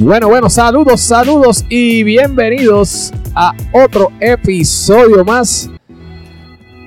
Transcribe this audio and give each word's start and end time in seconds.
Bueno, 0.00 0.28
bueno, 0.28 0.48
saludos, 0.48 1.00
saludos 1.00 1.64
y 1.68 2.04
bienvenidos 2.04 3.12
a 3.34 3.52
otro 3.72 4.12
episodio 4.20 5.24
más 5.24 5.68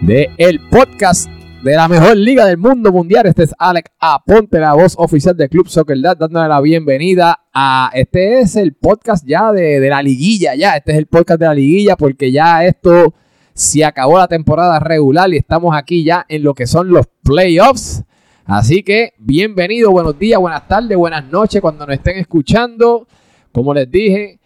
de 0.01 0.29
el 0.37 0.61
podcast 0.69 1.29
de 1.61 1.75
la 1.75 1.89
mejor 1.89 2.15
liga 2.15 2.45
del 2.45 2.57
mundo 2.57 2.89
mundial. 2.89 3.25
Este 3.25 3.43
es 3.43 3.53
Alex 3.59 3.91
Aponte, 3.99 4.59
la 4.59 4.75
voz 4.75 4.95
oficial 4.97 5.35
del 5.35 5.49
Club 5.49 5.67
Soccer 5.67 5.99
Dad, 5.99 6.15
dándole 6.19 6.47
la 6.47 6.61
bienvenida 6.61 7.37
a 7.53 7.91
este 7.93 8.39
es 8.39 8.55
el 8.55 8.75
podcast 8.75 9.25
ya 9.27 9.51
de, 9.51 9.81
de 9.81 9.89
la 9.89 10.01
liguilla, 10.01 10.55
ya, 10.55 10.77
este 10.77 10.93
es 10.93 10.97
el 10.97 11.07
podcast 11.07 11.41
de 11.41 11.47
la 11.47 11.53
liguilla 11.53 11.97
porque 11.97 12.31
ya 12.31 12.65
esto 12.65 13.13
se 13.53 13.83
acabó 13.83 14.19
la 14.19 14.29
temporada 14.29 14.79
regular 14.79 15.29
y 15.33 15.37
estamos 15.37 15.75
aquí 15.75 16.05
ya 16.05 16.25
en 16.29 16.43
lo 16.43 16.53
que 16.53 16.65
son 16.65 16.87
los 16.87 17.07
playoffs. 17.23 18.05
Así 18.45 18.81
que 18.81 19.13
bienvenido, 19.19 19.91
buenos 19.91 20.17
días, 20.17 20.39
buenas 20.39 20.67
tardes, 20.67 20.97
buenas 20.97 21.23
noches 21.25 21.61
cuando 21.61 21.85
nos 21.85 21.95
estén 21.95 22.17
escuchando. 22.17 23.07
Como 23.51 23.73
les 23.73 23.89
dije, 23.89 24.39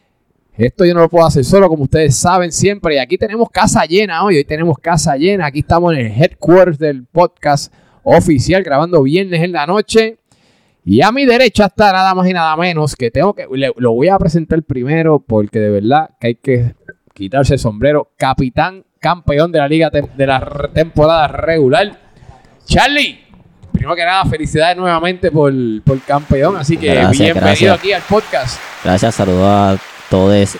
esto 0.57 0.85
yo 0.85 0.93
no 0.93 1.01
lo 1.01 1.09
puedo 1.09 1.25
hacer 1.25 1.45
solo, 1.45 1.69
como 1.69 1.83
ustedes 1.83 2.15
saben 2.15 2.51
siempre. 2.51 2.95
Y 2.95 2.97
aquí 2.97 3.17
tenemos 3.17 3.49
casa 3.49 3.85
llena 3.85 4.23
hoy. 4.23 4.37
Hoy 4.37 4.43
tenemos 4.43 4.77
casa 4.79 5.15
llena. 5.15 5.45
Aquí 5.45 5.59
estamos 5.59 5.93
en 5.93 6.05
el 6.05 6.11
headquarters 6.11 6.77
del 6.77 7.05
podcast 7.05 7.73
oficial, 8.03 8.63
grabando 8.63 9.01
viernes 9.03 9.41
en 9.41 9.53
la 9.53 9.65
noche. 9.65 10.19
Y 10.83 11.01
a 11.01 11.11
mi 11.11 11.25
derecha 11.25 11.65
está 11.65 11.91
nada 11.91 12.13
más 12.13 12.27
y 12.29 12.33
nada 12.33 12.55
menos 12.57 12.95
que 12.95 13.11
tengo 13.11 13.33
que. 13.33 13.47
lo 13.77 13.93
voy 13.93 14.09
a 14.09 14.19
presentar 14.19 14.61
primero 14.63 15.19
porque 15.19 15.59
de 15.59 15.69
verdad 15.69 16.11
que 16.19 16.27
hay 16.27 16.35
que 16.35 16.75
quitarse 17.13 17.53
el 17.53 17.59
sombrero. 17.59 18.11
Capitán, 18.17 18.85
campeón 18.99 19.51
de 19.51 19.59
la 19.59 19.67
liga 19.67 19.89
de 19.89 20.27
la 20.27 20.69
temporada 20.73 21.27
regular. 21.27 21.99
Charlie, 22.65 23.24
primero 23.75 23.95
que 23.95 24.05
nada, 24.05 24.25
felicidades 24.25 24.77
nuevamente 24.77 25.31
por, 25.31 25.53
por 25.83 25.99
campeón. 26.01 26.57
Así 26.57 26.77
que 26.77 26.87
Gracias, 26.93 27.11
bienvenido 27.19 27.45
gracias. 27.45 27.77
aquí 27.79 27.93
al 27.93 28.01
podcast. 28.03 28.59
Gracias, 28.83 29.15
saludos 29.15 29.43
a 29.47 29.77
todos 30.09 30.57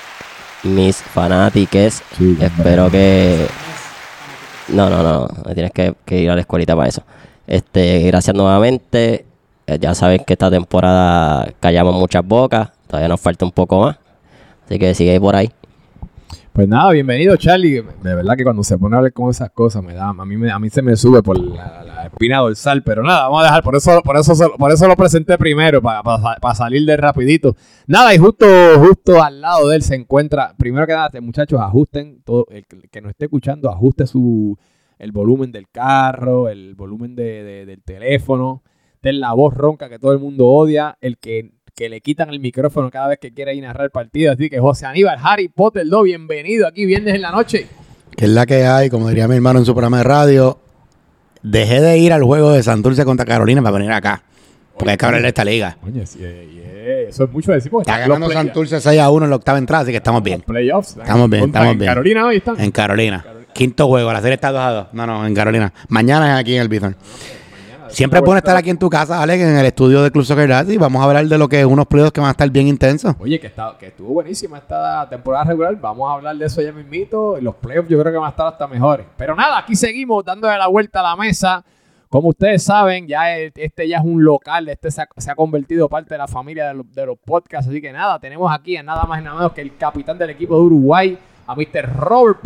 mis 0.63 0.97
fanáticos. 0.97 2.02
Sí, 2.17 2.38
Espero 2.39 2.89
que. 2.91 3.47
No, 4.69 4.89
no, 4.89 5.03
no. 5.03 5.27
Tienes 5.53 5.71
que, 5.71 5.93
que 6.05 6.19
ir 6.19 6.30
a 6.30 6.36
la 6.36 6.41
escuelita 6.41 6.75
para 6.75 6.89
eso. 6.89 7.03
Este, 7.47 8.02
gracias 8.08 8.36
nuevamente. 8.36 9.25
Eh, 9.67 9.77
Ya 9.80 9.93
saben 9.93 10.23
que 10.25 10.33
esta 10.33 10.49
temporada 10.49 11.47
callamos 11.59 11.95
muchas 11.95 12.25
bocas. 12.25 12.69
Todavía 12.88 13.08
nos 13.08 13.21
falta 13.21 13.45
un 13.45 13.52
poco 13.52 13.81
más. 13.81 13.97
Así 14.66 14.80
que 14.80 14.93
sigue 14.95 15.19
por 15.19 15.36
ahí. 15.36 15.52
Pues 16.53 16.67
nada, 16.67 16.89
bienvenido 16.91 17.36
Charlie. 17.36 17.83
De 18.02 18.16
verdad 18.16 18.36
que 18.38 18.43
cuando 18.43 18.63
se 18.63 18.77
pone 18.77 18.95
a 18.95 18.97
hablar 18.99 19.13
con 19.13 19.30
esas 19.30 19.52
cosas 19.52 19.83
me 19.83 19.93
da, 19.93 20.08
a 20.09 20.13
mí, 20.25 20.38
me- 20.38 20.52
a 20.52 20.58
mí 20.58 20.69
se 20.69 20.81
me 20.81 20.95
sube 20.95 21.21
por 21.21 21.38
la, 21.38 21.83
la 21.83 21.94
espina 22.16 22.39
dorsal, 22.39 22.81
pero 22.83 23.03
nada, 23.03 23.23
vamos 23.23 23.41
a 23.41 23.45
dejar, 23.45 23.63
por 23.63 23.75
eso, 23.75 24.02
por 24.02 24.17
eso, 24.17 24.33
por 24.58 24.71
eso 24.71 24.88
lo 24.88 24.95
presenté 24.95 25.38
primero, 25.38 25.81
para, 25.81 26.02
para, 26.02 26.55
salir 26.55 26.85
de 26.85 26.95
rapidito. 26.97 27.55
Nada, 27.88 28.16
y 28.16 28.17
justo, 28.17 28.45
justo 28.80 29.21
al 29.21 29.41
lado 29.41 29.67
de 29.67 29.75
él 29.75 29.81
se 29.83 29.95
encuentra, 29.95 30.53
primero 30.58 30.88
que 30.88 30.93
nada, 30.93 31.08
este, 31.08 31.21
muchachos, 31.21 31.59
ajusten, 31.59 32.21
todo, 32.23 32.45
el 32.49 32.66
que- 32.66 33.02
nos 33.02 33.11
esté 33.11 33.25
escuchando, 33.25 33.69
ajuste 33.69 34.08
su, 34.08 34.58
el 34.97 35.11
volumen 35.11 35.52
del 35.52 35.67
carro, 35.69 36.47
el 36.47 36.73
volumen 36.75 37.16
de- 37.16 37.43
de- 37.43 37.66
del 37.66 37.83
teléfono, 37.83 38.63
de 39.03 39.13
la 39.13 39.33
voz 39.33 39.53
ronca 39.53 39.89
que 39.89 39.99
todo 39.99 40.13
el 40.13 40.19
mundo 40.19 40.47
odia, 40.47 40.97
el 41.02 41.17
que, 41.17 41.52
que 41.75 41.89
le 41.89 41.99
quitan 41.99 42.30
el 42.30 42.39
micrófono 42.39 42.89
cada 42.89 43.09
vez 43.09 43.19
que 43.19 43.33
quiere 43.33 43.53
ir 43.53 43.63
a 43.66 43.67
narrar 43.67 43.91
partido. 43.91 44.31
Así 44.31 44.49
que 44.49 44.59
José 44.59 44.86
Aníbal, 44.86 45.20
Harry 45.21 45.49
Potter 45.49 45.86
2, 45.86 46.03
bienvenido 46.05 46.65
aquí 46.65 46.86
viernes 46.86 47.14
en 47.15 47.21
la 47.21 47.32
noche. 47.32 47.67
que 48.15 48.26
es 48.26 48.32
la 48.32 48.45
que 48.45 48.64
hay, 48.65 48.89
como 48.89 49.09
diría 49.09 49.27
mi 49.27 49.36
hermano 49.36 49.59
en 49.59 49.65
su 49.65 49.73
programa 49.73 49.97
de 49.97 50.03
radio. 50.05 50.58
Dejé 51.45 51.80
de 51.80 52.00
ir 52.00 52.11
al 52.11 52.23
juego 52.23 52.54
de 52.54 52.64
Santurce 52.64 53.06
contra 53.06 53.23
Carolina 53.23 53.61
para 53.61 53.78
venir 53.78 53.92
acá. 53.92 54.23
Porque 54.76 54.92
hay 54.92 54.98
que 54.98 55.06
hablar 55.06 55.22
de 55.22 55.28
esta 55.28 55.45
liga. 55.45 55.78
Coño, 55.80 56.04
sí, 56.04 56.17
eh, 56.22 57.06
eso 57.10 57.26
es 57.26 57.32
mucho 57.32 57.52
decir. 57.52 57.70
porque 57.70 57.89
Está 57.89 58.00
ganando 58.02 58.32
Santurce 58.32 58.82
6 58.82 59.00
a 59.00 59.11
1 59.11 59.26
en 59.26 59.30
la 59.30 59.36
octava 59.36 59.60
entrada, 59.60 59.83
así 59.83 59.92
que 59.92 59.98
estamos 59.98 60.23
bien. 60.23 60.39
los 60.39 60.45
playoffs. 60.48 60.98
Estamos 60.98 61.30
bien, 61.30 61.44
estamos 61.45 61.72
en 61.73 61.78
bien. 61.80 61.92
Carolina 61.92 62.26
hoy 62.26 62.38
están. 62.38 62.60
En 62.60 62.72
Carolina. 62.72 63.23
Quinto 63.54 63.88
juego, 63.88 64.11
la 64.11 64.22
serie 64.22 64.33
está 64.33 64.52
2 64.52 64.60
a 64.61 64.72
2. 64.72 64.88
No, 64.94 65.06
no, 65.06 65.26
en 65.26 65.36
Carolina. 65.36 65.72
Mañana 65.88 66.33
es 66.33 66.39
aquí 66.42 66.56
en 66.56 66.61
el 66.64 66.67
Bithorn. 66.67 66.95
Siempre 67.95 68.20
es 68.20 68.26
bueno 68.26 68.39
estar 68.39 68.58
aquí 68.58 68.70
en 68.70 68.78
tu 68.78 68.89
casa, 68.89 69.22
Alex, 69.22 69.42
en 69.42 69.58
el 69.58 69.66
estudio 69.66 70.04
de 70.04 70.11
Club 70.11 70.26
Soccer 70.26 70.50
Dad, 70.50 70.67
y 70.67 70.76
vamos 70.76 71.02
a 71.02 71.06
hablar 71.06 71.26
de 71.28 71.38
lo 71.38 71.48
que 71.48 71.61
es 71.61 71.66
unos 71.66 71.86
playoffs 71.86 72.11
que 72.11 72.20
van 72.20 72.28
a 72.28 72.32
estar 72.32 72.50
bien 72.50 72.67
intensos. 72.67 73.16
Oye, 73.20 73.39
que, 73.39 73.48
está, 73.48 73.73
que 73.80 73.88
estuvo 73.88 74.10
buenísima 74.10 74.58
esta 74.58 75.08
temporada 75.08 75.45
regular. 75.45 75.80
Vamos 75.80 76.11
a 76.11 76.16
hablar 76.16 76.36
de 76.36 76.45
eso 76.45 76.61
ya 76.61 76.73
mismito. 76.73 77.38
Los 77.39 77.56
playoffs 77.56 77.88
yo 77.88 77.98
creo 77.98 78.11
que 78.11 78.17
van 78.17 78.28
a 78.28 78.32
estar 78.32 78.48
hasta 78.48 78.67
mejores. 78.67 79.06
Pero 79.16 79.33
nada, 79.33 79.60
aquí 79.60 79.78
seguimos 79.78 80.26
dándole 80.26 80.58
la 80.58 80.67
vuelta 80.67 81.00
a 81.00 81.04
la 81.04 81.16
mesa. 81.16 81.64
Como 82.10 82.28
ustedes 82.28 82.64
saben, 82.64 83.08
ya 83.08 83.39
este 83.39 83.88
ya 83.88 84.00
es 84.00 84.04
un 84.04 84.26
local. 84.26 84.67
Este 84.67 84.92
se 84.92 85.02
ha, 85.02 85.08
se 85.16 85.32
ha 85.32 85.36
convertido 85.36 85.88
parte 85.88 86.16
de 86.16 86.17
la 86.17 86.27
familia 86.27 86.67
de 86.67 86.73
los, 86.73 86.94
de 86.94 87.06
los 87.06 87.17
podcasts. 87.17 87.70
Así 87.70 87.80
que 87.80 87.94
nada, 87.94 88.20
tenemos 88.20 88.54
aquí 88.54 88.76
a 88.76 88.83
nada 88.83 89.06
más 89.06 89.22
y 89.22 89.23
nada 89.23 89.38
menos 89.38 89.54
que 89.54 89.62
el 89.62 89.77
capitán 89.77 90.17
del 90.17 90.32
equipo 90.32 90.56
de 90.56 90.64
Uruguay, 90.64 91.17
a 91.48 91.56
Mr. 91.56 91.95
Robert 91.95 92.42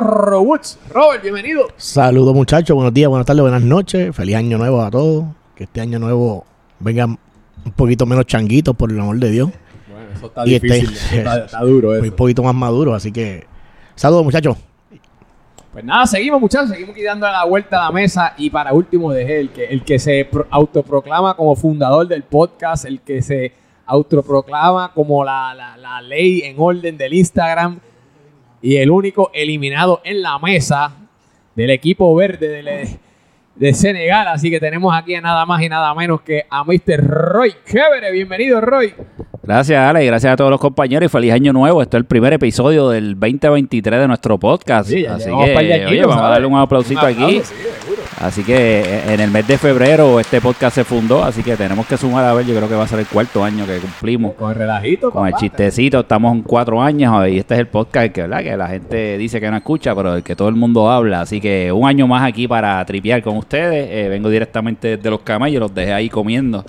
Woods. 0.00 0.78
Robert, 0.88 1.22
bienvenido. 1.22 1.66
Saludos 1.76 2.34
muchachos, 2.34 2.74
buenos 2.74 2.94
días, 2.94 3.08
buenas 3.10 3.26
tardes, 3.26 3.42
buenas 3.42 3.62
noches. 3.62 4.14
Feliz 4.16 4.36
año 4.36 4.56
nuevo 4.56 4.80
a 4.82 4.90
todos. 4.90 5.24
Que 5.54 5.64
este 5.64 5.80
año 5.82 5.98
nuevo 5.98 6.46
vengan 6.80 7.18
un 7.64 7.72
poquito 7.72 8.06
menos 8.06 8.24
changuitos, 8.26 8.74
por 8.74 8.90
el 8.90 8.98
amor 8.98 9.18
de 9.18 9.30
Dios. 9.30 9.50
Bueno, 9.90 10.06
eso 10.16 10.26
está 10.26 10.46
Y 10.46 10.54
este- 10.54 10.66
difícil. 10.66 10.96
eso 10.96 11.14
está, 11.16 11.36
está 11.44 11.60
duro 11.60 11.90
Un 11.90 12.10
poquito 12.12 12.42
más 12.42 12.54
maduro, 12.54 12.94
así 12.94 13.12
que 13.12 13.46
saludos 13.94 14.24
muchachos. 14.24 14.56
Pues 15.74 15.84
nada, 15.84 16.06
seguimos 16.06 16.40
muchachos, 16.40 16.70
seguimos 16.70 16.94
dándole 17.04 17.32
la 17.32 17.44
vuelta 17.44 17.78
a 17.82 17.86
la 17.86 17.92
mesa 17.92 18.34
y 18.38 18.48
para 18.50 18.72
último 18.72 19.12
dejé 19.12 19.40
el 19.40 19.50
que, 19.50 19.64
el 19.66 19.84
que 19.84 19.98
se 19.98 20.24
pro- 20.30 20.46
autoproclama 20.50 21.34
como 21.36 21.54
fundador 21.54 22.08
del 22.08 22.22
podcast, 22.22 22.84
el 22.86 23.00
que 23.00 23.20
se 23.22 23.52
autoproclama 23.86 24.92
como 24.94 25.22
la, 25.24 25.54
la- 25.54 25.76
la 25.76 26.00
ley 26.02 26.40
en 26.44 26.56
orden 26.58 26.96
del 26.96 27.12
Instagram 27.14 27.78
y 28.62 28.76
el 28.76 28.90
único 28.90 29.30
eliminado 29.34 30.00
en 30.04 30.22
la 30.22 30.38
mesa 30.38 30.92
del 31.54 31.70
equipo 31.70 32.14
verde 32.14 32.48
de, 32.62 32.98
de 33.56 33.74
Senegal. 33.74 34.28
Así 34.28 34.50
que 34.50 34.60
tenemos 34.60 34.94
aquí 34.96 35.14
a 35.14 35.20
nada 35.20 35.44
más 35.44 35.60
y 35.62 35.68
nada 35.68 35.94
menos 35.94 36.22
que 36.22 36.44
a 36.48 36.64
Mr. 36.64 37.04
Roy 37.04 37.54
Chévere. 37.66 38.12
Bienvenido 38.12 38.60
Roy. 38.60 38.94
Gracias, 39.42 39.76
Ale, 39.76 40.04
y 40.04 40.06
gracias 40.06 40.32
a 40.32 40.36
todos 40.36 40.52
los 40.52 40.60
compañeros 40.60 41.06
y 41.06 41.08
feliz 41.08 41.32
año 41.32 41.52
nuevo. 41.52 41.82
Este 41.82 41.96
es 41.96 42.00
el 42.02 42.06
primer 42.06 42.32
episodio 42.32 42.88
del 42.90 43.18
2023 43.18 44.00
de 44.00 44.06
nuestro 44.06 44.38
podcast. 44.38 44.88
Sí, 44.88 45.04
Así 45.04 45.24
que, 45.28 45.86
oye, 45.86 46.06
vamos 46.06 46.24
a 46.24 46.28
darle 46.28 46.46
un 46.46 46.56
aplausito 46.56 47.00
Un 47.02 47.06
aquí. 47.08 47.40
sí. 47.42 47.54
Así 48.22 48.44
que 48.44 48.80
eh, 48.80 49.14
en 49.14 49.18
el 49.18 49.32
mes 49.32 49.46
de 49.48 49.58
febrero 49.58 50.20
este 50.20 50.40
podcast 50.40 50.76
se 50.76 50.84
fundó, 50.84 51.24
así 51.24 51.42
que 51.42 51.56
tenemos 51.56 51.86
que 51.86 51.96
sumar 51.96 52.24
a 52.24 52.32
ver, 52.32 52.46
yo 52.46 52.54
creo 52.54 52.68
que 52.68 52.76
va 52.76 52.84
a 52.84 52.88
ser 52.88 53.00
el 53.00 53.06
cuarto 53.06 53.42
año 53.42 53.66
que 53.66 53.78
cumplimos. 53.78 54.34
Con 54.34 54.50
el 54.50 54.56
relajito. 54.56 55.10
Con 55.10 55.26
el 55.26 55.34
chistecito, 55.34 56.00
estamos 56.00 56.32
en 56.32 56.42
cuatro 56.42 56.80
años 56.80 57.28
y 57.28 57.38
este 57.38 57.54
es 57.54 57.60
el 57.60 57.66
podcast 57.66 58.12
que, 58.12 58.22
¿verdad? 58.22 58.42
que 58.44 58.56
la 58.56 58.68
gente 58.68 59.18
dice 59.18 59.40
que 59.40 59.50
no 59.50 59.56
escucha, 59.56 59.92
pero 59.96 60.14
el 60.14 60.22
que 60.22 60.36
todo 60.36 60.48
el 60.48 60.54
mundo 60.54 60.88
habla. 60.88 61.22
Así 61.22 61.40
que 61.40 61.72
un 61.72 61.88
año 61.88 62.06
más 62.06 62.22
aquí 62.22 62.46
para 62.46 62.84
tripear 62.84 63.22
con 63.22 63.36
ustedes. 63.36 63.88
Eh, 63.90 64.08
vengo 64.08 64.28
directamente 64.28 64.96
de 64.96 65.10
los 65.10 65.20
camellos, 65.22 65.60
los 65.60 65.74
dejé 65.74 65.92
ahí 65.92 66.08
comiendo. 66.08 66.64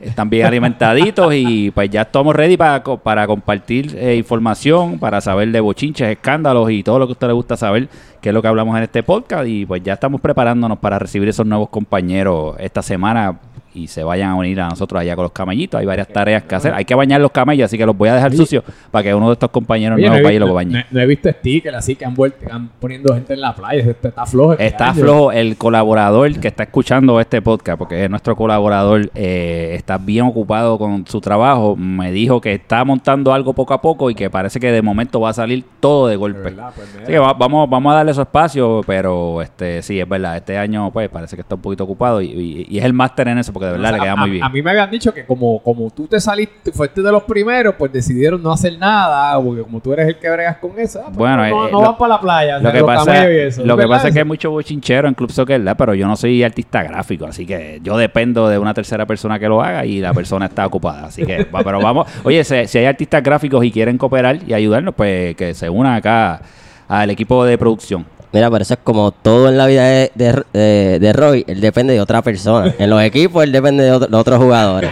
Están 0.00 0.28
bien 0.28 0.46
alimentaditos 0.46 1.32
y 1.34 1.70
pues 1.70 1.88
ya 1.88 2.02
estamos 2.02 2.34
ready 2.34 2.56
para, 2.56 2.82
para 2.82 3.26
compartir 3.26 3.96
eh, 3.96 4.16
información, 4.16 4.98
para 4.98 5.20
saber 5.20 5.50
de 5.50 5.60
bochinches, 5.60 6.08
escándalos 6.08 6.70
y 6.70 6.82
todo 6.82 6.98
lo 6.98 7.06
que 7.06 7.12
a 7.12 7.14
usted 7.14 7.26
le 7.28 7.32
gusta 7.32 7.56
saber, 7.56 7.88
que 8.20 8.30
es 8.30 8.34
lo 8.34 8.42
que 8.42 8.48
hablamos 8.48 8.76
en 8.76 8.82
este 8.82 9.02
podcast. 9.02 9.46
Y 9.46 9.64
pues 9.66 9.82
ya 9.82 9.94
estamos 9.94 10.20
preparándonos 10.20 10.78
para 10.78 10.98
recibir 10.98 11.28
esos 11.28 11.46
nuevos 11.46 11.68
compañeros 11.68 12.56
esta 12.58 12.82
semana 12.82 13.38
y 13.74 13.86
se 13.88 14.02
vayan 14.04 14.30
a 14.30 14.34
unir 14.36 14.60
a 14.60 14.68
nosotros 14.68 15.00
allá 15.00 15.14
con 15.16 15.24
los 15.24 15.32
camellitos. 15.32 15.78
Hay 15.80 15.86
varias 15.86 16.08
tareas 16.08 16.42
que 16.44 16.54
hacer. 16.54 16.72
Hay 16.74 16.84
que 16.84 16.94
bañar 16.94 17.20
los 17.20 17.30
camellos, 17.32 17.66
así 17.66 17.76
que 17.76 17.84
los 17.86 17.96
voy 17.96 18.08
a 18.08 18.14
dejar 18.14 18.32
sucios 18.34 18.64
para 18.90 19.02
que 19.02 19.14
uno 19.14 19.26
de 19.28 19.32
estos 19.34 19.50
compañeros 19.50 19.96
Oye, 19.96 20.06
nuevos 20.06 20.20
no, 20.22 20.24
vaya 20.28 20.36
y 20.36 20.38
los 20.40 20.52
bañe. 20.54 20.72
no- 20.78 20.84
no 20.90 21.00
he 21.00 21.06
visto 21.06 21.30
stickers 21.30 21.76
así 21.76 21.96
que 21.96 22.04
han, 22.04 22.14
vuelto, 22.14 22.38
han 22.50 22.68
poniendo 22.80 23.12
gente 23.14 23.34
en 23.34 23.40
la 23.40 23.54
playa. 23.54 23.82
Este 23.90 24.08
está 24.08 24.26
flojo. 24.26 24.52
Está 24.58 24.86
año. 24.90 24.94
flojo 25.02 25.32
el 25.32 25.56
colaborador 25.56 26.32
que 26.40 26.48
está 26.48 26.62
escuchando 26.64 27.20
este 27.20 27.42
podcast, 27.42 27.78
porque 27.78 28.04
es 28.04 28.10
nuestro 28.10 28.36
colaborador, 28.36 29.10
eh, 29.14 29.72
está 29.74 29.98
bien 29.98 30.24
ocupado 30.24 30.78
con 30.78 31.06
su 31.06 31.20
trabajo. 31.20 31.76
Me 31.76 32.12
dijo 32.12 32.40
que 32.40 32.52
está 32.54 32.84
montando 32.84 33.32
algo 33.32 33.52
poco 33.54 33.74
a 33.74 33.80
poco 33.82 34.10
y 34.10 34.14
que 34.14 34.30
parece 34.30 34.60
que 34.60 34.70
de 34.70 34.82
momento 34.82 35.20
va 35.20 35.30
a 35.30 35.32
salir 35.34 35.64
todo 35.80 36.06
de 36.08 36.16
golpe. 36.16 36.40
verdad, 36.40 36.70
pues, 36.74 36.88
mira. 36.92 37.02
Así 37.04 37.12
que 37.12 37.18
va- 37.18 37.32
vamos, 37.34 37.68
vamos 37.68 37.92
a 37.92 37.96
darle 37.96 38.14
su 38.14 38.20
espacio, 38.22 38.80
pero 38.86 39.42
este 39.42 39.82
sí, 39.82 39.98
es 40.00 40.08
verdad. 40.08 40.36
Este 40.36 40.56
año 40.58 40.90
pues 40.92 41.08
parece 41.08 41.36
que 41.36 41.42
está 41.42 41.54
un 41.56 41.60
poquito 41.60 41.84
ocupado 41.84 42.20
y, 42.22 42.26
y- 42.26 42.66
y 42.68 42.78
es 42.78 42.84
el 42.84 42.92
máster 42.92 43.28
en 43.28 43.38
eso, 43.38 43.52
porque 43.52 43.63
de 43.64 43.72
verdad 43.72 43.92
le 43.92 44.00
queda 44.00 44.12
a, 44.12 44.16
muy 44.16 44.30
bien. 44.30 44.44
A 44.44 44.48
mí 44.48 44.62
me 44.62 44.70
habían 44.70 44.90
dicho 44.90 45.12
que 45.12 45.24
como, 45.24 45.58
como 45.62 45.90
tú 45.90 46.06
te 46.06 46.20
saliste, 46.20 46.72
fuiste 46.72 47.02
de 47.02 47.10
los 47.12 47.22
primeros, 47.24 47.74
pues 47.78 47.92
decidieron 47.92 48.42
no 48.42 48.52
hacer 48.52 48.78
nada, 48.78 49.40
porque 49.42 49.62
como 49.62 49.80
tú 49.80 49.92
eres 49.92 50.08
el 50.08 50.16
que 50.18 50.30
bregas 50.30 50.56
con 50.58 50.78
eso, 50.78 51.00
ah, 51.00 51.06
pues 51.06 51.16
Bueno, 51.16 51.36
no, 51.38 51.44
eh, 51.46 51.50
no 51.72 51.80
lo- 51.80 51.80
van 51.80 51.98
para 51.98 52.14
la 52.14 52.20
playa. 52.20 52.56
o 52.58 52.60
sea, 52.60 52.68
Lo 52.70 52.78
que, 52.78 52.84
pasa, 52.84 53.28
eso. 53.30 53.60
lo 53.64 53.74
que 53.76 53.82
¿verdad 53.82 53.96
pasa 53.96 54.08
es 54.08 54.14
que 54.14 54.20
hay 54.20 54.24
mucho 54.26 54.50
bochinchero 54.50 55.08
en 55.08 55.14
Club 55.14 55.30
Soccer, 55.32 55.58
¿verdad? 55.60 55.76
pero 55.78 55.94
yo 55.94 56.06
no 56.06 56.16
soy 56.16 56.42
artista 56.42 56.82
gráfico, 56.82 57.26
así 57.26 57.46
que 57.46 57.80
yo 57.82 57.96
dependo 57.96 58.48
de 58.48 58.58
una 58.58 58.74
tercera 58.74 59.06
persona 59.06 59.38
que 59.38 59.48
lo 59.48 59.62
haga 59.62 59.84
y 59.84 60.00
la 60.00 60.12
persona 60.14 60.46
está 60.46 60.66
ocupada. 60.66 61.06
Así 61.06 61.24
que, 61.24 61.46
pero 61.64 61.80
vamos, 61.80 62.06
oye, 62.24 62.44
si, 62.44 62.66
si 62.66 62.78
hay 62.78 62.86
artistas 62.86 63.22
gráficos 63.22 63.64
y 63.64 63.70
quieren 63.70 63.98
cooperar 63.98 64.38
y 64.46 64.52
ayudarnos, 64.54 64.94
pues 64.94 65.34
que 65.36 65.54
se 65.54 65.68
unan 65.68 65.94
acá 65.94 66.40
al 66.88 67.10
equipo 67.10 67.44
de 67.44 67.56
producción. 67.58 68.04
Mira, 68.34 68.50
pero 68.50 68.62
eso 68.62 68.74
es 68.74 68.80
como 68.82 69.12
todo 69.12 69.48
en 69.48 69.56
la 69.56 69.66
vida 69.66 69.84
de, 69.84 70.10
de, 70.14 70.42
de- 70.52 70.98
de 70.98 71.12
Roy. 71.12 71.44
Él 71.46 71.60
depende 71.60 71.94
de 71.94 72.00
otra 72.00 72.20
persona. 72.20 72.74
En 72.78 72.90
los 72.90 73.00
equipos 73.02 73.44
él 73.44 73.52
depende 73.52 73.84
de, 73.84 73.92
otro- 73.92 74.08
de 74.08 74.16
otros 74.16 74.38
jugadores. 74.38 74.90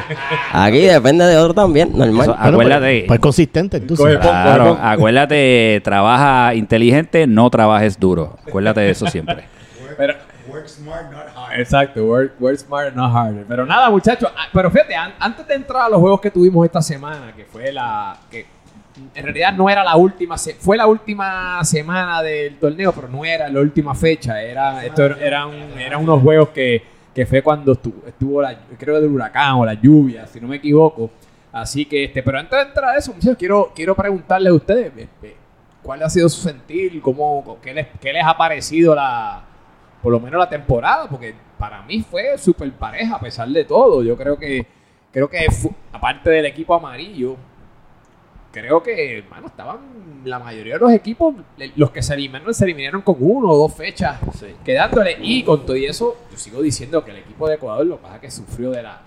Aquí 0.52 0.78
depende 0.82 1.24
de 1.26 1.36
otro 1.36 1.52
también, 1.52 1.90
normal. 1.92 2.22
Eso, 2.22 2.36
acuérdate. 2.38 2.98
Pues, 3.00 3.08
pues 3.08 3.20
consistente, 3.20 3.84
coge 3.84 4.18
Claro, 4.18 4.78
acuérdate, 4.80 5.80
trabaja 5.82 6.54
inteligente, 6.54 7.26
no 7.26 7.50
trabajes 7.50 7.98
duro. 7.98 8.38
Acuérdate 8.46 8.80
de 8.82 8.90
eso 8.90 9.06
siempre. 9.08 9.44
Pero, 9.98 10.14
Exacto, 11.56 12.04
work, 12.04 12.32
work 12.40 12.56
smart, 12.58 12.94
not 12.94 13.12
harder. 13.14 13.44
Pero 13.46 13.66
nada, 13.66 13.90
muchachos. 13.90 14.30
ah, 14.36 14.46
Pero 14.52 14.70
fíjate, 14.70 14.94
an- 14.94 15.12
antes 15.18 15.46
de 15.46 15.54
entrar 15.54 15.82
a 15.82 15.88
los 15.88 16.00
juegos 16.00 16.20
que 16.20 16.30
tuvimos 16.30 16.64
esta 16.64 16.80
semana, 16.80 17.32
que 17.36 17.44
fue 17.44 17.72
la. 17.72 18.16
que 18.30 18.46
En 19.14 19.24
realidad 19.24 19.52
no 19.52 19.68
era 19.70 19.82
la 19.84 19.96
última. 19.96 20.36
Fue 20.58 20.76
la 20.76 20.86
última 20.86 21.62
semana 21.64 22.22
del 22.22 22.58
torneo, 22.58 22.92
pero 22.92 23.08
no 23.08 23.24
era 23.24 23.48
la 23.48 23.60
última 23.60 23.94
fecha. 23.94 24.42
Era, 24.42 24.84
esto 24.84 25.04
era- 25.04 25.18
eran, 25.78 26.00
unos 26.02 26.20
juegos 26.22 26.48
que, 26.50 26.82
que 27.14 27.26
fue 27.26 27.42
cuando 27.42 27.72
estuvo, 27.72 28.06
estuvo 28.06 28.42
la, 28.42 28.56
creo 28.78 28.96
el 28.98 29.06
huracán 29.06 29.54
o 29.54 29.64
la 29.66 29.74
lluvia, 29.74 30.26
si 30.26 30.40
no 30.40 30.48
me 30.48 30.56
equivoco. 30.56 31.10
Así 31.52 31.84
que, 31.84 32.04
este, 32.04 32.22
pero 32.22 32.38
antes 32.38 32.58
de 32.58 32.64
entrar 32.64 32.94
a 32.94 32.96
eso, 32.98 33.12
muchachos, 33.12 33.36
quiero, 33.38 33.72
quiero 33.74 33.94
preguntarles 33.94 34.50
a 34.50 34.54
ustedes. 34.54 34.92
este, 34.96 35.36
¿Cuál 35.82 36.02
ha 36.02 36.08
sido 36.08 36.28
su 36.28 36.40
sentir? 36.40 37.00
¿Cómo, 37.02 37.58
qué, 37.62 37.74
les, 37.74 37.86
¿Qué 38.00 38.12
les 38.12 38.24
ha 38.24 38.36
parecido 38.36 38.94
la, 38.94 39.42
por 40.02 40.12
lo 40.12 40.20
menos 40.20 40.38
la 40.38 40.48
temporada? 40.48 41.08
Porque 41.08 41.34
para 41.58 41.82
mí 41.82 42.00
fue 42.08 42.38
súper 42.38 42.70
pareja 42.72 43.16
a 43.16 43.20
pesar 43.20 43.48
de 43.48 43.64
todo. 43.64 44.02
Yo 44.02 44.16
creo 44.16 44.38
que, 44.38 44.64
creo 45.12 45.28
que 45.28 45.44
aparte 45.92 46.30
del 46.30 46.46
equipo 46.46 46.74
amarillo, 46.74 47.36
creo 48.52 48.82
que, 48.82 49.24
bueno, 49.28 49.46
estaban 49.48 49.78
la 50.24 50.38
mayoría 50.38 50.74
de 50.74 50.80
los 50.80 50.92
equipos, 50.92 51.34
los 51.74 51.90
que 51.90 52.02
se 52.02 52.14
eliminaron, 52.14 52.54
se 52.54 52.64
eliminaron 52.64 53.02
con 53.02 53.16
uno 53.18 53.48
o 53.50 53.56
dos 53.56 53.74
fechas 53.74 54.20
quedándole. 54.64 55.16
Y 55.20 55.42
con 55.42 55.66
todo 55.66 55.76
y 55.76 55.86
eso, 55.86 56.16
yo 56.30 56.36
sigo 56.36 56.62
diciendo 56.62 57.04
que 57.04 57.10
el 57.10 57.16
equipo 57.18 57.48
de 57.48 57.56
Ecuador 57.56 57.84
lo 57.86 57.96
que 57.96 58.02
pasa 58.02 58.14
es 58.16 58.20
que 58.20 58.30
sufrió 58.30 58.70
de, 58.70 58.82
la, 58.84 59.00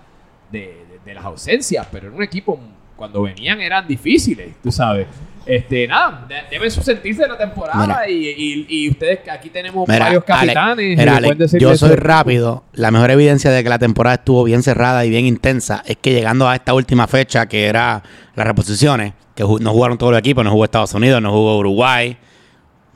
de, 0.50 0.60
de- 0.60 0.96
de 1.04 1.14
las 1.14 1.24
ausencias, 1.24 1.86
pero 1.90 2.08
era 2.08 2.16
un 2.16 2.22
equipo, 2.22 2.58
cuando 2.96 3.22
venían 3.22 3.60
eran 3.60 3.86
difíciles, 3.86 4.54
tú 4.62 4.70
sabes. 4.72 5.06
Este, 5.46 5.86
nada, 5.86 6.26
de- 6.28 6.42
deben 6.50 6.70
sentirse 6.70 7.22
de 7.22 7.28
la 7.28 7.38
temporada 7.38 7.86
Mira. 7.86 8.10
y, 8.10 8.14
y- 8.28 8.66
y 8.68 8.90
ustedes 8.90 9.20
que 9.20 9.30
aquí 9.30 9.48
tenemos 9.48 9.88
Mira, 9.88 10.06
varios 10.06 10.24
capitanes. 10.24 10.98
mira, 10.98 11.04
le 11.04 11.10
Alex, 11.10 11.22
pueden 11.28 11.38
decir 11.38 11.60
yo 11.60 11.76
soy 11.76 11.90
eso. 11.92 11.96
rápido. 12.00 12.64
La 12.72 12.90
mejor 12.90 13.10
evidencia 13.12 13.50
de 13.52 13.62
que 13.62 13.68
la 13.68 13.78
temporada 13.78 14.16
estuvo 14.16 14.42
bien 14.44 14.62
cerrada 14.64 15.04
y 15.04 15.10
bien 15.10 15.24
intensa 15.24 15.82
es 15.86 15.96
que 15.98 16.12
llegando 16.12 16.48
a 16.48 16.56
esta 16.56 16.74
última 16.74 17.06
fecha, 17.06 17.46
que 17.46 17.66
era 17.66 18.02
las 18.34 18.46
reposiciones, 18.46 19.12
que 19.36 19.44
no 19.44 19.70
jugaron 19.72 19.96
todos 19.98 20.10
los 20.12 20.18
equipos, 20.18 20.42
no 20.44 20.50
jugó 20.50 20.64
Estados 20.64 20.92
Unidos, 20.94 21.22
no 21.22 21.30
jugó 21.30 21.58
Uruguay, 21.58 22.16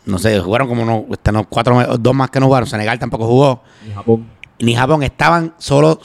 no 0.06 0.18
sé, 0.18 0.40
jugaron 0.40 0.66
como 0.66 0.82
unos, 0.82 1.02
este, 1.12 1.30
no, 1.30 1.44
cuatro, 1.48 1.80
dos 1.98 2.14
más 2.14 2.30
que 2.30 2.40
no 2.40 2.46
jugaron, 2.46 2.66
Senegal 2.68 2.98
tampoco 2.98 3.26
jugó, 3.26 3.62
En 3.86 3.94
Japón. 3.94 4.26
ni 4.58 4.74
Japón 4.74 5.02
estaban 5.04 5.54
solo, 5.58 6.00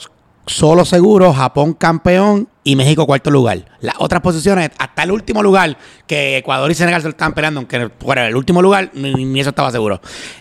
solo 0.46 0.84
seguros, 0.84 1.36
Japón 1.36 1.74
campeón 1.74 2.48
y 2.62 2.74
México 2.76 3.06
cuarto 3.06 3.30
lugar. 3.30 3.64
Las 3.80 3.94
otras 3.98 4.20
posiciones, 4.22 4.70
hasta 4.78 5.02
el 5.04 5.12
último 5.12 5.42
lugar, 5.42 5.76
que 6.06 6.38
Ecuador 6.38 6.70
y 6.70 6.74
Senegal 6.74 7.00
se 7.00 7.08
lo 7.08 7.10
estaban 7.10 7.32
peleando, 7.34 7.60
aunque 7.60 7.90
fuera 8.00 8.26
el 8.26 8.34
último 8.36 8.60
lugar, 8.62 8.90
ni, 8.94 9.12
ni 9.24 9.40
eso 9.40 9.50
estaba 9.50 9.70
seguro. 9.70 10.00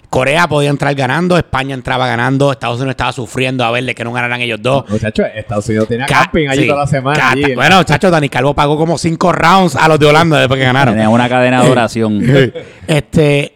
Corea 0.09 0.47
podía 0.47 0.69
entrar 0.69 0.95
ganando, 0.95 1.37
España 1.37 1.73
entraba 1.75 2.07
ganando, 2.07 2.51
Estados 2.51 2.77
Unidos 2.77 2.91
estaba 2.91 3.11
sufriendo 3.11 3.63
a 3.65 3.71
ver 3.71 3.83
de 3.83 3.93
que 3.93 4.03
no 4.03 4.11
ganaran 4.13 4.41
ellos 4.41 4.59
dos. 4.61 4.89
Muchachos, 4.89 5.25
Estados 5.35 5.67
Unidos 5.67 5.87
tenía 5.87 6.05
Ca- 6.05 6.21
camping 6.23 6.47
allí 6.47 6.61
sí, 6.63 6.67
toda 6.67 6.81
la 6.81 6.87
semana. 6.87 7.19
cata- 7.19 7.31
allí, 7.33 7.43
¿no? 7.49 7.55
bueno, 7.55 7.83
chacho, 7.83 8.09
Dani 8.09 8.29
Calvo 8.29 8.53
pagó 8.53 8.77
como 8.77 8.97
cinco 8.97 9.31
rounds 9.31 9.75
a 9.75 9.87
los 9.87 9.99
de 9.99 10.05
Holanda 10.07 10.39
después 10.39 10.57
que 10.59 10.65
ganaron. 10.65 10.93
Tenía 10.95 11.09
una 11.09 11.27
cadena 11.29 11.63
de 11.63 11.69
oración. 11.71 12.21
Este, 12.87 13.54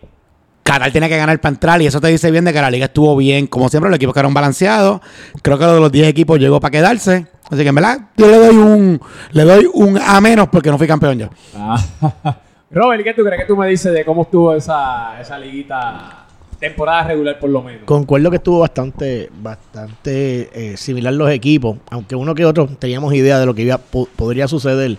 Qatar 0.71 0.91
tiene 0.91 1.09
que 1.09 1.17
ganar 1.17 1.39
para 1.41 1.53
entrar 1.53 1.81
y 1.81 1.87
eso 1.87 1.99
te 1.99 2.07
dice 2.09 2.29
bien 2.31 2.45
de 2.45 2.53
que 2.53 2.61
la 2.61 2.69
liga 2.71 2.85
estuvo 2.85 3.15
bien. 3.15 3.47
Como 3.47 3.69
siempre, 3.69 3.89
los 3.89 3.95
equipos 3.97 4.13
quedaron 4.13 4.33
balanceados. 4.33 5.01
Creo 5.41 5.57
que 5.57 5.65
lo 5.65 5.73
de 5.75 5.79
los 5.79 5.91
10 5.91 6.07
equipos 6.07 6.39
llegó 6.39 6.59
para 6.59 6.71
quedarse. 6.71 7.27
Así 7.49 7.63
que 7.63 7.69
en 7.69 7.75
verdad, 7.75 7.99
yo 8.17 8.27
le 8.27 8.37
doy 8.37 8.55
un, 8.57 9.01
le 9.31 9.43
doy 9.43 9.67
un 9.73 9.97
A 9.97 10.21
menos 10.21 10.47
porque 10.49 10.69
no 10.69 10.77
fui 10.77 10.85
campeón 10.87 11.17
yo. 11.19 11.29
Ah. 11.55 11.77
Robert, 12.71 13.01
¿y 13.01 13.03
¿qué 13.03 13.13
tú 13.15 13.23
crees 13.23 13.41
que 13.41 13.47
tú 13.47 13.57
me 13.57 13.67
dices 13.67 13.91
de 13.91 14.05
cómo 14.05 14.21
estuvo 14.21 14.53
esa, 14.53 15.19
esa 15.19 15.39
liguita 15.39 16.27
temporada 16.59 17.05
regular 17.05 17.39
por 17.39 17.49
lo 17.49 17.63
menos? 17.63 17.81
Concuerdo 17.85 18.29
que 18.29 18.35
estuvo 18.37 18.59
bastante, 18.59 19.29
bastante 19.41 20.49
eh, 20.53 20.77
similar 20.77 21.11
los 21.15 21.31
equipos, 21.31 21.77
aunque 21.89 22.15
uno 22.15 22.35
que 22.35 22.45
otro 22.45 22.67
teníamos 22.67 23.11
idea 23.15 23.39
de 23.39 23.47
lo 23.47 23.55
que 23.55 23.63
iba, 23.63 23.79
po- 23.79 24.07
podría 24.15 24.47
suceder. 24.47 24.97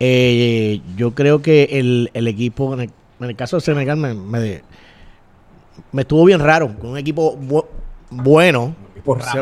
Eh, 0.00 0.80
yo 0.96 1.12
creo 1.14 1.40
que 1.42 1.68
el, 1.72 2.10
el 2.12 2.26
equipo, 2.28 2.74
en 2.74 2.80
el, 2.80 2.90
en 3.20 3.28
el 3.28 3.36
caso 3.36 3.56
de 3.56 3.60
Senegal, 3.60 3.96
me, 3.96 4.12
me, 4.14 4.62
me 5.92 6.02
estuvo 6.02 6.24
bien 6.24 6.40
raro, 6.40 6.76
con 6.78 6.90
un 6.90 6.98
equipo 6.98 7.36
bu- 7.38 7.64
bueno, 8.10 8.74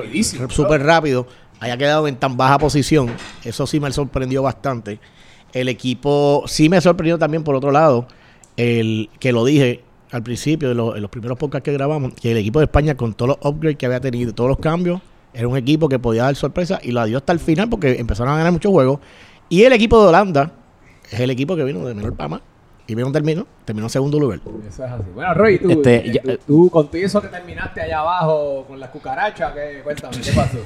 rapidísimo, 0.00 0.48
súper 0.50 0.82
rápido, 0.82 1.26
haya 1.60 1.76
quedado 1.76 2.06
en 2.08 2.16
tan 2.16 2.36
baja 2.36 2.58
posición. 2.58 3.10
Eso 3.44 3.66
sí 3.66 3.80
me 3.80 3.90
sorprendió 3.92 4.42
bastante. 4.42 4.98
El 5.52 5.68
equipo 5.68 6.44
sí 6.46 6.68
me 6.68 6.80
sorprendió 6.80 7.18
también 7.18 7.44
por 7.44 7.54
otro 7.54 7.70
lado, 7.70 8.06
el 8.56 9.08
que 9.20 9.32
lo 9.32 9.44
dije 9.44 9.82
al 10.10 10.22
principio 10.22 10.68
de 10.68 10.74
los, 10.74 10.94
en 10.96 11.02
los 11.02 11.10
primeros 11.10 11.38
podcasts 11.38 11.64
que 11.64 11.72
grabamos, 11.72 12.14
que 12.14 12.32
el 12.32 12.38
equipo 12.38 12.58
de 12.60 12.66
España 12.66 12.96
con 12.96 13.14
todos 13.14 13.36
los 13.36 13.38
upgrades 13.52 13.76
que 13.78 13.86
había 13.86 14.00
tenido, 14.00 14.32
todos 14.32 14.48
los 14.48 14.58
cambios, 14.58 15.00
era 15.32 15.48
un 15.48 15.56
equipo 15.56 15.88
que 15.88 15.98
podía 15.98 16.22
dar 16.24 16.36
sorpresa 16.36 16.78
y 16.82 16.92
la 16.92 17.04
dio 17.06 17.18
hasta 17.18 17.32
el 17.32 17.40
final 17.40 17.68
porque 17.68 17.98
empezaron 17.98 18.32
a 18.34 18.36
ganar 18.36 18.52
muchos 18.52 18.70
juegos. 18.70 19.00
Y 19.48 19.62
el 19.64 19.72
equipo 19.72 20.00
de 20.00 20.08
Holanda 20.08 20.52
es 21.10 21.18
el 21.20 21.30
equipo 21.30 21.56
que 21.56 21.64
vino 21.64 21.84
de 21.84 21.94
menor 21.94 22.14
para 22.14 22.28
más. 22.28 22.40
Y 22.86 22.94
vino 22.94 23.10
terminó, 23.10 23.46
terminó 23.64 23.86
en 23.86 23.90
segundo 23.90 24.20
lugar. 24.20 24.40
Eso 24.68 24.84
es 24.84 24.90
así. 24.92 25.04
Bueno, 25.14 25.32
Roy, 25.32 25.58
tú, 25.58 25.70
Este, 25.70 26.06
eh, 26.06 26.12
ya- 26.12 26.22
tú, 26.22 26.38
tú 26.46 26.70
con 26.70 26.86
todo 26.88 26.98
eso 26.98 27.22
que 27.22 27.28
terminaste 27.28 27.80
allá 27.80 28.00
abajo 28.00 28.64
con 28.68 28.78
las 28.78 28.90
cucarachas, 28.90 29.52
¿qué? 29.54 29.80
cuéntame, 29.82 30.18
¿qué 30.22 30.32
pasó? 30.32 30.58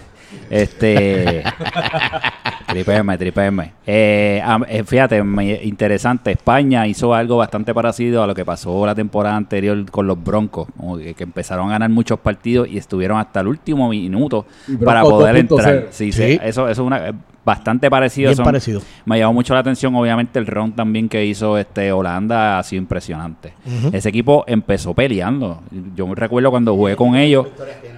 Este. 0.50 1.44
triple 3.18 3.46
M. 3.46 3.72
Eh, 3.86 4.42
eh, 4.68 4.84
fíjate, 4.84 5.22
interesante. 5.62 6.32
España 6.32 6.86
hizo 6.86 7.14
algo 7.14 7.36
bastante 7.38 7.72
parecido 7.72 8.22
a 8.22 8.26
lo 8.26 8.34
que 8.34 8.44
pasó 8.44 8.84
la 8.84 8.94
temporada 8.94 9.36
anterior 9.36 9.90
con 9.90 10.06
los 10.06 10.22
Broncos, 10.22 10.68
como 10.76 10.98
que, 10.98 11.14
que 11.14 11.24
empezaron 11.24 11.68
a 11.68 11.72
ganar 11.72 11.88
muchos 11.90 12.18
partidos 12.18 12.68
y 12.68 12.76
estuvieron 12.78 13.18
hasta 13.18 13.40
el 13.40 13.48
último 13.48 13.88
minuto 13.88 14.44
para 14.84 15.02
poder 15.02 15.36
2.0. 15.36 15.40
entrar. 15.40 15.86
Sí, 15.90 16.12
sí, 16.12 16.22
Sí. 16.32 16.40
eso, 16.42 16.68
eso 16.68 16.70
es 16.70 16.78
una, 16.86 17.08
eh, 17.08 17.12
bastante 17.48 17.90
parecido. 17.90 18.28
Bien 18.28 18.36
Son- 18.36 18.44
parecido. 18.44 18.82
Me 19.06 19.18
llamó 19.18 19.32
mucho 19.32 19.54
la 19.54 19.60
atención, 19.60 19.94
obviamente, 19.94 20.38
el 20.38 20.46
round 20.46 20.74
también 20.76 21.08
que 21.08 21.24
hizo 21.24 21.56
este 21.56 21.90
Holanda 21.92 22.58
ha 22.58 22.62
sido 22.62 22.82
impresionante. 22.82 23.54
Ese 23.92 24.08
equipo 24.10 24.44
empezó 24.46 24.92
peleando. 24.94 25.62
Yo 25.96 26.06
me 26.06 26.14
recuerdo 26.14 26.50
cuando 26.50 26.74
jugué 26.74 26.94
con 26.94 27.16
ellos, 27.16 27.46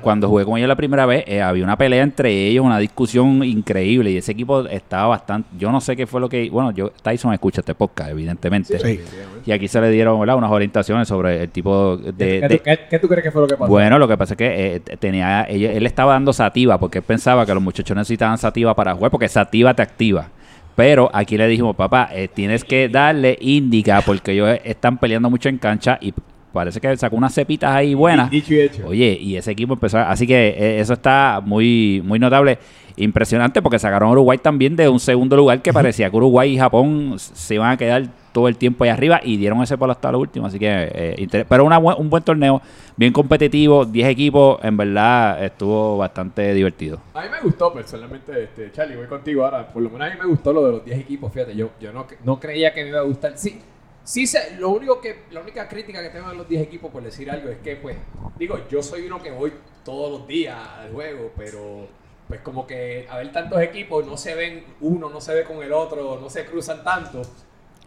cuando 0.02 0.28
jugué 0.28 0.45
con 0.45 0.57
ellos 0.57 0.69
la 0.69 0.76
primera 0.76 1.04
vez, 1.07 1.25
eh, 1.26 1.42
había 1.42 1.64
una 1.64 1.76
pelea 1.76 2.02
entre 2.02 2.47
ellos, 2.47 2.64
una 2.64 2.78
discusión 2.78 3.42
increíble. 3.45 4.11
Y 4.12 4.16
ese 4.19 4.33
equipo 4.33 4.61
estaba 4.66 5.09
bastante. 5.09 5.49
Yo 5.59 5.73
no 5.73 5.80
sé 5.80 5.97
qué 5.97 6.07
fue 6.07 6.21
lo 6.21 6.28
que. 6.28 6.49
Bueno, 6.49 6.71
yo 6.71 6.90
Tyson 7.02 7.33
escucha 7.33 7.61
este 7.61 7.75
podcast, 7.75 8.11
evidentemente. 8.11 8.78
Sí. 8.78 9.00
Y 9.47 9.52
aquí 9.52 9.66
se 9.69 9.80
le 9.80 9.90
dieron 9.90 10.19
¿verdad? 10.21 10.37
unas 10.37 10.50
orientaciones 10.50 11.09
sobre 11.09 11.42
el 11.42 11.50
tipo 11.50 11.97
de. 11.97 12.12
¿Qué, 12.12 12.49
de- 12.49 12.57
tú, 12.59 12.64
qué- 12.64 12.78
qué 12.88 12.99
tú 12.99 13.09
crees 13.09 13.25
que 13.25 13.30
fue 13.30 13.42
lo 13.42 13.49
que 13.49 13.57
pasó? 13.57 13.71
bueno, 13.71 13.99
lo 13.99 14.07
que 14.07 14.16
pasa 14.16 14.35
es 14.35 14.38
que 14.38 14.76
eh, 14.76 14.80
tenía, 14.99 15.42
él, 15.42 15.64
él 15.64 15.87
estaba 15.87 16.12
dando 16.12 16.33
sativa 16.33 16.78
porque 16.78 16.99
él 16.99 17.04
pensaba 17.04 17.45
que 17.47 17.52
los 17.54 17.62
muchachos 17.62 17.97
necesitaban 17.97 18.38
sativa 18.38 18.75
para 18.75 18.95
jugar 18.95 19.11
porque 19.11 19.28
sativa 19.44 19.75
te 19.75 19.82
activa. 19.82 20.28
Pero 20.76 21.11
aquí 21.12 21.37
le 21.37 21.47
dijimos, 21.47 21.76
papá, 21.76 22.09
eh, 22.12 22.28
tienes 22.28 22.64
que 22.64 22.88
darle 22.88 23.37
índica 23.40 24.00
porque 24.02 24.32
ellos 24.32 24.59
están 24.64 24.99
peleando 24.99 25.28
mucho 25.28 25.49
en 25.49 25.59
cancha 25.59 25.99
y 26.00 26.14
parece 26.52 26.80
que 26.80 26.97
sacó 26.97 27.16
unas 27.16 27.35
cepitas 27.35 27.71
ahí 27.73 27.95
buenas. 27.95 28.30
Dicho 28.30 28.54
y 28.54 28.61
hecho. 28.61 28.87
Oye, 28.87 29.16
y 29.21 29.37
ese 29.37 29.50
equipo 29.52 29.75
empezó. 29.75 29.99
a- 29.99 30.11
Así 30.11 30.26
que 30.26 30.49
eh, 30.49 30.80
eso 30.80 30.92
está 30.95 31.40
muy, 31.45 32.02
muy 32.04 32.19
notable. 32.19 32.59
Impresionante 32.97 33.62
porque 33.62 33.78
sacaron 33.78 34.09
a 34.09 34.12
Uruguay 34.12 34.38
también 34.38 34.76
de 34.76 34.88
un 34.88 35.00
segundo 35.00 35.37
lugar 35.37 35.62
que 35.62 35.73
parecía 35.73 36.11
que 36.11 36.16
Uruguay 36.16 36.54
y 36.54 36.59
Japón 36.59 37.14
se 37.19 37.54
iban 37.54 37.71
a 37.71 37.76
quedar 37.76 38.02
todo 38.33 38.47
el 38.47 38.57
tiempo 38.57 38.85
ahí 38.85 38.90
arriba 38.90 39.21
y 39.25 39.37
dieron 39.38 39.62
ese 39.62 39.78
palo 39.78 39.92
hasta 39.92 40.12
lo 40.12 40.19
último. 40.19 40.47
Así 40.47 40.59
que, 40.59 40.69
eh, 40.95 41.45
pero 41.49 41.64
una 41.64 41.78
buen- 41.78 41.97
un 41.99 42.11
buen 42.11 42.23
torneo, 42.23 42.61
bien 42.97 43.12
competitivo, 43.12 43.87
10 43.87 44.09
equipos, 44.09 44.59
en 44.62 44.76
verdad 44.76 45.42
estuvo 45.42 45.97
bastante 45.97 46.52
divertido. 46.52 47.00
A 47.14 47.23
mí 47.23 47.28
me 47.30 47.40
gustó 47.40 47.73
personalmente, 47.73 48.45
este, 48.45 48.71
Charlie, 48.73 48.97
voy 48.97 49.07
contigo 49.07 49.45
ahora. 49.45 49.66
Por 49.73 49.83
lo 49.83 49.88
menos 49.90 50.09
a 50.09 50.11
mí 50.14 50.21
me 50.21 50.26
gustó 50.26 50.52
lo 50.52 50.66
de 50.66 50.73
los 50.73 50.85
10 50.85 50.99
equipos, 50.99 51.33
fíjate, 51.33 51.57
yo, 51.57 51.71
yo 51.80 51.92
no, 51.92 52.07
no 52.25 52.38
creía 52.38 52.75
que 52.75 52.83
me 52.83 52.90
iba 52.90 52.99
a 53.00 53.04
gustar. 53.04 53.33
Sí, 53.37 53.59
sí, 54.04 54.26
sé, 54.26 54.57
lo 54.59 54.71
único 54.71 55.00
que, 55.00 55.25
la 55.30 55.40
única 55.40 55.69
crítica 55.69 56.02
que 56.02 56.11
tengo 56.11 56.28
de 56.30 56.37
los 56.37 56.49
10 56.49 56.62
equipos, 56.62 56.90
por 56.90 57.02
decir 57.02 57.30
algo, 57.30 57.49
es 57.50 57.59
que, 57.59 57.76
pues, 57.76 57.97
digo, 58.38 58.59
yo 58.69 58.83
soy 58.83 59.07
uno 59.07 59.23
que 59.23 59.30
voy 59.30 59.52
todos 59.85 60.11
los 60.11 60.26
días 60.28 60.57
al 60.78 60.92
juego, 60.92 61.30
pero, 61.37 61.87
pues, 62.28 62.40
como 62.40 62.66
que 62.66 63.07
a 63.11 63.16
ver 63.19 63.33
tantos 63.33 63.61
equipos, 63.61 64.07
no 64.07 64.16
se 64.16 64.35
ven, 64.35 64.64
uno 64.80 65.09
no 65.11 65.21
se 65.21 65.35
ve 65.35 65.45
con 65.45 65.62
el 65.62 65.73
otro, 65.73 66.19
no 66.21 66.28
se 66.30 66.45
cruzan 66.45 66.83
tanto. 66.85 67.23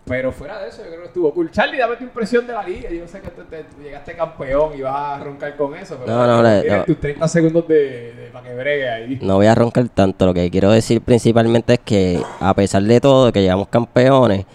Pero 0.06 0.34
fuera 0.34 0.60
de 0.62 0.68
eso, 0.68 0.80
yo 0.84 0.90
creo 0.90 1.00
que 1.00 1.08
estuvo 1.08 1.34
cool. 1.34 1.50
Charlie, 1.50 1.78
dame 1.78 1.96
tu 1.96 2.04
impresión 2.04 2.46
de 2.46 2.52
la 2.52 2.62
liga. 2.68 2.90
Yo 2.92 3.08
sé 3.08 3.22
que 3.22 3.30
tú 3.30 3.44
te- 3.44 3.64
tú 3.64 3.82
llegaste 3.82 4.14
campeón 4.18 4.78
y 4.78 4.82
vas 4.82 5.22
a 5.22 5.24
roncar 5.24 5.56
con 5.56 5.74
eso, 5.78 5.98
pero 5.98 6.12
No, 6.12 6.28
no, 6.28 6.44
no, 6.44 6.60
tienes 6.62 6.80
no. 6.80 6.84
tus 6.84 7.00
30 7.00 7.26
segundos 7.30 7.66
de, 7.70 8.14
de- 8.14 8.30
para 8.34 8.50
que 8.50 8.54
bregue 8.54 8.90
ahí. 8.90 9.20
No 9.22 9.36
voy 9.36 9.46
a 9.48 9.56
roncar 9.56 9.88
tanto. 9.88 10.26
Lo 10.26 10.34
que 10.34 10.52
quiero 10.52 10.72
decir 10.72 11.00
principalmente 11.00 11.76
es 11.76 11.80
que, 11.80 12.22
a 12.42 12.54
pesar 12.54 12.84
de 12.84 13.00
todo, 13.00 13.32
que 13.32 13.40
llegamos 13.44 13.70
campeones 13.70 14.46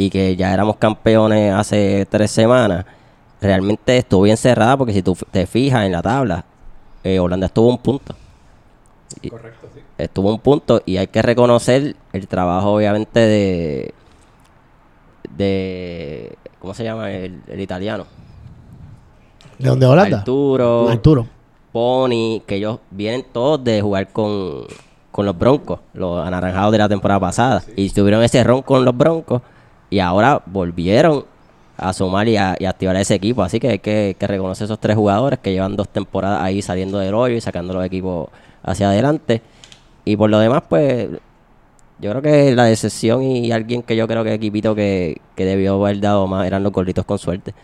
y 0.00 0.08
que 0.08 0.34
ya 0.34 0.54
éramos 0.54 0.76
campeones 0.76 1.52
hace 1.52 2.06
tres 2.08 2.30
semanas, 2.30 2.86
realmente 3.38 3.98
estuvo 3.98 4.22
bien 4.22 4.38
cerrada 4.38 4.78
porque 4.78 4.94
si 4.94 5.02
tú 5.02 5.14
te 5.30 5.46
fijas 5.46 5.84
en 5.84 5.92
la 5.92 6.00
tabla, 6.00 6.42
eh, 7.04 7.18
Holanda 7.18 7.48
estuvo 7.48 7.68
un 7.68 7.76
punto. 7.76 8.14
Correcto, 9.28 9.68
sí. 9.74 9.80
estuvo 9.98 10.30
un 10.30 10.38
punto 10.38 10.80
y 10.86 10.96
hay 10.96 11.08
que 11.08 11.20
reconocer 11.20 11.96
el 12.14 12.28
trabajo 12.28 12.76
obviamente 12.76 13.20
de 13.20 13.94
de 15.36 16.38
¿cómo 16.60 16.72
se 16.72 16.84
llama 16.84 17.10
el, 17.10 17.42
el 17.46 17.60
italiano? 17.60 18.06
¿De 19.58 19.68
dónde 19.68 19.84
Holanda? 19.84 20.18
Arturo, 20.20 20.88
Arturo. 20.88 21.26
Pony, 21.72 22.40
que 22.46 22.56
ellos 22.56 22.78
vienen 22.90 23.26
todos 23.30 23.62
de 23.62 23.82
jugar 23.82 24.08
con, 24.08 24.64
con 25.10 25.26
los 25.26 25.36
Broncos, 25.36 25.80
los 25.92 26.26
anaranjados 26.26 26.72
de 26.72 26.78
la 26.78 26.88
temporada 26.88 27.20
pasada. 27.20 27.62
Y 27.76 27.90
tuvieron 27.90 28.22
ese 28.22 28.42
ron 28.42 28.62
con 28.62 28.82
los 28.82 28.96
Broncos 28.96 29.42
y 29.90 29.98
ahora 29.98 30.40
volvieron 30.46 31.24
a 31.76 31.92
sumar 31.92 32.28
y 32.28 32.36
a, 32.36 32.56
y 32.58 32.64
activar 32.66 32.96
a 32.96 33.00
ese 33.00 33.14
equipo. 33.14 33.42
Así 33.42 33.58
que 33.58 33.68
hay 33.68 33.78
que, 33.78 34.16
que 34.18 34.26
reconocer 34.26 34.66
esos 34.66 34.78
tres 34.78 34.96
jugadores 34.96 35.38
que 35.40 35.52
llevan 35.52 35.76
dos 35.76 35.88
temporadas 35.88 36.42
ahí 36.42 36.62
saliendo 36.62 36.98
del 36.98 37.14
hoyo 37.14 37.34
y 37.36 37.40
sacando 37.40 37.72
los 37.74 37.84
equipos 37.84 38.28
hacia 38.62 38.88
adelante. 38.90 39.42
Y 40.04 40.16
por 40.16 40.30
lo 40.30 40.38
demás, 40.38 40.62
pues 40.68 41.08
yo 41.98 42.10
creo 42.10 42.22
que 42.22 42.54
la 42.54 42.64
decepción 42.64 43.22
y 43.22 43.50
alguien 43.52 43.82
que 43.82 43.96
yo 43.96 44.06
creo 44.06 44.24
que 44.24 44.32
equipito 44.34 44.74
que, 44.74 45.20
que 45.34 45.44
debió 45.44 45.74
haber 45.82 46.00
dado 46.00 46.26
más 46.26 46.46
eran 46.46 46.62
los 46.62 46.72
gorditos 46.72 47.04
con 47.04 47.18
suerte. 47.18 47.54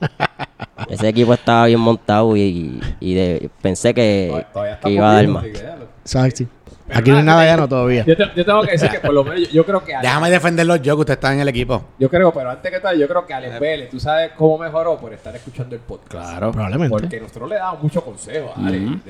Ese 0.88 1.08
equipo 1.08 1.32
estaba 1.34 1.66
bien 1.66 1.80
montado 1.80 2.36
y, 2.36 2.80
y 3.00 3.14
de- 3.14 3.50
pensé 3.60 3.94
que, 3.94 4.44
que 4.82 4.90
iba 4.90 5.10
a 5.10 5.14
dar 5.14 5.28
más. 5.28 5.44
así 5.44 6.48
que 6.92 6.98
Aquí 6.98 7.10
no 7.10 7.16
hay 7.18 7.22
nada, 7.24 7.56
no 7.56 7.68
todavía. 7.68 8.04
Yo, 8.04 8.16
te- 8.16 8.30
yo 8.36 8.44
tengo 8.44 8.62
que 8.62 8.72
decir 8.72 8.88
que 8.90 9.00
por 9.00 9.12
lo 9.14 9.24
menos 9.24 9.40
yo, 9.40 9.46
yo 9.50 9.66
creo 9.66 9.84
que 9.84 9.94
Ale- 9.96 10.06
Déjame 10.08 10.30
defenderlos 10.30 10.82
yo, 10.82 10.94
que 10.96 11.00
usted 11.00 11.14
está 11.14 11.32
en 11.32 11.40
el 11.40 11.48
equipo. 11.48 11.82
yo 11.98 12.08
creo, 12.10 12.32
pero 12.32 12.50
antes 12.50 12.70
que 12.70 12.80
todo, 12.80 12.92
yo 12.94 13.08
creo 13.08 13.26
que 13.26 13.34
Alex 13.34 13.60
Vélez, 13.60 13.90
tú 13.90 13.98
sabes 14.00 14.30
cómo 14.36 14.58
mejoró 14.58 14.96
por 14.98 15.12
estar 15.12 15.34
escuchando 15.34 15.74
el 15.74 15.80
podcast. 15.80 16.10
Claro. 16.10 16.52
Probablemente. 16.52 16.90
Porque 16.90 17.20
nosotros 17.20 17.48
le 17.50 17.56
damos 17.56 17.82
mucho 17.82 18.02
consejo 18.04 18.52
a 18.56 18.66
Ale. 18.66 18.78
Ujú, 18.86 19.00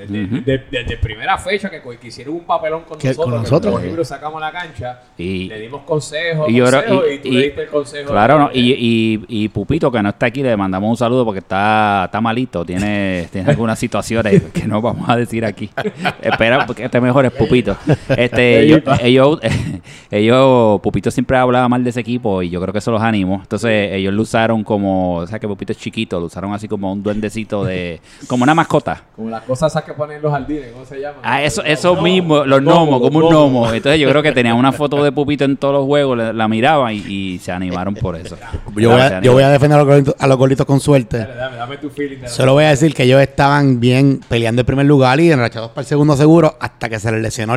desde, 0.45 0.97
primera 0.97 1.37
fecha 1.37 1.69
que, 1.69 1.81
que 1.81 2.07
hicieron 2.07 2.35
un 2.35 2.41
papelón 2.45 2.83
con 2.83 2.97
Que- 2.97 3.09
nosotros, 3.09 3.25
con 3.33 3.43
que 3.43 3.49
nosotros. 3.49 3.73
los 3.75 3.83
libros 3.83 4.07
sacamos 4.07 4.39
la 4.41 4.51
cancha, 4.51 5.01
Y- 5.17 5.47
le 5.49 5.59
dimos 5.59 5.81
consejos, 5.83 6.49
y 6.49 6.59
consejos, 6.59 7.03
y- 7.09 7.13
y, 7.13 7.17
tú 7.19 7.27
y- 7.27 7.31
le 7.31 7.43
diste 7.45 7.61
el 7.63 7.67
consejo. 7.69 8.11
Claro, 8.11 8.39
no, 8.39 8.49
y, 8.53 8.71
y, 8.73 9.25
y 9.27 9.49
Pupito, 9.49 9.91
que 9.91 10.01
no 10.01 10.09
está 10.09 10.27
aquí, 10.27 10.41
le 10.43 10.55
mandamos 10.57 10.89
un 10.89 10.97
saludo 10.97 11.25
porque 11.25 11.39
está, 11.39 12.03
está 12.05 12.21
malito, 12.21 12.65
tiene, 12.65 13.27
tiene 13.31 13.49
algunas 13.49 13.77
situaciones 13.79 14.41
que 14.53 14.67
no 14.67 14.81
vamos 14.81 15.09
a 15.09 15.15
decir 15.15 15.43
aquí. 15.45 15.69
Espera 16.21 16.65
que 16.75 16.89
te 16.89 17.01
mejores, 17.01 17.31
Pupito. 17.31 17.72
Este, 18.15 18.59
ellos, 18.63 18.81
ellos, 19.01 19.39
ellos, 20.11 20.81
Pupito 20.81 21.11
siempre 21.11 21.37
hablaba 21.37 21.67
mal 21.69 21.83
de 21.83 21.89
ese 21.89 21.99
equipo 21.99 22.41
y 22.41 22.49
yo 22.49 22.61
creo 22.61 22.71
que 22.73 22.79
eso 22.79 22.91
los 22.91 23.01
animó. 23.01 23.39
Entonces, 23.41 23.91
ellos 23.93 24.13
lo 24.13 24.21
usaron 24.21 24.63
como, 24.63 25.17
o 25.17 25.27
sea, 25.27 25.39
que 25.39 25.47
Pupito 25.47 25.71
es 25.71 25.77
chiquito, 25.77 26.19
lo 26.19 26.27
usaron 26.27 26.53
así 26.53 26.67
como 26.67 26.91
un 26.91 27.01
duendecito 27.03 27.63
de, 27.63 27.99
como 28.27 28.43
una 28.43 28.53
mascota. 28.55 29.03
Como 29.15 29.29
las 29.29 29.43
cosas 29.43 29.71
esas 29.71 29.83
que 29.83 29.93
ponen 29.93 30.17
en 30.17 30.23
los 30.23 30.31
jardines, 30.31 30.71
¿cómo 30.73 30.85
se 30.85 30.99
llaman? 30.99 31.21
Ah, 31.23 31.41
eso, 31.43 31.63
eso 31.63 31.93
gnomos. 31.93 32.03
mismo, 32.03 32.45
los 32.45 32.61
gnomos, 32.61 33.01
como 33.01 33.19
un 33.19 33.29
gnomo. 33.29 33.71
Entonces 33.73 33.99
yo 33.99 34.09
creo 34.09 34.21
que 34.21 34.31
tenían 34.31 34.55
una 34.57 34.71
foto 34.71 35.03
de 35.03 35.11
Pupito 35.11 35.45
en 35.45 35.57
todos 35.57 35.73
los 35.73 35.85
juegos, 35.85 36.17
la, 36.17 36.33
la 36.33 36.47
miraban 36.47 36.93
y, 36.93 36.97
y 37.07 37.39
se 37.39 37.51
animaron 37.51 37.93
por 37.95 38.15
eso. 38.15 38.37
Yo 38.75 38.91
voy, 38.91 39.01
a, 39.01 39.21
yo 39.21 39.33
voy 39.33 39.43
a 39.43 39.49
defender 39.49 39.77
a 39.77 39.83
los, 39.83 39.87
gorditos, 39.87 40.15
a 40.19 40.27
los 40.27 40.37
gorditos 40.37 40.65
con 40.65 40.79
suerte. 40.79 41.17
Dale, 41.19 41.35
dame, 41.35 41.57
dame 41.57 41.77
tu 41.77 41.89
feeling. 41.89 42.17
de 42.17 42.21
la- 42.23 42.27
Solo 42.29 42.53
voy 42.53 42.65
a 42.65 42.69
decir 42.69 42.93
que 42.93 43.03
ellos 43.03 43.21
estaban 43.21 43.79
bien 43.79 44.19
peleando 44.27 44.61
el 44.61 44.65
primer 44.65 44.85
lugar 44.85 45.19
y 45.19 45.31
enrachados 45.31 45.69
para 45.71 45.81
el 45.81 45.87
segundo 45.87 46.15
seguro 46.17 46.55
hasta 46.59 46.89
que 46.89 46.99
se 46.99 47.11
les 47.11 47.21
lesionó 47.21 47.55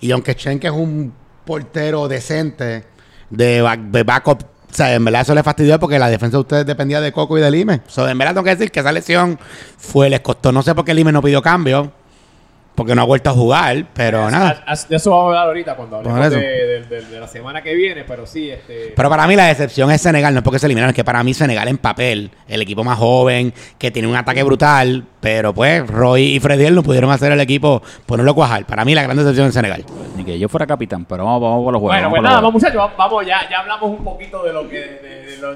Y 0.00 0.10
aunque 0.12 0.34
Schenke 0.34 0.68
es 0.68 0.72
un 0.72 1.12
portero 1.44 2.08
decente 2.08 2.84
de, 3.28 3.78
de 3.90 4.02
backup, 4.02 4.42
o 4.42 4.74
sea, 4.74 4.94
en 4.94 5.04
verdad 5.04 5.22
eso 5.22 5.34
les 5.34 5.44
fastidió 5.44 5.78
porque 5.80 5.98
la 5.98 6.08
defensa 6.08 6.36
de 6.36 6.40
ustedes 6.42 6.66
dependía 6.66 7.00
de 7.00 7.12
Coco 7.12 7.36
y 7.36 7.40
de 7.40 7.50
Lime. 7.50 7.80
So, 7.88 8.08
en 8.08 8.16
verdad 8.16 8.34
tengo 8.34 8.44
que 8.44 8.50
decir 8.50 8.70
que 8.70 8.80
esa 8.80 8.92
lesión 8.92 9.38
fue, 9.76 10.08
les 10.08 10.20
costó, 10.20 10.52
no 10.52 10.62
sé 10.62 10.74
por 10.74 10.84
qué 10.84 10.94
Lime 10.94 11.12
no 11.12 11.20
pidió 11.20 11.42
cambio, 11.42 11.92
porque 12.74 12.94
no 12.94 13.02
ha 13.02 13.04
vuelto 13.04 13.28
a 13.30 13.32
jugar, 13.34 13.84
pero 13.92 14.30
nada. 14.30 14.64
De 14.88 14.96
eso 14.96 15.10
vamos 15.10 15.24
a 15.24 15.28
hablar 15.28 15.46
ahorita 15.48 15.74
cuando 15.76 15.96
hablemos 15.96 16.30
de, 16.30 16.40
de- 16.40 16.82
de- 16.84 17.02
de 17.06 17.20
la 17.20 17.28
semana 17.28 17.62
que 17.62 17.74
viene, 17.74 18.04
pero 18.04 18.26
sí, 18.26 18.50
este... 18.50 18.94
Pero 18.96 19.10
para 19.10 19.26
mí 19.26 19.36
la 19.36 19.46
decepción 19.46 19.90
es 19.90 20.00
Senegal, 20.00 20.32
no 20.32 20.38
es 20.40 20.44
porque 20.44 20.58
se 20.58 20.66
eliminaron, 20.66 20.90
es 20.90 20.96
que 20.96 21.04
para 21.04 21.22
mí 21.22 21.34
Senegal 21.34 21.68
en 21.68 21.76
papel, 21.78 22.30
el 22.48 22.62
equipo 22.62 22.82
más 22.82 22.98
joven, 22.98 23.52
que 23.76 23.90
tiene 23.90 24.08
un 24.08 24.16
ataque 24.16 24.42
brutal, 24.42 25.04
pero 25.20 25.52
pues 25.52 25.86
Roy 25.86 26.36
y 26.36 26.40
Frediel 26.40 26.74
no 26.74 26.82
pudieron 26.82 27.10
hacer 27.10 27.32
el 27.32 27.40
equipo 27.40 27.82
ponerlo 28.06 28.32
a 28.32 28.34
cuajar. 28.34 28.64
Para 28.64 28.84
mí 28.84 28.94
la 28.94 29.02
gran 29.02 29.16
decepción 29.16 29.48
es 29.48 29.54
Senegal. 29.54 29.84
Ni 30.16 30.24
que 30.24 30.38
yo 30.38 30.48
fuera 30.48 30.66
capitán, 30.66 31.04
pero 31.04 31.24
vamos, 31.26 31.42
vamos 31.42 31.64
por 31.64 31.72
los 31.74 31.80
juegos. 31.80 31.96
Bueno, 31.96 32.10
pues 32.10 32.22
nada, 32.22 32.36
vamos, 32.36 32.52
muchachos, 32.54 32.90
vamos, 32.96 33.26
ya, 33.26 33.48
ya 33.50 33.60
hablamos 33.60 33.90
un 33.90 34.04
poquito 34.04 34.42
de 34.42 34.52
lo 34.52 34.66
que, 34.68 34.78
de, 34.78 35.22
de 35.26 35.36
lo 35.38 35.50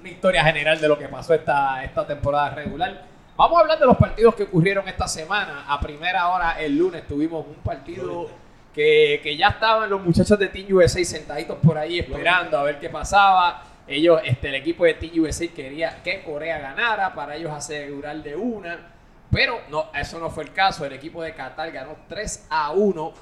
una 0.00 0.08
historia 0.10 0.44
general 0.44 0.80
de 0.80 0.88
lo 0.88 0.98
que 0.98 1.08
pasó 1.08 1.34
esta, 1.34 1.82
esta 1.84 2.06
temporada 2.06 2.50
regular. 2.50 3.02
Vamos 3.36 3.58
a 3.58 3.60
hablar 3.60 3.78
de 3.78 3.86
los 3.86 3.96
partidos 3.96 4.34
que 4.34 4.44
ocurrieron 4.44 4.88
esta 4.88 5.06
semana. 5.06 5.64
A 5.68 5.78
primera 5.78 6.28
hora 6.28 6.60
el 6.60 6.76
lunes 6.76 7.06
tuvimos 7.06 7.46
un 7.46 7.56
partido 7.56 8.30
que, 8.74 9.20
que 9.22 9.36
ya 9.36 9.48
estaban 9.48 9.90
los 9.90 10.02
muchachos 10.02 10.38
de 10.38 10.48
Team 10.48 10.66
USA 10.70 11.04
sentaditos 11.04 11.58
por 11.58 11.76
ahí 11.76 11.98
esperando 11.98 12.58
a 12.58 12.62
ver 12.62 12.80
qué 12.80 12.88
pasaba. 12.88 13.62
Ellos, 13.86 14.20
este, 14.24 14.48
el 14.48 14.54
equipo 14.56 14.84
de 14.84 14.94
Team 14.94 15.22
USA 15.22 15.46
quería 15.48 16.02
que 16.02 16.22
Corea 16.22 16.58
ganara 16.58 17.14
para 17.14 17.36
ellos 17.36 17.52
asegurar 17.52 18.22
de 18.22 18.34
una. 18.34 18.94
Pero 19.30 19.60
no, 19.68 19.90
eso 19.94 20.18
no 20.18 20.30
fue 20.30 20.44
el 20.44 20.52
caso. 20.52 20.84
El 20.84 20.94
equipo 20.94 21.22
de 21.22 21.34
Qatar 21.34 21.70
ganó 21.72 21.96
3 22.08 22.46
a 22.48 22.70
1 22.70 23.12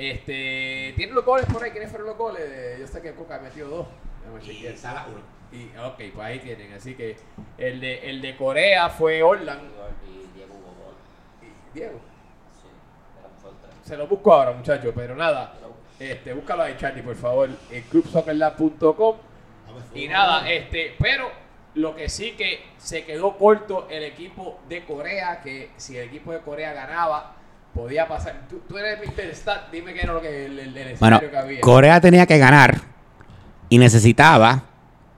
este, 0.00 0.94
¿Tienen 0.96 1.14
los 1.14 1.26
goles 1.26 1.44
por 1.44 1.62
ahí? 1.62 1.72
¿Quiénes 1.72 1.90
fueron 1.90 2.08
los 2.08 2.16
goles? 2.16 2.78
Yo 2.80 2.86
sé 2.86 3.02
que 3.02 3.12
Coca 3.12 3.38
metió 3.38 3.68
dos. 3.68 3.86
Déjame 4.24 4.40
chequear. 4.40 5.06
Y, 5.52 5.76
ok, 5.76 6.14
pues 6.14 6.26
ahí 6.26 6.38
tienen. 6.38 6.72
Así 6.72 6.94
que 6.94 7.16
el 7.58 7.80
de, 7.80 8.10
el 8.10 8.22
de 8.22 8.36
Corea 8.36 8.88
fue 8.88 9.22
Orland. 9.22 9.62
Y 11.42 11.78
Diego. 11.78 12.00
Se 13.84 13.96
lo 13.96 14.06
busco 14.06 14.32
ahora, 14.32 14.52
muchachos, 14.52 14.92
pero 14.94 15.16
nada. 15.16 15.54
Este, 15.98 16.32
búscalo 16.32 16.62
ahí, 16.62 16.76
Charlie, 16.78 17.02
por 17.02 17.16
favor. 17.16 17.48
En 17.70 17.82
clubsoccerlab.com. 17.82 19.16
Y 19.94 20.08
nada, 20.08 20.48
este, 20.50 20.94
pero 20.98 21.30
lo 21.74 21.94
que 21.94 22.08
sí 22.08 22.32
que 22.32 22.64
se 22.78 23.04
quedó 23.04 23.36
corto 23.36 23.88
el 23.90 24.04
equipo 24.04 24.60
de 24.68 24.84
Corea, 24.84 25.40
que 25.40 25.70
si 25.76 25.96
el 25.96 26.08
equipo 26.08 26.32
de 26.32 26.40
Corea 26.40 26.72
ganaba, 26.72 27.34
podía 27.74 28.06
pasar. 28.06 28.46
Tú, 28.48 28.60
tú 28.68 28.78
eres 28.78 28.98
Mr. 28.98 29.34
Stat, 29.34 29.70
dime 29.70 29.92
qué 29.94 30.00
era 30.02 30.12
lo 30.12 30.20
que 30.20 30.46
el, 30.46 30.58
el, 30.58 30.76
el 30.76 30.96
Bueno, 30.96 31.20
que 31.20 31.36
había. 31.36 31.60
Corea 31.60 32.00
tenía 32.00 32.26
que 32.26 32.38
ganar 32.38 32.76
y 33.68 33.78
necesitaba 33.78 34.64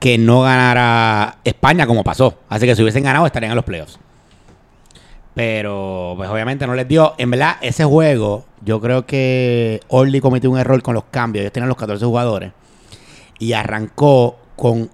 que 0.03 0.19
no 0.19 0.43
ganara 0.43 1.37
España 1.45 1.87
como 1.87 2.03
pasó. 2.03 2.41
Así 2.49 2.67
que 2.67 2.75
si 2.75 2.83
hubiesen 2.83 3.05
ganado 3.05 3.25
estarían 3.25 3.53
en 3.53 3.57
los 3.57 3.65
playoffs. 3.65 4.01
Pero, 5.33 6.15
pues 6.17 6.29
obviamente 6.29 6.67
no 6.67 6.75
les 6.75 6.89
dio. 6.89 7.15
En 7.19 7.31
verdad, 7.31 7.55
ese 7.61 7.85
juego, 7.85 8.45
yo 8.65 8.81
creo 8.81 9.07
que 9.07 9.81
Orly 9.87 10.21
cometió 10.21 10.51
un 10.51 10.59
error 10.59 10.83
con 10.83 10.95
los 10.95 11.05
cambios. 11.05 11.43
Ellos 11.43 11.53
tenían 11.53 11.69
los 11.69 11.79
14 11.79 12.05
jugadores. 12.05 12.51
Y 13.39 13.53
arrancó 13.53 14.39
con. 14.57 14.91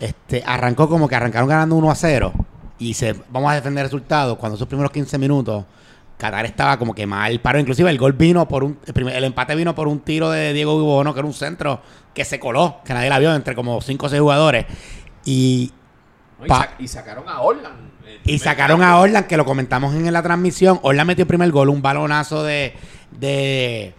Este, 0.00 0.42
arrancó 0.46 0.88
como 0.88 1.08
que 1.08 1.14
arrancaron 1.14 1.50
ganando 1.50 1.76
1 1.76 1.90
a 1.90 1.94
0. 1.94 2.32
Y 2.78 2.94
se, 2.94 3.14
vamos 3.28 3.52
a 3.52 3.56
defender 3.56 3.82
el 3.82 3.90
resultado. 3.90 4.38
Cuando 4.38 4.56
esos 4.56 4.66
primeros 4.66 4.92
15 4.92 5.18
minutos, 5.18 5.66
Qatar 6.22 6.46
estaba 6.46 6.78
como 6.78 6.94
que 6.94 7.06
mal 7.06 7.38
paró. 7.40 7.58
Inclusive 7.58 7.90
el 7.90 7.98
gol 7.98 8.14
vino 8.14 8.48
por 8.48 8.64
un. 8.64 8.78
El, 8.86 8.94
primer- 8.94 9.14
el 9.16 9.24
empate 9.24 9.54
vino 9.54 9.74
por 9.74 9.88
un 9.88 10.00
tiro 10.00 10.30
de 10.30 10.52
Diego 10.52 10.82
Bono, 10.82 11.12
que 11.12 11.20
era 11.20 11.26
un 11.26 11.34
centro 11.34 11.82
que 12.14 12.24
se 12.24 12.38
coló, 12.40 12.78
que 12.84 12.94
nadie 12.94 13.10
la 13.10 13.18
vio 13.18 13.34
entre 13.34 13.54
como 13.54 13.80
5 13.80 14.06
o 14.06 14.08
6 14.08 14.20
jugadores. 14.22 14.66
Y 15.24 15.72
No, 16.38 16.46
y, 16.46 16.48
pa- 16.48 16.58
sa- 16.60 16.70
y 16.78 16.88
sacaron 16.88 17.28
a 17.28 17.40
Orland. 17.40 17.90
el 18.06 18.20
y 18.34 18.38
sacaron 18.38 18.82
a 18.82 18.98
Orlan, 18.98 19.24
que 19.24 19.36
lo 19.36 19.44
comentamos 19.44 19.94
en 19.94 20.12
la 20.12 20.22
transmisión. 20.22 20.78
Orlan 20.82 21.06
metió 21.06 21.22
el 21.22 21.28
primer 21.28 21.50
gol, 21.50 21.68
un 21.68 21.82
balonazo 21.82 22.42
de, 22.44 22.74
de, 23.10 23.94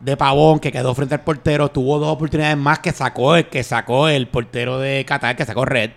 de 0.00 0.16
Pavón 0.16 0.58
que 0.60 0.72
quedó 0.72 0.94
frente 0.94 1.14
al 1.14 1.22
portero. 1.22 1.70
Tuvo 1.70 1.98
dos 1.98 2.08
oportunidades 2.12 2.56
más 2.56 2.78
que 2.80 2.92
sacó 2.92 3.36
el, 3.36 3.48
que 3.48 3.62
sacó 3.62 4.08
el 4.08 4.28
portero 4.28 4.78
de 4.78 5.04
Qatar, 5.06 5.36
que 5.36 5.44
sacó 5.44 5.64
Red. 5.64 5.90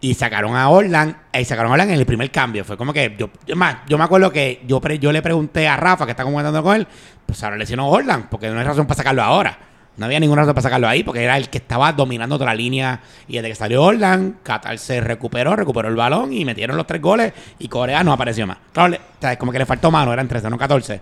Y 0.00 0.14
sacaron 0.14 0.54
a 0.54 0.68
Orlan, 0.68 1.16
y 1.32 1.44
sacaron 1.44 1.70
a 1.70 1.74
Orlan 1.74 1.90
en 1.90 1.98
el 1.98 2.06
primer 2.06 2.30
cambio. 2.30 2.64
Fue 2.64 2.76
como 2.76 2.92
que 2.92 3.16
yo, 3.18 3.28
más, 3.56 3.78
yo 3.88 3.98
me 3.98 4.04
acuerdo 4.04 4.30
que 4.30 4.62
yo, 4.66 4.80
pre- 4.80 4.98
yo 5.00 5.10
le 5.10 5.22
pregunté 5.22 5.66
a 5.66 5.76
Rafa, 5.76 6.04
que 6.04 6.12
está 6.12 6.22
comentando 6.24 6.62
con 6.62 6.76
él, 6.76 6.86
pues 7.26 7.42
ahora 7.42 7.56
lesionó 7.56 7.88
Orlan, 7.88 8.28
porque 8.30 8.48
no 8.48 8.58
hay 8.58 8.64
razón 8.64 8.86
para 8.86 8.96
sacarlo 8.96 9.22
ahora. 9.22 9.58
No 9.96 10.06
había 10.06 10.20
ninguna 10.20 10.42
razón 10.42 10.54
para 10.54 10.62
sacarlo 10.62 10.86
ahí, 10.86 11.02
porque 11.02 11.24
era 11.24 11.36
el 11.36 11.48
que 11.48 11.58
estaba 11.58 11.92
dominando 11.92 12.36
toda 12.38 12.52
la 12.52 12.54
línea. 12.54 13.00
Y 13.26 13.32
desde 13.34 13.48
que 13.48 13.54
salió 13.56 13.82
Orlan, 13.82 14.36
Qatar 14.44 14.78
se 14.78 15.00
recuperó, 15.00 15.56
recuperó 15.56 15.88
el 15.88 15.96
balón 15.96 16.32
y 16.32 16.44
metieron 16.44 16.76
los 16.76 16.86
tres 16.86 17.02
goles. 17.02 17.32
Y 17.58 17.66
Corea 17.66 18.04
no 18.04 18.12
apareció 18.12 18.46
más. 18.46 18.58
Claro, 18.72 18.90
le- 18.90 18.98
o 18.98 19.20
sea, 19.20 19.36
como 19.36 19.50
que 19.50 19.58
le 19.58 19.66
faltó 19.66 19.90
mano, 19.90 20.12
eran 20.12 20.28
13, 20.28 20.48
no 20.50 20.56
14. 20.56 21.00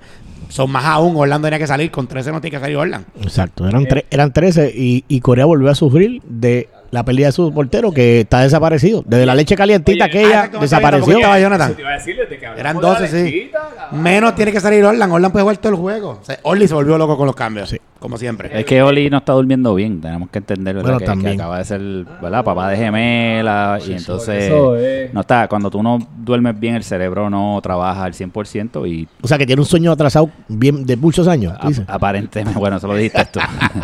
Son 0.48 0.70
más 0.70 0.86
aún, 0.86 1.14
Orlan 1.14 1.42
tenía 1.42 1.58
que 1.58 1.66
salir, 1.66 1.90
con 1.90 2.06
13 2.06 2.32
no 2.32 2.40
tiene 2.40 2.56
que 2.56 2.60
salir 2.62 2.78
Orlan. 2.78 3.04
Exacto, 3.20 3.68
eran, 3.68 3.84
tre- 3.84 4.06
eran 4.10 4.32
13 4.32 4.72
y, 4.74 5.04
y 5.08 5.20
Corea 5.20 5.44
volvió 5.44 5.68
a 5.70 5.74
sufrir 5.74 6.22
de 6.22 6.70
la 6.90 7.04
pérdida 7.04 7.26
de 7.26 7.32
su 7.32 7.52
portero 7.52 7.92
que 7.92 8.20
está 8.20 8.40
desaparecido. 8.40 9.02
Desde 9.06 9.26
la 9.26 9.34
leche 9.34 9.56
calientita 9.56 10.04
Oye, 10.04 10.18
aquella 10.18 10.48
desapareció. 10.60 11.04
¿cómo 11.06 11.16
estaba 11.18 11.38
Jonathan? 11.40 11.74
te 11.74 11.82
iba 11.82 11.90
a 11.90 11.94
decir 11.94 12.16
desde 12.16 12.38
que 12.38 12.46
hablamos 12.46 12.60
Eran 12.60 12.76
de 12.76 12.82
la 12.82 12.88
12, 12.88 13.28
sí. 13.28 13.50
Menos 13.92 14.34
tiene 14.34 14.52
que 14.52 14.60
salir 14.60 14.84
Orlan. 14.84 15.10
Orlan 15.10 15.30
puede 15.32 15.42
jugar 15.42 15.56
todo 15.58 15.72
el 15.72 15.78
juego. 15.78 16.18
O 16.20 16.24
sea, 16.24 16.38
Orly 16.42 16.68
se 16.68 16.74
volvió 16.74 16.96
loco 16.98 17.16
con 17.16 17.26
los 17.26 17.36
cambios. 17.36 17.68
Sí. 17.70 17.78
Como 17.98 18.18
siempre. 18.18 18.50
Es 18.52 18.66
que 18.66 18.82
Oli 18.82 19.08
no 19.08 19.16
está 19.16 19.32
durmiendo 19.32 19.74
bien, 19.74 20.02
tenemos 20.02 20.28
que 20.28 20.38
entender 20.38 20.76
¿verdad? 20.76 20.98
Bueno, 21.02 21.22
que, 21.22 21.30
acaba 21.30 21.58
de 21.58 21.64
ser 21.64 21.80
¿verdad? 22.20 22.44
papá 22.44 22.68
de 22.68 22.76
gemela 22.76 23.78
y 23.84 23.92
entonces 23.94 24.44
eso 24.44 24.76
no 25.12 25.20
está, 25.22 25.48
cuando 25.48 25.70
tú 25.70 25.82
no 25.82 25.98
duermes 26.18 26.60
bien 26.60 26.74
el 26.74 26.84
cerebro 26.84 27.30
no 27.30 27.58
trabaja 27.62 28.04
al 28.04 28.12
100% 28.12 28.86
y 28.86 29.08
O 29.22 29.26
sea, 29.26 29.38
que 29.38 29.46
tiene 29.46 29.62
un 29.62 29.66
sueño 29.66 29.90
atrasado 29.92 30.28
bien 30.46 30.84
de 30.84 30.94
muchos 30.96 31.26
años. 31.26 31.54
ap- 31.58 31.72
aparentemente, 31.88 32.58
bueno, 32.58 32.76
eso 32.76 32.86
lo 32.86 32.94
dijiste 32.96 33.24
tú. 33.32 33.40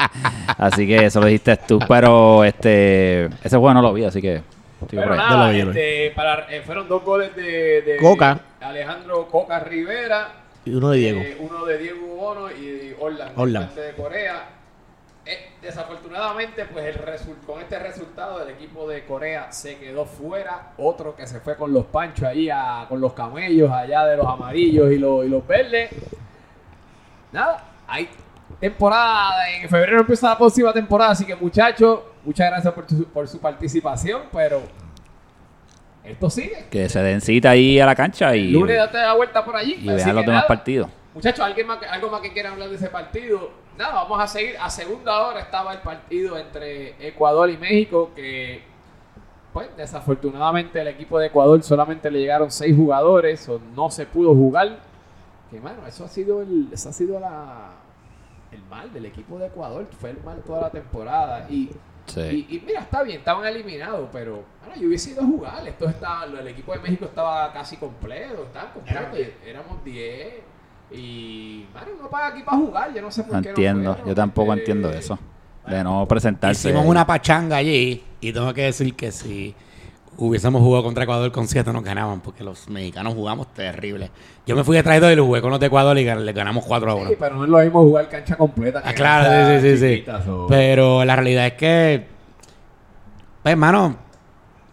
así 0.58 0.86
que 0.86 1.06
eso 1.06 1.18
lo 1.20 1.26
dijiste 1.26 1.56
tú, 1.66 1.78
pero 1.88 2.44
este 2.44 2.91
ese 3.42 3.56
juego 3.56 3.74
no 3.74 3.82
lo 3.82 3.92
vi, 3.92 4.04
así 4.04 4.20
que 4.22 4.42
Pero 4.90 5.12
ahí. 5.12 5.18
Nada, 5.18 5.52
este, 5.56 6.12
para, 6.14 6.46
eh, 6.54 6.62
fueron 6.62 6.88
dos 6.88 7.02
goles 7.04 7.34
de, 7.36 7.82
de 7.82 7.96
Coca. 7.98 8.40
Alejandro 8.60 9.28
Coca 9.28 9.60
Rivera. 9.60 10.28
Y 10.64 10.74
uno 10.74 10.90
de 10.90 10.98
Diego. 10.98 11.20
eh, 11.20 11.36
uno 11.40 11.64
de 11.64 11.78
Diego 11.78 12.06
Bono 12.16 12.50
y 12.50 12.64
de 12.66 12.96
Orlan, 13.00 13.32
Orlan. 13.36 13.66
parte 13.66 13.80
de 13.80 13.92
Corea. 13.94 14.44
Eh, 15.24 15.50
desafortunadamente, 15.62 16.64
pues 16.64 16.84
el 16.86 16.96
con 17.46 17.60
este 17.60 17.78
resultado, 17.78 18.42
el 18.42 18.50
equipo 18.50 18.88
de 18.88 19.04
Corea 19.04 19.52
se 19.52 19.76
quedó 19.78 20.04
fuera. 20.04 20.72
Otro 20.78 21.14
que 21.14 21.26
se 21.28 21.38
fue 21.40 21.56
con 21.56 21.72
los 21.72 21.84
panchos 21.86 22.24
ahí, 22.24 22.48
a- 22.50 22.86
con 22.88 23.00
los 23.00 23.12
camellos 23.12 23.70
allá 23.70 24.04
de 24.06 24.16
los 24.16 24.26
amarillos 24.26 24.90
y 24.92 24.98
los, 24.98 25.24
y 25.24 25.28
los 25.28 25.46
verdes. 25.46 25.90
Nada, 27.32 27.64
hay 27.86 28.08
temporada. 28.62 29.50
En 29.60 29.68
febrero 29.68 30.00
empieza 30.00 30.28
la 30.30 30.38
próxima 30.38 30.72
temporada. 30.72 31.10
Así 31.10 31.24
que, 31.26 31.34
muchachos, 31.36 32.00
muchas 32.24 32.50
gracias 32.50 32.72
por, 32.72 32.86
tu- 32.86 33.04
por 33.04 33.28
su 33.28 33.38
participación. 33.40 34.22
Pero 34.32 34.62
esto 36.04 36.30
sigue. 36.30 36.66
Que 36.70 36.88
se 36.88 37.00
den 37.02 37.20
cita 37.20 37.50
ahí 37.50 37.78
a 37.78 37.86
la 37.86 37.94
cancha 37.94 38.34
y, 38.34 38.46
El 38.46 38.52
lunes 38.52 38.76
date 38.76 38.98
la 38.98 39.14
vuelta 39.14 39.44
por 39.44 39.56
allí. 39.56 39.76
y 39.80 39.86
vean 39.86 40.14
los 40.16 40.24
demás 40.26 40.44
partidos. 40.46 40.88
Muchachos, 41.14 41.44
¿alguien 41.44 41.66
más, 41.66 41.78
algo 41.90 42.10
más 42.10 42.20
que 42.22 42.32
quieran 42.32 42.54
hablar 42.54 42.70
de 42.70 42.76
ese 42.76 42.88
partido? 42.88 43.50
Nada, 43.76 43.94
vamos 43.94 44.20
a 44.20 44.26
seguir. 44.26 44.54
A 44.60 44.70
segunda 44.70 45.26
hora 45.26 45.40
estaba 45.40 45.72
el 45.72 45.80
partido 45.80 46.38
entre 46.38 46.94
Ecuador 47.06 47.50
y 47.50 47.56
México, 47.58 48.10
que, 48.16 48.62
pues, 49.52 49.68
desafortunadamente 49.76 50.80
el 50.80 50.88
equipo 50.88 51.18
de 51.18 51.26
Ecuador 51.26 51.62
solamente 51.62 52.10
le 52.10 52.20
llegaron 52.20 52.50
seis 52.50 52.74
jugadores, 52.74 53.46
o 53.48 53.60
no 53.76 53.90
se 53.90 54.06
pudo 54.06 54.34
jugar. 54.34 54.78
Que, 55.50 55.60
mano, 55.60 55.86
eso 55.86 56.04
ha 56.06 56.08
sido 56.08 56.40
el, 56.42 56.68
eso 56.72 56.88
ha 56.88 56.92
sido 56.94 57.20
la, 57.20 57.72
el 58.52 58.62
mal 58.64 58.92
del 58.92 59.06
equipo 59.06 59.38
de 59.38 59.46
Ecuador. 59.46 59.86
Fue 60.00 60.10
el 60.10 60.22
mal 60.22 60.42
toda 60.44 60.62
la 60.62 60.70
temporada. 60.70 61.46
Y 61.50 61.70
Sí. 62.04 62.46
y, 62.50 62.56
y 62.56 62.60
mira, 62.66 62.80
está 62.80 63.04
bien, 63.04 63.18
estaban 63.20 63.46
eliminados, 63.46 64.08
pero 64.12 64.42
bueno, 64.60 64.74
yo 64.80 64.88
hubiese 64.88 65.10
ido 65.12 65.22
a 65.22 65.24
jugar. 65.24 65.68
Esto 65.68 65.88
estaba, 65.88 66.24
el 66.24 66.48
equipo 66.48 66.72
de 66.72 66.80
México 66.80 67.04
estaba 67.04 67.52
casi 67.52 67.76
completo, 67.76 68.42
estaban 68.42 68.72
completos, 68.72 69.18
y 69.46 69.48
éramos 69.48 69.84
10. 69.84 70.34
Y, 70.90 71.64
mano, 71.72 71.86
no 72.02 72.10
paga 72.10 72.26
aquí 72.28 72.42
para 72.42 72.58
jugar, 72.58 72.92
yo 72.92 73.00
no 73.02 73.10
sé 73.10 73.22
por 73.22 73.34
No 73.36 73.42
qué. 73.42 73.48
entiendo, 73.50 73.82
no 73.82 73.92
fueron, 73.94 74.08
yo 74.08 74.14
tampoco 74.16 74.52
este, 74.52 74.60
entiendo 74.72 74.90
eso. 74.90 75.18
De 75.66 75.84
no 75.84 76.06
presentarse. 76.08 76.68
Hicimos 76.70 76.86
una 76.86 77.06
pachanga 77.06 77.56
allí 77.56 78.02
y 78.20 78.32
tengo 78.32 78.52
que 78.52 78.62
decir 78.62 78.94
que 78.96 79.12
si 79.12 79.54
hubiésemos 80.18 80.60
jugado 80.62 80.84
contra 80.84 81.04
Ecuador 81.04 81.32
con 81.32 81.48
7 81.48 81.72
nos 81.72 81.82
ganaban 81.82 82.20
porque 82.20 82.44
los 82.44 82.68
mexicanos 82.68 83.14
jugamos 83.14 83.52
terrible. 83.54 84.10
Yo 84.46 84.54
me 84.56 84.64
fui 84.64 84.76
de 84.76 84.82
traidor 84.82 85.12
y 85.12 85.16
lo 85.16 85.24
jugué 85.26 85.40
con 85.40 85.50
los 85.50 85.58
de 85.60 85.66
Ecuador 85.66 85.96
y 85.98 86.04
le 86.04 86.32
ganamos 86.32 86.64
4 86.66 86.90
a 86.90 86.94
1. 86.94 87.10
Sí, 87.10 87.16
pero 87.18 87.36
no 87.36 87.44
es 87.44 87.50
lo 87.50 87.58
mismo 87.58 87.82
jugar 87.82 88.08
cancha 88.08 88.36
completa. 88.36 88.82
que 88.82 88.88
Ah, 88.88 88.94
claro, 88.94 89.60
sí, 89.60 89.76
sí, 89.76 90.04
sí, 90.04 90.10
o- 90.30 90.46
Pero 90.48 91.04
la 91.04 91.16
realidad 91.16 91.46
es 91.46 91.54
que, 91.54 92.06
pues, 93.42 93.52
hermano, 93.52 93.96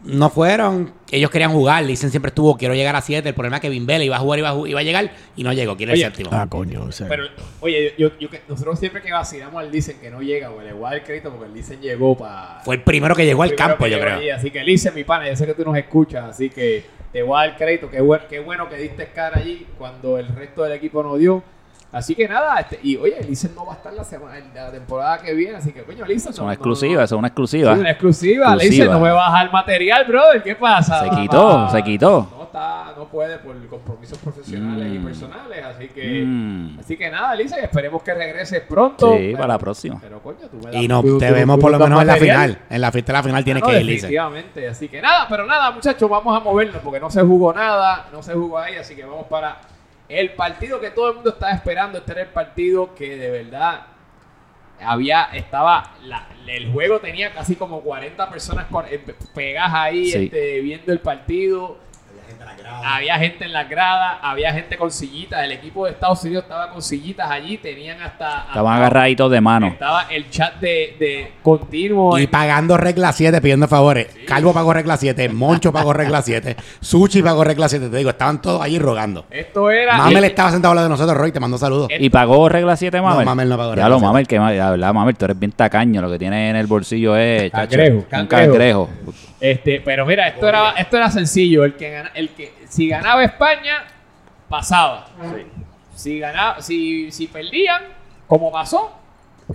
no 0.04 0.30
fueron. 0.30 0.92
Ellos 1.12 1.30
querían 1.32 1.52
jugar. 1.52 1.86
Dicen 1.86 2.10
siempre 2.12 2.30
estuvo, 2.30 2.56
quiero 2.58 2.74
llegar 2.76 2.96
a 2.96 3.02
7. 3.02 3.28
El 3.30 3.36
problema 3.36 3.58
es 3.58 3.62
que 3.62 3.70
Bimbele 3.70 4.06
iba 4.06 4.16
a 4.16 4.20
jugar, 4.20 4.40
iba 4.40 4.50
a, 4.52 4.68
iba 4.68 4.80
a 4.80 4.84
llegar 4.84 5.12
y 5.36 5.44
no 5.44 5.52
llegó. 5.54 5.76
Quiere 5.76 5.94
el 5.94 5.98
Oye, 6.00 6.06
séptimo. 6.06 6.30
Ah, 6.34 6.48
coño. 6.48 6.84
o 6.84 6.92
sea. 6.92 7.08
Pero, 7.08 7.24
oye, 7.62 7.94
yo, 7.98 8.10
yo, 8.20 8.30
que- 8.30 8.42
nosotros 8.48 8.80
siempre 8.80 9.02
que 9.02 9.12
vacilamos 9.12 9.62
al 9.62 9.72
Licen 9.72 10.00
que 10.00 10.10
no 10.12 10.22
llega, 10.22 10.52
o 10.52 10.62
le 10.62 10.74
voy 10.74 10.86
a 10.86 10.90
dar 10.90 10.98
el 11.00 11.04
crédito 11.04 11.30
porque 11.32 11.46
el 11.48 11.54
Licen 11.54 11.82
llegó 11.82 12.16
para. 12.18 12.62
Fue 12.64 12.76
el 12.76 12.82
primero 12.84 13.16
que 13.16 13.26
llegó 13.26 13.44
al 13.44 13.56
campo, 13.56 13.88
yo 13.88 14.00
creo. 14.00 14.18
ahí, 14.18 14.30
así 14.30 14.52
que 14.52 14.64
Lice, 14.64 14.92
mi 14.92 15.04
pana, 15.04 15.28
yo 15.28 15.36
sé 15.36 15.46
que 15.46 15.54
tú 15.54 15.64
nos 15.66 15.76
escuchas, 15.78 16.26
así 16.30 16.50
que 16.50 16.84
te 17.12 17.24
voy 17.24 17.38
a 17.42 17.48
dar 17.48 17.58
crédito. 17.58 17.90
Qué, 17.90 18.02
buen- 18.02 18.22
qué 18.30 18.40
bueno 18.40 18.70
que 18.70 18.76
diste 18.78 19.08
cara 19.08 19.38
allí 19.40 19.66
cuando 19.78 20.18
el 20.20 20.28
resto 20.28 20.64
del 20.64 20.74
equipo 20.74 21.02
no 21.04 21.18
dio. 21.18 21.44
Así 21.92 22.14
que 22.14 22.28
nada, 22.28 22.60
este, 22.60 22.80
y 22.84 22.98
oye, 22.98 23.16
Lice 23.28 23.50
no 23.56 23.66
va 23.66 23.74
a 23.74 23.76
estar 23.78 23.92
la, 23.94 24.04
semana, 24.04 24.38
en 24.38 24.54
la 24.54 24.70
temporada 24.72 25.18
que 25.18 25.34
viene, 25.34 25.56
así 25.58 25.72
que 25.72 25.82
coño, 25.82 26.06
Lice. 26.06 26.30
Es 26.30 26.38
una 26.38 26.54
exclusiva, 26.54 27.04
eso 27.04 27.16
es 27.16 27.20
una 27.20 27.30
exclusiva. 27.30 27.74
una 27.74 27.90
exclusiva. 27.90 28.54
Exclusiva. 28.54 28.94
no 28.94 29.00
me 29.00 29.10
dejar 29.10 29.52
material, 29.52 30.06
brother. 30.06 30.44
¿Qué 30.44 30.56
pasa? 30.56 31.04
Se 31.04 31.10
quitó, 31.10 31.68
se 31.72 31.82
quitó. 31.82 32.30
No 32.38 32.44
está, 32.44 32.94
no 32.96 33.06
puede 33.06 33.40
por 33.40 33.56
compromisos 33.68 34.18
profesionales 34.20 34.88
y 34.94 35.00
Mm. 35.00 35.04
personales, 35.06 35.66
así 35.66 35.88
que. 35.88 36.24
Mm. 36.26 36.80
Así 36.80 36.96
que 36.96 37.10
nada, 37.10 37.34
Lice, 37.34 37.60
esperemos 37.60 38.04
que 38.04 38.14
regreses 38.14 38.62
pronto. 38.62 39.16
Sí, 39.18 39.34
para 39.34 39.48
la 39.48 39.58
próxima. 39.58 39.98
Pero 40.00 40.20
coño, 40.22 40.38
tú 40.50 40.58
me 40.58 40.72
das 40.72 40.76
Y 40.82 40.88
tú- 40.88 41.18
te 41.18 41.28
tú- 41.28 41.34
vemos 41.34 41.56
tú 41.58 41.62
por 41.62 41.72
lo 41.72 41.80
menos 41.80 42.02
en 42.02 42.08
la 42.08 42.16
final. 42.18 42.60
En 42.70 42.82
la 42.82 42.92
fiesta 42.92 43.14
de 43.14 43.18
la 43.18 43.24
final 43.24 43.44
tienes 43.44 43.64
Ah, 43.64 43.66
no, 43.66 43.72
que 43.72 43.80
ir, 43.80 43.86
Lice. 43.86 43.96
Definitivamente, 44.08 44.68
así 44.68 44.88
que 44.90 45.02
nada, 45.02 45.26
pero 45.28 45.48
nada, 45.48 45.72
muchachos, 45.72 46.08
vamos 46.08 46.36
a 46.36 46.40
movernos 46.44 46.82
porque 46.84 47.00
no 47.00 47.10
se 47.10 47.22
jugó 47.24 47.52
nada, 47.52 48.06
no 48.12 48.22
se 48.22 48.34
jugó 48.36 48.60
ahí, 48.60 48.76
así 48.76 48.96
que 48.96 49.04
vamos 49.06 49.26
para 49.28 49.58
el 50.10 50.32
partido 50.34 50.80
que 50.80 50.90
todo 50.92 51.10
el 51.10 51.16
mundo 51.16 51.30
estaba 51.32 51.52
esperando. 51.54 52.00
Este 52.00 52.12
era 52.12 52.22
el 52.24 52.30
partido 52.30 52.94
que 52.96 53.16
de 53.16 53.30
verdad 53.30 53.86
había, 54.82 55.24
estaba, 55.34 55.96
la- 56.04 56.28
el 56.48 56.72
juego 56.72 57.00
tenía 57.00 57.32
casi 57.34 57.56
como 57.56 57.82
40 57.82 58.30
personas 58.30 58.66
con- 58.68 58.86
eh, 58.90 59.00
pegadas 59.36 59.74
ahí 59.74 60.06
Sí. 60.12 60.24
este, 60.26 60.62
viendo 60.62 60.92
el 60.92 61.00
partido. 61.00 61.78
Había 62.84 63.18
gente 63.20 63.46
en 63.46 63.54
las 63.54 63.70
gradas, 63.70 64.18
había 64.22 64.54
gente 64.54 64.78
con 64.78 64.92
sillitas. 64.92 65.44
El 65.44 65.52
equipo 65.52 65.86
de 65.86 65.92
Estados 65.92 66.24
Unidos 66.24 66.44
estaba 66.44 66.70
con 66.72 66.82
sillitas 66.82 67.30
allí, 67.30 67.58
tenían 67.58 68.02
hasta. 68.02 68.46
Estaban 68.48 68.74
hasta- 68.74 68.86
agarraditos 68.88 69.32
de 69.32 69.42
mano. 69.42 69.68
Estaba 69.68 70.04
el 70.10 70.30
chat 70.30 70.56
de, 70.60 70.96
de 71.00 71.32
continuo. 71.42 72.18
Y 72.20 72.28
pagando 72.28 72.78
regla 72.78 73.12
7, 73.12 73.42
pidiendo 73.42 73.68
favores. 73.68 74.08
Calvo 74.28 74.54
pagó 74.54 74.74
regla 74.74 74.98
7, 74.98 75.30
Moncho 75.30 75.72
pagó 75.72 75.94
regla 75.94 76.22
7, 76.22 76.56
Suchi 76.80 77.22
pagó 77.22 77.44
regla 77.44 77.68
7. 77.70 77.90
Te 77.90 77.98
digo, 77.98 78.10
estaban 78.10 78.42
todos 78.42 78.62
allí 78.62 78.80
rogando. 78.80 79.26
Esto 79.30 79.70
era. 79.70 79.98
Mamel 79.98 80.24
estaba 80.26 80.52
sentado 80.52 80.72
al 80.72 80.76
lado 80.78 80.88
de 80.88 80.92
nosotros, 80.94 81.18
Roy, 81.18 81.32
te 81.32 81.40
mando 81.40 81.58
saludos. 81.58 81.90
¿Y 81.98 82.10
pagó 82.10 82.50
regla 82.50 82.76
7, 82.76 83.02
Mamel? 83.02 83.26
Mamel 83.26 83.50
no 83.50 83.58
pagó 83.58 83.70
Ya 83.72 83.76
regla 83.76 83.90
lo, 83.90 83.96
siete. 84.00 84.08
Mamel, 84.08 84.28
que 84.28 84.38
la 84.58 84.72
verdad, 84.72 84.94
Mamel, 84.94 85.16
tú 85.18 85.26
eres 85.26 85.40
bien 85.40 85.52
tacaño. 85.52 86.02
Lo 86.02 86.10
que 86.12 86.20
tienes 86.20 86.50
en 86.52 86.56
el 86.56 86.68
bolsillo 86.68 87.16
es 87.18 87.52
chacho, 87.52 87.70
Cangrejo, 87.78 87.98
un 88.22 88.28
cangrejo. 88.28 88.90
Este, 89.42 89.82
pero 89.82 90.06
mira, 90.06 90.28
esto 90.28 90.48
era, 90.48 90.72
esto 90.72 90.98
era 90.98 91.10
sencillo. 91.10 91.64
El 91.64 91.76
que 91.76 91.90
gana, 91.92 92.12
el 92.14 92.30
que 92.30 92.54
si 92.68 92.88
ganaba 92.90 93.24
España, 93.24 93.84
pasaba. 94.50 95.08
Si 95.96 96.20
ganaba, 96.20 96.62
si, 96.62 97.12
si 97.12 97.28
perdían, 97.28 97.84
como 98.28 98.52
pasó, 98.52 98.92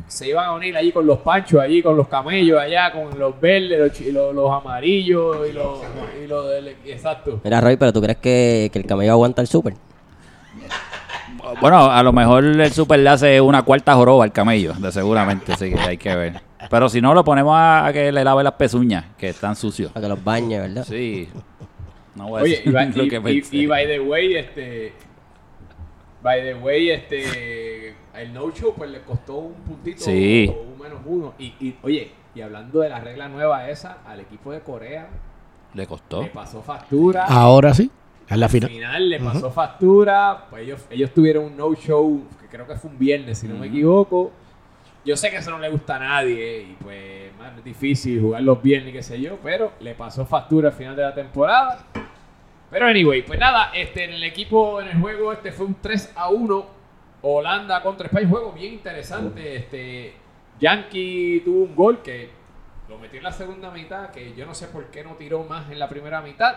se 0.09 0.29
iban 0.29 0.47
a 0.47 0.53
unir 0.53 0.77
allí 0.77 0.91
con 0.91 1.07
los 1.07 1.19
panchos, 1.19 1.61
allí 1.61 1.83
con 1.83 1.97
los 1.97 2.09
camellos, 2.09 2.61
allá 2.61 2.91
con 2.93 3.19
los 3.19 3.39
verdes, 3.41 3.79
los, 3.79 4.01
los, 4.13 4.35
los 4.35 4.51
amarillos 4.53 5.49
y 5.49 5.53
los, 5.53 5.79
y 6.23 6.27
los 6.27 6.49
del- 6.51 6.77
exacto. 6.87 7.41
Mira, 7.45 7.61
Roy, 7.61 7.77
pero 7.77 7.93
¿tú 7.93 8.01
crees 8.03 8.19
que, 8.19 8.71
que 8.73 8.79
el 8.79 8.87
camello 8.87 9.13
aguanta 9.13 9.41
el 9.43 9.47
súper? 9.49 9.75
Bueno, 11.61 11.91
a 11.91 12.03
lo 12.03 12.13
mejor 12.13 12.45
el 12.45 12.73
super 12.73 12.99
le 12.99 13.09
hace 13.11 13.41
una 13.41 13.63
cuarta 13.63 13.95
joroba 13.95 14.25
al 14.25 14.33
camello, 14.33 14.73
de 14.75 14.91
seguramente, 14.91 15.53
así 15.53 15.73
que 15.73 15.79
hay 15.81 15.97
que 15.99 16.15
ver. 16.17 16.41
Pero 16.71 16.89
si 16.89 17.01
no, 17.01 17.15
lo 17.15 17.25
ponemos 17.25 17.55
a, 17.57 17.87
a 17.87 17.93
que 17.93 18.11
le 18.13 18.25
lave 18.25 18.43
las 18.45 18.55
pezuñas, 18.55 19.05
que 19.19 19.29
están 19.31 19.57
sucios. 19.57 19.93
Para 19.93 20.05
que 20.05 20.09
los 20.09 20.25
bañe, 20.25 20.59
¿verdad? 20.61 20.85
Sí. 20.85 21.29
No 22.15 22.29
voy 22.29 22.41
a 22.41 22.43
Oye, 22.45 22.51
decir 22.57 22.69
y, 22.69 22.73
by- 22.73 22.93
lo 22.97 23.05
y- 23.05 23.09
que 23.09 23.17
y- 23.17 23.21
pensé. 23.21 23.57
y 23.57 23.67
by 23.67 23.87
the 23.87 24.01
way, 24.01 24.35
este. 24.37 24.93
By 26.23 26.43
the 26.43 26.55
way, 26.55 26.91
este. 26.91 27.95
El 28.15 28.33
no 28.33 28.51
show, 28.53 28.73
pues 28.77 28.91
le 28.91 29.01
costó 29.03 29.37
un 29.39 29.55
puntito 29.55 30.05
Sí. 30.05 30.49
o 30.57 30.63
un 30.73 30.79
menos 30.79 31.01
uno. 31.05 31.35
Y, 31.39 31.47
y, 31.61 31.77
oye, 31.83 32.13
y 32.35 32.41
hablando 32.41 32.81
de 32.81 32.89
la 32.89 33.01
regla 33.01 33.29
nueva 33.29 33.69
esa, 33.69 33.99
al 34.07 34.21
equipo 34.21 34.53
de 34.53 34.61
Corea 34.61 35.09
¿Le 35.75 35.87
costó? 35.87 36.23
le 36.23 36.29
pasó 36.29 36.63
factura. 36.63 37.25
Ahora 37.27 37.75
sí. 37.75 37.91
Es 38.29 38.39
la 38.39 38.47
Al 38.47 38.53
final. 38.53 38.71
final 38.71 39.11
le 39.11 39.21
pasó 39.21 39.51
factura. 39.51 40.47
Pues 40.49 40.63
ellos, 40.63 40.87
ellos 40.91 41.11
tuvieron 41.13 41.45
un 41.45 41.57
no 41.57 41.75
show, 41.75 42.23
que 42.41 42.47
creo 42.47 42.67
que 42.67 42.77
fue 42.77 42.91
un 42.91 42.99
viernes, 42.99 43.39
si 43.39 43.49
no 43.49 43.57
me 43.57 43.67
equivoco. 43.67 44.31
Yo 45.05 45.17
sé 45.17 45.31
que 45.31 45.37
eso 45.37 45.51
no 45.51 45.59
le 45.59 45.69
gusta 45.69 45.97
a 45.97 45.99
nadie 45.99 46.63
y 46.63 46.77
pues 46.83 47.37
más 47.39 47.59
es 47.59 47.65
difícil 47.65 48.21
jugar 48.21 48.43
los 48.43 48.63
viernes, 48.63 48.93
qué 48.93 49.03
sé 49.03 49.21
yo, 49.21 49.39
pero 49.43 49.73
le 49.81 49.95
pasó 49.95 50.25
factura 50.25 50.71
al 50.71 50.75
final 50.75 50.97
de 50.97 51.03
la 51.03 51.15
temporada. 51.15 51.85
Pero 52.71 52.87
anyway, 52.87 53.23
pues 53.23 53.39
nada, 53.39 53.71
este 53.75 54.05
en 54.05 54.15
el 54.15 54.25
equipo 54.25 54.81
en 54.81 54.89
el 54.89 55.01
juego 55.01 55.33
este 55.33 55.53
fue 55.53 55.67
un 55.67 55.77
3 55.81 56.13
a 56.17 56.31
1 56.31 56.67
Holanda 57.23 57.83
contra 57.83 58.07
España, 58.07 58.29
juego 58.29 58.53
bien 58.53 58.75
interesante. 58.75 59.57
Este 59.57 60.15
Yankee 60.59 61.43
tuvo 61.45 61.65
un 61.65 61.77
gol 61.77 62.03
que 62.03 62.31
lo 62.89 62.99
metió 62.99 63.19
en 63.19 63.25
la 63.25 63.33
segunda 63.33 63.71
mitad, 63.71 64.11
que 64.11 64.35
yo 64.35 64.47
no 64.47 64.55
sé 64.55 64.69
por 64.69 64.87
qué 64.87 65.05
no 65.05 65.13
tiró 65.17 65.45
más 65.45 65.71
en 65.71 65.79
la 65.79 65.89
primera 65.89 66.21
mitad. 66.23 66.57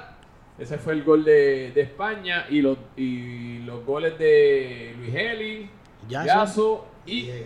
Ese 0.57 0.77
fue 0.77 0.93
el 0.93 1.03
gol 1.03 1.23
de, 1.23 1.71
de 1.71 1.81
España 1.81 2.47
y 2.49 2.61
los, 2.61 2.77
y 2.95 3.59
los 3.59 3.85
goles 3.85 4.17
de 4.17 4.95
Luis 4.97 5.13
Heli, 5.13 5.69
Yaso. 6.07 6.25
Yaso 6.25 6.87
y, 7.05 7.29
y 7.29 7.45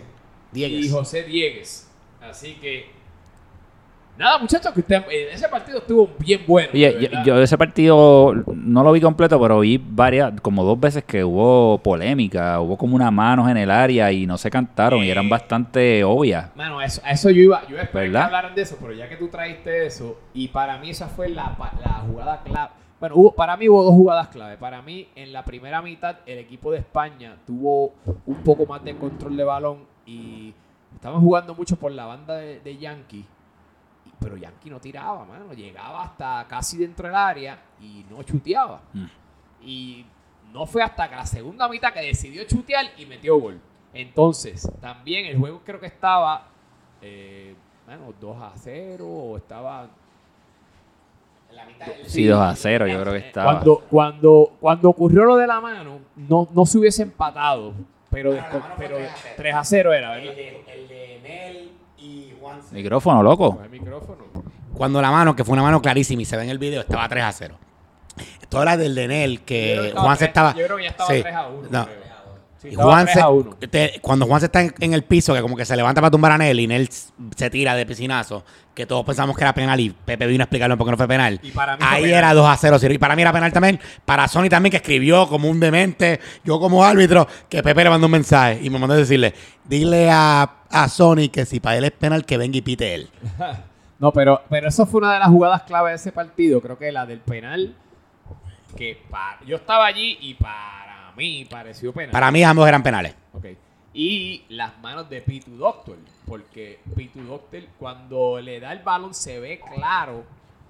Diegues. 0.52 0.92
José 0.92 1.22
Diegues. 1.24 1.90
Así 2.20 2.54
que 2.54 3.02
Nada, 4.18 4.38
muchachos, 4.38 4.72
que 4.74 4.80
usted, 4.80 5.02
eh, 5.10 5.30
ese 5.32 5.48
partido 5.48 5.78
estuvo 5.78 6.10
bien 6.18 6.42
bueno. 6.46 6.68
Oye, 6.74 7.10
yo, 7.24 7.40
ese 7.40 7.56
partido 7.56 8.34
no 8.54 8.84
lo 8.84 8.92
vi 8.92 9.00
completo, 9.00 9.40
pero 9.40 9.60
vi 9.60 9.82
varias, 9.82 10.38
como 10.42 10.64
dos 10.64 10.78
veces 10.78 11.02
que 11.04 11.24
hubo 11.24 11.78
polémica, 11.78 12.60
hubo 12.60 12.76
como 12.76 12.94
unas 12.94 13.10
manos 13.10 13.50
en 13.50 13.56
el 13.56 13.70
área 13.70 14.12
y 14.12 14.26
no 14.26 14.36
se 14.36 14.50
cantaron 14.50 15.02
y 15.02 15.08
eran 15.10 15.30
bastante 15.30 16.04
obvias. 16.04 16.54
Mano, 16.54 16.82
eso, 16.82 17.00
a 17.04 17.12
eso 17.12 17.30
yo 17.30 17.42
iba, 17.42 17.66
yo 17.68 17.78
esperé 17.78 18.08
¿Verdad? 18.08 18.20
que 18.20 18.26
hablaran 18.26 18.54
de 18.54 18.62
eso, 18.62 18.76
pero 18.78 18.92
ya 18.92 19.08
que 19.08 19.16
tú 19.16 19.28
trajiste 19.28 19.86
eso, 19.86 20.20
y 20.34 20.48
para 20.48 20.76
mí 20.76 20.90
esa 20.90 21.08
fue 21.08 21.30
la, 21.30 21.56
la 21.82 22.04
jugada 22.06 22.42
clave. 22.42 22.70
Bueno, 23.00 23.16
hubo, 23.16 23.34
para 23.34 23.56
mí 23.56 23.68
hubo 23.68 23.82
dos 23.82 23.94
jugadas 23.94 24.28
clave. 24.28 24.56
Para 24.58 24.80
mí, 24.82 25.08
en 25.16 25.32
la 25.32 25.44
primera 25.44 25.82
mitad, 25.82 26.18
el 26.26 26.38
equipo 26.38 26.70
de 26.70 26.78
España 26.78 27.36
tuvo 27.46 27.94
un 28.26 28.36
poco 28.44 28.66
más 28.66 28.84
de 28.84 28.94
control 28.94 29.36
de 29.36 29.42
balón 29.42 29.91
y 30.06 30.52
estaban 30.94 31.20
jugando 31.20 31.54
mucho 31.54 31.76
por 31.76 31.92
la 31.92 32.06
banda 32.06 32.36
de, 32.36 32.60
de 32.60 32.76
Yankee. 32.76 33.24
Pero 34.20 34.36
Yankee 34.36 34.70
no 34.70 34.80
tiraba, 34.80 35.24
mano. 35.24 35.52
Llegaba 35.52 36.02
hasta 36.04 36.46
casi 36.48 36.76
dentro 36.78 37.06
del 37.08 37.16
área 37.16 37.58
y 37.80 38.04
no 38.10 38.22
chuteaba. 38.22 38.80
Mm. 38.92 39.04
Y 39.64 40.06
no 40.52 40.66
fue 40.66 40.82
hasta 40.82 41.08
que 41.08 41.16
la 41.16 41.26
segunda 41.26 41.68
mitad 41.68 41.92
que 41.92 42.00
decidió 42.02 42.44
chutear 42.44 42.86
y 42.98 43.06
metió 43.06 43.36
gol. 43.38 43.60
Entonces, 43.94 44.70
también 44.80 45.26
el 45.26 45.38
juego 45.38 45.60
creo 45.64 45.80
que 45.80 45.86
estaba, 45.86 46.46
eh, 47.00 47.54
bueno, 47.86 48.12
2 48.20 48.36
a 48.42 48.52
0 48.56 49.06
o 49.06 49.36
estaba... 49.36 49.88
la 51.52 51.66
mitad 51.66 51.86
del- 51.86 52.06
Sí, 52.08 52.24
2 52.24 52.40
a 52.40 52.54
0, 52.56 52.86
yo 52.86 53.00
creo 53.00 53.12
que 53.12 53.18
eh, 53.18 53.26
estaba. 53.26 53.52
Cuando, 53.52 53.80
cuando, 53.90 54.52
cuando 54.60 54.88
ocurrió 54.88 55.24
lo 55.24 55.36
de 55.36 55.46
la 55.46 55.60
mano, 55.60 55.98
no, 56.16 56.48
no 56.54 56.64
se 56.64 56.78
hubiese 56.78 57.02
empatado, 57.02 57.74
pero, 58.12 58.32
después, 58.32 58.62
pero 58.78 58.98
3 59.36 59.54
a 59.54 59.64
0 59.64 59.92
era, 59.94 60.10
¿verdad? 60.10 60.32
El 60.32 60.88
de 60.88 61.20
Nel 61.22 61.72
y 61.98 62.34
Juan. 62.38 62.60
Micrófono, 62.70 63.22
loco. 63.22 63.58
El 63.64 63.70
micrófono. 63.70 64.24
Cuando 64.74 65.00
la 65.00 65.10
mano, 65.10 65.34
que 65.34 65.44
fue 65.44 65.54
una 65.54 65.62
mano 65.62 65.80
clarísima 65.80 66.22
y 66.22 66.24
se 66.24 66.36
ve 66.36 66.44
en 66.44 66.50
el 66.50 66.58
video, 66.58 66.82
estaba 66.82 67.08
3 67.08 67.24
a 67.24 67.32
0. 67.32 67.58
Esto 68.40 68.62
era 68.62 68.76
del 68.76 68.94
de 68.94 69.08
Nel, 69.08 69.38
Yo 69.38 69.44
creo 69.46 69.82
que 69.82 69.92
Juan 69.96 70.16
se 70.18 70.26
estaba. 70.26 70.54
Yo 70.54 70.64
creo 70.66 70.76
que 70.76 70.82
ya 70.84 70.90
estaba 70.90 71.10
sí, 71.10 71.22
3 71.22 71.34
a 71.34 71.46
1. 71.48 71.68
no. 71.70 71.88
Sí, 72.62 72.68
Y 72.68 72.70
estaba 72.70 72.92
Juan 72.92 73.04
3 73.06 73.14
se, 73.14 73.20
a 73.20 73.28
1. 73.28 73.56
te- 73.70 73.98
cuando 74.00 74.24
Juan 74.26 74.38
se 74.40 74.46
está 74.46 74.60
en, 74.60 74.72
en 74.78 74.94
el 74.94 75.02
piso, 75.02 75.34
que 75.34 75.42
como 75.42 75.56
que 75.56 75.64
se 75.64 75.74
levanta 75.76 76.00
para 76.00 76.12
tumbar 76.12 76.30
a 76.32 76.38
Nel 76.38 76.60
y 76.60 76.68
Nel 76.68 76.88
se 76.88 77.50
tira 77.50 77.74
de 77.74 77.84
piscinazo, 77.84 78.44
que 78.72 78.86
todos 78.86 79.04
pensamos 79.04 79.36
que 79.36 79.42
era 79.42 79.52
penal 79.52 79.80
y 79.80 79.90
Pepe 79.90 80.26
vino 80.26 80.42
a 80.42 80.44
explicarlo 80.44 80.78
por 80.78 80.86
qué 80.86 80.92
no 80.92 80.96
fue 80.96 81.08
penal. 81.08 81.40
Y 81.42 81.50
para 81.50 81.76
mí 81.76 81.82
Ahí 81.84 82.02
penal. 82.04 82.18
era 82.18 82.34
2 82.34 82.46
a 82.48 82.56
0. 82.56 82.78
sí, 82.78 82.86
Y 82.88 82.98
para 82.98 83.16
mí 83.16 83.22
era 83.22 83.32
penal 83.32 83.52
también. 83.52 83.80
Para 84.04 84.28
Sony 84.28 84.48
también, 84.48 84.70
que 84.70 84.76
escribió 84.76 85.28
como 85.28 85.50
un 85.50 85.58
demente, 85.58 86.20
yo 86.44 86.60
como 86.60 86.84
árbitro, 86.84 87.26
que 87.48 87.62
Pepe 87.64 87.82
le 87.84 87.90
mandó 87.90 88.06
un 88.06 88.12
mensaje 88.12 88.60
y 88.62 88.70
me 88.70 88.78
mandó 88.78 88.94
a 88.94 88.98
decirle: 88.98 89.34
dile 89.64 90.08
a, 90.10 90.48
a 90.70 90.88
Sony 90.88 91.28
que 91.32 91.44
si 91.44 91.58
para 91.58 91.76
él 91.78 91.84
es 91.84 91.90
penal, 91.92 92.24
que 92.24 92.36
venga 92.38 92.56
y 92.58 92.62
pite 92.62 92.94
él. 92.94 93.10
No, 93.98 94.12
pero, 94.12 94.42
pero 94.50 94.66
eso 94.68 94.84
fue 94.84 94.98
una 94.98 95.12
de 95.12 95.20
las 95.20 95.28
jugadas 95.28 95.62
clave 95.62 95.90
de 95.90 95.94
ese 95.96 96.10
partido. 96.10 96.60
Creo 96.60 96.76
que 96.76 96.90
la 96.90 97.06
del 97.06 97.20
penal. 97.20 97.72
Que 98.76 99.00
pa- 99.08 99.38
yo 99.46 99.54
estaba 99.56 99.86
allí 99.86 100.18
y 100.20 100.34
para 100.34 100.81
mí 101.16 101.46
pareció 101.50 101.92
penal. 101.92 102.10
Para 102.12 102.30
mí 102.30 102.42
ambos 102.44 102.66
eran 102.68 102.82
penales. 102.82 103.14
Ok. 103.32 103.46
Y 103.94 104.44
las 104.48 104.78
manos 104.80 105.08
de 105.10 105.20
Pitu 105.20 105.56
Doctor. 105.56 105.96
Porque 106.26 106.80
Pitu 106.96 107.20
Doctor, 107.22 107.60
cuando 107.78 108.40
le 108.40 108.58
da 108.60 108.72
el 108.72 108.78
balón, 108.80 109.12
se 109.14 109.38
ve 109.38 109.60
claro 109.74 110.24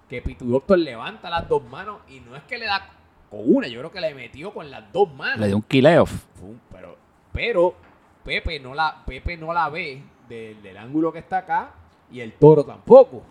que 0.09 0.20
Pitu 0.22 0.44
Doctor 0.46 0.78
levanta 0.78 1.31
las 1.31 1.48
dos 1.48 1.62
manos 1.64 2.00
y 2.09 2.20
no 2.20 2.35
es 2.37 2.42
que 2.44 2.59
le 2.59 2.66
da 2.66 2.88
con 3.31 3.40
una, 3.44 3.66
yo 3.68 3.78
creo 3.78 3.90
que 3.90 4.00
le 4.00 4.14
metió 4.14 4.52
con 4.52 4.70
las 4.70 4.92
dos 4.92 5.12
manos. 5.14 5.38
Le 5.40 5.46
dio 5.46 5.57
un 5.57 5.62
kill 5.62 5.87
off. 5.87 6.11
Fue 6.35 6.48
un- 6.50 6.61
pero, 6.70 6.96
pero 7.33 7.74
Pepe 8.24 8.61
no 8.61 8.74
la, 8.74 9.02
Pepe 9.07 9.37
no 9.37 9.52
la 9.55 9.68
ve 9.70 10.02
del, 10.28 10.61
del 10.62 10.76
ángulo 10.76 11.12
que 11.12 11.20
está 11.20 11.38
acá 11.38 11.70
y 12.11 12.20
el 12.20 12.33
toro 12.35 12.64
tampoco. 12.64 13.22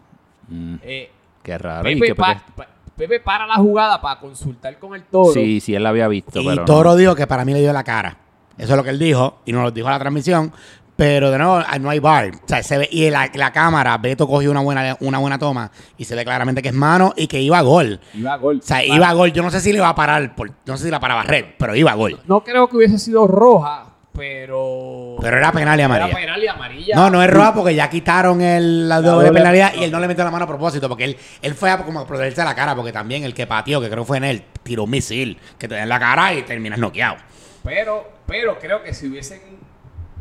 Mm, 0.47 0.75
Eh, 0.81 1.11
qué 1.43 1.57
raro. 1.57 1.87
y 1.89 1.93
Pepe, 1.95 2.07
que 2.07 2.15
pa- 2.15 2.43
pa- 2.55 2.67
Pepe 2.95 3.19
para 3.19 3.47
la 3.47 3.55
jugada 3.55 3.99
para 4.01 4.19
consultar 4.19 4.77
con 4.79 4.93
el 4.95 5.03
toro. 5.03 5.33
Sí, 5.33 5.59
sí, 5.59 5.73
él 5.73 5.83
la 5.83 5.89
había 5.89 6.07
visto. 6.07 6.39
Y 6.39 6.45
pero 6.45 6.55
no. 6.61 6.65
Toro 6.65 6.95
dijo 6.95 7.15
que 7.15 7.25
para 7.27 7.43
mí 7.45 7.53
le 7.53 7.59
dio 7.61 7.73
la 7.73 7.83
cara. 7.83 8.17
Eso 8.57 8.71
es 8.73 8.77
lo 8.77 8.83
que 8.83 8.91
él 8.91 8.99
dijo 8.99 9.39
y 9.45 9.53
nos 9.53 9.63
lo 9.63 9.71
dijo 9.71 9.87
a 9.87 9.91
la 9.91 9.99
transmisión. 9.99 10.51
Pero 10.95 11.31
de 11.31 11.37
nuevo, 11.39 11.55
ah, 11.55 11.79
no 11.79 11.89
hay 11.89 11.97
bar. 11.97 12.29
O 12.43 12.47
sea, 12.47 12.61
se 12.61 12.77
ve, 12.77 12.87
y 12.91 13.09
la, 13.09 13.27
la 13.33 13.51
cámara, 13.51 13.97
Beto 13.97 14.27
cogió 14.27 14.51
una 14.51 14.59
buena, 14.59 14.95
una 14.99 15.17
buena 15.17 15.39
toma 15.39 15.71
y 15.97 16.05
se 16.05 16.13
ve 16.15 16.23
claramente 16.23 16.61
que 16.61 16.67
es 16.69 16.75
mano 16.75 17.11
y 17.17 17.25
que 17.25 17.41
iba 17.41 17.57
a 17.57 17.61
gol. 17.63 17.99
Iba 18.13 18.33
a 18.33 18.37
gol. 18.37 18.59
O 18.59 18.61
sea, 18.61 18.77
Para- 18.77 18.85
iba 18.95 19.09
a 19.09 19.13
gol. 19.13 19.31
Yo 19.33 19.41
no 19.41 19.49
sé 19.49 19.61
si 19.61 19.71
le 19.71 19.77
iba 19.79 19.89
a 19.89 19.95
parar, 19.95 20.35
por- 20.35 20.51
no 20.65 20.77
sé 20.77 20.83
si 20.83 20.91
la 20.91 20.99
para 20.99 21.15
barrer, 21.15 21.55
pero 21.57 21.75
iba 21.75 21.91
a 21.91 21.95
gol. 21.95 22.19
No 22.27 22.43
creo 22.43 22.67
que 22.67 22.77
hubiese 22.77 22.99
sido 22.99 23.25
roja, 23.25 23.85
pero. 24.13 25.15
Pero 25.21 25.37
era 25.37 25.51
penal 25.51 25.79
y 25.79 25.83
amarilla. 25.83 26.09
Era 26.09 26.17
penal 26.19 26.43
y 26.43 26.47
amarilla. 26.47 26.95
No, 26.95 27.09
no 27.09 27.23
es 27.23 27.29
roja 27.29 27.53
porque 27.53 27.75
ya 27.75 27.89
quitaron 27.89 28.41
el, 28.41 28.87
la 28.89 29.01
doble 29.01 29.29
doble- 29.29 29.33
penalidad 29.39 29.73
y 29.75 29.83
él 29.83 29.91
no 29.91 29.99
le 29.99 30.07
metió 30.07 30.23
la 30.23 30.31
mano 30.31 30.45
a 30.45 30.47
propósito 30.47 30.87
porque 30.89 31.05
él, 31.05 31.17
él 31.41 31.53
fue 31.55 31.69
a 31.69 31.77
como 31.77 31.99
a 32.01 32.07
protegerse 32.07 32.43
la 32.43 32.55
cara 32.55 32.75
porque 32.75 32.91
también 32.91 33.23
el 33.23 33.33
que 33.33 33.47
pateó, 33.47 33.79
que 33.81 33.89
creo 33.89 34.05
fue 34.05 34.17
en 34.17 34.23
él, 34.25 34.43
tiró 34.63 34.83
un 34.83 34.89
misil 34.89 35.37
que 35.57 35.67
te 35.67 35.75
da 35.75 35.83
en 35.83 35.89
la 35.89 35.99
cara 35.99 36.33
y 36.33 36.41
terminas 36.43 36.79
noqueado. 36.79 37.17
Pero, 37.63 38.09
pero 38.25 38.57
creo 38.59 38.83
que 38.83 38.93
si 38.93 39.07
hubiesen 39.07 39.39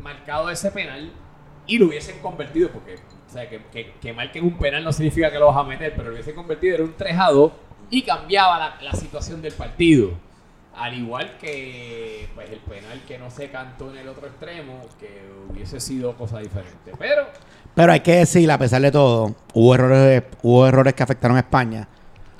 marcado 0.00 0.50
ese 0.50 0.70
penal 0.70 1.10
y 1.66 1.78
lo 1.78 1.86
hubiesen 1.86 2.18
convertido, 2.20 2.70
porque 2.70 2.94
o 2.94 3.32
sea, 3.32 3.48
que, 3.48 3.60
que, 3.72 3.92
que 4.00 4.12
marquen 4.12 4.44
un 4.44 4.58
penal 4.58 4.82
no 4.82 4.92
significa 4.92 5.30
que 5.30 5.38
lo 5.38 5.46
vas 5.48 5.56
a 5.56 5.62
meter, 5.64 5.92
pero 5.94 6.08
lo 6.08 6.12
hubiesen 6.14 6.34
convertido 6.34 6.76
en 6.76 6.82
un 6.82 6.94
3 6.96 7.16
a 7.18 7.30
2 7.30 7.52
y 7.90 8.02
cambiaba 8.02 8.58
la, 8.58 8.74
la 8.82 8.92
situación 8.92 9.40
del 9.42 9.52
partido. 9.52 10.10
Al 10.76 10.96
igual 10.96 11.36
que 11.38 12.28
pues, 12.34 12.50
el 12.50 12.58
penal 12.60 13.02
que 13.06 13.18
no 13.18 13.30
se 13.30 13.50
cantó 13.50 13.90
en 13.90 13.98
el 13.98 14.08
otro 14.08 14.26
extremo, 14.28 14.80
que 14.98 15.22
hubiese 15.50 15.80
sido 15.80 16.16
cosa 16.16 16.38
diferente. 16.38 16.92
Pero 16.98 17.26
Pero 17.74 17.92
hay 17.92 18.00
que 18.00 18.16
decir, 18.16 18.50
a 18.50 18.58
pesar 18.58 18.80
de 18.80 18.90
todo, 18.90 19.34
hubo 19.52 19.74
errores, 19.74 20.22
hubo 20.42 20.66
errores 20.66 20.94
que 20.94 21.02
afectaron 21.02 21.36
a 21.36 21.40
España. 21.40 21.88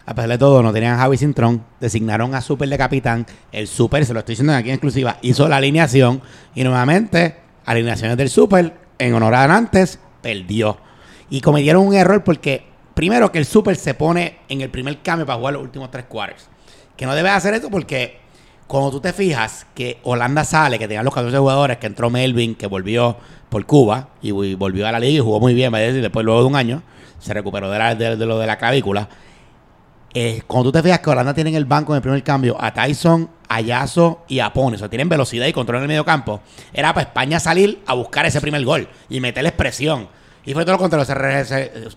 A 0.06 0.14
pesar 0.14 0.30
de 0.30 0.38
todo, 0.38 0.62
no 0.62 0.72
tenían 0.72 0.94
a 0.94 0.98
Javi 0.98 1.18
Cintrón, 1.18 1.64
designaron 1.78 2.34
a 2.34 2.40
Super 2.40 2.68
de 2.68 2.78
capitán. 2.78 3.26
El 3.52 3.68
Super, 3.68 4.04
se 4.04 4.12
lo 4.12 4.20
estoy 4.20 4.32
diciendo 4.32 4.54
aquí 4.54 4.70
en 4.70 4.74
exclusiva, 4.74 5.18
hizo 5.22 5.48
la 5.48 5.56
alineación 5.56 6.22
y 6.54 6.64
nuevamente, 6.64 7.36
alineaciones 7.66 8.16
del 8.16 8.28
Super, 8.28 8.74
en 8.98 9.14
honor 9.14 9.34
a 9.34 9.46
Nantes, 9.46 9.98
perdió. 10.22 10.78
Y 11.28 11.40
cometieron 11.40 11.86
un 11.86 11.94
error 11.94 12.24
porque, 12.24 12.64
primero, 12.94 13.30
que 13.30 13.38
el 13.38 13.44
Super 13.44 13.76
se 13.76 13.94
pone 13.94 14.38
en 14.48 14.62
el 14.62 14.70
primer 14.70 15.00
cambio 15.00 15.26
para 15.26 15.38
jugar 15.38 15.54
los 15.54 15.62
últimos 15.62 15.90
tres 15.90 16.06
quarters. 16.06 16.48
Que 17.00 17.06
no 17.06 17.14
debe 17.14 17.30
hacer 17.30 17.54
eso 17.54 17.70
porque 17.70 18.18
cuando 18.66 18.90
tú 18.90 19.00
te 19.00 19.14
fijas 19.14 19.66
que 19.74 19.98
Holanda 20.02 20.44
sale, 20.44 20.78
que 20.78 20.86
tenían 20.86 21.02
los 21.06 21.14
14 21.14 21.38
jugadores, 21.38 21.78
que 21.78 21.86
entró 21.86 22.10
Melvin, 22.10 22.54
que 22.54 22.66
volvió 22.66 23.16
por 23.48 23.64
Cuba 23.64 24.10
y, 24.20 24.28
y 24.28 24.54
volvió 24.54 24.86
a 24.86 24.92
la 24.92 25.00
liga 25.00 25.14
y 25.14 25.18
jugó 25.20 25.40
muy 25.40 25.54
bien, 25.54 25.72
decir, 25.72 26.02
después 26.02 26.26
luego 26.26 26.40
de 26.42 26.46
un 26.48 26.56
año, 26.56 26.82
se 27.18 27.32
recuperó 27.32 27.70
de, 27.70 28.16
de- 28.16 28.26
lo 28.26 28.38
de 28.38 28.46
la 28.46 28.58
clavícula. 28.58 29.08
Eh, 30.12 30.42
cuando 30.46 30.68
tú 30.70 30.72
te 30.76 30.82
fijas 30.82 30.98
que 31.00 31.08
Holanda 31.08 31.32
tiene 31.32 31.48
en 31.50 31.56
el 31.56 31.64
banco 31.64 31.92
en 31.94 31.96
el 31.96 32.02
primer 32.02 32.22
cambio 32.22 32.54
a 32.60 32.74
Tyson, 32.74 33.30
a 33.48 33.62
Yaso 33.62 34.24
y 34.28 34.40
a 34.40 34.52
Pone, 34.52 34.76
o 34.76 34.78
sea, 34.78 34.90
tienen 34.90 35.08
velocidad 35.08 35.46
y 35.46 35.54
control 35.54 35.78
en 35.78 35.82
el 35.84 35.88
medio 35.88 36.04
campo, 36.04 36.42
era 36.72 36.92
para 36.92 37.06
España 37.06 37.40
salir 37.40 37.80
a 37.86 37.94
buscar 37.94 38.26
ese 38.26 38.42
primer 38.42 38.62
gol 38.64 38.86
y 39.08 39.20
meterles 39.20 39.52
presión. 39.52 40.08
Y 40.44 40.54
fue 40.54 40.64
todo 40.64 40.72
lo 40.72 40.78
contrario. 40.78 41.06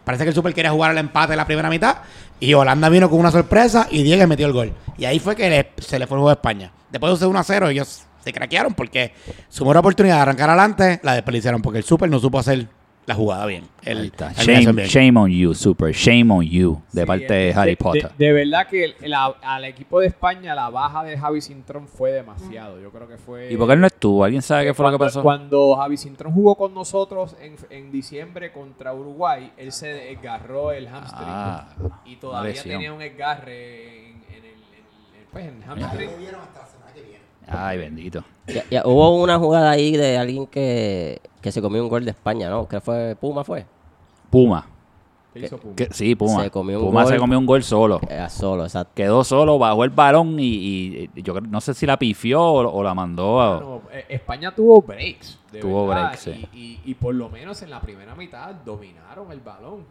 parece 0.04 0.24
que 0.24 0.30
el 0.30 0.36
Super 0.36 0.54
quería 0.54 0.72
jugar 0.72 0.92
al 0.92 0.98
empate 0.98 1.34
en 1.34 1.38
la 1.38 1.46
primera 1.46 1.70
mitad. 1.70 1.98
Y 2.40 2.54
Holanda 2.54 2.90
vino 2.90 3.10
con 3.10 3.20
una 3.20 3.32
sorpresa 3.32 3.88
y 3.90 4.04
Diego 4.04 4.28
metió 4.28 4.46
el 4.46 4.54
gol. 4.54 4.74
Y 4.98 5.06
ahí 5.06 5.20
fue 5.20 5.36
que 5.36 5.72
se 5.78 6.00
le 6.00 6.08
fue 6.08 6.18
el 6.18 6.20
juego 6.20 6.30
a 6.30 6.34
España. 6.34 6.72
Después 6.92 7.20
de 7.20 7.26
1 7.26 7.40
a 7.40 7.44
0, 7.44 7.70
ellos 7.70 8.04
se 8.24 8.34
craquearon 8.34 8.74
porque 8.74 9.14
su 9.50 9.64
mejor 9.64 9.78
oportunidad 9.78 10.16
de 10.16 10.22
arrancar 10.22 10.50
adelante 10.50 11.00
la 11.04 11.14
desperdiciaron 11.14 11.62
porque 11.62 11.80
el 11.80 11.84
Super 11.84 12.10
no 12.10 12.20
supo 12.20 12.40
hacer 12.40 12.68
la 13.06 13.16
jugada 13.16 13.46
bien. 13.46 13.66
El, 13.84 13.98
Ahí 14.00 14.06
está. 14.08 14.26
la 14.26 14.32
alineación 14.32 14.63
Shame, 14.63 14.74
bien. 14.76 14.88
shame 14.88 15.20
on 15.20 15.30
you, 15.30 15.54
Super. 15.54 15.94
Shame 15.94 16.32
on 16.34 16.44
you. 16.44 16.82
De 16.94 17.02
Sí, 17.02 17.08
parte 17.08 17.34
de 17.34 17.50
eh, 17.50 17.54
Harry 17.54 17.76
Potter. 17.76 18.12
De, 18.18 18.32
verdad 18.32 18.68
que 18.68 18.86
el- 18.86 18.96
la- 19.10 19.36
al 19.42 19.66
equipo 19.66 20.00
de 20.00 20.08
España 20.08 20.56
la 20.56 20.70
baja 20.70 21.04
de 21.04 21.18
Javi 21.18 21.42
Cintrón 21.42 21.88
fue 21.88 22.12
demasiado. 22.13 22.80
Yo 22.80 22.92
creo 22.92 23.08
que 23.08 23.18
fue. 23.18 23.52
¿Y 23.52 23.58
por 23.58 23.68
qué 23.68 23.74
él 23.74 23.82
no 23.82 23.88
estuvo? 23.88 24.24
¿Alguien 24.24 24.42
sabe 24.42 24.66
qué 24.66 24.74
fue 24.74 24.86
lo 24.86 24.92
que 24.92 24.98
cuando, 24.98 25.06
pasó? 25.12 25.22
Cuando 25.22 25.76
Javi 25.76 25.98
Cintrón 25.98 26.34
jugó 26.34 26.56
con 26.56 26.74
nosotros 26.74 27.36
en, 27.42 27.56
en 27.70 27.92
diciembre 27.92 28.52
contra 28.54 28.94
Uruguay, 28.94 29.52
él 29.58 29.72
se 29.74 29.88
desgarró 29.88 30.72
el 30.72 30.88
hamstring. 30.88 31.24
Ah, 31.28 31.68
y 32.06 32.16
todavía 32.16 32.62
tenía 32.63 32.94
un 32.94 33.00
desgarre 33.00 34.10
en, 34.12 34.13
en 34.30 34.36
el, 34.36 34.46
en 34.46 35.20
el- 35.20 35.26
pues, 35.32 35.46
en 35.46 35.58
el 35.58 35.63
hamstring. 35.63 36.10
Ay, 37.48 37.78
bendito. 37.78 38.24
Ya- 38.48 38.64
ya 38.70 38.82
hubo 38.86 39.22
una 39.22 39.38
jugada 39.40 39.72
ahí 39.72 39.96
de 39.96 40.18
alguien 40.18 40.48
que, 40.48 41.22
que 41.42 41.52
se 41.52 41.62
comió 41.62 41.82
un 41.84 41.90
gol 41.90 42.04
de 42.06 42.12
España, 42.12 42.50
¿no? 42.50 42.68
¿Qué 42.68 42.80
fue? 42.82 43.16
¿Puma 43.20 43.44
fue? 43.44 43.66
Puma. 44.30 44.68
¿Qué 45.34 45.40
hizo 45.40 45.58
Puma? 45.58 45.76
Que- 45.76 45.88
sí, 45.92 46.16
Puma. 46.16 46.44
Se 46.44 46.52
comió 46.52 46.80
un 46.80 46.86
Puma 46.88 47.04
gol. 47.04 47.14
se 47.14 47.18
comió 47.20 47.40
un 47.40 47.46
gol 47.46 47.64
solo. 47.64 48.00
Era 48.10 48.30
solo, 48.30 48.64
exacto. 48.66 48.92
Quedó 48.96 49.24
solo, 49.24 49.58
bajó 49.58 49.84
el 49.84 49.90
balón 49.90 50.40
y, 50.40 50.46
y- 50.46 51.10
yo 51.24 51.34
creo- 51.34 51.48
no 51.50 51.60
sé 51.62 51.74
si 51.74 51.86
la 51.86 51.98
pifió 51.98 52.42
o, 52.42 52.70
o 52.72 52.84
la 52.84 52.94
mandó 52.94 53.42
a... 53.42 53.56
Bueno, 53.60 53.82
eh, 53.92 54.06
España 54.10 54.54
tuvo 54.54 54.82
breaks. 54.82 55.40
de 55.52 55.60
Tuvo 55.60 55.88
verdad, 55.88 56.08
breaks, 56.10 56.20
sí. 56.24 56.48
y, 56.54 56.58
y- 56.60 56.82
y 56.86 56.94
por 56.96 57.16
lo 57.16 57.30
menos 57.30 57.62
en 57.62 57.70
la 57.70 57.80
primera 57.82 58.14
mitad 58.16 58.54
dominaron 58.66 59.32
el 59.32 59.40
balón. 59.40 59.86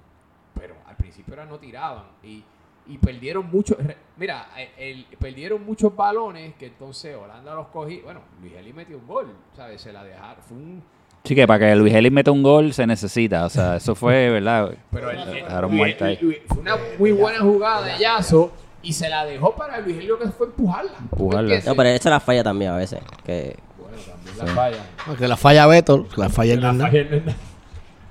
Pero 0.54 0.74
al 0.86 0.96
principio 0.96 1.32
era 1.34 1.46
no 1.46 1.58
tiraban. 1.58 2.04
Y, 2.22 2.42
y 2.86 2.98
perdieron 2.98 3.48
muchos. 3.50 3.76
Mira, 4.16 4.48
el- 4.56 4.96
el- 4.96 5.06
perdieron 5.18 5.64
muchos 5.64 5.94
balones 5.94 6.54
que 6.58 6.66
entonces 6.66 7.16
Holanda 7.16 7.54
los 7.54 7.68
cogí. 7.68 8.00
Bueno, 8.00 8.20
Luis 8.40 8.52
Eli 8.54 8.72
metió 8.72 8.98
un 8.98 9.06
gol. 9.06 9.26
¿Sabes? 9.56 9.80
Se 9.80 9.92
la 9.92 10.02
dejaron. 10.04 10.42
Fue 10.46 10.56
un. 10.56 10.82
Sí, 11.24 11.36
que 11.36 11.46
para 11.46 11.66
que 11.68 11.76
Luis 11.76 11.94
Ellis 11.94 12.10
meta 12.10 12.32
un 12.32 12.42
gol 12.42 12.72
se 12.72 12.84
necesita. 12.86 13.44
O 13.46 13.48
sea, 13.48 13.76
eso 13.76 13.94
fue, 13.94 14.28
¿verdad? 14.28 14.74
Pero 14.90 15.08
Dejaron 15.08 15.76
Luis-. 15.76 15.96
Luis- 16.20 16.38
fue 16.48 16.58
una 16.58 16.76
muy 16.98 17.12
buena 17.12 17.38
jugada 17.38 17.86
de 17.86 17.98
Yazo 18.00 18.50
y 18.82 18.92
se 18.92 19.08
la 19.08 19.24
dejó 19.24 19.54
para 19.54 19.78
Luis 19.80 19.96
Helio 19.98 20.18
que 20.18 20.26
fue 20.30 20.46
empujarla. 20.48 20.90
Empujarla. 20.98 21.60
No, 21.64 21.76
pero 21.76 21.88
esa 21.90 22.10
la 22.10 22.18
falla 22.18 22.42
también 22.42 22.72
a 22.72 22.76
veces. 22.76 23.00
Que, 23.24 23.56
Bueno, 23.78 23.96
también 24.04 24.36
la 24.38 24.46
falla. 24.46 24.84
No, 25.06 25.16
Que 25.16 25.28
la 25.28 25.36
falla 25.36 25.66
Beto, 25.68 26.06
la 26.16 26.28
falla 26.28 26.54
La 26.56 26.70
Hernández. 26.70 26.86
falla 26.88 27.00
Hernández. 27.00 27.36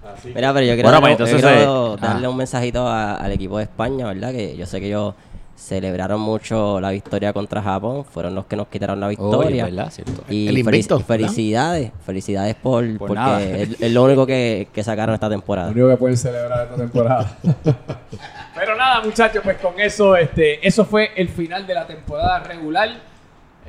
Así 0.04 0.11
que- 0.11 0.11
Mira, 0.26 0.54
pero 0.54 0.66
yo 0.66 0.74
quiero, 0.74 0.90
Bueno, 0.90 1.02
darle, 1.02 1.18
pues, 1.18 1.30
yo 1.32 1.36
entonces, 1.38 1.58
quiero 1.58 1.98
darle 1.98 2.26
ah. 2.26 2.30
un 2.30 2.38
mensajito 2.38 2.88
a- 2.88 3.16
al 3.16 3.32
equipo 3.32 3.58
de 3.58 3.64
España, 3.64 4.08
¿verdad? 4.08 4.32
Que 4.32 4.56
yo 4.56 4.66
sé 4.66 4.80
que 4.80 4.88
ellos 4.88 5.14
celebraron 5.56 6.20
mucho 6.20 6.80
la 6.82 6.90
victoria 6.90 7.34
contra 7.34 7.62
Japón, 7.62 8.04
fueron 8.04 8.34
los 8.34 8.46
que 8.48 8.56
nos 8.56 8.68
quitaron 8.68 9.00
la 9.00 9.08
victoria. 9.10 9.66
¿verdad? 9.66 9.92
Cierto. 9.92 10.24
y 10.28 10.48
El 10.48 10.56
felici- 10.56 10.60
invicto, 10.66 10.96
¿verdad? 10.96 11.08
felicidades, 11.08 11.92
felicidades 12.04 12.56
por, 12.56 12.84
Por 12.98 13.08
porque 13.10 13.14
nada. 13.22 13.42
es, 13.44 13.80
es 13.80 13.92
lo 13.92 14.04
único 14.04 14.26
que, 14.26 14.70
que 14.74 14.84
sacaron 14.84 15.14
esta 15.14 15.28
Lo 15.28 15.32
temporada. 15.34 15.70
único 15.70 15.88
que 15.90 15.98
pueden 15.98 16.18
celebrar 16.18 16.64
esta 16.64 16.76
temporada. 16.78 17.38
Pero 18.56 18.76
nada, 18.76 19.02
muchachos, 19.04 19.42
pues 19.44 19.58
con 19.58 19.80
eso, 19.80 20.16
este, 20.16 20.66
eso 20.68 20.84
fue 20.86 21.12
el 21.16 21.30
final 21.30 21.66
de 21.68 21.74
la 21.74 21.86
temporada 21.88 22.40
regular. 22.40 22.90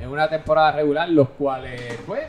En 0.01 0.09
una 0.09 0.27
temporada 0.27 0.71
regular, 0.71 1.07
los 1.09 1.29
cuales, 1.29 1.79
pues, 2.07 2.23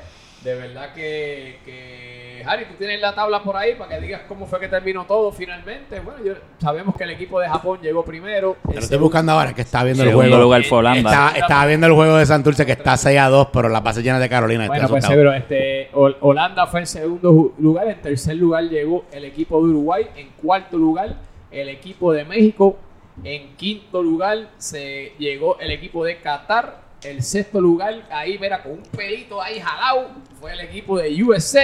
de 0.45 0.55
verdad 0.55 0.93
que, 0.95 1.59
que 1.65 2.14
Harry, 2.47 2.65
tú 2.67 2.75
tienes 2.79 3.01
la 3.01 3.15
tabla 3.15 3.43
por 3.43 3.57
ahí 3.57 3.75
para 3.75 3.95
que 3.97 4.01
digas 4.05 4.23
cómo 4.29 4.47
fue 4.47 4.61
que 4.61 4.69
terminó 4.69 5.05
todo 5.05 5.33
finalmente. 5.33 6.01
Bueno, 6.01 6.25
yo, 6.25 6.35
sabemos 6.59 6.95
que 6.97 7.05
el 7.05 7.11
equipo 7.11 7.41
de 7.41 7.49
Japón 7.49 7.79
llegó 7.83 8.05
primero. 8.05 8.57
Lo 8.73 8.79
estoy 8.79 8.99
buscando 8.99 9.33
ahora, 9.33 9.55
que 9.55 9.63
estaba 9.63 9.85
viendo 9.85 10.03
el 10.05 10.13
juego. 10.13 10.37
lugar 10.39 10.63
fue 10.65 10.79
Holanda. 10.79 11.11
Estaba, 11.11 11.31
estaba 11.33 11.67
viendo 11.67 11.87
el 11.87 11.93
juego 11.93 12.17
de 12.17 12.27
Santurce 12.27 12.65
que 12.67 12.73
está 12.73 12.97
6 12.97 13.19
a 13.19 13.29
2, 13.29 13.49
pero 13.53 13.69
la 13.69 13.81
base 13.81 14.03
llena 14.03 14.19
de 14.19 14.29
Carolina. 14.29 14.67
Bueno, 14.67 14.89
pues 14.89 15.05
seguro, 15.05 15.33
este, 15.33 15.91
Hol- 15.93 16.17
Holanda 16.21 16.67
fue 16.67 16.81
en 16.81 16.87
segundo 16.87 17.55
lugar, 17.59 17.89
en 17.89 18.01
tercer 18.03 18.37
lugar 18.37 18.65
llegó 18.65 19.05
el 19.13 19.25
equipo 19.25 19.59
de 19.63 19.71
Uruguay, 19.71 20.07
en 20.17 20.29
cuarto 20.43 20.77
lugar 20.77 21.17
el 21.51 21.69
equipo 21.69 22.13
de 22.13 22.25
México, 22.25 22.77
en 23.23 23.55
quinto 23.57 24.03
lugar 24.03 24.49
se 24.59 25.13
llegó 25.19 25.59
el 25.61 25.71
equipo 25.71 26.05
de 26.05 26.19
Qatar, 26.19 26.83
el 27.05 27.23
sexto 27.23 27.61
lugar, 27.61 28.03
ahí 28.11 28.39
mira, 28.41 28.63
con 28.63 28.73
un 28.73 28.83
pelito 28.83 29.41
ahí 29.41 29.61
jalado, 29.61 30.09
fue 30.41 30.53
el 30.53 30.61
equipo 30.61 30.99
de 30.99 31.23
USA, 31.23 31.63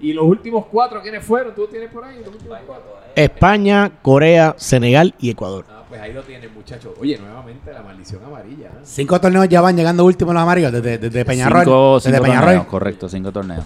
y 0.00 0.12
los 0.12 0.24
últimos 0.24 0.66
cuatro, 0.66 1.02
¿quiénes 1.02 1.24
fueron? 1.24 1.54
¿Tú 1.54 1.66
tienes 1.66 1.90
por 1.90 2.04
ahí? 2.04 2.18
los 2.18 2.28
últimos 2.28 2.58
cuatro? 2.66 2.96
España, 3.14 3.90
Corea, 4.02 4.54
Senegal 4.58 5.14
y 5.18 5.30
Ecuador. 5.30 5.64
Ah, 5.68 5.82
pues 5.88 6.00
ahí 6.00 6.12
lo 6.12 6.22
tienen, 6.22 6.52
muchachos. 6.54 6.92
Oye, 7.00 7.18
nuevamente 7.18 7.72
la 7.72 7.82
maldición 7.82 8.22
amarilla. 8.24 8.66
¿eh? 8.68 8.80
Cinco 8.84 9.20
torneos 9.20 9.48
ya 9.48 9.60
van 9.60 9.76
llegando 9.76 10.04
últimos 10.04 10.34
los 10.34 10.42
amarillos 10.42 10.70
desde, 10.72 10.98
desde 10.98 11.24
Peñarol. 11.24 11.62
Cinco, 11.64 11.94
desde 11.96 12.10
cinco 12.10 12.22
Peñarol. 12.22 12.44
torneos, 12.46 12.66
correcto, 12.66 13.08
cinco 13.08 13.32
torneos. 13.32 13.64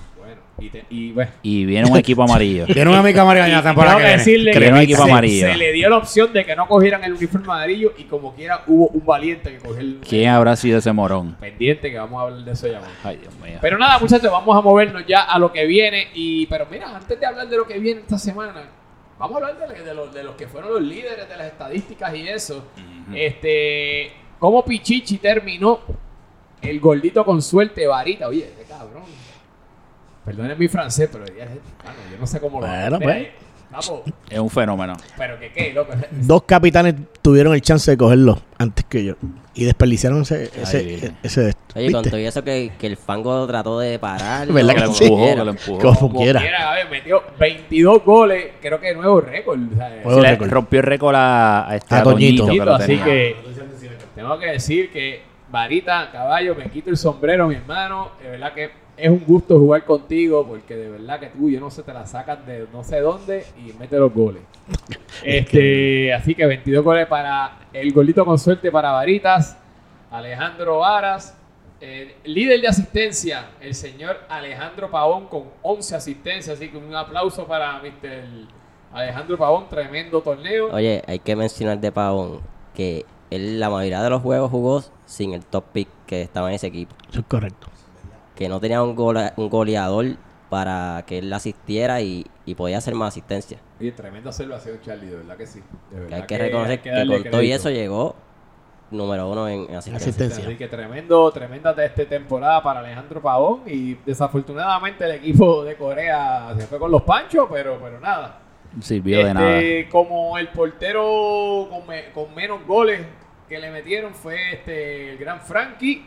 Y, 0.63 0.71
te- 0.71 0.85
y 0.91 1.11
bueno. 1.13 1.31
Y 1.43 1.65
viene 1.65 1.91
un 1.91 1.97
equipo 1.97 2.23
amarillo. 2.23 2.67
Tiene 2.73 2.89
un 2.91 2.97
amigo 2.97 3.21
amarillo 3.21 3.47
en 3.47 3.53
la 3.53 3.63
temporada 3.63 3.97
Tengo 3.97 4.07
que 4.07 4.07
viene. 4.09 4.19
decirle 4.19 4.51
Que 4.51 4.53
que 4.53 4.59
viene 4.61 4.77
un 4.79 4.83
equipo 4.85 5.03
se, 5.05 5.11
amarillo. 5.11 5.47
se 5.49 5.57
le 5.57 5.73
dio 5.73 5.89
la 5.91 5.97
opción 5.97 6.33
de 6.33 6.45
que 6.45 6.55
no 6.57 6.69
cogieran 6.69 7.03
el 7.05 7.13
uniforme 7.15 7.47
amarillo 7.47 7.93
y 7.99 8.05
como 8.05 8.35
quiera 8.35 8.63
hubo 8.69 8.87
un 8.89 9.05
valiente 9.05 9.51
que 9.51 9.59
cogió 9.59 9.81
el 9.81 9.99
¿Quién 10.09 10.29
habrá 10.31 10.55
sido 10.57 10.79
ese 10.79 10.93
morón? 10.93 11.35
pendiente 11.41 11.91
que 11.91 11.99
vamos 11.99 12.21
a 12.21 12.23
hablar 12.27 12.45
de 12.45 12.53
eso 12.53 12.69
ya. 12.69 12.81
Ay, 13.03 13.17
Dios 13.17 13.35
mío. 13.43 13.59
Pero 13.61 13.77
nada, 13.79 13.99
muchachos, 13.99 14.31
vamos 14.31 14.57
a 14.57 14.61
movernos 14.61 15.05
ya 15.07 15.23
a 15.23 15.39
lo 15.39 15.53
que 15.53 15.67
viene 15.67 16.09
y 16.15 16.47
pero 16.47 16.67
mira, 16.71 16.95
antes 16.97 17.19
de 17.19 17.27
hablar 17.27 17.49
de 17.49 17.57
lo 17.57 17.67
que 17.67 17.79
viene 17.79 18.01
esta 18.03 18.19
semana, 18.19 18.55
vamos 19.19 19.43
a 19.43 19.47
hablar 19.49 19.69
de, 19.77 19.83
de 19.85 19.95
los, 19.95 20.15
de 20.15 20.23
los 20.23 20.35
que 20.37 20.47
fueron 20.47 20.73
los 20.75 20.83
líderes 20.83 21.29
de 21.29 21.37
las 21.37 21.47
estadísticas 21.49 22.15
y 22.15 22.29
eso. 22.29 22.65
Este, 23.15 24.13
cómo 24.39 24.65
Pichichi 24.65 25.19
terminó 25.19 25.81
el 26.61 26.79
gordito 26.81 27.25
con 27.25 27.43
suerte 27.43 27.87
varita, 27.87 28.29
oye, 28.29 28.51
qué 28.57 28.65
cabrón. 28.65 29.03
Perdonen 30.25 30.59
mi 30.59 30.69
francés, 30.69 31.09
pero 31.13 31.25
ya, 31.27 31.45
mano, 31.47 31.99
yo 32.13 32.19
no 32.21 32.27
sé 32.27 32.41
cómo 32.41 32.61
lo 32.61 32.67
Bueno, 32.67 33.01
pues. 33.01 33.29
Es 34.29 34.39
un 34.39 34.51
fenómeno. 34.51 34.95
pero 35.17 35.39
que 35.41 35.51
qué, 35.51 35.73
loco. 35.73 35.95
Dos 36.11 36.43
capitanes 36.43 36.95
tuvieron 37.23 37.55
el 37.55 37.63
chance 37.63 37.91
de 37.91 37.97
cogerlo 37.97 38.39
antes 38.59 38.85
que 38.85 39.03
yo. 39.03 39.15
Y 39.55 39.65
desperdiciaron 39.65 40.23
ese, 40.23 40.51
ese, 40.61 40.83
Virgen. 40.83 41.17
ese 41.23 41.41
de 41.43 41.49
esto. 41.51 41.63
Oye, 41.79 41.91
con 41.93 42.05
todo 42.05 42.17
eso 42.19 42.45
que, 42.45 42.73
que 42.79 42.87
el 42.87 42.97
fango 42.99 43.47
trató 43.47 43.79
de 43.81 43.99
parar. 43.99 44.47
¿Verdad 44.49 44.75
Que 44.75 44.81
que 44.81 44.87
lo 44.87 44.93
sí? 44.93 45.05
empujó, 45.05 45.27
que 45.35 45.45
lo 45.45 45.51
empujó. 45.51 45.79
Como 45.79 45.99
Como 46.01 46.21
quiera. 46.21 46.41
quiera, 46.41 46.71
a 46.71 46.75
ver, 46.75 46.91
metió 46.91 47.23
22 47.39 48.05
goles, 48.05 48.47
creo 48.61 48.79
que 48.79 48.95
nuevo 48.95 49.21
récord. 49.23 49.59
Nuevo 49.59 50.15
Sí, 50.15 50.21
récord. 50.21 50.51
rompió 50.51 50.81
el 50.81 50.87
récord 50.87 51.15
a, 51.17 51.71
a 51.71 51.77
este 51.77 51.95
A 51.95 52.03
Toñito, 52.03 52.45
Toñito. 52.47 52.65
que 52.65 52.71
lo 52.71 52.75
así 52.77 52.99
que 52.99 53.37
tengo 54.15 54.39
que 54.39 54.47
decir 54.47 54.91
que 54.93 55.23
Varita, 55.51 56.11
caballo, 56.13 56.55
me 56.55 56.69
quito 56.71 56.91
el 56.91 56.97
sombrero, 56.99 57.49
mi 57.49 57.55
hermano. 57.57 58.11
De 58.23 58.31
verdad 58.31 58.53
que 58.55 58.71
es 59.03 59.11
un 59.11 59.25
gusto 59.27 59.59
jugar 59.59 59.85
contigo 59.85 60.47
porque 60.47 60.77
de 60.77 60.89
verdad 60.89 61.19
que 61.19 61.27
tú, 61.27 61.51
yo 61.51 61.59
no 61.59 61.71
sé, 61.71 61.83
te 61.83 61.93
la 61.93 62.07
sacas 62.07 62.47
de 62.47 62.69
no 62.73 62.85
sé 62.85 63.01
dónde 63.01 63.45
y 63.59 63.73
mete 63.73 63.99
los 63.99 64.15
goles. 64.15 64.43
este, 65.25 66.15
así 66.15 66.37
que 66.37 66.47
22 66.47 66.85
goles 66.85 67.09
para 67.09 67.59
el 67.73 67.93
golito 67.93 68.25
con 68.25 68.39
suerte 68.39 68.71
para 68.71 68.93
Varitas, 68.93 69.59
Alejandro 70.09 70.79
Varas. 70.79 71.37
eh, 71.81 72.15
líder 72.23 72.61
de 72.61 72.69
asistencia, 72.69 73.51
el 73.61 73.75
señor 73.75 74.21
Alejandro 74.29 74.89
Pavón 74.89 75.27
con 75.27 75.47
11 75.63 75.97
asistencias. 75.97 76.57
Así 76.57 76.69
que 76.69 76.77
un 76.77 76.95
aplauso 76.95 77.45
para 77.45 77.81
Mr. 77.81 78.47
Alejandro 78.93 79.37
Pavón, 79.37 79.69
tremendo 79.69 80.21
torneo. 80.21 80.73
Oye, 80.73 81.03
hay 81.09 81.19
que 81.19 81.35
mencionar 81.35 81.81
de 81.81 81.91
Pavón 81.91 82.41
que 82.73 83.05
él 83.31 83.59
la 83.59 83.69
mayoría 83.69 84.01
de 84.01 84.11
los 84.11 84.23
juegos 84.23 84.49
jugó 84.49 84.85
sin 85.07 85.35
el 85.35 85.45
top 85.45 85.65
pick 85.73 85.89
que 86.07 86.23
estaba 86.23 86.51
en 86.51 86.55
ese 86.55 86.69
equipo. 86.69 86.95
Eso 87.11 87.19
es 87.19 87.27
correcto. 87.27 87.67
Que 88.43 88.49
no 88.49 88.59
tenía 88.59 88.83
un, 88.83 88.97
gola- 88.97 89.33
un 89.37 89.49
goleador 89.49 90.17
para 90.51 91.05
que 91.07 91.19
él 91.19 91.33
asistiera 91.33 92.01
y, 92.01 92.27
y 92.45 92.57
podía 92.57 92.79
hacer 92.79 92.93
más 92.97 93.09
asistencia. 93.15 93.59
Oye, 93.81 93.93
tremenda 93.93 94.31
observación, 94.31 94.81
Charlie, 94.83 95.07
de 95.11 95.17
verdad 95.19 95.37
que 95.37 95.47
sí. 95.47 95.61
De 95.61 95.97
Que 95.97 96.01
verdad 96.03 96.21
hay 96.23 96.27
que 96.27 96.39
reconocer 96.39 96.81
que, 96.83 96.91
darle 96.91 97.23
con 97.23 97.31
todo 97.31 97.43
y 97.43 97.53
eso 97.53 97.71
llegó 97.71 98.17
número 98.91 99.31
uno 99.31 99.47
en, 99.49 99.61
en 99.71 99.77
asistencia. 99.77 100.09
Asistencia. 100.09 100.45
Así 100.45 100.57
que 100.57 100.67
tremendo, 100.67 101.31
tremenda 101.31 101.73
de 101.73 101.87
esta 101.87 102.05
temporada 102.05 102.61
para 102.65 102.81
Alejandro 102.81 103.23
Pavón 103.23 103.63
y 103.65 103.95
desafortunadamente 104.05 105.05
el 105.05 105.13
equipo 105.13 105.63
de 105.63 105.77
Corea 105.77 106.53
se 106.59 106.67
fue 106.67 106.81
con 106.81 106.91
los 106.91 107.03
panchos, 107.03 107.47
pero, 107.49 107.79
pero 107.81 108.01
nada. 108.01 108.41
Sirvió 108.81 109.19
de 109.19 109.23
Este, 109.23 109.35
nada. 109.35 109.89
Como 109.93 110.37
el 110.37 110.49
portero 110.49 111.69
con, 111.71 111.87
me- 111.87 112.11
con 112.11 112.35
menos 112.35 112.67
goles 112.67 113.07
que 113.49 113.59
le 113.61 113.71
metieron 113.71 114.13
fue 114.15 114.55
este 114.55 115.11
el 115.13 115.19
gran 115.19 115.41
Frankie, 115.41 116.05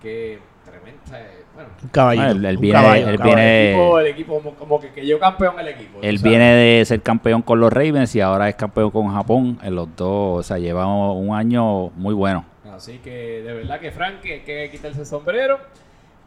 que 0.00 0.38
tremenda, 0.64 1.20
eh, 1.20 1.42
bueno, 1.54 1.68
Un 1.82 1.88
caballito. 1.90 2.26
Él- 2.30 2.44
él 2.44 2.56
un 2.56 2.60
viene- 2.62 2.80
caballo, 2.80 3.04
él 3.08 3.10
un 3.12 3.16
caballo. 3.18 3.36
viene- 3.36 3.64
el 3.64 3.74
equipo, 3.74 3.98
el 4.00 4.06
equipo 4.06 4.34
como, 4.38 4.54
como 4.56 4.80
que 4.80 4.88
cayó 4.90 5.18
campeón 5.18 5.60
el 5.60 5.68
equipo. 5.68 5.98
Él 6.02 6.18
viene 6.22 6.54
de 6.54 6.84
ser 6.84 7.00
campeón 7.02 7.42
con 7.42 7.60
los 7.60 7.72
Ravens 7.72 8.14
y 8.16 8.20
ahora 8.20 8.48
es 8.48 8.54
campeón 8.56 8.90
con 8.90 9.12
Japón. 9.14 9.58
En 9.62 9.74
los 9.74 9.94
dos, 9.96 10.40
o 10.40 10.42
sea, 10.42 10.58
lleva 10.58 10.86
un 11.12 11.34
año 11.34 11.90
muy 11.90 12.14
bueno. 12.14 12.44
Así 12.74 12.98
que 12.98 13.42
de 13.42 13.52
verdad 13.54 13.78
que 13.78 13.92
Frank 13.92 14.16
hay 14.24 14.40
que 14.40 14.68
quitarse 14.70 15.00
el 15.00 15.06
sombrero. 15.06 15.58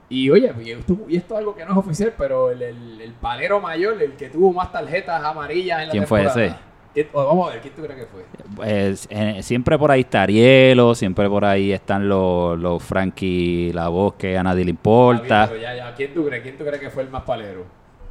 Y 0.09 0.29
oye, 0.29 0.53
y 0.63 0.71
esto, 0.71 0.97
y 1.09 1.17
esto 1.17 1.33
es 1.33 1.39
algo 1.39 1.53
que 1.53 1.65
no 1.65 1.71
es 1.73 1.77
oficial, 1.77 2.13
pero 2.17 2.49
el, 2.49 2.61
el, 2.61 3.01
el 3.01 3.11
palero 3.11 3.59
mayor, 3.59 4.01
el 4.01 4.13
que 4.13 4.29
tuvo 4.29 4.53
más 4.53 4.71
tarjetas 4.71 5.21
amarillas 5.21 5.81
en 5.81 5.87
la 5.87 5.91
¿Quién 5.91 6.07
fue 6.07 6.23
ese? 6.23 6.53
¿Quién- 6.97 7.09
o 7.13 7.25
vamos 7.27 7.47
a 7.47 7.53
ver, 7.53 7.61
¿quién 7.61 7.73
tú 7.75 7.83
crees 7.83 7.99
que 7.99 8.05
fue? 8.07 8.21
Pues, 8.55 9.07
eh, 9.11 9.43
siempre 9.43 9.77
por 9.77 9.91
ahí 9.91 10.01
está 10.01 10.23
Arielo, 10.23 10.95
siempre 10.95 11.29
por 11.29 11.45
ahí 11.45 11.71
están 11.71 12.09
los, 12.09 12.57
los 12.57 12.81
Frankie 12.81 13.71
La 13.71 13.87
Voz 13.89 14.15
que 14.15 14.35
a 14.35 14.41
nadie 14.41 14.63
le 14.65 14.69
Ah, 14.69 14.71
importa. 14.71 15.45
bien, 15.45 15.49
pero 15.49 15.61
ya, 15.61 15.75
ya, 15.75 15.93
¿Quién 15.95 16.13
tú 16.15 16.25
crees? 16.25 16.41
¿Quién 16.41 16.57
tú 16.57 16.63
crees 16.65 16.79
que 16.81 16.89
fue 16.89 17.03
el 17.03 17.09
más 17.11 17.21
palero? 17.21 17.65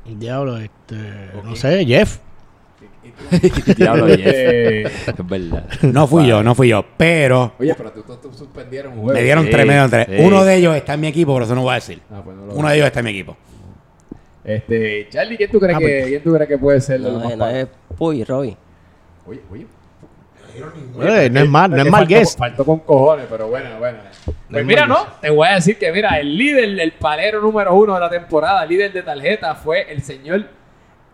Diablo, 0.04 0.56
este. 0.58 0.94
No 1.42 1.50
Ok. 1.50 1.56
sé, 1.56 1.84
Jeff. 1.84 2.18
Diablo, 3.76 4.06
Jeff. 4.06 4.18
Es 5.08 5.26
verdad. 5.26 5.64
No 5.82 6.06
fui 6.06 6.26
yo, 6.28 6.42
no 6.44 6.54
fui 6.54 6.68
yo. 6.68 6.84
Pero 6.96 7.54
Oye, 7.58 7.74
pero 7.74 7.90
tú, 7.90 8.02
tú, 8.02 8.16
tú 8.16 8.32
suspendieron 8.32 8.92
un 8.92 9.00
juego. 9.00 9.14
me 9.18 9.22
dieron 9.24 9.44
Sí, 9.46 9.50
tres, 9.50 9.66
me 9.66 9.72
dieron 9.72 9.90
tres. 9.90 10.06
sí. 10.08 10.14
Uno 10.24 10.44
de 10.44 10.54
ellos 10.54 10.76
está 10.76 10.94
en 10.94 11.00
mi 11.00 11.06
equipo, 11.08 11.32
por 11.32 11.42
eso 11.42 11.56
no 11.56 11.62
voy 11.62 11.72
a 11.72 11.74
decir. 11.74 12.00
Ah, 12.12 12.20
pues 12.24 12.36
no 12.36 12.46
lo 12.46 12.54
Uno 12.54 12.68
de 12.68 12.74
ellos 12.76 12.86
está 12.86 13.00
en 13.00 13.04
mi 13.06 13.10
equipo. 13.10 13.36
Este, 14.44 15.08
Charlie, 15.10 15.36
¿quién 15.36 15.50
tú 15.50 15.58
crees, 15.58 15.74
Ah, 15.76 15.80
que, 15.80 15.84
pues. 15.86 16.06
¿quién 16.06 16.22
tú 16.22 16.32
crees 16.34 16.48
que 16.48 16.58
puede 16.58 16.80
ser 16.80 16.96
el 16.96 17.02
No, 17.02 17.18
más 17.18 17.32
es- 17.32 17.36
no 17.38 17.48
es 17.48 17.66
Puy, 17.98 18.22
Robbie. 18.24 18.56
Oye, 19.26 19.40
oye. 19.50 19.66
No 20.96 21.40
es 21.40 21.48
mal, 21.48 21.70
no 21.70 21.76
es 21.76 21.84
mal 21.84 22.00
faltó, 22.02 22.08
guess. 22.08 22.36
Faltó 22.36 22.64
con 22.64 22.78
cojones, 22.80 23.26
pero 23.28 23.48
bueno, 23.48 23.68
bueno. 23.78 23.98
Pues 24.24 24.60
es 24.60 24.64
mira, 24.66 24.86
no, 24.86 25.06
te 25.20 25.28
voy 25.28 25.46
a 25.48 25.54
decir 25.56 25.76
que 25.78 25.92
mira, 25.92 26.18
el 26.18 26.36
líder, 26.36 26.80
el 26.80 26.92
palero 26.92 27.40
número 27.42 27.74
uno 27.74 27.94
de 27.94 28.00
la 28.00 28.08
temporada, 28.08 28.62
el 28.62 28.68
líder 28.70 28.92
de 28.92 29.02
tarjeta 29.02 29.54
fue 29.54 29.92
el 29.92 30.02
señor 30.02 30.44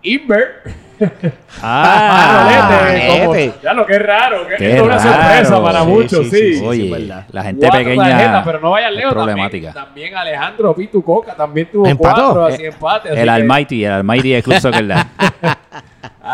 Inver. 0.03 0.63
Ah, 1.61 2.47
Manolete, 2.71 3.51
como- 3.51 3.61
ya 3.63 3.75
lo 3.75 3.85
que 3.85 3.95
es 3.95 4.03
raro, 4.03 4.47
que 4.47 4.55
Qué 4.57 4.77
es 4.77 4.81
una 4.81 4.97
raro. 4.99 5.11
sorpresa 5.13 5.63
para 5.63 5.81
Sí, 5.81 5.87
muchos, 5.89 6.25
sí, 6.27 6.31
sí. 6.31 6.37
sí, 6.37 6.55
sí. 6.61 6.65
Oye, 6.65 6.91
verdad. 6.91 7.27
la 7.33 7.43
gente 7.43 7.61
Cuatro 7.67 7.79
pequeña 7.81 8.09
tarjetas, 8.11 8.43
pero 8.45 8.61
no 8.61 8.71
vayan 8.71 8.95
lejos. 8.95 9.13
problemática. 9.13 9.73
También, 9.73 10.13
también 10.13 10.17
Alejandro 10.17 10.75
Pitu 10.77 11.03
Coca 11.03 11.35
también 11.35 11.69
tuvo 11.73 11.87
¿Empató? 11.89 12.23
cuatro, 12.35 12.47
así 12.47 12.63
Eh, 12.63 12.67
empate. 12.69 13.09
así 13.11 13.19
el 13.19 13.25
que- 13.25 13.31
Almighty, 13.31 13.85
el 13.85 13.93
Almighty 13.93 14.31
de 14.31 14.43
Club 14.45 14.61
Soccer. 14.61 14.85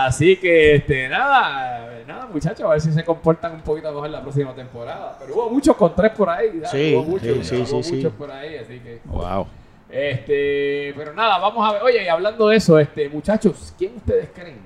Así 0.07 0.37
que, 0.37 0.77
este, 0.77 1.09
nada, 1.09 2.03
nada, 2.07 2.27
muchachos, 2.27 2.61
a 2.65 2.69
ver 2.71 2.81
si 2.81 2.93
se 2.93 3.05
comportan 3.05 3.55
un 3.55 3.61
poquito 3.63 3.91
mejor 3.93 4.11
la 4.11 4.23
próxima 4.23 4.55
temporada. 4.55 5.17
Pero 5.19 5.35
hubo 5.35 5.51
muchos 5.51 5.77
con 5.77 5.95
tres 5.95 6.13
por 6.13 6.29
ahí, 6.31 6.51
¿sabes? 6.65 6.71
Sí, 6.71 6.95
hubo 6.95 7.05
muchos, 7.05 7.27
sí, 7.39 7.45
sí, 7.45 7.57
hubo 7.75 7.83
sí, 7.83 7.95
muchos 7.97 8.13
sí. 8.13 8.19
por 8.19 8.31
ahí, 8.31 8.57
así 8.57 8.79
que. 8.81 9.01
Wow. 9.07 9.47
Este, 9.91 10.93
pero 10.97 11.13
nada, 11.15 11.39
vamos 11.39 11.69
a 11.69 11.73
ver. 11.73 11.83
Oye, 11.83 12.05
y 12.05 12.09
hablando 12.09 12.49
de 12.49 12.57
eso, 12.57 12.79
este, 12.79 13.09
muchachos, 13.09 13.75
¿quién 13.79 13.97
ustedes 13.97 14.29
creen? 14.35 14.59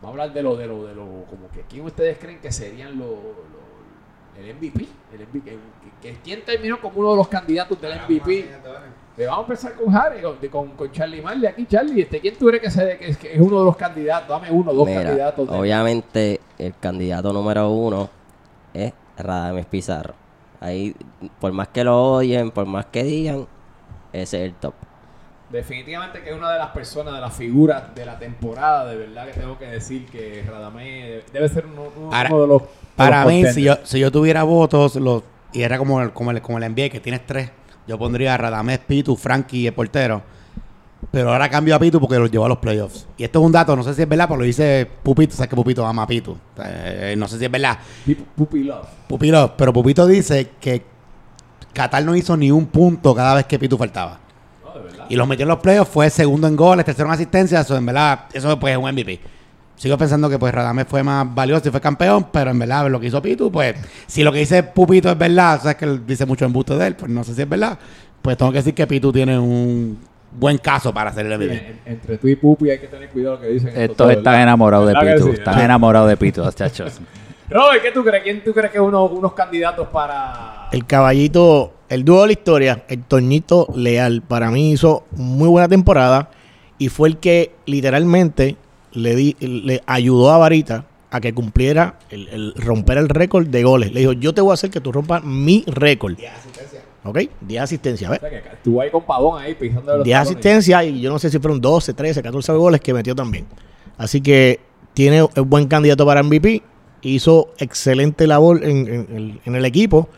Vamos 0.00 0.18
a 0.18 0.22
hablar 0.22 0.32
de 0.32 0.42
lo, 0.42 0.56
de 0.56 0.66
lo, 0.66 0.86
de 0.86 0.94
lo, 0.94 1.04
como 1.28 1.48
que 1.52 1.62
quién 1.68 1.84
ustedes 1.84 2.18
creen 2.18 2.38
que 2.40 2.50
serían 2.52 2.98
los, 2.98 3.10
el 4.38 4.54
MVP, 4.54 4.86
el 5.12 5.20
MVP, 5.26 5.40
que, 5.44 5.50
que- 5.50 5.58
que- 6.14 6.18
quién 6.22 6.42
terminó 6.44 6.80
como 6.80 7.00
uno 7.00 7.10
de 7.10 7.16
los 7.16 7.28
candidatos 7.28 7.80
del 7.80 7.98
MVP. 8.00 8.48
Vamos 9.26 9.38
a 9.38 9.52
empezar 9.52 9.72
con 9.74 9.94
Harry, 9.96 10.22
con, 10.22 10.36
con, 10.48 10.68
con 10.76 10.92
Charlie 10.92 11.20
Marley 11.22 11.46
aquí, 11.46 11.66
Charlie. 11.66 12.02
Este, 12.02 12.20
¿Quién 12.20 12.36
tú 12.36 12.46
crees 12.46 12.62
que, 12.62 12.70
se, 12.70 12.98
que, 12.98 13.08
es, 13.10 13.16
que 13.18 13.34
es 13.34 13.40
uno 13.40 13.58
de 13.58 13.64
los 13.64 13.76
candidatos? 13.76 14.28
Dame 14.28 14.50
uno, 14.50 14.72
dos 14.72 14.86
Mira, 14.86 15.02
candidatos. 15.04 15.50
de- 15.50 15.56
obviamente 15.58 16.40
el 16.58 16.74
candidato 16.78 17.32
número 17.32 17.68
uno 17.70 18.08
es 18.74 18.92
Radames 19.16 19.66
Pizarro. 19.66 20.14
Ahí, 20.60 20.94
por 21.40 21.52
más 21.52 21.68
que 21.68 21.84
lo 21.84 22.14
odien, 22.14 22.50
por 22.50 22.66
más 22.66 22.86
que 22.86 23.02
digan, 23.04 23.46
ese 24.12 24.38
es 24.44 24.50
el 24.50 24.54
top. 24.54 24.74
Definitivamente 25.50 26.20
que 26.22 26.30
es 26.30 26.36
una 26.36 26.52
de 26.52 26.58
las 26.58 26.68
personas, 26.70 27.14
de 27.14 27.20
las 27.20 27.32
figuras 27.34 27.94
de 27.94 28.04
la 28.04 28.18
temporada, 28.18 28.84
de 28.86 28.96
verdad 28.96 29.26
que 29.26 29.40
tengo 29.40 29.56
que 29.58 29.64
decir 29.66 30.04
que 30.06 30.44
Radamé 30.46 31.22
debe 31.32 31.48
ser 31.48 31.64
uno, 31.66 31.84
uno- 31.96 32.10
Para- 32.10 32.28
uno 32.28 32.42
de 32.42 32.46
los... 32.48 32.62
de 32.62 32.68
Para 32.96 33.24
los 33.24 33.32
mí, 33.32 33.46
si 33.46 33.62
yo, 33.62 33.70
contenders. 33.70 33.88
si 33.90 33.98
yo 34.00 34.10
tuviera 34.12 34.42
votos 34.42 34.96
los, 34.96 35.22
y 35.54 35.62
era 35.62 35.78
como 35.78 36.02
el, 36.02 36.12
como, 36.12 36.32
el, 36.32 36.42
como 36.42 36.58
el 36.58 36.64
NBA, 36.70 36.90
que 36.90 37.00
tienes 37.00 37.24
tres, 37.24 37.50
yo 37.88 37.98
pondría 37.98 38.34
a 38.34 38.36
Radamés, 38.36 38.78
Pitu, 38.80 39.16
Frankie 39.16 39.60
y 39.62 39.66
el 39.66 39.72
portero. 39.72 40.22
Pero 41.10 41.32
ahora 41.32 41.48
cambio 41.48 41.74
a 41.74 41.78
Pitu 41.78 42.00
porque 42.00 42.18
los 42.18 42.30
llevó 42.30 42.44
a 42.44 42.48
los 42.48 42.58
playoffs. 42.58 43.06
Y 43.16 43.24
esto 43.24 43.38
es 43.40 43.44
un 43.46 43.52
dato, 43.52 43.74
no 43.74 43.82
sé 43.82 43.94
si 43.94 44.02
es 44.02 44.08
verdad, 44.08 44.26
pero 44.28 44.38
lo 44.40 44.44
dice 44.44 44.86
Pupito. 45.02 45.34
Sabes 45.34 45.48
que 45.48 45.56
Pupito 45.56 45.86
ama 45.86 46.02
a 46.02 46.06
Pitu. 46.06 46.36
Eh, 46.64 47.14
no 47.16 47.26
sé 47.28 47.38
si 47.38 47.44
es 47.44 47.50
verdad. 47.50 47.78
Pup- 48.06 48.26
Puppy 48.36 48.64
Love. 48.64 48.86
Pupilo, 49.08 49.54
pero 49.56 49.72
Pupito 49.72 50.06
dice 50.06 50.50
que 50.60 50.84
Qatar 51.72 52.04
no 52.04 52.14
hizo 52.16 52.36
ni 52.36 52.50
un 52.50 52.66
punto 52.66 53.14
cada 53.14 53.34
vez 53.34 53.46
que 53.46 53.58
Pitu 53.58 53.78
faltaba. 53.78 54.18
Verdad. 54.84 55.06
Y 55.08 55.16
los 55.16 55.26
metió 55.26 55.44
en 55.44 55.48
los 55.48 55.58
playoffs, 55.60 55.90
fue 55.90 56.10
segundo 56.10 56.46
en 56.46 56.56
goles, 56.56 56.84
tercero 56.84 57.08
en 57.08 57.14
asistencia. 57.14 57.60
Eso 57.60 57.76
en 57.76 57.86
verdad, 57.86 58.26
eso 58.32 58.58
pues 58.58 58.72
es 58.72 58.78
un 58.78 58.90
MVP. 58.92 59.20
Sigo 59.78 59.96
pensando 59.96 60.28
que 60.28 60.38
pues 60.38 60.52
Radamés 60.52 60.86
fue 60.88 61.02
más 61.02 61.32
valioso 61.34 61.68
y 61.68 61.70
fue 61.70 61.80
campeón, 61.80 62.26
pero 62.32 62.50
en 62.50 62.58
verdad 62.58 62.88
lo 62.90 62.98
que 63.00 63.06
hizo 63.06 63.22
Pitu, 63.22 63.50
pues 63.50 63.76
si 64.06 64.22
lo 64.24 64.32
que 64.32 64.40
dice 64.40 64.62
Pupito 64.64 65.08
es 65.10 65.16
verdad, 65.16 65.60
sabes 65.62 65.76
que 65.76 65.84
él 65.84 66.04
dice 66.06 66.26
mucho 66.26 66.44
embuste 66.44 66.76
de 66.76 66.88
él, 66.88 66.96
pues 66.96 67.10
no 67.10 67.22
sé 67.24 67.32
si 67.34 67.42
es 67.42 67.48
verdad, 67.48 67.78
pues 68.20 68.36
tengo 68.36 68.50
que 68.50 68.58
decir 68.58 68.74
que 68.74 68.86
Pitu 68.88 69.12
tiene 69.12 69.38
un 69.38 69.96
buen 70.32 70.58
caso 70.58 70.92
para 70.92 71.12
ser 71.12 71.26
el 71.26 71.32
MVP. 71.38 71.54
en- 71.54 71.80
entre 71.92 72.18
tú 72.18 72.26
y 72.28 72.34
Pupi 72.36 72.70
hay 72.70 72.78
que 72.80 72.88
tener 72.88 73.08
cuidado 73.10 73.36
lo 73.36 73.40
que 73.40 73.46
dicen. 73.48 73.72
Estos 73.74 74.10
están 74.10 74.40
enamorados 74.40 74.88
de 74.88 74.94
¿Verdad 74.94 75.08
que 75.10 75.14
Pitu. 75.20 75.26
sí? 75.28 75.38
Están 75.38 75.60
enamorados 75.60 76.08
de 76.08 76.16
Pitu, 76.16 76.42
muchachos. 76.44 77.00
Robert, 77.48 77.80
¿qué 77.82 77.92
tú 77.92 78.02
crees? 78.04 78.22
¿Quién 78.24 78.42
tú 78.44 78.52
crees 78.52 78.70
que 78.72 78.78
es 78.78 78.82
uno, 78.84 79.04
unos 79.04 79.32
candidatos 79.32 79.86
para... 79.88 80.68
El 80.72 80.84
caballito, 80.86 81.72
el 81.88 82.04
dúo 82.04 82.22
de 82.22 82.26
la 82.26 82.32
historia, 82.32 82.84
el 82.88 83.04
Toñito 83.04 83.68
Leal, 83.76 84.22
para 84.22 84.50
mí 84.50 84.72
hizo 84.72 85.04
muy 85.12 85.48
buena 85.48 85.68
temporada 85.68 86.30
y 86.78 86.88
fue 86.88 87.08
el 87.08 87.16
que 87.18 87.52
literalmente 87.64 88.56
le, 88.92 89.14
di, 89.14 89.36
le 89.40 89.82
ayudó 89.86 90.30
a 90.30 90.38
Varita 90.38 90.86
a 91.10 91.20
que 91.20 91.32
cumpliera 91.32 91.98
el, 92.10 92.28
el 92.28 92.54
romper 92.56 92.98
el 92.98 93.08
récord 93.08 93.46
de 93.46 93.62
goles. 93.62 93.92
Le 93.92 94.00
dijo, 94.00 94.12
yo 94.12 94.34
te 94.34 94.40
voy 94.40 94.50
a 94.50 94.54
hacer 94.54 94.70
que 94.70 94.80
tú 94.80 94.92
rompas 94.92 95.24
mi 95.24 95.64
récord. 95.66 96.16
¿Ok? 97.04 97.20
10 97.40 97.62
asistencias. 97.62 98.10
O 98.10 98.14
sea, 98.16 98.28
que 98.28 98.36
estuvo 98.36 98.80
ahí 98.80 98.90
con 98.90 99.04
Pavón 99.04 99.40
ahí 99.40 99.54
pisando 99.54 99.96
los 99.96 100.04
10 100.04 100.14
talones. 100.14 100.30
asistencias 100.30 100.84
y 100.84 101.00
yo 101.00 101.10
no 101.10 101.18
sé 101.18 101.30
si 101.30 101.38
fueron 101.38 101.60
12, 101.60 101.94
13, 101.94 102.22
14 102.22 102.52
goles 102.52 102.80
que 102.80 102.92
metió 102.92 103.14
también. 103.14 103.46
Así 103.96 104.20
que 104.20 104.60
tiene 104.94 105.22
un 105.22 105.30
buen 105.48 105.66
candidato 105.66 106.04
para 106.04 106.22
MVP. 106.22 106.62
Hizo 107.02 107.54
excelente 107.58 108.26
labor 108.26 108.64
en, 108.64 108.88
en 108.88 109.16
el, 109.16 109.40
en 109.44 109.54
el 109.54 109.64
equipo 109.64 110.08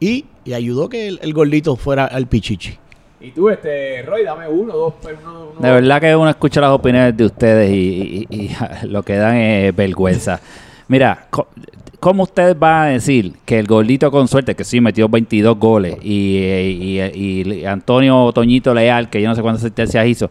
y, 0.00 0.24
y 0.44 0.54
ayudó 0.54 0.88
que 0.88 1.06
el, 1.06 1.20
el 1.22 1.34
gordito 1.34 1.76
fuera 1.76 2.06
al 2.06 2.26
pichichi. 2.26 2.78
Y 3.22 3.30
tú, 3.30 3.48
este, 3.50 4.02
Roy, 4.02 4.24
dame 4.24 4.48
uno, 4.48 4.72
dos, 4.74 4.94
pues, 5.00 5.14
uno, 5.22 5.50
uno- 5.56 5.60
De 5.60 5.70
verdad 5.72 6.00
que 6.00 6.16
uno 6.16 6.28
escucha 6.28 6.60
las 6.60 6.70
opiniones 6.70 7.16
de 7.16 7.24
ustedes 7.24 7.70
y, 7.70 8.26
y- 8.28 8.36
y 8.46 8.50
lo 8.88 9.02
que 9.02 9.16
dan 9.16 9.36
es 9.36 9.74
vergüenza. 9.76 10.40
Mira, 10.88 11.26
¿cómo 12.00 12.24
ustedes 12.24 12.58
van 12.58 12.82
a 12.82 12.86
decir 12.86 13.34
que 13.44 13.58
el 13.60 13.66
gordito 13.66 14.10
con 14.10 14.26
suerte, 14.26 14.56
que 14.56 14.64
sí 14.64 14.80
metió 14.80 15.08
22 15.08 15.56
goles, 15.58 15.96
y, 16.02 16.36
y- 16.38 17.00
y- 17.14 17.52
y 17.60 17.64
Antonio 17.64 18.30
Toñito 18.34 18.74
Leal, 18.74 19.08
que 19.08 19.22
yo 19.22 19.28
no 19.28 19.34
sé 19.36 19.42
cuántas 19.42 19.62
asistencias 19.62 20.04
hizo, 20.06 20.30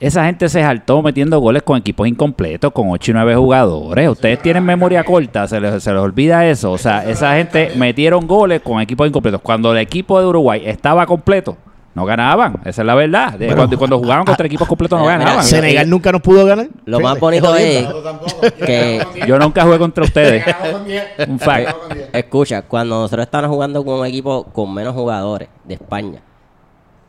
esa 0.00 0.24
gente 0.26 0.48
se 0.48 0.60
saltó 0.62 1.02
metiendo 1.02 1.38
goles 1.40 1.62
con 1.62 1.78
equipos 1.78 2.06
incompletos, 2.08 2.72
con 2.72 2.88
8 2.90 3.10
y 3.10 3.14
9 3.14 3.34
jugadores. 3.36 4.08
Ustedes 4.10 4.40
tienen 4.42 4.62
memoria 4.64 5.04
corta, 5.04 5.46
se 5.48 5.58
les, 5.60 5.82
se 5.82 5.90
les 5.92 6.00
olvida 6.00 6.46
eso. 6.46 6.72
O 6.72 6.76
sea, 6.78 7.08
esa 7.08 7.34
gente 7.36 7.70
metieron 7.76 8.26
goles 8.26 8.60
con 8.60 8.80
equipos 8.80 9.06
incompletos. 9.08 9.40
Cuando 9.40 9.72
el 9.72 9.78
equipo 9.78 10.20
de 10.20 10.26
Uruguay 10.26 10.62
estaba 10.66 11.06
completo, 11.06 11.56
no 11.96 12.04
ganaban. 12.04 12.60
Esa 12.64 12.82
es 12.82 12.86
la 12.86 12.94
verdad. 12.94 13.32
De- 13.38 13.54
cuando, 13.54 13.78
cuando 13.78 13.98
jugaban 13.98 14.24
contra 14.26 14.46
equipos 14.46 14.68
completos 14.68 14.98
no 15.00 15.06
ganaban. 15.06 15.42
se- 15.42 15.56
Senegal 15.56 15.88
nunca 15.88 16.12
nos 16.12 16.20
pudo 16.20 16.44
ganar. 16.44 16.68
Lo 16.84 17.00
más 17.00 17.18
bonito 17.18 17.56
es 17.56 17.88
que 18.64 19.04
Yo 19.26 19.38
nunca 19.38 19.62
jugué 19.64 19.78
contra 19.78 20.04
ustedes. 20.04 20.44
Un 21.26 21.38
fact. 21.40 21.70
Escucha, 22.12 22.62
cuando 22.62 23.00
nosotros 23.00 23.24
estábamos 23.26 23.54
jugando 23.54 23.82
con 23.84 24.00
un 24.00 24.06
equipo 24.06 24.44
con 24.44 24.72
menos 24.74 24.94
jugadores 24.94 25.48
de 25.64 25.74
España, 25.74 26.20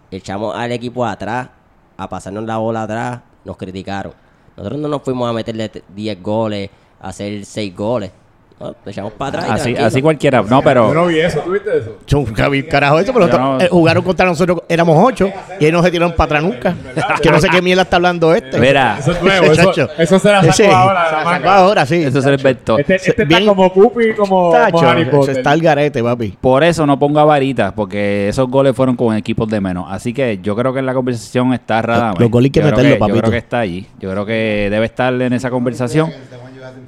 echamos 0.10 0.56
al 0.56 0.72
equipo 0.72 1.06
atrás, 1.06 1.50
a 1.98 2.08
pasarnos 2.08 2.46
la 2.46 2.58
bola 2.58 2.84
atrás, 2.84 3.20
nos 3.44 3.58
criticaron. 3.58 4.14
Nosotros 4.56 4.80
no 4.82 4.88
nos 4.88 5.02
fuimos 5.02 5.30
a 5.30 5.34
meterle 5.34 5.70
t- 5.70 5.84
10 5.94 6.22
goles, 6.24 6.70
a 7.02 7.10
hacer 7.10 7.44
6 7.46 7.76
goles. 7.76 8.12
Lo 8.60 8.76
echamos 8.88 9.14
para 9.14 9.40
atrás. 9.42 9.62
Así, 9.62 9.76
así 9.76 10.02
cualquiera. 10.02 10.42
No, 10.42 10.48
Yo 10.50 10.62
pero 10.64 10.92
no 10.92 11.06
vi 11.06 11.20
eso, 11.20 11.42
¿tú 11.42 11.52
viste 11.52 11.78
eso? 11.78 11.98
Chum, 12.08 12.26
cabi- 12.34 12.68
Carajo, 12.68 13.00
eso, 13.00 13.14
pero 13.14 13.30
Yo 13.30 13.38
no- 13.38 13.62
eh, 13.62 13.68
jugaron 13.70 14.04
contra 14.04 14.26
nosotros, 14.26 14.62
éramos 14.68 14.98
ocho 15.00 15.30
y 15.60 15.66
ellos 15.66 15.74
no 15.80 15.84
se 15.84 15.92
tiraron 15.92 16.16
para 16.16 16.26
atrás 16.40 16.44
nunca. 16.44 16.76
Que 17.22 17.30
no 17.30 17.40
sé 17.40 17.50
qué 17.50 17.62
mierda 17.62 17.84
está 17.84 17.98
hablando 17.98 18.34
este. 18.34 18.58
Mira, 18.60 18.98
Eso 19.00 19.12
es 19.12 19.22
nuevo, 19.22 19.46
eso, 19.46 19.56
Chacho. 19.74 19.90
eso 20.00 20.18
se 20.20 20.32
la 20.32 20.42
sacó 20.52 20.76
ahora. 20.76 21.08
se 21.10 21.24
la 21.26 21.40
la 21.40 21.56
ahora, 21.58 21.86
sí. 21.86 21.96
eso 22.04 22.20
se 22.22 22.34
inventó. 22.34 22.80
Este, 22.80 22.96
este 22.96 23.26
Bien- 23.26 23.42
está 23.44 23.54
como 23.54 23.72
Pupi, 23.72 24.14
como, 24.16 24.52
Tacho, 24.52 24.72
como 24.78 24.90
Harry 24.90 25.02
eso 25.04 25.12
Potter. 25.12 25.38
está 25.38 25.54
el 25.54 25.62
garete, 25.62 26.02
papi. 26.04 26.36
Por 26.42 26.64
eso 26.64 26.86
no 26.88 26.98
pongo 26.98 27.20
a 27.20 27.26
varitas, 27.26 27.74
porque 27.74 28.28
esos 28.28 28.50
goles 28.50 28.76
fueron 28.76 28.96
con 28.96 29.16
equipos 29.16 29.48
de 29.50 29.62
menos. 29.62 29.86
Así 29.88 30.14
que 30.14 30.40
yo 30.42 30.56
creo 30.56 30.74
que 30.74 30.80
en 30.80 30.88
la 30.88 30.96
conversación 30.96 31.54
está 31.54 31.82
Radamés. 31.84 32.20
Los 32.20 32.32
goles 32.32 32.48
hay 32.48 32.52
que 32.52 32.60
Yo 32.62 32.66
creo 32.66 32.78
meterlo, 32.78 32.96
Yo 32.96 33.00
papito. 33.00 33.20
creo 33.20 33.32
que 33.32 33.38
está 33.38 33.60
allí. 33.60 33.86
Yo 34.00 34.10
creo 34.12 34.26
que 34.26 34.68
debe 34.72 34.86
estar 34.88 35.14
en 35.14 35.34
esa 35.34 35.52
conversación. 35.52 36.12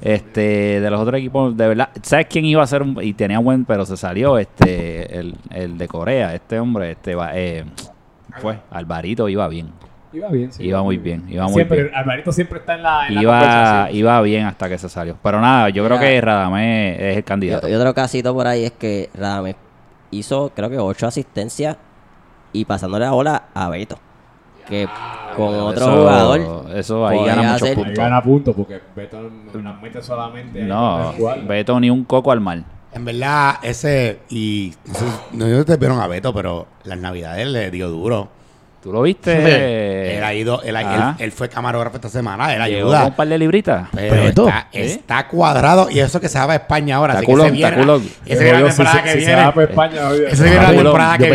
Este, 0.02 0.80
de 0.80 0.90
los 0.90 1.00
otros 1.00 1.18
equipos, 1.18 1.56
de 1.56 1.68
verdad. 1.68 1.88
¿Sabes 2.02 2.26
quién 2.28 2.44
iba 2.44 2.62
a 2.62 2.66
ser? 2.66 2.82
un- 2.82 2.98
y 3.02 3.12
tenía 3.14 3.38
buen, 3.38 3.64
pero 3.64 3.84
se 3.86 3.96
salió. 3.96 4.38
Este, 4.38 5.18
el, 5.18 5.36
el 5.50 5.78
de 5.78 5.88
Corea, 5.88 6.34
este 6.34 6.58
hombre, 6.60 6.92
este, 6.92 7.14
va- 7.14 7.30
eh, 7.34 7.64
fue, 8.40 8.58
Alvarito 8.70 9.28
iba 9.28 9.46
bien. 9.48 9.68
Iba 10.12 10.28
bien, 10.28 10.52
sí. 10.52 10.64
Iba 10.64 10.82
muy 10.82 10.96
bien, 10.98 11.24
iba 11.28 11.44
muy 11.44 11.54
siempre, 11.54 11.82
bien. 11.84 11.94
Alvarito 11.94 12.32
siempre 12.32 12.58
está 12.58 12.74
en 12.74 12.82
la, 12.82 13.06
en 13.06 13.18
Iba, 13.20 13.88
iba 13.92 14.20
bien 14.22 14.46
hasta 14.46 14.68
que 14.68 14.76
se 14.76 14.88
salió. 14.88 15.16
Pero 15.22 15.40
nada, 15.40 15.68
yo 15.68 15.84
creo 15.86 16.00
que 16.00 16.20
Radamés 16.20 16.98
es 17.00 17.16
el 17.18 17.24
candidato. 17.24 17.68
Y, 17.68 17.72
y 17.72 17.74
otro 17.74 17.94
casito 17.94 18.34
por 18.34 18.46
ahí 18.48 18.64
es 18.64 18.72
que 18.72 19.08
Radamés 19.14 19.54
hizo, 20.10 20.50
creo 20.54 20.68
que 20.68 20.78
8 20.78 21.06
asistencias 21.06 21.76
y 22.52 22.64
pasándole 22.64 23.04
la 23.04 23.12
bola 23.12 23.44
a 23.54 23.68
Beto. 23.68 23.98
Que 24.70 24.88
con 25.36 25.54
otro 25.54 25.82
Eso- 25.84 25.96
jugador. 26.00 26.66
Eso 26.76 27.06
ahí 27.06 27.24
gana 27.26 27.42
muchos 27.42 27.54
hacer- 27.62 27.68
Ahí 27.70 27.74
puntos. 27.84 27.94
gana 28.04 28.22
puntos 28.22 28.54
porque 28.56 28.80
Beto 28.96 29.30
las 29.62 29.82
mete 29.82 30.02
solamente. 30.02 30.62
ahí 30.62 30.66
No. 30.68 31.12
Beto 31.46 31.78
ni 31.80 31.90
un 31.90 32.04
coco 32.04 32.32
al 32.32 32.40
mar. 32.40 32.62
En 32.92 33.04
verdad, 33.04 33.56
ese, 33.62 34.20
y 34.30 34.72
no 34.86 34.94
sé, 34.94 35.04
no 35.32 35.44
sé 35.44 35.52
si 35.54 35.60
ustedes 35.60 35.78
vieron 35.78 36.00
a 36.00 36.06
Beto, 36.08 36.32
pero 36.34 36.66
las 36.84 36.98
navidades 36.98 37.46
le 37.46 37.70
dio 37.70 37.88
duro. 37.88 38.28
¿Tú 38.82 38.92
lo 38.92 39.02
viste? 39.02 40.16
él 40.16 40.24
ha 40.24 40.32
ido, 40.32 40.62
él, 40.62 41.32
fue 41.32 41.50
camarógrafo 41.50 41.96
esta 41.96 42.08
semana, 42.08 42.54
él 42.54 42.62
Llegó 42.64 42.86
con 42.88 42.96
ayuda. 42.96 43.08
un 43.08 43.14
par 43.14 43.28
de 43.28 43.38
libritas. 43.38 43.88
Pero 43.92 44.22
Beto. 44.24 44.48
está, 44.48 44.68
¿Eh? 44.72 44.86
está 44.86 45.28
cuadrado 45.28 45.90
y 45.90 45.98
eso 46.00 46.18
que 46.18 46.28
se 46.30 46.38
va 46.38 46.50
a 46.52 46.56
España 46.56 46.96
ahora. 46.96 47.12
Está 47.12 47.18
así 47.18 47.26
que 47.26 47.32
está 47.42 47.50
viene- 47.52 47.76
culón. 47.76 48.02
Ese 48.24 48.42
viene 48.42 48.52
la 48.52 48.58
Jodido, 48.58 48.70
si 48.70 48.76
temporada 48.76 48.96
se- 48.96 49.02
que 49.04 49.10
si 49.10 49.20
se 49.20 49.26
viene. 49.26 49.42
va 49.44 49.52
para 49.54 49.66
España, 49.66 49.92
viene 49.92 50.08
Yo 50.08 50.18
que 50.18 50.26
pensé 50.30 50.42
que 50.44 50.54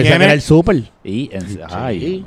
era 0.08 0.18
viene. 0.18 0.34
el 0.34 0.42
super. 0.42 0.76
Y, 1.04 1.30
en- 1.32 1.60
ay. 1.70 2.26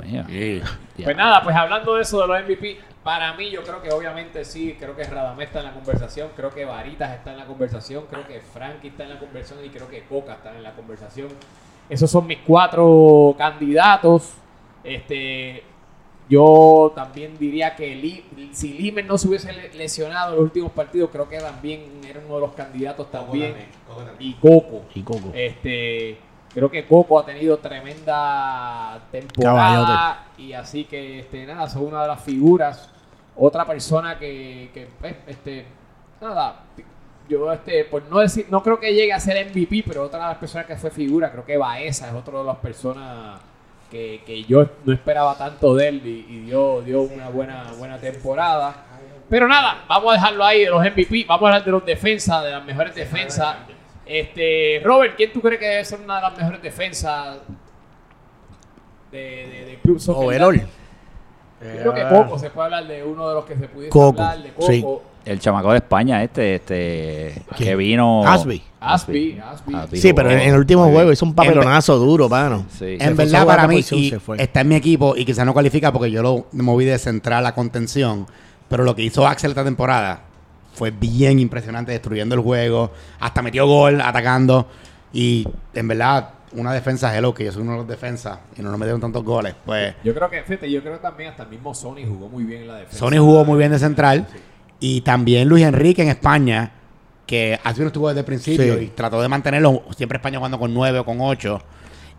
Pues 1.05 1.17
nada, 1.17 1.43
pues 1.43 1.55
hablando 1.55 1.95
de 1.95 2.01
eso 2.01 2.21
de 2.21 2.27
los 2.27 2.43
MVP, 2.43 2.79
para 3.03 3.33
mí 3.33 3.49
yo 3.49 3.63
creo 3.63 3.81
que 3.81 3.91
obviamente 3.91 4.43
sí, 4.45 4.75
creo 4.79 4.95
que 4.95 5.03
Radamés 5.03 5.47
está 5.47 5.59
en 5.59 5.65
la 5.65 5.73
conversación, 5.73 6.29
creo 6.35 6.49
que 6.51 6.65
Varitas 6.65 7.13
está 7.15 7.31
en 7.31 7.37
la 7.37 7.45
conversación, 7.45 8.05
creo 8.09 8.27
que 8.27 8.39
Frankie 8.41 8.89
está 8.89 9.03
en 9.03 9.09
la 9.09 9.19
conversación 9.19 9.65
y 9.65 9.69
creo 9.69 9.87
que 9.87 10.03
Coca 10.03 10.33
está 10.33 10.55
en 10.55 10.63
la 10.63 10.71
conversación. 10.73 11.27
Esos 11.89 12.09
son 12.11 12.27
mis 12.27 12.39
cuatro 12.45 13.35
candidatos. 13.37 14.33
Este, 14.83 15.63
yo 16.29 16.91
también 16.95 17.37
diría 17.39 17.75
que 17.75 17.95
Li- 17.95 18.23
si 18.53 18.73
Limer 18.73 19.05
no 19.05 19.17
se 19.17 19.27
hubiese 19.27 19.51
le- 19.51 19.73
lesionado 19.73 20.29
en 20.31 20.35
los 20.35 20.43
últimos 20.43 20.71
partidos, 20.71 21.09
creo 21.11 21.27
que 21.27 21.39
también 21.39 22.01
era 22.07 22.19
uno 22.23 22.35
de 22.35 22.41
los 22.41 22.53
candidatos 22.53 23.09
también. 23.09 23.55
Y 24.19 24.33
Coco. 24.35 24.83
Y 24.93 25.01
Coco. 25.01 25.31
Este, 25.33 26.17
creo 26.53 26.69
que 26.69 26.85
Coco 26.85 27.19
ha 27.19 27.25
tenido 27.25 27.57
tremenda 27.57 28.99
temporada 29.11 30.27
y 30.37 30.53
así 30.53 30.85
que 30.85 31.19
este 31.19 31.45
nada, 31.45 31.69
son 31.69 31.85
una 31.85 32.01
de 32.01 32.07
las 32.07 32.23
figuras. 32.23 32.89
Otra 33.35 33.65
persona 33.65 34.17
que, 34.19 34.69
que 34.73 34.87
pues, 34.99 35.15
este 35.27 35.65
nada, 36.19 36.63
yo 37.29 37.51
este 37.51 37.85
por 37.85 38.03
no 38.03 38.19
decir, 38.19 38.47
no 38.49 38.61
creo 38.63 38.79
que 38.79 38.93
llegue 38.93 39.13
a 39.13 39.19
ser 39.19 39.49
MVP, 39.49 39.83
pero 39.87 40.03
otra 40.03 40.19
de 40.19 40.25
las 40.25 40.37
personas 40.37 40.67
que 40.67 40.75
fue 40.75 40.91
figura, 40.91 41.31
creo 41.31 41.45
que 41.45 41.57
Baeza 41.57 42.09
es 42.09 42.13
otra 42.13 42.39
de 42.39 42.45
las 42.45 42.57
personas 42.57 43.39
que, 43.89 44.21
que 44.25 44.43
yo 44.43 44.67
no 44.85 44.93
esperaba 44.93 45.37
tanto 45.37 45.73
de 45.75 45.87
él 45.87 46.01
y, 46.05 46.25
y 46.29 46.39
dio, 46.41 46.81
dio 46.81 47.01
una 47.01 47.29
buena, 47.29 47.71
buena 47.77 47.97
temporada. 47.97 48.85
Pero 49.29 49.47
nada, 49.47 49.83
vamos 49.87 50.11
a 50.11 50.13
dejarlo 50.15 50.43
ahí 50.43 50.61
de 50.61 50.69
los 50.71 50.81
MVP, 50.81 51.25
vamos 51.27 51.43
a 51.43 51.47
hablar 51.47 51.63
de 51.63 51.71
los 51.71 51.85
defensas, 51.85 52.43
de 52.43 52.51
las 52.51 52.65
mejores 52.65 52.95
defensas. 52.95 53.57
Este, 54.09 54.81
Robert, 54.83 55.13
¿quién 55.15 55.31
tú 55.31 55.39
crees 55.39 55.59
que 55.59 55.67
debe 55.67 55.85
ser 55.85 55.99
una 56.03 56.15
de 56.15 56.21
las 56.23 56.35
mejores 56.35 56.63
defensas 56.63 57.37
de, 59.11 59.19
de, 59.19 59.65
del 59.65 59.77
Club 59.77 59.99
Soccer? 59.99 60.25
Overall. 60.25 60.55
Yo 60.55 61.91
creo 61.91 61.93
que 61.93 62.05
poco 62.05 62.39
se 62.39 62.49
puede 62.49 62.65
hablar 62.65 62.87
de 62.87 63.03
uno 63.03 63.29
de 63.29 63.35
los 63.35 63.45
que 63.45 63.55
se 63.55 63.67
pudiese 63.67 63.91
Coco, 63.91 64.23
hablar, 64.23 64.41
de 64.41 64.49
Coco. 64.53 64.71
sí. 64.71 64.85
El 65.25 65.39
chamaco 65.39 65.71
de 65.71 65.77
España, 65.77 66.23
este, 66.23 66.55
este, 66.55 67.43
que 67.55 67.75
vino. 67.75 68.25
Asby. 68.25 68.63
Aspi, 68.79 69.37
Aspi. 69.39 69.75
Asby 69.75 69.97
Sí, 69.97 70.13
pero 70.13 70.31
en, 70.31 70.39
el 70.39 70.55
último 70.55 70.89
juego 70.89 71.11
hizo 71.11 71.25
un 71.25 71.35
papelonazo 71.35 71.97
duro, 71.97 72.27
mano. 72.27 72.65
Sí. 72.69 72.97
En 72.99 73.15
verdad, 73.15 73.45
para 73.45 73.67
mí, 73.67 73.85
y 73.91 74.13
está 74.37 74.61
en 74.61 74.69
mi 74.69 74.75
equipo 74.75 75.15
y 75.15 75.25
quizás 75.25 75.45
no 75.45 75.53
cualifica 75.53 75.91
porque 75.91 76.09
yo 76.09 76.23
lo 76.23 76.47
moví 76.53 76.85
de 76.85 76.97
central 76.97 77.45
a 77.45 77.53
contención. 77.53 78.25
Pero 78.69 78.83
lo 78.85 78.95
que 78.95 79.03
hizo 79.03 79.27
Axel 79.27 79.51
esta 79.51 79.63
temporada 79.63 80.28
fue 80.79 80.91
bien 80.91 81.39
impresionante, 81.39 81.91
destruyendo 81.91 82.35
el 82.35 82.41
juego. 82.41 82.91
Hasta 83.19 83.41
metió 83.41 83.67
gol, 83.67 83.99
atacando. 83.99 84.65
Y 85.11 85.45
en 85.73 85.87
verdad, 85.89 86.29
una 86.53 86.71
defensa, 86.71 87.13
hello, 87.15 87.33
que 87.33 87.43
yo 87.43 87.51
soy 87.51 87.63
uno 87.63 87.73
de 87.73 87.77
los 87.79 87.87
defensas 87.87 88.39
y 88.57 88.61
no 88.61 88.69
nos 88.71 88.79
metieron 88.79 89.01
tantos 89.01 89.25
goles. 89.25 89.53
Pues 89.65 89.93
Yo 90.05 90.15
creo 90.15 90.29
que, 90.29 90.41
fíjate, 90.43 90.71
yo 90.71 90.81
creo 90.81 90.93
que 90.93 90.99
también 90.99 91.31
hasta 91.31 91.43
el 91.43 91.49
mismo 91.49 91.73
Sony 91.75 92.05
jugó 92.07 92.29
muy 92.29 92.45
bien 92.45 92.61
en 92.61 92.67
la 92.69 92.75
defensa. 92.77 92.97
Sony 92.97 93.17
jugó 93.19 93.43
muy 93.43 93.57
bien 93.57 93.71
de 93.71 93.79
central. 93.79 94.25
Y 94.79 95.01
también 95.01 95.49
Luis 95.49 95.65
Enrique 95.65 96.01
en 96.01 96.07
España, 96.07 96.71
que 97.25 97.59
así 97.61 97.81
no 97.81 97.87
estuvo 97.87 98.07
desde 98.07 98.21
el 98.21 98.25
principio 98.25 98.77
Sí. 98.77 98.85
y 98.85 98.87
trató 98.87 99.21
de 99.21 99.27
mantenerlo. 99.27 99.83
Siempre 99.97 100.15
España 100.15 100.37
jugando 100.37 100.57
con 100.57 100.73
9 100.73 100.99
o 100.99 101.03
con 101.05 101.17
8. 101.19 101.61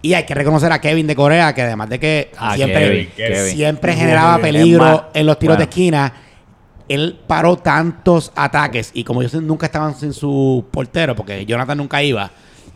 Y 0.02 0.12
hay 0.12 0.24
que 0.26 0.34
reconocer 0.34 0.70
a 0.70 0.78
Kevin 0.80 1.06
de 1.06 1.16
Corea, 1.16 1.54
que 1.54 1.62
además 1.62 1.88
de 1.88 1.98
que 1.98 2.30
Ah, 2.36 2.54
siempre, 2.56 2.80
Kevin, 2.88 3.08
Kevin. 3.16 3.54
siempre 3.54 3.94
generaba 3.94 4.38
peligro 4.38 5.08
en 5.14 5.24
los 5.26 5.38
tiros 5.38 5.56
de 5.56 5.64
esquina, 5.64 6.12
él 6.94 7.18
paró 7.26 7.56
tantos 7.56 8.32
ataques. 8.34 8.90
Y 8.94 9.04
como 9.04 9.22
ellos 9.22 9.34
nunca 9.42 9.66
estaban 9.66 9.94
sin 9.94 10.12
su 10.12 10.64
portero, 10.70 11.14
porque 11.16 11.46
Jonathan 11.46 11.78
nunca 11.78 12.02
iba, 12.02 12.30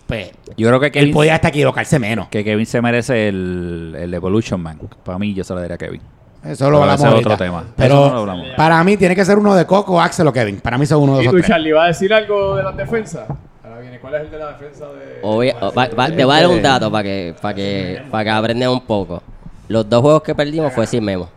pues 0.06 0.30
Yo 0.56 0.68
creo 0.68 0.80
que 0.80 0.86
él 0.86 0.92
Kevin, 0.92 1.12
podía 1.14 1.34
hasta 1.34 1.48
equivocarse 1.48 1.98
menos. 1.98 2.28
que 2.28 2.44
Kevin 2.44 2.66
se 2.66 2.80
merece 2.82 3.28
el, 3.28 3.94
el 3.98 4.14
Evolution 4.14 4.60
Man. 4.60 4.78
Para 5.04 5.18
mí, 5.18 5.32
yo 5.34 5.44
se 5.44 5.52
lo 5.54 5.60
daría 5.60 5.76
a 5.76 5.78
Kevin. 5.78 6.00
Eso 6.44 6.70
lo 6.70 6.82
hablamos 6.82 7.02
ahorita. 7.04 7.28
otro 7.34 7.38
tema. 7.44 7.60
Eso 7.60 7.72
Pero 7.76 7.94
no 7.94 8.10
lo 8.14 8.20
hablamos. 8.32 8.46
para 8.56 8.84
mí 8.84 8.96
tiene 8.98 9.14
que 9.16 9.24
ser 9.24 9.38
uno 9.38 9.54
de 9.54 9.64
Coco, 9.64 9.98
Axel 10.00 10.26
o 10.26 10.32
Kevin. 10.32 10.60
Para 10.60 10.76
mí 10.76 10.84
son 10.84 11.02
uno 11.02 11.16
de 11.16 11.22
¿Y 11.24 11.26
esos 11.26 11.32
tú, 11.32 11.38
tres. 11.38 11.48
Charlie, 11.48 11.72
vas 11.72 11.84
a 11.84 11.86
decir 11.88 12.12
algo 12.12 12.56
de 12.56 12.62
las 12.62 12.76
defensas? 12.76 13.26
Ahora 13.64 13.78
viene, 13.80 13.98
¿cuál 13.98 14.14
es 14.16 14.20
el 14.22 14.30
de 14.30 14.38
la 14.38 14.48
defensa 14.52 14.84
de...? 14.88 15.20
Obvia- 15.22 15.56
o- 15.62 15.72
va- 15.72 15.88
va- 15.98 16.10
te 16.10 16.22
voy 16.22 16.36
a 16.36 16.40
dar 16.42 16.50
un 16.50 16.60
dato 16.62 16.90
para 16.92 17.02
que, 17.02 17.34
para 17.40 17.54
que, 17.54 18.02
para 18.10 18.24
que 18.24 18.30
aprendan 18.30 18.68
un 18.68 18.82
poco. 18.82 19.22
Los 19.68 19.88
dos 19.88 20.02
juegos 20.02 20.22
que 20.22 20.34
perdimos 20.34 20.70
fue 20.74 20.86
sin 20.86 21.02
Memo. 21.02 21.30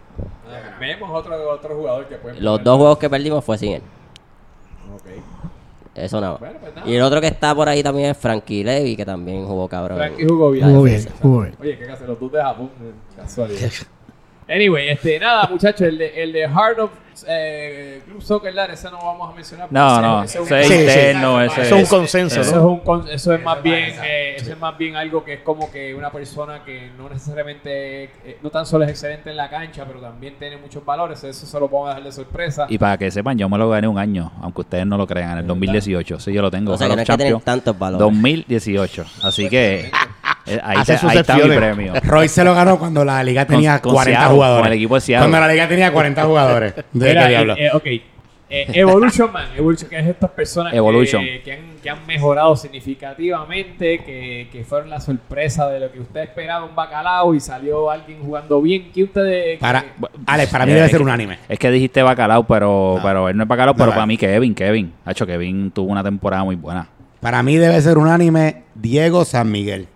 Vemos 0.80 1.10
otro, 1.14 1.50
otro 1.50 1.76
jugador 1.76 2.08
que 2.08 2.16
puede... 2.16 2.40
Los 2.40 2.64
dos 2.64 2.78
juegos 2.78 2.98
que 2.98 3.10
perdimos 3.10 3.44
fue 3.44 3.58
sin 3.58 3.74
él. 3.74 3.82
Ok. 4.94 5.24
Eso 5.96 6.22
nada. 6.22 6.38
Bueno, 6.38 6.60
pues 6.62 6.76
nada. 6.76 6.88
Y 6.88 6.96
el 6.96 7.02
otro 7.02 7.20
que 7.20 7.28
está 7.28 7.56
por 7.56 7.68
ahí 7.68 7.82
también 7.82 8.12
es 8.12 8.18
Frankie 8.18 8.64
Levy, 8.64 8.96
que 8.96 9.06
también 9.06 9.46
jugó 9.48 9.68
cabrón. 9.68 9.98
Frankie 9.98 10.26
jugó 10.28 10.52
bien. 10.52 10.66
Jugó 10.70 10.84
bien, 10.84 11.06
jugó 11.22 11.42
bien. 11.42 11.56
Oye, 11.60 11.78
¿qué 11.80 11.92
hace 11.92 12.06
los 12.06 12.20
dos 12.20 12.32
de 12.32 12.42
Japón? 12.42 12.70
eh, 12.82 12.92
Casualidad. 13.16 13.70
Anyway, 14.50 14.88
este, 14.88 15.20
nada, 15.20 15.46
muchachos, 15.50 15.82
el 15.82 15.98
de, 15.98 16.24
el 16.24 16.32
de 16.32 16.48
Heart 16.48 16.80
of 16.80 16.92
eh, 17.28 18.02
Club 18.06 18.22
Soccer 18.22 18.54
Lar, 18.54 18.72
ese 18.72 18.90
no 18.92 18.98
vamos 18.98 19.32
a 19.32 19.36
mencionar. 19.36 19.68
No, 19.72 19.88
ese- 19.94 20.02
no, 20.02 20.24
ese 20.24 20.38
es 20.38 20.52
un- 20.52 20.58
ese 20.58 20.60
es 20.60 20.68
Sí, 20.68 20.74
sí. 20.74 20.82
interno, 20.82 21.42
ese 21.42 21.62
Eso 21.62 21.76
es 21.78 21.84
un 21.92 21.98
consenso, 22.00 22.42
Eso 22.42 22.52
¿no? 22.52 22.58
es, 22.58 22.64
un 22.66 22.80
con- 22.80 23.08
eso 23.10 23.34
es 23.34 23.44
más 23.44 23.62
bien 23.64 23.96
eh, 24.04 24.36
eso 24.38 24.52
es 24.52 24.60
más 24.60 24.78
bien 24.78 24.96
algo 24.96 25.24
que 25.24 25.34
es 25.34 25.40
como 25.42 25.72
que 25.72 25.94
una 25.96 26.12
persona 26.12 26.64
que 26.64 26.90
no 26.98 27.10
necesariamente 27.10 28.04
eh, 28.26 28.38
no 28.42 28.50
tan 28.50 28.66
solo 28.66 28.84
es 28.86 28.92
excelente 28.92 29.30
en 29.30 29.38
la 29.38 29.50
cancha 29.50 29.86
pero 29.86 30.00
también 30.00 30.36
tiene 30.38 30.58
muchos 30.58 30.84
valores 30.86 31.24
eso 31.24 31.46
se 31.46 31.60
lo 31.60 31.68
podemos 31.70 31.90
dejar 31.90 32.04
de 32.04 32.12
sorpresa 32.12 32.66
Y 32.70 32.78
para 32.78 32.98
que 32.98 33.10
sepan, 33.12 33.38
yo 33.38 33.48
me 33.50 33.58
lo 33.58 33.70
gané 33.70 33.88
un 33.88 33.98
año, 33.98 34.32
aunque 34.42 34.62
ustedes 34.62 34.86
no 34.86 34.98
lo 34.98 35.08
crean, 35.08 35.32
en 35.34 35.38
el 35.40 35.48
2018. 35.48 36.20
Sí, 36.20 36.34
yo 36.34 36.42
lo 36.42 36.52
tengo. 36.52 36.74
O 36.74 36.78
sea 36.78 36.88
que 36.90 36.96
no 36.96 37.04
que 37.40 37.44
tantos 37.46 37.78
valores. 37.78 38.00
2018. 38.00 39.06
Así 39.24 39.50
que 39.50 39.92
eh, 40.48 40.60
ahí, 40.64 40.78
Hace 40.80 40.94
te- 40.94 41.00
sus 41.00 41.10
ahí 41.12 41.18
está 41.20 41.34
mi 41.36 41.42
excepciones. 41.42 41.76
premio. 41.76 41.94
Roy 42.04 42.28
se 42.28 42.44
lo 42.44 42.54
ganó 42.54 42.78
cuando 42.80 43.04
la 43.06 43.24
liga 43.24 43.46
tenía 43.46 43.80
con 43.80 43.94
40 43.94 44.20
Seattle, 44.20 44.36
jugadores. 44.36 44.62
con 44.64 44.68
el 44.72 44.78
equipo 44.78 44.96
de 44.96 45.02
Seattle. 45.02 45.30
Cuando 45.30 45.48
la 45.48 45.54
liga 45.54 45.68
tenía 45.68 45.92
40 45.92 46.24
jugadores. 46.26 46.74
¿De 46.94 47.14
qué 47.14 47.28
diablo? 47.28 47.54
eh, 47.56 47.66
eh, 47.66 47.70
ok 47.74 47.86
Eh, 48.50 48.66
Evolution 48.76 49.30
Man 49.34 49.48
Evolution 49.58 49.90
que 49.90 50.00
es 50.00 50.08
estas 50.08 50.30
personas 50.32 50.72
que- 50.72 50.78
Evolution. 50.78 51.22
Que, 51.44 51.52
han, 51.52 51.60
que 51.84 51.90
han 51.90 52.08
mejorado 52.08 52.56
significativamente 52.56 54.00
que, 54.06 54.48
que 54.52 54.64
fueron 54.64 54.90
la 54.90 55.02
sorpresa 55.02 55.68
de 55.70 55.80
lo 55.82 55.92
que 55.92 56.00
usted 56.00 56.22
esperaba 56.22 56.66
un 56.66 56.74
bacalao 56.76 57.34
y 57.36 57.40
salió 57.42 57.92
alguien 57.92 58.20
jugando 58.24 58.62
bien 58.62 58.90
¿Qué 58.94 59.04
ustedes 59.04 59.60
Para, 59.60 59.84
Alex, 60.26 60.50
para 60.52 60.66
mí 60.66 60.72
Eh, 60.72 60.76
debe 60.76 60.88
ser 60.88 60.98
que- 60.98 61.04
unánime. 61.04 61.40
Es 61.50 61.60
que 61.60 61.70
dijiste 61.72 62.02
bacalao, 62.02 62.44
pero, 62.48 62.94
No. 62.98 63.04
pero 63.04 63.28
él 63.30 63.36
no 63.36 63.44
es 63.44 63.50
bacalao, 63.50 63.74
No, 63.74 63.78
pero 63.78 63.88
no. 63.88 63.94
para 63.96 64.06
mí 64.06 64.18
Kevin, 64.18 64.56
Kevin. 64.56 64.94
Ha 65.06 65.12
hecho 65.12 65.26
Kevin 65.26 65.72
tuvo 65.72 65.92
una 65.92 66.04
temporada 66.04 66.44
muy 66.44 66.56
buena. 66.56 66.88
Para 67.20 67.42
mí 67.44 67.58
debe 67.58 67.82
ser 67.82 67.98
unánime 67.98 68.64
Diego 68.76 69.26
San 69.26 69.52
Miguel. 69.52 69.88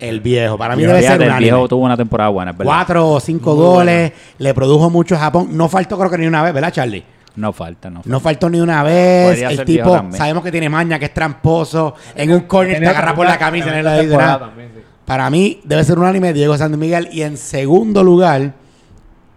El 0.00 0.20
viejo. 0.20 0.56
Para 0.58 0.76
mí 0.76 0.82
debe 0.82 1.02
ser 1.02 1.12
el 1.22 1.28
unánime. 1.28 1.40
viejo 1.52 1.68
tuvo 1.68 1.84
una 1.84 1.96
temporada 1.96 2.30
buena, 2.30 2.52
verdad. 2.52 2.64
Cuatro 2.64 3.08
o 3.08 3.20
cinco 3.20 3.54
Muy 3.54 3.64
goles. 3.64 4.12
Le 4.38 4.54
produjo 4.54 4.90
mucho 4.90 5.14
a 5.16 5.18
Japón. 5.18 5.48
No 5.52 5.68
faltó 5.68 5.98
creo 5.98 6.10
que 6.10 6.18
ni 6.18 6.26
una 6.26 6.42
vez, 6.42 6.52
¿verdad, 6.54 6.72
Charlie? 6.72 7.04
No 7.36 7.52
falta, 7.52 7.88
no 7.88 7.96
falta. 7.96 8.10
No 8.10 8.20
faltó 8.20 8.50
ni 8.50 8.60
una 8.60 8.82
vez. 8.82 9.30
Podría 9.30 9.50
el 9.50 9.64
tipo, 9.64 10.06
sabemos 10.12 10.42
que 10.42 10.50
tiene 10.50 10.68
maña, 10.68 10.98
que 10.98 11.04
es 11.04 11.14
tramposo. 11.14 11.94
En 12.16 12.32
un 12.32 12.40
corner 12.40 12.80
te 12.80 12.86
agarra 12.88 13.14
por 13.14 13.26
la 13.26 13.38
camisa 13.38 13.70
le 13.70 13.78
dice 13.78 14.00
temporada 14.08 14.38
también, 14.40 14.70
sí. 14.74 14.80
Para 15.04 15.30
mí 15.30 15.60
debe 15.64 15.84
ser 15.84 15.98
unánime 15.98 16.32
Diego 16.32 16.56
San 16.58 16.76
Miguel. 16.78 17.08
Y 17.12 17.22
en 17.22 17.36
segundo 17.36 18.02
lugar, 18.04 18.52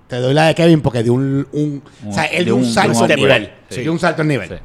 te 0.08 0.18
doy 0.18 0.34
la 0.34 0.48
de 0.48 0.56
Kevin 0.56 0.82
porque 0.82 1.04
dio 1.04 1.14
un. 1.14 1.48
un- 1.54 1.82
o 2.10 2.12
sea, 2.12 2.26
él 2.26 2.44
dio 2.46 2.56
un, 2.56 2.66
salto 2.66 3.08
de 3.08 3.14
en 3.14 3.20
nivel. 3.20 3.52
Sí. 3.70 3.82
Dio 3.82 3.92
un 3.92 4.00
salto 4.00 4.24
en 4.24 4.28
nivel. 4.28 4.50
Sí. 4.50 4.56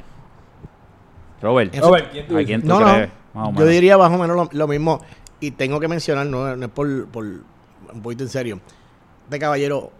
Robert, 1.41 1.75
Robert, 1.75 2.11
¿quién 2.11 2.27
tú 2.27 2.37
¿a 2.37 2.43
quién 2.43 2.61
tú 2.61 2.67
No, 2.67 2.79
no. 2.79 2.93
crees? 2.93 3.09
Yo 3.55 3.65
diría 3.67 3.97
más 3.97 4.11
o 4.11 4.17
menos 4.17 4.35
lo, 4.35 4.49
lo 4.51 4.67
mismo. 4.67 4.99
Y 5.39 5.51
tengo 5.51 5.79
que 5.79 5.87
mencionar, 5.87 6.25
no, 6.25 6.55
no 6.55 6.65
es 6.65 6.71
por, 6.71 7.07
por 7.07 7.23
un 7.25 8.01
poquito 8.01 8.23
en 8.23 8.29
serio. 8.29 8.59
Este 9.25 9.39
caballero 9.39 9.91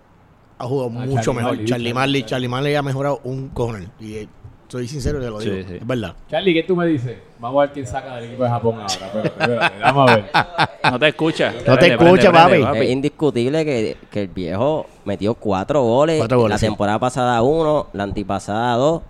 ha 0.57 0.65
jugado 0.65 0.89
Ah, 0.95 1.05
mucho 1.05 1.21
Charlie 1.21 1.33
mejor. 1.35 1.51
Marley, 1.51 1.65
Charlie 1.67 1.93
Marley. 1.93 2.23
Charlie 2.23 2.47
Marley 2.47 2.75
ha 2.75 2.81
mejorado 2.81 3.21
un 3.23 3.49
cojones. 3.49 3.89
Y 3.99 4.15
eh, 4.15 4.27
soy 4.67 4.87
sincero, 4.87 5.19
te 5.19 5.29
lo 5.29 5.39
Sí, 5.39 5.49
digo. 5.49 5.67
sí. 5.69 5.75
Es 5.75 5.85
verdad. 5.87 6.15
Charlie, 6.29 6.53
¿qué 6.53 6.63
tú 6.63 6.75
me 6.75 6.87
dices? 6.87 7.17
Vamos 7.39 7.59
a 7.59 7.61
ver 7.65 7.73
quién 7.73 7.85
saca 7.87 8.15
del 8.15 8.25
equipo 8.25 8.43
de 8.43 8.49
Japón 8.49 8.75
ahora. 8.75 8.87
Espérate, 8.87 9.27
espérate, 9.27 9.79
vamos 9.79 10.09
a 10.11 10.15
ver. 10.15 10.25
No 10.91 10.99
te 10.99 11.07
escucha. 11.09 11.53
No 11.67 11.77
te 11.77 11.87
escucha, 11.93 12.31
papi. 12.31 12.63
Es 12.81 12.89
indiscutible 12.89 13.65
que, 13.65 13.97
que 14.09 14.21
el 14.21 14.27
viejo 14.29 14.85
metió 15.05 15.35
cuatro 15.35 15.83
goles. 15.83 16.17
Cuatro 16.19 16.39
goles, 16.39 16.55
la 16.55 16.57
sí. 16.57 16.65
temporada 16.65 16.97
pasada 16.97 17.41
uno, 17.43 17.87
la 17.93 18.03
antipasada 18.03 18.75
dos. 18.75 19.01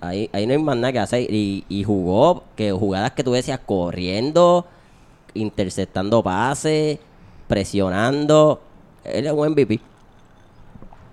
Ahí, 0.00 0.30
ahí 0.32 0.46
no 0.46 0.52
hay 0.52 0.58
más 0.58 0.76
nada 0.76 0.92
que 0.92 0.98
hacer. 1.00 1.26
Y, 1.32 1.64
y 1.68 1.84
jugó 1.84 2.44
que 2.56 2.72
jugadas 2.72 3.12
que 3.12 3.22
tú 3.24 3.32
decías 3.32 3.60
corriendo, 3.66 4.66
interceptando 5.34 6.22
pases, 6.22 6.98
presionando. 7.48 8.60
Él 9.04 9.26
es 9.26 9.32
un 9.32 9.48
MVP. 9.52 9.80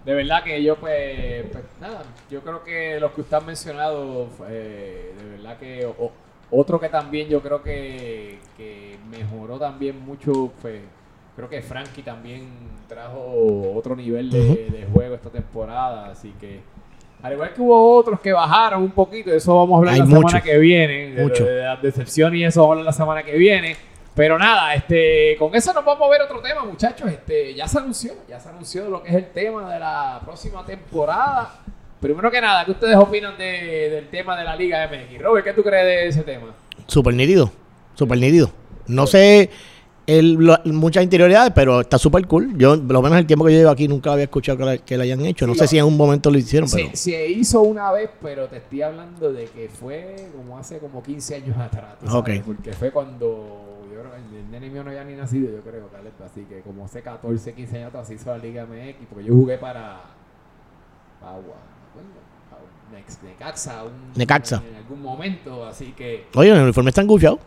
De 0.05 0.13
verdad 0.13 0.43
que 0.43 0.63
yo, 0.63 0.76
pues, 0.78 1.45
pues, 1.51 1.63
nada, 1.82 2.03
yo 2.32 2.41
creo 2.41 2.63
que 2.63 2.99
los 2.99 3.11
que 3.11 3.22
usted 3.22 3.38
ha 3.38 3.41
mencionado, 3.41 4.28
eh, 4.49 5.13
de 5.17 5.30
verdad 5.38 5.57
que 5.57 5.86
o- 5.86 6.11
otro 6.51 6.80
que 6.80 6.89
también 6.89 7.28
yo 7.30 7.41
creo 7.41 7.61
que, 7.61 8.39
que 8.57 8.97
mejoró 9.11 9.59
también 9.59 9.99
mucho, 10.03 10.51
fue, 10.61 10.82
creo 11.36 11.49
que 11.49 11.61
Frankie 11.61 12.01
también 12.01 12.47
trajo 12.88 13.74
otro 13.76 13.95
nivel 13.95 14.32
de, 14.32 14.39
de 14.70 14.88
juego 14.91 15.15
esta 15.15 15.30
temporada, 15.30 16.07
así 16.11 16.34
que 16.39 16.61
al 17.22 17.34
igual 17.34 17.53
que 17.53 17.61
hubo 17.61 17.97
otros 17.97 18.20
que 18.22 18.32
bajaron 18.32 18.82
un 18.82 18.91
poquito, 18.91 19.30
de 19.30 19.38
eso 19.38 19.53
vamos 19.55 19.76
a 19.76 19.78
hablar 19.80 19.93
Hay 19.95 19.99
la 19.99 20.05
mucho. 20.05 20.28
semana 20.30 20.41
que 20.41 20.57
viene, 20.57 21.11
de, 21.11 21.22
Mucho. 21.24 21.45
de 21.45 21.61
las 21.63 21.82
decepciones 21.82 22.39
y 22.39 22.43
eso 22.45 22.61
vamos 22.61 22.70
a 22.70 22.74
hablar 22.80 22.86
la 22.86 22.93
semana 22.93 23.24
que 23.24 23.36
viene. 23.38 23.76
Pero 24.20 24.38
nada, 24.38 24.74
este, 24.76 25.38
con 25.39 25.55
eso 25.55 25.72
nos 25.72 25.86
vamos 25.86 26.05
a 26.05 26.11
ver 26.11 26.22
otro 26.24 26.41
tema, 26.41 26.65
muchachos. 26.65 27.09
Este, 27.09 27.53
ya 27.55 27.70
se 27.70 27.78
anunció, 27.78 28.11
ya 28.28 28.38
se 28.38 28.49
anunció 28.49 28.89
lo 28.89 29.01
que 29.01 29.11
es 29.11 29.15
el 29.15 29.30
tema 29.32 29.74
de 29.74 29.80
la 29.80 30.20
próxima 30.26 30.65
temporada. 30.65 31.61
Primero 32.01 32.30
que 32.30 32.41
nada, 32.41 32.65
¿qué 32.65 32.72
ustedes 32.72 32.97
opinan 32.97 33.38
de- 33.38 33.89
del 33.89 34.09
tema 34.09 34.38
de 34.38 34.43
la 34.43 34.57
Liga 34.57 34.84
MX? 34.91 35.22
Robert, 35.22 35.45
¿qué 35.45 35.53
tú 35.53 35.63
crees 35.63 35.86
de 35.86 36.07
ese 36.09 36.24
tema? 36.24 36.47
Súper 36.86 37.13
nítido. 37.13 37.49
Súper 37.95 38.17
nítido. 38.17 38.51
No 38.88 39.07
sé 39.07 39.49
el, 40.05 40.34
lo- 40.34 40.59
muchas 40.65 41.01
interioridades, 41.05 41.53
pero 41.55 41.80
está 41.80 41.97
súper 41.97 42.28
cool. 42.28 42.57
Yo, 42.57 42.72
por 42.78 42.91
lo 42.91 43.01
menos 43.01 43.20
el 43.20 43.26
tiempo 43.26 43.45
que 43.45 43.53
yo 43.53 43.59
llevo 43.59 43.72
aquí, 43.72 43.88
nunca 43.88 44.11
había 44.11 44.26
escuchado 44.26 44.57
que 44.57 44.65
la, 44.65 44.78
que 44.80 44.97
la 44.97 45.03
hayan 45.05 45.26
hecho. 45.26 45.47
No 45.47 45.53
Sí, 45.53 45.59
sé 45.59 45.63
lo- 45.63 45.70
si 45.70 45.78
en 45.78 45.86
un 45.86 45.95
momento 45.95 46.30
lo 46.30 46.38
hicieron, 46.38 46.67
pero. 46.70 46.89
Se, 46.89 46.95
se 46.97 47.28
hizo 47.30 47.61
una 47.61 47.89
vez, 47.93 48.09
pero 48.22 48.47
te 48.47 48.57
estoy 48.57 48.82
hablando 48.82 49.32
de 49.32 49.45
que 49.45 49.70
fue 49.70 50.28
como 50.36 50.57
hace 50.57 50.80
como 50.80 51.01
15 51.01 51.36
años 51.36 51.55
atrás. 51.57 51.93
sabes, 52.05 52.13
Ok. 52.39 52.45
Porque 52.45 52.74
fue 52.74 52.91
cuando 52.91 53.68
yo 53.94 54.00
creo 54.02 54.12
que 54.12 54.38
el 54.40 54.52
nene 54.52 54.70
mío 54.70 54.84
no 54.84 54.90
había 54.92 55.04
ni 55.04 55.16
nacido, 55.16 55.52
yo 55.52 55.62
creo, 55.62 55.88
Caleb, 55.90 56.14
Así 56.26 56.42
que 56.46 56.62
como 56.62 56.86
hace 56.86 57.02
14, 57.02 57.54
15 57.54 57.78
años 57.78 57.90
atrás 57.90 58.10
hizo 58.12 58.30
la 58.32 58.38
Liga 58.38 58.66
MX, 58.66 59.08
porque 59.10 59.26
yo 59.26 59.34
jugué 59.34 59.58
para 59.58 60.02
Agua, 61.22 61.56
Necaxa, 63.24 63.84
un, 63.84 64.14
Necaxa. 64.16 64.64
en 64.68 64.76
algún 64.78 65.02
momento, 65.02 65.66
así 65.66 65.94
que 65.96 66.26
Oye, 66.36 66.50
el 66.52 66.62
uniforme 66.64 66.90
está 66.90 67.02
engufiado. 67.02 67.38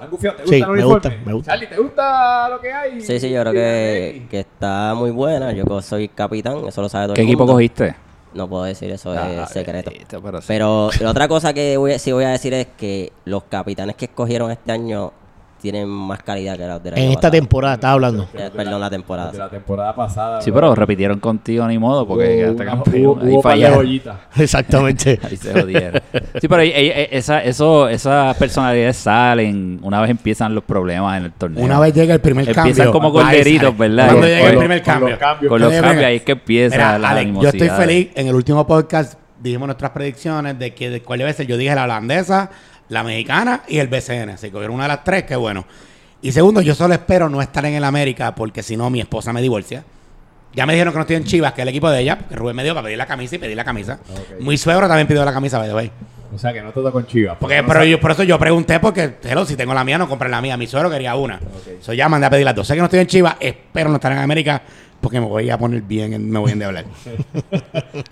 ¿Han 0.00 0.10
gufiado? 0.10 0.36
¿Te 0.38 0.46
Sí, 0.46 0.50
gusta 0.52 0.56
el 0.56 0.62
me 0.66 0.72
uniforme? 0.72 0.94
gusta, 0.94 1.26
me 1.26 1.32
gusta. 1.34 1.50
Charlie, 1.52 1.66
¿te 1.68 1.76
gusta 1.76 2.48
lo 2.48 2.60
que 2.60 2.72
hay? 2.72 3.00
Sí, 3.00 3.20
sí, 3.20 3.30
yo 3.30 3.40
creo 3.42 3.52
que, 3.52 4.26
que 4.30 4.40
está 4.40 4.94
muy 4.94 5.10
buena. 5.10 5.52
Yo 5.52 5.80
soy 5.82 6.08
capitán, 6.08 6.64
eso 6.66 6.80
lo 6.82 6.88
sabe 6.88 7.06
todo 7.06 7.14
¿Qué 7.14 7.20
el 7.22 7.26
equipo 7.28 7.40
mundo. 7.40 7.52
cogiste? 7.54 7.94
No 8.34 8.48
puedo 8.48 8.64
decir 8.64 8.90
eso, 8.90 9.12
Ah, 9.12 9.42
es 9.44 9.50
secreto. 9.50 9.90
eh, 9.90 10.06
pero 10.22 10.40
sí. 10.40 10.44
Pero 10.48 10.90
la 11.00 11.10
otra 11.10 11.28
cosa 11.28 11.52
que 11.52 11.76
voy 11.76 11.92
a- 11.92 11.98
sí 11.98 12.12
voy 12.12 12.24
a 12.24 12.30
decir 12.30 12.54
es 12.54 12.66
que 12.78 13.12
los 13.26 13.44
capitanes 13.44 13.96
que 13.96 14.06
escogieron 14.06 14.50
este 14.50 14.72
año 14.72 15.12
tienen 15.60 15.88
más 15.88 16.22
calidad 16.22 16.56
que 16.56 16.66
los 16.66 16.82
de 16.82 16.90
la 16.92 16.96
En 16.98 17.10
esta 17.12 17.30
temporada, 17.30 17.74
estaba 17.74 17.92
hablando. 17.94 18.26
perdón, 18.56 18.80
la 18.80 18.90
temporada. 18.90 19.32
De 19.32 19.38
la 19.38 19.48
temporada 19.48 19.94
pasada. 19.94 20.40
Sí, 20.40 20.50
pero 20.50 20.74
repitieron 20.74 21.20
contigo 21.20 21.66
ni 21.68 21.78
modo 21.78 22.06
porque 22.06 22.24
Hubo 22.24 22.56
quedaste 22.56 22.64
campeón. 22.64 23.04
hubo- 23.06 23.20
Ahí 23.22 23.32
hubo 23.32 23.42
fallaron. 23.42 24.00
Exactamente. 24.36 25.20
Ahí 25.22 25.36
se 25.36 25.52
jodieron. 25.60 26.00
Sí, 26.40 26.48
pero 26.48 26.56
ahí- 26.62 26.72
ahí- 26.72 27.08
esa, 27.10 27.42
eso, 27.42 27.88
esas 27.88 28.36
personalidades 28.36 28.96
salen 28.96 29.78
una 29.82 30.00
vez 30.00 30.10
empiezan 30.10 30.54
los 30.54 30.64
problemas 30.64 31.18
en 31.18 31.24
el 31.26 31.32
torneo. 31.32 31.64
Una 31.64 31.78
vez 31.78 31.94
llega 31.94 32.14
el 32.14 32.20
primer 32.20 32.48
Empiezan 32.48 32.86
cambio. 32.86 32.92
como 32.92 33.08
ahí 33.20 33.24
corderitos. 33.38 33.76
¿verdad? 33.78 34.06
Cuando 34.08 34.26
llega 34.26 34.50
el 34.50 34.58
primer 34.58 34.82
con 34.82 34.92
los 34.92 35.00
cambio. 35.00 35.18
cambios. 35.18 35.50
Con 35.50 35.60
los 35.60 35.72
cambios 35.72 36.04
ahí 36.04 36.16
es 36.16 36.22
que 36.22 36.32
empieza 36.32 36.76
Mira, 36.76 36.98
la 36.98 37.10
Alex, 37.10 37.32
yo 37.40 37.48
estoy 37.48 37.68
feliz. 37.68 38.08
En 38.14 38.26
el 38.28 38.34
último 38.34 38.66
podcast 38.66 39.14
dijimos 39.42 39.66
nuestras 39.68 39.90
predicciones 39.92 40.58
de 40.58 40.74
que 40.74 40.90
de 40.90 41.02
cuál 41.02 41.22
a 41.22 41.32
ser. 41.32 41.46
Yo 41.46 41.56
dije 41.56 41.74
la 41.74 41.84
holandesa, 41.84 42.50
la 42.90 43.02
mexicana 43.02 43.62
y 43.66 43.78
el 43.78 43.88
BCN. 43.88 44.36
Si 44.36 44.50
cogieron 44.50 44.74
una 44.74 44.84
de 44.84 44.88
las 44.88 45.04
tres, 45.04 45.24
qué 45.24 45.36
bueno. 45.36 45.64
Y 46.20 46.32
segundo, 46.32 46.60
yo 46.60 46.74
solo 46.74 46.92
espero 46.92 47.28
no 47.30 47.40
estar 47.40 47.64
en 47.64 47.74
el 47.74 47.84
América 47.84 48.34
porque 48.34 48.62
si 48.62 48.76
no 48.76 48.90
mi 48.90 49.00
esposa 49.00 49.32
me 49.32 49.40
divorcia. 49.40 49.82
Ya 50.52 50.66
me 50.66 50.72
dijeron 50.72 50.92
que 50.92 50.98
no 50.98 51.02
estoy 51.02 51.16
en 51.16 51.24
Chivas, 51.24 51.52
que 51.52 51.60
es 51.60 51.62
el 51.62 51.68
equipo 51.68 51.88
de 51.88 52.00
ella, 52.00 52.18
porque 52.18 52.34
Rubén 52.34 52.56
me 52.56 52.64
dio 52.64 52.74
para 52.74 52.84
pedir 52.84 52.98
la 52.98 53.06
camisa 53.06 53.36
y 53.36 53.38
pedir 53.38 53.56
la 53.56 53.64
camisa. 53.64 54.00
Ok. 54.10 54.40
Mi 54.40 54.58
suegro 54.58 54.88
también 54.88 55.06
pidió 55.06 55.24
la 55.24 55.32
camisa, 55.32 55.58
by 55.58 55.68
the 55.68 55.74
way. 55.74 55.92
O 56.34 56.38
sea, 56.38 56.52
que 56.52 56.60
no 56.60 56.72
todo 56.72 56.92
con 56.92 57.06
Chivas. 57.06 57.36
Porque, 57.38 57.62
no 57.62 57.68
pero 57.68 57.84
yo, 57.84 58.00
por 58.00 58.10
eso 58.10 58.24
yo 58.24 58.36
pregunté, 58.38 58.80
porque, 58.80 59.14
hello, 59.22 59.44
si 59.46 59.56
tengo 59.56 59.72
la 59.72 59.84
mía, 59.84 59.96
no 59.96 60.08
compré 60.08 60.28
la 60.28 60.40
mía. 60.40 60.56
Mi 60.56 60.66
suegro 60.66 60.90
quería 60.90 61.14
una. 61.14 61.40
So 61.80 61.92
ya 61.92 62.08
mandé 62.08 62.26
a 62.26 62.30
pedir 62.30 62.44
las 62.44 62.56
dos. 62.56 62.66
Sé 62.66 62.74
que 62.74 62.80
no 62.80 62.86
estoy 62.86 62.98
en 62.98 63.06
Chivas, 63.06 63.36
espero 63.38 63.90
no 63.90 63.96
estar 63.96 64.10
en 64.10 64.18
América, 64.18 64.60
porque 65.00 65.20
me 65.20 65.26
voy 65.26 65.48
a 65.50 65.56
poner 65.58 65.82
bien, 65.82 66.30
me 66.30 66.38
voy 66.38 66.52
a. 66.52 66.84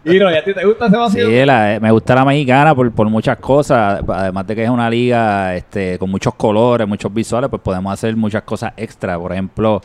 Hiro, 0.05 0.31
¿y 0.33 0.35
a 0.37 0.45
ti 0.45 0.55
te 0.55 0.65
gusta 0.65 0.87
ese 0.87 0.97
vacío? 0.97 1.27
Sí, 1.29 1.45
la- 1.45 1.75
eh, 1.75 1.81
me 1.81 1.91
gusta 1.91 2.15
la 2.15 2.25
mexicana 2.25 2.75
por, 2.75 2.91
por 2.93 3.09
muchas 3.11 3.37
cosas. 3.39 4.03
Además 4.09 4.47
de 4.47 4.55
que 4.57 4.65
es 4.65 4.71
una 4.71 4.89
liga 4.89 5.55
este, 5.55 5.99
con 5.99 6.11
muchos 6.11 6.35
colores, 6.35 6.87
muchos 6.89 7.13
visuales, 7.13 7.51
pues 7.51 7.63
podemos 7.63 7.93
hacer 7.93 8.17
muchas 8.17 8.43
cosas 8.43 8.73
extra. 8.77 9.19
Por 9.19 9.33
ejemplo, 9.33 9.81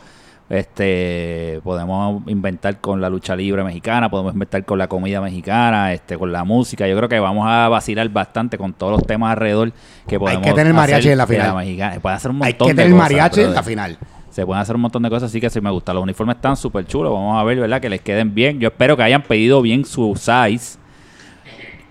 este 0.48 1.60
podemos 1.64 2.22
inventar 2.28 2.78
con 2.78 3.00
la 3.00 3.08
lucha 3.08 3.34
libre 3.34 3.64
mexicana, 3.64 4.10
podemos 4.10 4.34
inventar 4.34 4.64
con 4.64 4.78
la 4.78 4.88
comida 4.88 5.20
mexicana, 5.20 5.92
este 5.92 6.16
con 6.18 6.32
la 6.32 6.44
música. 6.44 6.86
Yo 6.86 6.96
creo 6.96 7.08
que 7.08 7.18
vamos 7.18 7.46
a 7.48 7.68
vacilar 7.68 8.08
bastante 8.10 8.58
con 8.58 8.72
todos 8.72 8.92
los 8.92 9.06
temas 9.06 9.32
alrededor 9.32 9.72
que 10.06 10.18
podemos 10.18 10.46
que 10.46 10.52
tener 10.52 10.72
mariachi 10.74 11.10
en 11.10 11.18
la 11.18 11.26
de 11.26 11.34
final. 11.34 11.56
mexicana. 11.56 12.00
Puede 12.00 12.14
hacer 12.16 12.30
un 12.30 12.44
Hay 12.44 12.54
que 12.54 12.64
de 12.64 12.74
tener 12.74 12.92
cosas, 12.92 12.98
mariachi 13.02 13.40
en 13.40 13.54
la 13.54 13.62
final. 13.62 13.98
Se 14.34 14.44
pueden 14.44 14.60
hacer 14.60 14.74
un 14.74 14.82
montón 14.82 15.00
de 15.04 15.10
cosas, 15.10 15.30
así 15.30 15.40
que 15.40 15.48
sí 15.48 15.60
me 15.60 15.70
gusta. 15.70 15.94
Los 15.94 16.02
uniformes 16.02 16.34
están 16.34 16.56
súper 16.56 16.84
chulos. 16.86 17.12
Vamos 17.12 17.40
a 17.40 17.44
ver, 17.44 17.56
¿verdad? 17.60 17.80
Que 17.80 17.88
les 17.88 18.00
queden 18.00 18.34
bien. 18.34 18.58
Yo 18.58 18.66
espero 18.66 18.96
que 18.96 19.04
hayan 19.04 19.22
pedido 19.22 19.62
bien 19.62 19.84
su 19.84 20.12
size. 20.16 20.76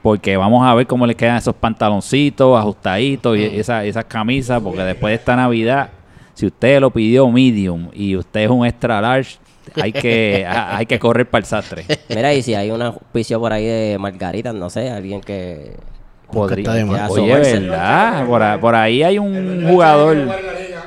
Porque 0.01 0.35
vamos 0.35 0.67
a 0.67 0.73
ver 0.73 0.85
cómo 0.85 1.07
les 1.07 1.15
quedan 1.15 1.37
esos 1.37 1.55
pantaloncitos 1.55 2.59
ajustaditos 2.59 3.37
y 3.37 3.43
esa- 3.45 3.85
esas 3.85 4.03
camisas. 4.05 4.61
Porque 4.61 4.81
después 4.81 5.11
de 5.11 5.15
esta 5.15 5.37
Navidad, 5.37 5.89
si 6.33 6.45
usted 6.47 6.81
lo 6.81 6.91
pidió 6.91 7.29
medium 7.29 7.87
y 7.93 8.17
usted 8.17 8.41
es 8.41 8.49
un 8.49 8.65
extra 8.65 8.99
large, 8.99 9.37
hay 9.81 9.93
que, 9.93 10.45
a- 10.49 10.75
hay 10.75 10.85
que 10.85 10.99
correr 10.99 11.29
para 11.29 11.39
el 11.39 11.45
sastre. 11.45 11.85
Mira, 12.09 12.33
y 12.33 12.41
si 12.41 12.53
hay 12.55 12.71
un 12.71 12.81
auspicio 12.81 13.39
por 13.39 13.53
ahí 13.53 13.63
de 13.65 13.97
margaritas, 13.97 14.53
no 14.53 14.69
sé, 14.69 14.89
alguien 14.91 15.21
que... 15.21 15.77
Podría. 16.29 16.63
está 16.63 16.73
de 16.73 16.83
más. 16.85 17.09
Oye. 17.11 17.33
¿verdad? 17.35 18.59
Por 18.59 18.75
ahí 18.75 19.03
hay 19.03 19.17
un 19.19 19.65
jugador. 19.69 20.17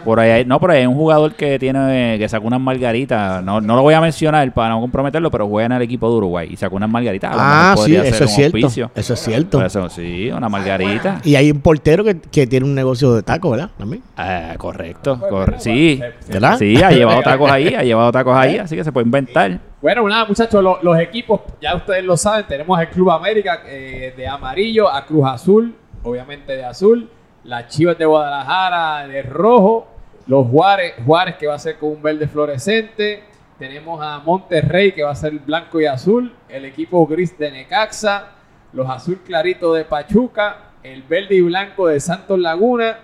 Por 0.06 0.20
ahí 0.20 0.30
hay- 0.30 0.44
no, 0.46 0.58
pero 0.58 0.72
hay 0.72 0.86
un 0.86 0.94
jugador 0.94 1.34
que 1.34 1.58
tiene 1.58 2.16
que 2.18 2.26
sacó 2.28 2.46
unas 2.46 2.60
margaritas. 2.60 3.42
No, 3.44 3.60
no 3.60 3.76
lo 3.76 3.82
voy 3.82 3.92
a 3.92 4.00
mencionar 4.00 4.50
para 4.54 4.70
no 4.70 4.80
comprometerlo, 4.80 5.30
pero 5.30 5.46
juega 5.48 5.66
en 5.66 5.72
el 5.72 5.82
equipo 5.82 6.08
de 6.08 6.16
Uruguay 6.16 6.48
y 6.50 6.56
sacó 6.56 6.76
unas 6.76 6.88
margaritas. 6.88 7.32
A 7.32 7.34
lo 7.34 7.40
Ah, 7.42 7.70
mejor 7.72 7.84
sí, 7.86 7.92
podría 7.94 8.08
eso 8.08 8.16
ser 8.16 8.24
es 8.26 8.30
un 8.30 8.36
cierto. 8.70 8.90
Eso 8.94 9.12
es 9.14 9.20
cierto. 9.20 9.58
Por 9.58 9.66
eso, 9.66 9.88
sí, 9.90 10.30
una 10.30 10.48
margarita. 10.48 11.20
Y 11.24 11.34
hay 11.36 11.50
un 11.50 11.60
portero 11.60 12.04
que, 12.04 12.18
que 12.20 12.46
tiene 12.46 12.64
un 12.64 12.74
negocio 12.74 13.12
de 13.14 13.22
taco, 13.22 13.50
¿verdad? 13.50 13.70
También. 13.76 14.02
Ah, 14.16 14.54
correcto. 14.56 15.20
corre- 15.28 15.58
sí, 15.60 16.00
¿Verdad? 16.28 16.56
sí, 16.58 16.80
ha 16.82 16.90
llevado 16.90 17.20
tacos 17.22 17.50
ahí, 17.50 17.74
ha 17.74 17.82
llevado 17.82 18.10
tacos 18.12 18.36
ahí, 18.36 18.58
así 18.58 18.76
que 18.76 18.84
se 18.84 18.92
puede 18.92 19.04
inventar. 19.06 19.58
Bueno, 19.82 20.08
nada, 20.08 20.24
muchachos, 20.24 20.62
lo- 20.62 20.78
los 20.82 20.98
equipos, 20.98 21.40
ya 21.60 21.74
ustedes 21.76 22.04
lo 22.04 22.16
saben, 22.16 22.46
tenemos 22.46 22.80
el 22.80 22.88
Club 22.88 23.10
América 23.10 23.60
eh, 23.66 24.14
de 24.16 24.26
amarillo, 24.26 24.88
a 24.90 25.04
Cruz 25.04 25.26
Azul, 25.26 25.74
obviamente 26.02 26.56
de 26.56 26.64
azul, 26.64 27.08
las 27.44 27.68
Chivas 27.68 27.96
de 27.98 28.04
Guadalajara 28.06 29.06
de 29.06 29.22
rojo, 29.22 29.86
los 30.26 30.46
Juárez, 30.48 30.94
Juárez 31.04 31.36
que 31.36 31.46
va 31.46 31.54
a 31.54 31.58
ser 31.58 31.76
con 31.78 31.90
un 31.90 32.02
verde 32.02 32.26
fluorescente, 32.26 33.22
tenemos 33.58 34.00
a 34.02 34.18
Monterrey 34.18 34.92
que 34.92 35.02
va 35.02 35.10
a 35.10 35.14
ser 35.14 35.32
blanco 35.38 35.80
y 35.80 35.86
azul, 35.86 36.34
el 36.48 36.64
equipo 36.64 37.06
gris 37.06 37.38
de 37.38 37.50
Necaxa, 37.50 38.30
los 38.72 38.88
azul 38.90 39.20
clarito 39.24 39.72
de 39.72 39.84
Pachuca, 39.84 40.72
el 40.82 41.02
verde 41.02 41.36
y 41.36 41.40
blanco 41.40 41.86
de 41.88 41.98
Santos 42.00 42.38
Laguna, 42.38 42.98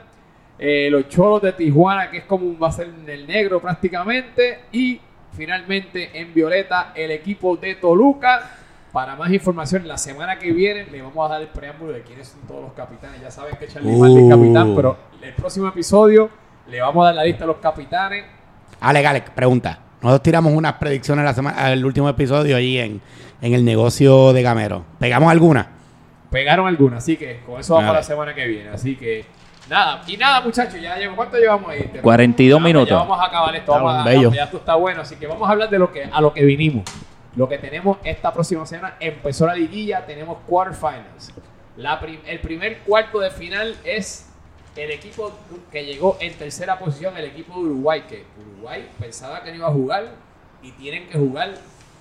eh, 0.58 0.88
los 0.90 1.08
cholos 1.08 1.42
de 1.42 1.52
Tijuana, 1.52 2.10
que 2.10 2.18
es 2.18 2.24
como 2.24 2.46
un- 2.46 2.58
va 2.62 2.68
a 2.68 2.72
ser 2.72 2.88
el 3.06 3.26
negro 3.26 3.60
prácticamente, 3.60 4.60
y 4.72 5.00
finalmente 5.32 6.10
en 6.20 6.34
violeta 6.34 6.92
el 6.94 7.10
equipo 7.10 7.56
de 7.56 7.76
Toluca. 7.76 8.58
Para 8.92 9.16
más 9.16 9.30
información, 9.32 9.88
la 9.88 9.96
semana 9.96 10.38
que 10.38 10.52
viene 10.52 10.84
le 10.84 11.00
vamos 11.00 11.24
a 11.26 11.32
dar 11.32 11.40
el 11.42 11.48
preámbulo 11.48 11.92
de 11.92 12.02
quiénes 12.02 12.28
son 12.28 12.42
todos 12.46 12.60
los 12.62 12.72
capitanes. 12.74 13.22
Ya 13.22 13.30
saben 13.30 13.56
que 13.56 13.66
Charlie 13.66 13.96
Marley 13.96 14.18
es 14.18 14.24
Uh. 14.24 14.28
capitán, 14.28 14.74
pero 14.76 14.96
el 15.22 15.32
próximo 15.32 15.66
episodio 15.68 16.28
le 16.68 16.80
vamos 16.80 17.02
a 17.02 17.06
dar 17.06 17.14
la 17.16 17.24
lista 17.24 17.40
de 17.40 17.46
los 17.48 17.56
capitanes. 17.56 18.24
Alex, 18.80 19.06
Alex, 19.08 19.30
pregunta. 19.30 19.78
Nosotros 20.00 20.22
tiramos 20.22 20.52
unas 20.52 20.74
predicciones 20.74 21.24
la 21.24 21.32
semana, 21.34 21.72
el 21.72 21.84
último 21.84 22.08
episodio 22.08 22.56
ahí 22.56 22.78
en, 22.78 23.00
en 23.40 23.54
el 23.54 23.64
negocio 23.64 24.32
de 24.32 24.42
Gamero. 24.42 24.84
¿Pegamos 24.98 25.30
alguna? 25.30 25.68
Pegaron 26.30 26.66
algunas, 26.66 27.02
así 27.04 27.16
que 27.16 27.40
con 27.46 27.60
eso 27.60 27.74
vamos 27.74 27.88
Vale. 27.88 27.98
la 28.00 28.02
semana 28.02 28.34
que 28.34 28.46
viene. 28.46 28.70
Así 28.70 28.96
que 28.96 29.24
nada, 29.68 30.02
y 30.06 30.16
nada, 30.16 30.40
muchachos, 30.40 30.80
ya 30.80 30.96
llevo, 30.96 31.14
¿cuánto 31.14 31.36
llevamos 31.36 31.70
ahí? 31.70 31.88
42 32.02 32.58
Ya, 32.58 32.64
minutos. 32.64 32.88
Ya 32.88 32.96
vamos 32.96 33.20
a 33.20 33.26
acabar 33.26 33.54
esto, 33.54 33.72
Está 33.72 33.84
vamos 33.84 34.00
a, 34.06 34.08
bello. 34.08 34.32
ya 34.32 34.44
esto 34.44 34.56
está 34.56 34.74
bueno, 34.74 35.02
así 35.02 35.16
que 35.16 35.26
vamos 35.26 35.48
a 35.48 35.52
hablar 35.52 35.68
de 35.70 35.78
lo 35.78 35.92
que 35.92 36.04
a 36.04 36.20
lo 36.20 36.32
que 36.32 36.44
vinimos. 36.44 36.84
Lo 37.36 37.48
que 37.48 37.58
tenemos 37.58 37.98
esta 38.02 38.32
próxima 38.32 38.66
semana 38.66 38.96
empezó 38.98 39.46
la 39.46 39.54
liguilla, 39.54 40.04
tenemos 40.04 40.38
quarterfinals. 40.48 41.32
La 41.76 42.00
prim- 42.00 42.20
el 42.26 42.40
primer 42.40 42.78
cuarto 42.80 43.20
de 43.20 43.30
final 43.30 43.76
es 43.84 44.31
el 44.76 44.90
equipo 44.90 45.32
que 45.70 45.84
llegó 45.84 46.16
en 46.20 46.32
tercera 46.34 46.78
posición, 46.78 47.16
el 47.16 47.26
equipo 47.26 47.54
de 47.54 47.60
Uruguay, 47.60 48.04
que 48.08 48.24
Uruguay 48.40 48.88
pensaba 48.98 49.42
que 49.42 49.50
no 49.50 49.56
iba 49.56 49.68
a 49.68 49.72
jugar 49.72 50.14
y 50.62 50.70
tienen 50.72 51.08
que 51.08 51.18
jugar 51.18 51.54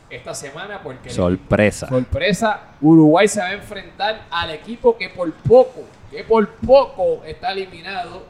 esta 0.09 0.33
semana 0.33 0.81
porque 0.83 1.09
el 1.09 1.15
Sorpresa. 1.15 1.87
Sorpresa, 1.87 2.61
Uruguay 2.81 3.27
se 3.27 3.39
va 3.39 3.47
a 3.47 3.53
enfrentar 3.53 4.25
al 4.29 4.51
equipo 4.51 4.97
que 4.97 5.09
por 5.09 5.31
poco, 5.33 5.81
que 6.09 6.23
por 6.23 6.47
poco 6.55 7.23
está 7.25 7.51
eliminado, 7.51 8.23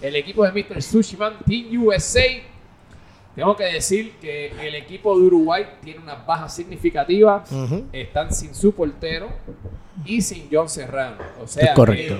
el 0.00 0.16
equipo 0.16 0.44
de 0.44 0.52
Mr. 0.52 0.82
Sushiman 0.82 1.38
Team 1.46 1.82
USA. 1.84 2.22
Tengo 3.34 3.54
que 3.56 3.64
decir 3.64 4.14
que 4.20 4.46
el 4.66 4.74
equipo 4.74 5.16
de 5.18 5.26
Uruguay 5.26 5.64
tiene 5.82 6.00
unas 6.00 6.26
bajas 6.26 6.54
significativas, 6.54 7.50
Ujú. 7.52 7.84
están 7.92 8.32
sin 8.34 8.54
su 8.54 8.72
portero 8.74 9.28
y 10.04 10.22
sin 10.22 10.48
John 10.50 10.68
Serrano. 10.68 11.18
O 11.42 11.46
sea, 11.46 11.66
Es 11.66 11.70
correcto. 11.74 12.16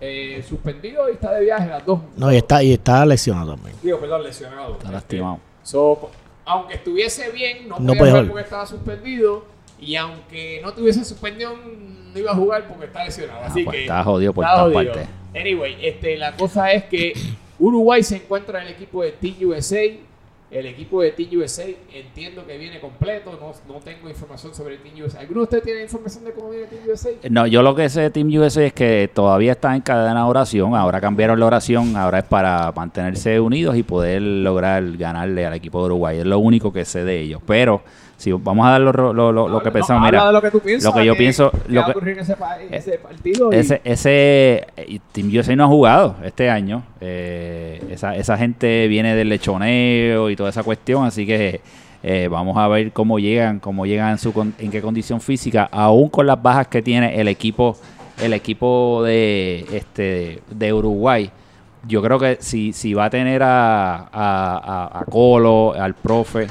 que, 0.00 0.36
eh, 0.38 0.42
suspendido 0.42 1.08
y 1.08 1.12
está 1.12 1.32
de 1.32 1.44
viaje 1.44 1.68
las 1.68 1.84
dos. 1.84 2.00
No, 2.16 2.32
y 2.32 2.36
está, 2.36 2.62
y 2.62 2.72
está 2.72 3.04
lesionado 3.06 3.54
también. 3.54 3.76
Digo, 3.82 3.98
perdón, 3.98 4.22
lesionado. 4.22 4.74
Está 4.74 4.90
lastimado. 4.92 5.40
So, 5.62 6.10
aunque 6.44 6.74
estuviese 6.74 7.30
bien, 7.30 7.68
no, 7.68 7.76
No 7.78 7.86
podía 7.94 7.98
puede 7.98 8.10
jugar 8.12 8.26
porque 8.28 8.42
estaba 8.44 8.66
suspendido. 8.66 9.44
Y 9.80 9.96
aunque 9.96 10.60
no 10.62 10.72
tuviese 10.72 11.04
suspensión, 11.04 12.12
no 12.12 12.18
iba 12.18 12.30
a 12.32 12.34
jugar 12.34 12.68
porque 12.68 12.86
está 12.86 13.04
lesionado. 13.04 13.40
Ah, 13.42 13.46
Así 13.46 13.64
pues 13.64 13.76
que 13.76 13.82
está 13.82 14.04
jodido 14.04 14.32
por 14.32 14.44
todas 14.44 14.72
partes. 14.72 15.08
Anyway, 15.34 15.76
este, 15.80 16.16
la 16.16 16.36
cosa 16.36 16.72
es 16.72 16.84
que 16.84 17.12
Uruguay 17.58 18.02
se 18.02 18.16
encuentra 18.16 18.60
en 18.60 18.68
el 18.68 18.74
equipo 18.74 19.02
de 19.02 19.12
Team 19.12 19.34
USA. 19.42 19.80
El 20.50 20.66
equipo 20.66 21.02
de 21.02 21.10
Team 21.10 21.30
USA 21.40 21.64
entiendo 21.92 22.46
que 22.46 22.56
viene 22.58 22.78
completo. 22.78 23.32
No, 23.40 23.74
no 23.74 23.80
tengo 23.80 24.08
información 24.08 24.54
sobre 24.54 24.76
Team 24.76 24.94
USA. 25.04 25.20
¿Alguno 25.20 25.40
de 25.40 25.44
ustedes 25.44 25.64
tiene 25.64 25.82
información 25.82 26.24
de 26.24 26.32
cómo 26.32 26.50
viene 26.50 26.66
Team 26.66 26.82
USA? 26.86 27.10
No, 27.30 27.46
yo 27.46 27.62
lo 27.62 27.74
que 27.74 27.88
sé 27.88 28.02
de 28.02 28.10
Team 28.10 28.28
USA 28.28 28.66
es 28.66 28.72
que 28.72 29.10
todavía 29.12 29.52
está 29.52 29.74
en 29.74 29.82
cadena 29.82 30.22
de 30.22 30.30
oración. 30.30 30.74
Ahora 30.74 31.00
cambiaron 31.00 31.40
la 31.40 31.46
oración. 31.46 31.96
Ahora 31.96 32.18
es 32.20 32.24
para 32.24 32.70
mantenerse 32.72 33.40
unidos 33.40 33.76
y 33.76 33.82
poder 33.82 34.22
lograr 34.22 34.96
ganarle 34.96 35.44
al 35.44 35.54
equipo 35.54 35.80
de 35.80 35.86
Uruguay. 35.86 36.18
Es 36.18 36.26
lo 36.26 36.38
único 36.38 36.72
que 36.72 36.84
sé 36.84 37.04
de 37.04 37.20
ellos. 37.20 37.40
Pero 37.46 37.82
si 38.16 38.32
vamos 38.32 38.66
a 38.66 38.70
dar 38.70 38.80
lo, 38.80 38.92
lo- 39.12 39.32
lo- 39.32 39.48
lo 39.48 39.62
que 39.62 39.70
pensamos, 39.70 40.02
mira, 40.04 40.26
de 40.26 40.32
lo 40.32 40.40
que 40.42 40.50
tú 40.50 40.60
piensas. 40.60 40.92
lo 40.94 40.98
que 41.00 41.06
yo 41.06 41.16
pienso- 41.16 41.50
lo 41.68 41.80
va 41.80 41.86
a 41.86 41.86
que- 41.86 41.90
ocurrir 41.92 42.14
en 42.14 42.20
ese, 42.20 42.36
en 42.60 42.74
ese 42.74 42.98
partido. 42.98 43.50
y- 43.52 43.56
ese, 43.56 43.80
eh, 44.76 45.00
no 45.56 45.64
ha 45.64 45.68
jugado 45.68 46.16
este 46.24 46.48
año. 46.50 46.82
Eh, 47.00 47.82
esa, 47.90 48.16
esa 48.16 48.36
gente 48.36 48.86
viene 48.88 49.14
del 49.14 49.28
lechoneo 49.28 50.30
y 50.30 50.36
toda 50.36 50.50
esa 50.50 50.62
cuestión, 50.62 51.04
así 51.06 51.26
que 51.26 51.60
eh, 52.02 52.28
vamos 52.30 52.56
a 52.58 52.68
ver 52.68 52.92
cómo 52.92 53.18
llegan, 53.18 53.60
cómo 53.60 53.86
llegan 53.86 54.10
en, 54.12 54.18
su 54.18 54.32
en 54.58 54.70
qué 54.70 54.80
condición 54.82 55.20
física, 55.20 55.68
aún 55.72 56.08
con 56.08 56.26
las 56.26 56.40
bajas 56.42 56.66
que 56.68 56.82
tiene 56.82 57.18
el 57.20 57.28
equipo, 57.28 57.76
el 58.22 58.32
equipo 58.34 59.02
de 59.04 59.64
este 59.72 60.42
de 60.50 60.72
Uruguay. 60.72 61.30
yo 61.86 62.00
creo 62.02 62.18
que 62.18 62.38
si, 62.40 62.72
si 62.72 62.94
va 62.94 63.06
a 63.06 63.10
tener 63.10 63.42
a, 63.42 63.96
a, 63.96 64.06
a- 64.12 64.98
a 65.00 65.04
Colo, 65.04 65.74
al 65.74 65.94
profe, 65.94 66.46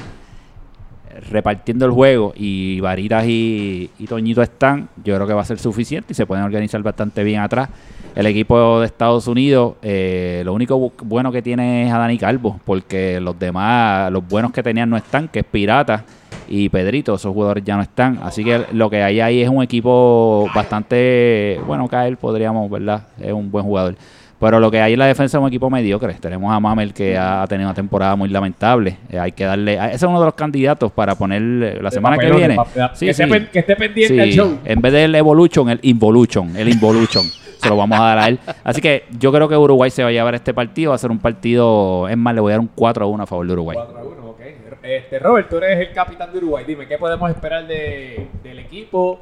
repartiendo 1.30 1.84
el 1.86 1.92
juego 1.92 2.32
y 2.36 2.80
Varitas 2.80 3.24
y, 3.26 3.90
y 3.98 4.06
Toñito 4.06 4.42
están, 4.42 4.88
yo 5.04 5.14
creo 5.14 5.26
que 5.26 5.32
va 5.34 5.42
a 5.42 5.44
ser 5.44 5.58
suficiente 5.58 6.12
y 6.12 6.14
se 6.14 6.26
pueden 6.26 6.44
organizar 6.44 6.82
bastante 6.82 7.22
bien 7.24 7.40
atrás. 7.40 7.68
El 8.14 8.26
equipo 8.26 8.78
de 8.80 8.86
Estados 8.86 9.26
Unidos, 9.26 9.74
eh, 9.82 10.42
lo 10.44 10.54
único 10.54 10.78
bu- 10.78 10.92
bueno 11.04 11.32
que 11.32 11.42
tiene 11.42 11.86
es 11.86 11.92
a 11.92 11.98
Dani 11.98 12.16
Calvo, 12.16 12.60
porque 12.64 13.20
los 13.20 13.36
demás, 13.38 14.10
los 14.12 14.26
buenos 14.28 14.52
que 14.52 14.62
tenían 14.62 14.88
no 14.88 14.96
están, 14.96 15.26
que 15.28 15.40
es 15.40 15.44
Pirata 15.44 16.04
y 16.48 16.68
Pedrito, 16.68 17.14
esos 17.14 17.32
jugadores 17.32 17.64
ya 17.64 17.74
no 17.76 17.82
están. 17.82 18.20
Así 18.22 18.44
que 18.44 18.66
lo 18.72 18.88
que 18.88 19.02
hay 19.02 19.18
ahí 19.20 19.42
es 19.42 19.48
un 19.48 19.62
equipo 19.64 20.48
bastante, 20.54 21.60
bueno, 21.66 21.88
Kael 21.88 22.16
podríamos, 22.16 22.70
¿verdad? 22.70 23.02
Es 23.20 23.32
un 23.32 23.50
buen 23.50 23.64
jugador. 23.64 23.96
Pero 24.40 24.60
lo 24.60 24.70
que 24.70 24.80
hay 24.80 24.92
en 24.94 24.98
la 24.98 25.06
defensa 25.06 25.38
es 25.38 25.40
un 25.42 25.48
equipo 25.48 25.70
mediocre. 25.70 26.14
Tenemos 26.14 26.52
a 26.52 26.60
Mamel 26.60 26.92
que 26.92 27.16
ha 27.16 27.46
tenido 27.48 27.68
una 27.68 27.74
temporada 27.74 28.16
muy 28.16 28.28
lamentable. 28.28 28.98
Eh, 29.10 29.18
hay 29.18 29.32
que 29.32 29.44
darle. 29.44 29.74
Ese 29.74 29.96
es 29.96 30.02
uno 30.02 30.18
de 30.20 30.26
los 30.26 30.34
candidatos 30.34 30.92
para 30.92 31.14
poner 31.14 31.40
la 31.82 31.90
semana 31.90 32.18
que 32.18 32.30
viene. 32.30 32.56
Sí, 32.94 33.06
que, 33.06 33.14
sí. 33.14 33.22
Esté, 33.22 33.26
pen- 33.26 33.48
que 33.52 33.58
esté 33.60 33.76
pendiente 33.76 34.24
Sí, 34.24 34.32
show. 34.32 34.58
En 34.64 34.80
vez 34.80 34.92
del 34.92 35.14
Evolution, 35.14 35.70
el 35.70 35.78
Involution. 35.82 36.56
El 36.56 36.68
Involution. 36.68 37.24
se 37.58 37.68
lo 37.68 37.76
vamos 37.76 37.98
a 37.98 38.02
dar 38.02 38.18
a 38.18 38.28
él. 38.28 38.38
Así 38.62 38.80
que 38.82 39.04
yo 39.18 39.32
creo 39.32 39.48
que 39.48 39.56
Uruguay 39.56 39.90
se 39.90 40.02
va 40.02 40.10
a 40.10 40.12
llevar 40.12 40.34
este 40.34 40.52
partido. 40.52 40.90
Va 40.90 40.96
a 40.96 40.98
ser 40.98 41.10
un 41.10 41.18
partido. 41.18 42.08
Es 42.08 42.16
más, 42.16 42.34
le 42.34 42.40
voy 42.40 42.50
a 42.50 42.54
dar 42.54 42.60
un 42.60 42.70
4 42.74 43.04
a 43.04 43.08
1 43.08 43.22
a 43.22 43.26
favor 43.26 43.46
de 43.46 43.52
Uruguay. 43.54 43.76
4 43.80 43.98
a 43.98 44.02
1, 44.02 44.26
ok. 44.30 44.40
Este, 44.82 45.18
Robert, 45.18 45.48
tú 45.48 45.56
eres 45.56 45.88
el 45.88 45.94
capitán 45.94 46.30
de 46.32 46.38
Uruguay. 46.38 46.64
Dime, 46.66 46.86
¿qué 46.86 46.98
podemos 46.98 47.30
esperar 47.30 47.66
de, 47.66 48.26
del 48.42 48.58
equipo? 48.58 49.20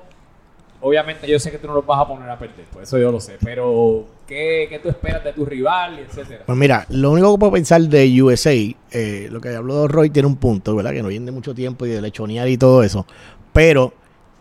Obviamente 0.85 1.29
yo 1.29 1.39
sé 1.39 1.53
que 1.53 1.59
tú 1.59 1.69
no 1.69 1.75
los 1.75 1.87
vas 1.87 2.01
a 2.01 2.09
poner 2.09 2.29
a 2.29 2.37
perder, 2.37 2.65
por 2.67 2.83
eso 2.83 2.99
yo 2.99 3.13
lo 3.13 3.21
sé. 3.21 3.37
Pero, 3.43 4.05
¿qué, 4.27 4.67
qué 4.69 4.81
tú 4.81 4.89
esperas 4.89 5.23
de 5.23 5.33
tu 5.33 5.45
rival, 5.45 6.01
y 6.01 6.03
etcétera? 6.03 6.43
Pues 6.45 6.59
mira, 6.59 6.87
lo 6.89 7.13
único 7.13 7.33
que 7.33 7.39
puedo 7.39 7.53
pensar 7.53 7.81
de 7.83 8.21
USA, 8.21 8.53
eh, 8.53 9.29
lo 9.31 9.41
que 9.41 9.55
habló 9.55 9.87
Roy 9.87 10.11
tiene 10.11 10.27
un 10.27 10.35
punto, 10.37 10.75
¿verdad? 10.75 10.91
Que 10.91 11.03
no 11.03 11.09
viene 11.09 11.31
mucho 11.31 11.55
tiempo 11.55 11.87
y 11.87 11.91
de 11.91 12.03
lechonear 12.03 12.49
y 12.49 12.59
todo 12.59 12.83
eso. 12.83 13.07
Pero 13.53 13.95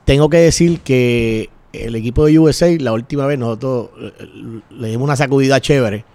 tengo 0.04 0.30
que 0.30 0.38
decir 0.38 0.80
que 0.82 1.52
el 1.74 1.96
equipo 1.96 2.26
de 2.26 2.40
USA, 2.40 2.76
la 2.80 2.94
última 2.94 3.28
vez 3.28 3.38
nosotros 3.38 3.90
eh, 4.02 4.62
le 4.72 4.88
dimos 4.88 5.06
una 5.06 5.16
sacudida 5.16 5.62
chévere. 5.62 6.06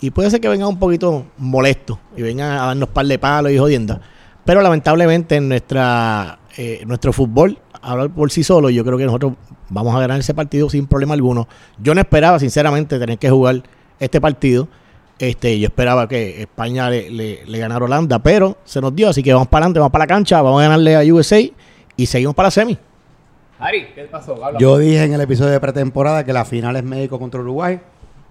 Y 0.00 0.10
puede 0.12 0.30
ser 0.30 0.40
que 0.40 0.48
venga 0.48 0.66
un 0.66 0.78
poquito 0.78 1.26
molesto 1.36 1.98
y 2.16 2.22
venga 2.22 2.62
a 2.62 2.66
darnos 2.68 2.88
par 2.88 3.04
de 3.04 3.18
palos 3.18 3.52
y 3.52 3.58
jodiendas. 3.58 4.00
Pero 4.46 4.62
lamentablemente 4.62 5.36
en 5.36 5.48
nuestra, 5.48 6.38
eh, 6.56 6.82
nuestro 6.86 7.12
fútbol, 7.12 7.58
hablar 7.82 8.08
por 8.10 8.30
sí 8.30 8.42
solo, 8.42 8.70
yo 8.70 8.84
creo 8.84 8.96
que 8.96 9.04
nosotros 9.04 9.34
vamos 9.70 9.94
a 9.94 10.00
ganar 10.00 10.18
ese 10.20 10.34
partido 10.34 10.68
sin 10.70 10.86
problema 10.86 11.14
alguno. 11.14 11.48
Yo 11.82 11.94
no 11.94 12.00
esperaba, 12.00 12.38
sinceramente, 12.38 12.98
tener 12.98 13.18
que 13.18 13.30
jugar 13.30 13.62
este 14.00 14.20
partido. 14.20 14.68
Este, 15.18 15.58
yo 15.58 15.66
esperaba 15.66 16.06
que 16.08 16.42
España 16.42 16.88
le, 16.90 17.10
le- 17.10 17.44
le 17.46 17.58
ganara 17.58 17.80
a 17.82 17.86
Holanda, 17.86 18.18
pero 18.20 18.56
se 18.64 18.80
nos 18.80 18.94
dio, 18.94 19.08
así 19.08 19.22
que 19.22 19.32
vamos 19.32 19.48
para 19.48 19.64
adelante, 19.64 19.80
vamos 19.80 19.90
para 19.92 20.04
la 20.04 20.06
cancha, 20.06 20.40
vamos 20.42 20.60
a 20.60 20.64
ganarle 20.64 20.94
a 20.96 21.12
USA 21.12 21.40
y 21.96 22.06
seguimos 22.06 22.36
para 22.36 22.46
la 22.46 22.50
semi. 22.52 22.78
Ari, 23.58 23.86
¿qué 23.94 24.04
pasó? 24.04 24.44
Habla. 24.44 24.60
Yo 24.60 24.78
dije 24.78 25.02
en 25.02 25.12
el 25.14 25.20
episodio 25.20 25.50
de 25.50 25.58
pretemporada 25.58 26.24
que 26.24 26.32
la 26.32 26.44
final 26.44 26.76
es 26.76 26.84
México 26.84 27.18
contra 27.18 27.40
Uruguay. 27.40 27.80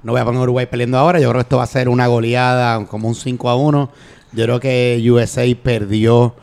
No 0.04 0.14
voy 0.14 0.22
a 0.22 0.24
poner 0.26 0.40
a 0.40 0.44
Uruguay 0.44 0.66
peleando 0.68 0.98
ahora. 0.98 1.20
Yo 1.20 1.28
creo 1.30 1.40
que 1.42 1.44
esto 1.44 1.58
va 1.58 1.64
a 1.64 1.68
ser 1.68 1.90
una 1.90 2.08
goleada, 2.08 2.86
como 2.86 3.10
un 3.10 3.16
5 3.16 3.50
a 3.50 3.56
1. 3.58 3.90
Yo 4.32 4.44
creo 4.46 4.60
que 4.62 5.06
USA 5.12 5.44
perdió. 5.62 6.34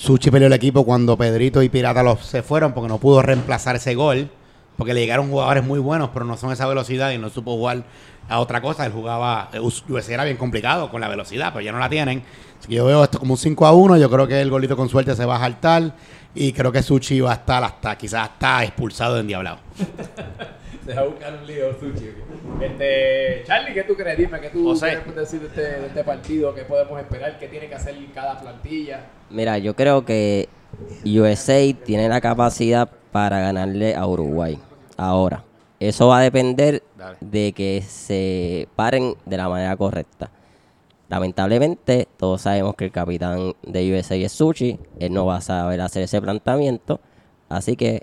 Suchi 0.00 0.30
peleó 0.30 0.46
el 0.46 0.54
equipo 0.54 0.82
cuando 0.86 1.14
Pedrito 1.18 1.62
y 1.62 1.68
Pirata 1.68 2.02
los, 2.02 2.24
se 2.24 2.42
fueron 2.42 2.72
porque 2.72 2.88
no 2.88 2.96
pudo 2.96 3.20
reemplazar 3.20 3.76
ese 3.76 3.94
gol. 3.94 4.30
Porque 4.78 4.94
le 4.94 5.00
llegaron 5.00 5.28
jugadores 5.28 5.62
muy 5.62 5.78
buenos, 5.78 6.08
pero 6.14 6.24
no 6.24 6.38
son 6.38 6.52
esa 6.52 6.66
velocidad 6.66 7.10
y 7.10 7.18
no 7.18 7.28
supo 7.28 7.54
jugar 7.54 7.84
a 8.26 8.40
otra 8.40 8.62
cosa. 8.62 8.86
Él 8.86 8.92
jugaba. 8.92 9.50
USA 9.88 10.14
era 10.14 10.24
bien 10.24 10.38
complicado 10.38 10.90
con 10.90 11.02
la 11.02 11.08
velocidad, 11.08 11.52
pero 11.52 11.62
ya 11.62 11.70
no 11.70 11.78
la 11.78 11.90
tienen. 11.90 12.22
Así 12.58 12.68
que 12.68 12.76
yo 12.76 12.86
veo 12.86 13.04
esto 13.04 13.18
como 13.18 13.34
un 13.34 13.38
5 13.38 13.66
a 13.66 13.72
1. 13.72 13.98
Yo 13.98 14.08
creo 14.08 14.26
que 14.26 14.40
el 14.40 14.48
golito 14.48 14.74
con 14.74 14.88
suerte 14.88 15.14
se 15.14 15.26
va 15.26 15.36
a 15.36 15.40
saltar. 15.40 15.94
Y 16.34 16.54
creo 16.54 16.72
que 16.72 16.82
Suchi 16.82 17.20
va 17.20 17.32
a 17.32 17.34
estar 17.34 17.62
hasta, 17.62 17.98
quizás 17.98 18.30
hasta 18.30 18.64
expulsado 18.64 19.16
de 19.16 19.20
endiablado. 19.20 19.58
Se 20.90 20.96
va 20.96 21.02
a 21.02 21.04
buscar 21.04 21.34
un 21.34 21.46
lío, 21.46 21.72
Suchi. 21.78 22.08
ok. 22.08 22.62
Este, 22.62 23.44
Charlie, 23.46 23.74
¿qué 23.74 23.84
tú 23.84 23.94
crees? 23.94 24.18
Dime, 24.18 24.40
¿qué 24.40 24.50
tú 24.50 24.64
José. 24.64 24.88
quieres 25.04 25.14
decir 25.14 25.40
de 25.40 25.46
este, 25.46 25.60
de 25.80 25.86
este 25.86 26.02
partido? 26.02 26.52
¿Qué 26.52 26.62
podemos 26.62 26.98
esperar? 27.00 27.38
¿Qué 27.38 27.46
tiene 27.46 27.68
que 27.68 27.76
hacer 27.76 27.94
cada 28.12 28.40
plantilla? 28.40 29.06
Mira, 29.30 29.58
yo 29.58 29.76
creo 29.76 30.04
que 30.04 30.48
USA 31.04 31.60
tiene 31.84 32.08
la 32.08 32.20
capacidad 32.20 32.90
para 33.12 33.38
ganarle 33.38 33.94
a 33.94 34.04
Uruguay. 34.04 34.58
Ahora, 34.96 35.44
eso 35.78 36.08
va 36.08 36.18
a 36.18 36.22
depender 36.22 36.82
Dale. 36.98 37.18
de 37.20 37.52
que 37.52 37.82
se 37.86 38.66
paren 38.74 39.14
de 39.26 39.36
la 39.36 39.48
manera 39.48 39.76
correcta. 39.76 40.32
Lamentablemente, 41.08 42.08
todos 42.16 42.42
sabemos 42.42 42.74
que 42.74 42.86
el 42.86 42.90
capitán 42.92 43.54
de 43.62 43.96
USA 43.96 44.16
es 44.16 44.32
Suchi. 44.32 44.76
Él 44.98 45.12
no 45.12 45.24
va 45.26 45.36
a 45.36 45.40
saber 45.40 45.80
hacer 45.82 46.02
ese 46.02 46.20
planteamiento. 46.20 47.00
Así 47.48 47.76
que 47.76 48.02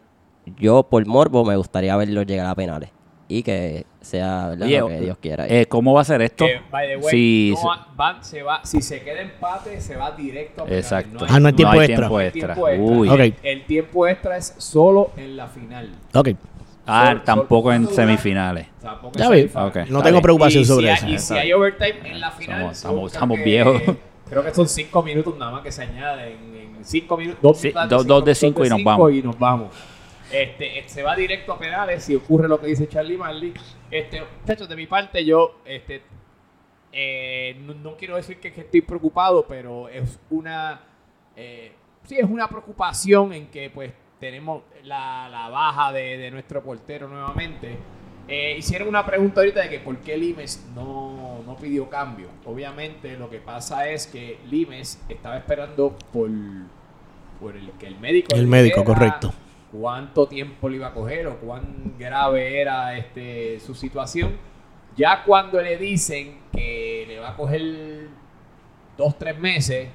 yo, 0.57 0.83
por 0.83 1.05
morbo, 1.05 1.43
me 1.45 1.55
gustaría 1.55 1.95
verlo 1.95 2.23
llegar 2.23 2.45
a 2.47 2.55
penales. 2.55 2.89
Y 3.29 3.43
que 3.43 3.85
sea 3.99 4.47
¿verdad? 4.49 4.67
Oye, 4.67 4.79
lo 4.79 4.87
que 4.87 5.01
Dios 5.01 5.17
quiera. 5.19 5.47
eh, 5.49 5.65
¿Cómo 5.65 5.93
va 5.93 5.99
a 6.01 6.05
ser 6.05 6.21
esto? 6.21 6.45
Que, 6.45 6.61
by 6.71 6.87
the 6.87 6.95
way, 6.97 7.11
Si- 7.11 7.53
no 7.61 7.67
va- 7.67 7.87
van- 7.93 8.23
se 8.23 8.41
va, 8.41 8.61
si 8.63 8.81
se 8.81 9.01
queda 9.01 9.19
empate, 9.21 9.81
se 9.81 9.97
va 9.97 10.11
directo 10.11 10.61
a 10.61 10.65
penales. 10.65 10.85
Exacto. 10.85 11.25
Ah, 11.27 11.37
no 11.39 11.47
hay 11.47 11.53
tiempo 11.53 11.75
extra. 11.81 11.95
tiempo 11.97 12.17
hay 12.19 12.27
extra. 12.27 12.53
tiempo 12.53 12.67
extra. 12.69 12.85
Uy. 12.97 13.09
El, 13.09 13.35
el 13.43 13.65
tiempo 13.65 14.07
extra 14.07 14.37
es 14.37 14.55
solo 14.57 15.11
en 15.17 15.35
la 15.35 15.47
final. 15.47 15.89
Ok, 16.13 16.29
Ah, 16.89 17.07
Sol- 17.11 17.23
tampoco 17.25 17.73
en 17.73 17.85
semifinales. 17.89 18.67
Tampoco 18.81 19.19
Ya 19.19 19.29
vi. 19.29 19.49
no 19.53 19.71
tengo 19.73 20.01
bien. 20.03 20.21
preocupación 20.21 20.61
y 20.61 20.65
si 20.65 20.71
sobre 20.71 20.89
hay- 20.89 20.95
eso. 20.95 21.07
Y 21.09 21.19
si 21.19 21.33
hay 21.33 21.51
overtime 21.51 21.95
en 22.05 22.19
la 22.21 22.31
final, 22.31 22.59
Somos- 22.61 22.71
estamos- 22.77 22.95
creo 22.95 23.07
estamos 23.07 23.37
que- 23.39 23.43
viejos. 23.43 23.81
Creo 24.29 24.43
que 24.45 24.53
son 24.53 24.69
cinco 24.69 25.03
minutos 25.03 25.37
nada 25.37 25.51
más 25.51 25.61
que 25.63 25.71
se 25.73 25.81
añaden. 25.83 26.31
En 26.77 26.85
cinco 26.85 27.17
minutos. 27.17 27.41
Dos, 27.41 27.57
Sí, 27.57 27.73
dos- 27.89 28.07
dos 28.07 28.23
de 28.23 28.35
cinco 28.35 28.65
y 28.65 28.69
nos 28.69 28.81
vamos. 28.81 29.11
Y 29.11 29.21
nos 29.21 29.37
vamos. 29.37 29.67
Este, 30.31 30.83
se 30.87 31.03
va 31.03 31.15
directo 31.15 31.53
a 31.53 31.59
penales 31.59 32.03
si 32.03 32.15
ocurre 32.15 32.47
lo 32.47 32.59
que 32.59 32.67
dice 32.67 32.87
Charlie 32.87 33.17
Marley. 33.17 33.53
Este, 33.89 34.21
muchachos, 34.41 34.67
de 34.67 34.75
mi 34.75 34.85
parte, 34.87 35.23
yo 35.23 35.61
este, 35.65 36.01
eh, 36.91 37.55
no, 37.61 37.73
no 37.73 37.95
quiero 37.95 38.15
decir 38.17 38.39
que, 38.39 38.51
que 38.51 38.61
estoy 38.61 38.81
preocupado, 38.81 39.45
pero 39.47 39.87
es 39.89 40.19
una. 40.29 40.81
eh, 41.35 41.71
sí, 42.03 42.17
es 42.17 42.25
una 42.29 42.47
preocupación 42.49 43.33
en 43.33 43.47
que, 43.47 43.69
pues, 43.69 43.93
tenemos 44.19 44.63
la, 44.83 45.29
la 45.29 45.47
baja 45.49 45.91
de, 45.93 46.17
de 46.17 46.31
nuestro 46.31 46.63
portero 46.63 47.07
nuevamente. 47.07 47.77
Eh, 48.27 48.55
hicieron 48.57 48.89
una 48.89 49.05
pregunta 49.05 49.39
ahorita 49.39 49.61
de 49.61 49.69
que 49.69 49.79
por 49.79 49.97
qué 49.99 50.17
Limes 50.17 50.67
no, 50.75 51.41
no 51.45 51.55
pidió 51.55 51.89
cambio. 51.89 52.27
Obviamente 52.45 53.15
lo 53.15 53.29
que 53.29 53.37
pasa 53.37 53.87
es 53.87 54.07
que 54.07 54.39
Limes 54.49 55.01
estaba 55.07 55.37
esperando 55.37 55.95
por, 56.11 56.29
por 57.39 57.55
el 57.55 57.71
que 57.79 57.87
el 57.87 57.97
médico 57.99 58.35
El 58.35 58.47
médico, 58.47 58.83
correcto. 58.83 59.31
Cuánto 59.71 60.27
tiempo 60.27 60.69
le 60.69 60.77
iba 60.77 60.87
a 60.87 60.93
coger 60.93 61.27
o 61.27 61.37
cuán 61.37 61.93
grave 61.97 62.61
era 62.61 62.97
este 62.97 63.59
su 63.59 63.75
situación. 63.75 64.37
Ya 64.95 65.23
cuando 65.23 65.61
le 65.61 65.77
dicen 65.77 66.39
que 66.51 67.05
le 67.07 67.19
va 67.19 67.29
a 67.29 67.35
coger 67.35 68.07
dos, 68.97 69.17
tres 69.17 69.37
meses, 69.37 69.89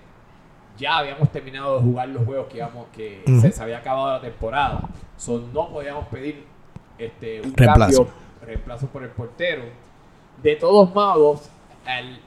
ya 0.79 0.99
habíamos 0.99 1.31
terminado 1.31 1.77
de 1.79 1.83
jugar 1.83 2.09
los 2.09 2.25
juegos 2.25 2.47
que 2.49 2.59
íbamos, 2.59 2.87
que 2.95 3.23
se, 3.41 3.51
se 3.53 3.63
había 3.63 3.79
acabado 3.79 4.09
la 4.13 4.21
temporada. 4.21 4.89
So, 5.17 5.39
no 5.53 5.69
podíamos 5.71 6.07
pedir 6.09 6.45
este, 6.99 7.41
un 7.41 7.53
Reemplazo. 7.55 8.05
cambio, 8.07 8.13
reemplazo 8.47 8.87
por 8.89 9.03
el 9.03 9.11
portero. 9.11 9.65
De 10.43 10.57
todos 10.57 10.95
modos, 10.95 11.51
al- 11.85 12.21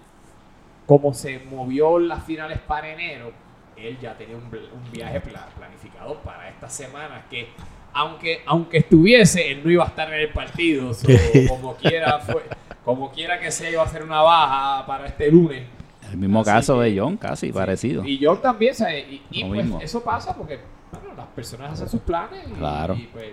como 0.85 1.13
se 1.13 1.39
movió 1.39 1.97
las 1.97 2.23
finales 2.25 2.59
para 2.59 2.89
enero, 2.89 3.31
él 3.77 3.97
ya 3.99 4.17
tenía 4.17 4.35
un, 4.37 4.49
viaje 4.91 5.19
pla- 5.21 5.47
planificado 5.57 6.15
para 6.21 6.49
estas 6.49 6.73
semanas 6.73 7.23
que 7.29 7.47
aunque 7.93 8.41
aunque 8.45 8.77
estuviese 8.79 9.51
él 9.51 9.61
no 9.63 9.71
iba 9.71 9.83
a 9.83 9.87
estar 9.87 10.07
en 10.13 10.19
el 10.21 10.29
partido 10.29 10.93
so, 10.93 11.07
como 11.49 11.75
quiera 11.75 12.19
fue 12.19 12.43
como 12.83 13.11
quiera 13.11 13.39
que 13.39 13.51
sea 13.51 13.69
iba 13.69 13.83
a 13.83 13.87
ser 13.87 14.03
una 14.03 14.21
baja 14.21 14.85
para 14.85 15.07
este 15.07 15.29
lunes 15.31 15.63
El 16.11 16.17
mismo 16.17 16.41
Así 16.41 16.49
caso 16.49 16.79
que- 16.79 16.85
de 16.91 16.99
John, 16.99 17.17
casi 17.17 17.51
parecido. 17.51 18.03
y 18.05 18.17
yo 18.17 18.37
también 18.37 18.75
¿sabes? 18.75 19.05
y, 19.09 19.21
y, 19.31 19.43
pues, 19.45 19.65
eso 19.81 20.03
pasa 20.03 20.35
porque 20.35 20.59
bueno, 20.91 21.13
las 21.15 21.27
personas 21.27 21.73
hacen 21.73 21.89
sus 21.89 22.01
planes 22.01 22.45
y, 22.47 22.53
Claro. 22.53 22.95
y, 22.95 23.07
pues 23.11 23.31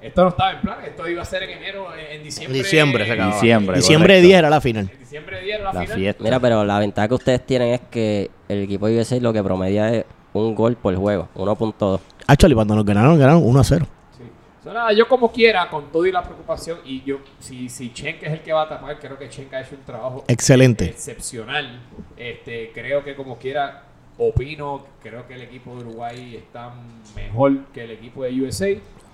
esto 0.00 0.22
no 0.22 0.28
estaba 0.30 0.52
en 0.52 0.60
plan 0.60 0.78
esto 0.86 1.08
iba 1.08 1.22
a 1.22 1.24
ser 1.24 1.42
en 1.44 1.50
enero 1.58 1.88
en, 1.94 2.16
en 2.18 2.22
diciembre 2.22 2.58
Diciembre 2.58 3.04
se 3.06 3.12
acababa. 3.12 3.34
Diciembre, 3.34 3.76
Diciembre 3.76 4.08
correcto. 4.14 4.26
10 4.28 4.38
era 4.38 4.50
la 4.50 4.60
final. 4.60 4.90
en 4.92 4.98
diciembre 5.00 5.40
10 5.42 5.58
la, 5.60 5.64
La 5.72 5.80
final 5.82 5.96
fiesta. 5.98 6.24
Mira, 6.24 6.40
pero 6.40 6.64
la 6.64 6.78
ventaja 6.78 7.08
que 7.08 7.14
ustedes 7.14 7.44
tienen 7.46 7.74
es 7.74 7.80
que 7.90 8.30
el 8.48 8.62
equipo 8.62 8.86
de 8.86 8.98
USA 9.00 9.18
lo 9.20 9.32
que 9.32 9.42
promedia 9.42 9.92
es 9.94 10.04
un 10.34 10.54
gol 10.54 10.76
por 10.76 10.94
juego, 10.94 11.28
1.2. 11.34 12.00
Actually, 12.26 12.54
cuando 12.54 12.74
nos 12.76 12.84
ganaron, 12.84 13.18
ganaron 13.18 13.42
1 13.44 13.60
a 13.60 13.64
0. 13.64 13.86
Sí. 14.16 14.22
So, 14.62 14.72
nada, 14.72 14.92
yo 14.92 15.08
como 15.08 15.32
quiera, 15.32 15.68
con 15.70 15.90
todo 15.90 16.04
y 16.06 16.12
la 16.12 16.22
preocupación, 16.22 16.78
y 16.84 17.02
yo, 17.02 17.18
si, 17.40 17.68
si 17.70 17.92
Chenka 17.92 18.26
es 18.26 18.32
el 18.34 18.40
que 18.42 18.52
va 18.52 18.62
a 18.62 18.68
tapar, 18.68 18.98
creo 19.00 19.18
que 19.18 19.28
Chenka 19.28 19.56
ha 19.56 19.62
hecho 19.62 19.74
un 19.74 19.84
trabajo 19.84 20.24
Excelente. 20.28 20.84
excepcional. 20.84 21.80
Este, 22.16 22.70
creo 22.74 23.02
que 23.02 23.16
como 23.16 23.38
quiera, 23.38 23.84
opino, 24.18 24.84
creo 25.02 25.26
que 25.26 25.34
el 25.34 25.42
equipo 25.42 25.74
de 25.76 25.80
Uruguay 25.86 26.36
está 26.36 26.72
mejor 27.16 27.64
que 27.72 27.84
el 27.84 27.92
equipo 27.92 28.22
de 28.24 28.40
USA. 28.42 28.68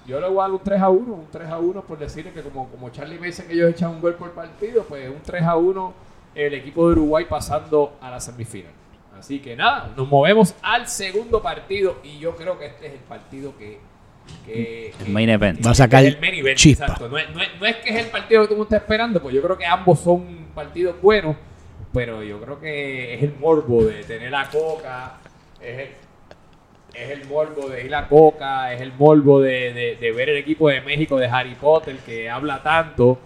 Yo 0.07 0.21
le 0.21 0.29
voy 0.29 0.39
a 0.39 0.43
dar 0.43 0.51
un 0.53 0.59
3 0.63 0.81
a 0.81 0.89
1, 0.91 1.13
un 1.15 1.27
3 1.31 1.49
a 1.49 1.59
1 1.59 1.83
por 1.83 1.99
decirle 1.99 2.33
que 2.33 2.43
como, 2.43 2.69
como 2.69 2.91
Charlie 2.91 3.19
me 3.19 3.29
dice 3.29 3.47
que 3.47 3.55
ellos 3.55 3.71
echan 3.71 3.91
un 3.91 4.01
gol 4.01 4.15
por 4.15 4.33
partido, 4.33 4.85
pues 4.85 5.09
un 5.09 5.23
3 5.25 5.43
a 5.43 5.57
1 5.57 5.95
el 6.35 6.55
equipo 6.55 6.87
de 6.89 6.93
Uruguay 6.93 7.25
pasando 7.29 7.97
a 8.01 8.11
la 8.11 8.21
semifinal. 8.21 8.73
Así 9.19 9.39
que 9.39 9.57
nada, 9.57 9.93
nos 9.97 10.09
movemos 10.09 10.55
al 10.61 10.87
segundo 10.89 11.41
partido 11.41 11.97
y 12.03 12.19
yo 12.19 12.35
creo 12.37 12.59
que 12.59 12.67
este 12.67 12.87
es 12.89 12.93
el 12.95 12.99
partido 12.99 13.57
que... 13.57 13.79
que- 14.45 14.89
El 14.99 15.07
que- 15.07 15.13
main 15.13 15.29
event. 15.31 15.65
Va 15.65 15.71
a 15.71 15.75
sacar 15.75 16.05
el 16.05 16.21
main 16.21 16.35
event, 16.35 16.59
chispa. 16.59 16.85
exacto. 16.87 17.09
No 17.09 17.17
es, 17.17 17.31
no 17.35 17.41
es- 17.41 17.49
no 17.61 17.65
es 17.67 17.77
que 17.77 17.91
es 17.91 18.05
el 18.05 18.11
partido 18.11 18.43
que 18.43 18.49
tú 18.49 18.57
me 18.57 18.63
estás 18.65 18.83
esperando, 18.83 19.23
pues 19.23 19.35
yo 19.35 19.41
creo 19.41 19.57
que 19.57 19.65
ambos 19.65 20.01
son 20.01 20.49
partidos 20.55 21.01
buenos, 21.01 21.37
pero 21.93 22.23
yo 22.23 22.41
creo 22.41 22.61
que 22.61 23.15
es 23.15 23.23
el 23.23 23.35
morbo 23.39 23.85
de 23.85 24.03
tener 24.05 24.31
la 24.33 24.51
coca, 24.51 25.15
es 25.63 25.79
el, 25.79 25.89
es 26.95 27.11
el 27.11 27.25
morbo 27.29 27.69
de 27.69 27.85
ir 27.85 27.95
a 27.95 28.09
coca, 28.09 28.73
es 28.73 28.81
el 28.81 28.93
morbo 28.93 29.41
de, 29.41 29.73
de- 29.73 29.97
de 30.01 30.13
ver 30.13 30.29
el 30.31 30.37
equipo 30.37 30.69
de 30.69 30.81
México 30.81 31.17
de 31.17 31.27
Harry 31.27 31.55
Potter 31.55 31.97
que 32.07 32.29
habla 32.31 32.63
tanto. 32.63 33.19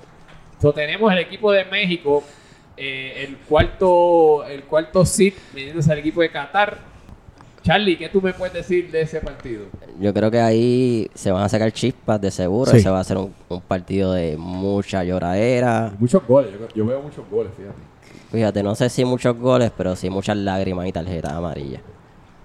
So, 0.61 0.73
tenemos 0.73 1.13
el 1.13 1.19
equipo 1.19 1.53
de 1.53 1.65
México, 1.67 2.25
eh, 2.77 3.25
el 3.29 3.37
cuarto 3.39 4.45
el 4.45 4.63
cuarto 4.65 5.05
seed, 5.05 5.35
midiéndose 5.55 5.93
al 5.93 5.99
equipo 5.99 6.21
de 6.21 6.31
Qatar. 6.31 6.79
Charlie, 7.63 7.97
¿qué 7.99 8.09
tú 8.09 8.23
me 8.23 8.33
puedes 8.33 8.55
decir 8.55 8.91
de 8.91 9.03
ese 9.03 9.21
partido? 9.21 9.67
Yo 10.01 10.15
creo 10.15 10.31
que 10.31 10.41
ahí 10.41 11.11
se 11.15 11.31
van 11.31 11.43
a 11.43 11.49
sacar 11.49 11.71
chispas 11.73 12.19
de 12.21 12.31
seguro. 12.31 12.71
Sí. 12.71 12.79
Ese 12.79 12.89
va 12.89 13.01
a 13.01 13.05
ser 13.05 13.19
un, 13.19 13.35
un 13.49 13.61
partido 13.61 14.13
de 14.15 14.37
mucha 14.39 15.05
lloradera. 15.05 15.93
Muchos 15.99 16.27
goles, 16.27 16.53
yo, 16.53 16.67
yo 16.75 16.87
veo 16.87 17.03
muchos 17.03 17.29
goles, 17.29 17.53
fíjate. 17.57 17.77
Fíjate, 18.31 18.63
no 18.63 18.75
sé 18.75 18.89
si 18.89 19.05
muchos 19.05 19.37
goles, 19.37 19.71
pero 19.77 19.95
sí 19.97 20.09
muchas 20.09 20.37
lágrimas 20.37 20.87
y 20.87 20.93
tarjetas 20.93 21.33
amarillas. 21.33 21.83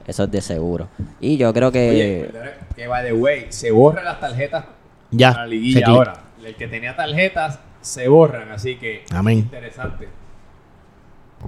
Eso 0.06 0.24
es 0.24 0.32
de 0.32 0.41
seguro. 0.41 0.88
Y 1.20 1.38
yo 1.38 1.54
creo 1.54 1.72
que... 1.72 1.89
Oye, 1.89 2.32
que 2.76 2.88
by 2.88 3.06
the 3.06 3.14
way, 3.14 3.45
se 3.49 3.72
borran 3.72 4.04
las 4.06 4.20
tarjetas 4.20 4.66
Ya, 5.12 5.32
para 5.32 5.43
la 5.43 5.47
liguilla 5.47 5.88
ahora. 5.88 6.14
El 6.43 6.56
que 6.56 6.68
tenía 6.68 6.95
tarjetas 6.95 7.60
se 7.82 8.08
borran, 8.08 8.51
así 8.51 8.76
que 8.76 9.06
Amén. 9.12 9.39
interesante. 9.39 10.10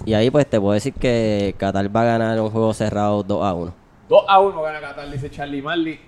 Y 0.05 0.13
ahí 0.13 0.29
pues 0.29 0.47
te 0.47 0.59
puedo 0.59 0.73
decir 0.73 0.93
que 0.93 1.55
Qatar 1.57 1.93
va 1.95 2.01
a 2.01 2.05
ganar 2.05 2.39
un 2.41 2.49
juego 2.49 2.73
cerrado 2.73 3.23
2 3.23 3.43
a 3.45 3.53
1. 3.53 3.73
2 4.09 4.25
a 4.27 4.39
1 4.39 4.61
gana 4.61 4.79
Qatar, 4.81 5.09
dice 5.09 5.29
Charlie 5.29 5.61
Marley. 5.61 5.99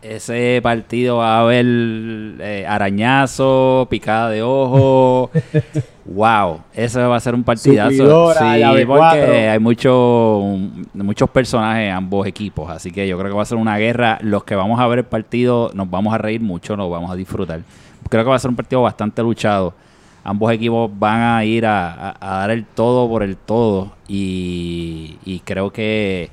Ese 0.00 0.60
partido 0.62 1.16
va 1.16 1.38
a 1.38 1.40
haber 1.40 1.66
eh, 1.66 2.64
arañazo, 2.68 3.86
picada 3.90 4.30
de 4.30 4.42
ojo. 4.44 5.30
wow, 6.04 6.60
ese 6.72 7.00
va 7.02 7.16
a 7.16 7.20
ser 7.20 7.34
un 7.34 7.42
partidazo. 7.42 7.90
Suplidora, 7.90 8.40
llave 8.60 8.86
porque 8.86 9.48
hay 9.48 9.58
mucho, 9.58 10.56
muchos 10.94 11.28
personajes 11.30 11.88
en 11.88 11.94
ambos 11.94 12.26
equipos, 12.28 12.70
así 12.70 12.92
que 12.92 13.08
yo 13.08 13.18
creo 13.18 13.30
que 13.32 13.36
va 13.36 13.42
a 13.42 13.46
ser 13.46 13.58
una 13.58 13.76
guerra. 13.76 14.18
Los 14.22 14.44
que 14.44 14.54
vamos 14.54 14.78
a 14.78 14.86
ver 14.86 15.00
el 15.00 15.04
partido 15.04 15.72
nos 15.74 15.90
vamos 15.90 16.14
a 16.14 16.18
reír 16.18 16.40
mucho, 16.40 16.76
nos 16.76 16.88
vamos 16.88 17.10
a 17.10 17.16
disfrutar. 17.16 17.60
Creo 18.08 18.22
que 18.22 18.30
va 18.30 18.36
a 18.36 18.38
ser 18.38 18.50
un 18.50 18.56
partido 18.56 18.82
bastante 18.82 19.20
luchado. 19.22 19.74
Ambos 20.22 20.52
equipos 20.52 20.90
van 20.96 21.20
a 21.22 21.44
ir 21.44 21.66
a, 21.66 21.92
a- 22.10 22.16
a 22.20 22.38
dar 22.40 22.50
el 22.50 22.64
todo 22.66 23.08
por 23.08 23.22
el 23.24 23.36
todo 23.36 23.92
y, 24.06 25.16
y 25.24 25.40
creo 25.40 25.72
que 25.72 26.30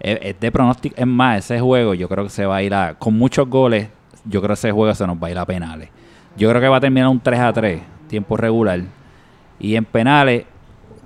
es, 0.00 0.18
es 0.22 0.40
de 0.40 0.52
pronóstico. 0.52 0.94
Es 0.98 1.06
más, 1.06 1.38
ese 1.38 1.60
juego 1.60 1.94
yo 1.94 2.08
creo 2.08 2.24
que 2.24 2.30
se 2.30 2.46
va 2.46 2.56
a 2.56 2.62
ir 2.62 2.74
a. 2.74 2.94
Con 2.94 3.14
muchos 3.18 3.48
goles, 3.48 3.88
yo 4.24 4.40
creo 4.40 4.48
que 4.48 4.54
ese 4.54 4.72
juego 4.72 4.94
se 4.94 5.06
nos 5.06 5.16
va 5.22 5.28
a 5.28 5.30
ir 5.30 5.38
a 5.38 5.44
penales. 5.44 5.88
Yo 6.36 6.48
creo 6.50 6.60
que 6.60 6.68
va 6.68 6.76
a 6.76 6.80
terminar 6.80 7.08
un 7.08 7.20
3 7.20 7.40
a 7.40 7.52
3, 7.52 7.80
tiempo 8.08 8.36
regular. 8.36 8.80
Y 9.58 9.74
en 9.74 9.84
penales, 9.86 10.44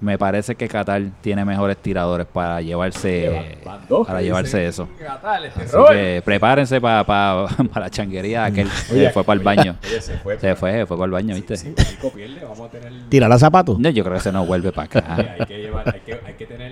me 0.00 0.16
parece 0.16 0.54
que 0.54 0.66
Qatar 0.66 1.02
tiene 1.20 1.44
mejores 1.44 1.76
tiradores 1.76 2.26
para 2.26 2.60
llevarse, 2.62 3.58
para 4.06 4.22
llevarse 4.22 4.66
eso. 4.66 4.88
Qatar, 4.98 5.44
este 5.44 5.62
Así 5.62 5.72
Robert. 5.76 5.92
que 5.92 6.22
prepárense 6.24 6.80
para 6.80 7.46
la 7.76 7.90
changuería 7.90 8.46
aquel 8.46 8.66
Oye, 8.92 9.10
fue 9.10 9.22
para 9.24 9.38
el 9.38 9.44
baño. 9.44 9.76
Oye, 9.84 10.00
se 10.00 10.16
fue. 10.16 10.38
Se 10.38 10.56
fue, 10.56 10.86
fue 10.86 10.96
para 10.96 11.04
el 11.04 11.10
baño, 11.12 11.34
¿viste? 11.34 11.54
México 11.76 12.10
pierde, 12.14 12.40
vamos 12.42 12.60
a 12.60 12.68
tener... 12.70 12.92
Tira 13.08 13.28
la 13.28 13.38
zapato. 13.38 13.76
No, 13.78 13.90
yo 13.90 14.02
creo 14.02 14.16
que 14.16 14.22
se 14.22 14.32
nos 14.32 14.46
vuelve 14.46 14.72
para 14.72 14.88
Oye, 14.88 14.98
acá. 14.98 15.36
hay, 15.38 15.46
que 15.46 15.58
llevar, 15.58 15.94
hay, 15.94 16.00
que, 16.00 16.20
hay 16.26 16.34
que 16.34 16.46
tenerle 16.46 16.69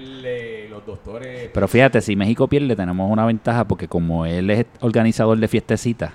Pero 1.52 1.68
fíjate, 1.68 2.00
si 2.00 2.16
México 2.16 2.48
pierde, 2.48 2.76
tenemos 2.76 3.11
una 3.11 3.24
ventaja 3.26 3.66
porque 3.66 3.88
como 3.88 4.26
él 4.26 4.50
es 4.50 4.66
organizador 4.80 5.38
de 5.38 5.48
fiestecitas, 5.48 6.12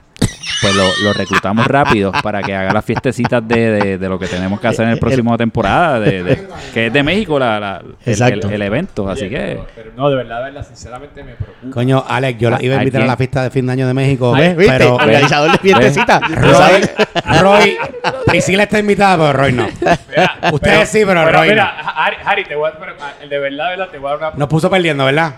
pues 0.64 0.76
lo, 0.76 0.86
lo 1.04 1.14
reclutamos 1.14 1.68
rápido 1.68 2.12
para 2.24 2.42
que 2.42 2.56
haga 2.56 2.72
las 2.74 2.84
fiestecitas 2.86 3.46
de, 3.48 3.70
de- 3.72 3.98
de 3.98 4.10
lo 4.10 4.18
que 4.18 4.28
tenemos 4.28 4.60
que 4.60 4.68
hacer 4.68 4.86
en 4.86 4.92
el 4.94 4.98
próximo 5.00 5.38
temporada, 5.38 6.00
de, 6.00 6.24
de- 6.24 6.48
que 6.74 6.88
es 6.88 6.94
de 6.94 7.04
México 7.04 7.38
la, 7.38 7.60
la- 7.60 7.78
el, 8.06 8.12
Exacto. 8.12 8.48
el- 8.48 8.54
el 8.54 8.62
evento. 8.62 9.10
Así 9.10 9.26
Oye, 9.26 9.30
que 9.30 9.38
pero, 9.38 9.68
pero 9.76 9.92
no, 9.98 10.10
de 10.10 10.16
verdad, 10.16 10.38
de 10.40 10.44
verdad, 10.52 10.66
sinceramente 10.68 11.24
me 11.24 11.34
preocupa. 11.34 11.72
Coño, 11.74 12.04
Alex, 12.08 12.40
yo 12.40 12.50
la 12.50 12.64
iba 12.64 12.76
a 12.76 12.80
invitar 12.80 13.02
a 13.02 13.06
la 13.06 13.18
fiesta 13.18 13.44
de 13.44 13.50
fin 13.52 13.66
de 13.66 13.74
año 13.74 13.88
de 13.88 13.94
México, 13.94 14.32
¿Ves? 14.32 14.56
¿Viste? 14.58 14.74
pero 14.78 14.96
Organizador 14.96 15.52
de 15.52 15.58
fiestecita. 15.58 16.20
Roy, 16.20 16.90
Roy, 17.42 17.78
Priscila 18.26 18.64
está 18.64 18.80
invitada, 18.80 19.18
pero 19.18 19.34
Roy 19.34 19.52
no. 19.52 19.68
Mira, 20.10 20.38
Ustedes 20.52 20.90
sí, 20.90 21.04
pero 21.06 21.30
Roy 21.30 21.50
mira, 21.50 21.70
Harry, 21.96 22.18
Harry, 22.26 22.46
te 22.46 22.56
voy 22.56 22.70
a... 22.70 22.80
pero, 22.80 22.94
ah, 23.02 23.12
De 23.28 23.38
verdad, 23.38 23.66
de 23.66 23.70
verdad, 23.78 23.88
te 23.92 23.98
voy 23.98 24.08
a 24.08 24.16
dar 24.18 24.30
una... 24.30 24.38
Nos 24.40 24.48
puso 24.48 24.70
perdiendo, 24.70 25.06
¿verdad? 25.06 25.34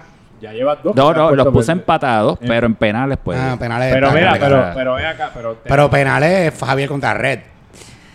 Ya 0.46 0.54
llevas 0.54 0.84
dos. 0.84 0.96
no, 0.96 1.12
que 1.14 1.20
no, 1.20 1.32
los 1.32 1.48
puse 1.48 1.72
empatados, 1.72 2.38
Eh. 2.42 2.46
pero 2.48 2.68
en 2.68 2.76
penales, 2.76 3.18
pues. 3.24 3.38
Ah, 3.40 3.56
penales. 3.60 3.92
Pero 3.94 4.12
mira, 4.12 4.38
pero, 4.40 4.64
pero 4.76 4.94
ven 4.96 5.06
acá, 5.06 5.32
pero... 5.34 5.58
Pero 5.64 5.90
penales 5.90 6.54
es 6.54 6.60
Javier 6.60 6.88
contra 6.90 7.14
Red. 7.14 7.40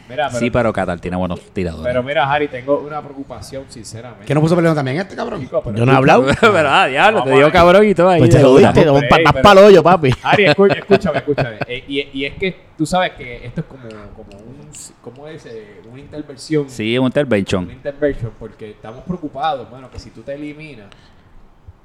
Mira, 0.09 0.27
pero, 0.27 0.41
sí, 0.41 0.51
pero 0.51 0.73
Qatar 0.73 0.99
tiene 0.99 1.17
buenos 1.17 1.41
tiradores. 1.53 1.87
pero 1.87 2.03
mira, 2.03 2.29
Harry, 2.29 2.49
tengo 2.49 2.79
una 2.81 3.01
preocupación, 3.01 3.65
sinceramente. 3.69 4.25
¿Quién 4.27 4.35
nos 4.35 4.43
puso 4.43 4.57
perdiendo 4.57 4.75
también 4.75 4.97
este, 4.99 5.15
cabrón? 5.15 5.41
Chico, 5.41 5.63
pero 5.63 5.77
Yo 5.77 5.87
no 5.87 5.93
he 5.93 5.97
hablado. 5.97 6.27
pero, 6.41 6.69
ah, 6.69 6.87
diablo, 6.89 7.23
te 7.23 7.31
digo 7.31 7.51
cabrón 7.53 7.87
y 7.87 7.95
todo 7.95 8.09
ahí. 8.09 8.19
Pues 8.19 8.31
te 8.31 8.43
lo 8.43 8.55
una. 8.55 8.73
diste. 8.73 8.91
Pero- 9.09 9.43
para 9.43 9.61
el 9.61 9.67
hoyo, 9.67 9.83
papi. 9.85 10.11
Harry, 10.25 10.47
escúchame, 10.79 11.19
escúchame. 11.19 11.59
Eh, 11.69 11.85
y, 11.87 12.09
y 12.13 12.25
es 12.25 12.35
que 12.35 12.57
tú 12.77 12.85
sabes 12.87 13.13
que 13.13 13.47
esto 13.47 13.61
es 13.61 13.67
como, 13.69 13.83
como 14.17 14.37
un, 14.43 14.71
¿cómo 15.01 15.29
es? 15.29 15.47
Eh, 15.47 15.81
una 15.89 16.01
intervención. 16.01 16.69
Sí, 16.69 16.99
un 16.99 17.07
intervention. 17.07 17.63
Una 17.65 17.73
intervention, 17.73 18.33
porque 18.37 18.71
estamos 18.71 19.05
preocupados, 19.05 19.71
mano, 19.71 19.89
que 19.93 20.01
si 20.01 20.11
tú 20.11 20.23
te 20.23 20.35
eliminas, 20.35 20.87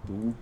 tú 0.06 0.34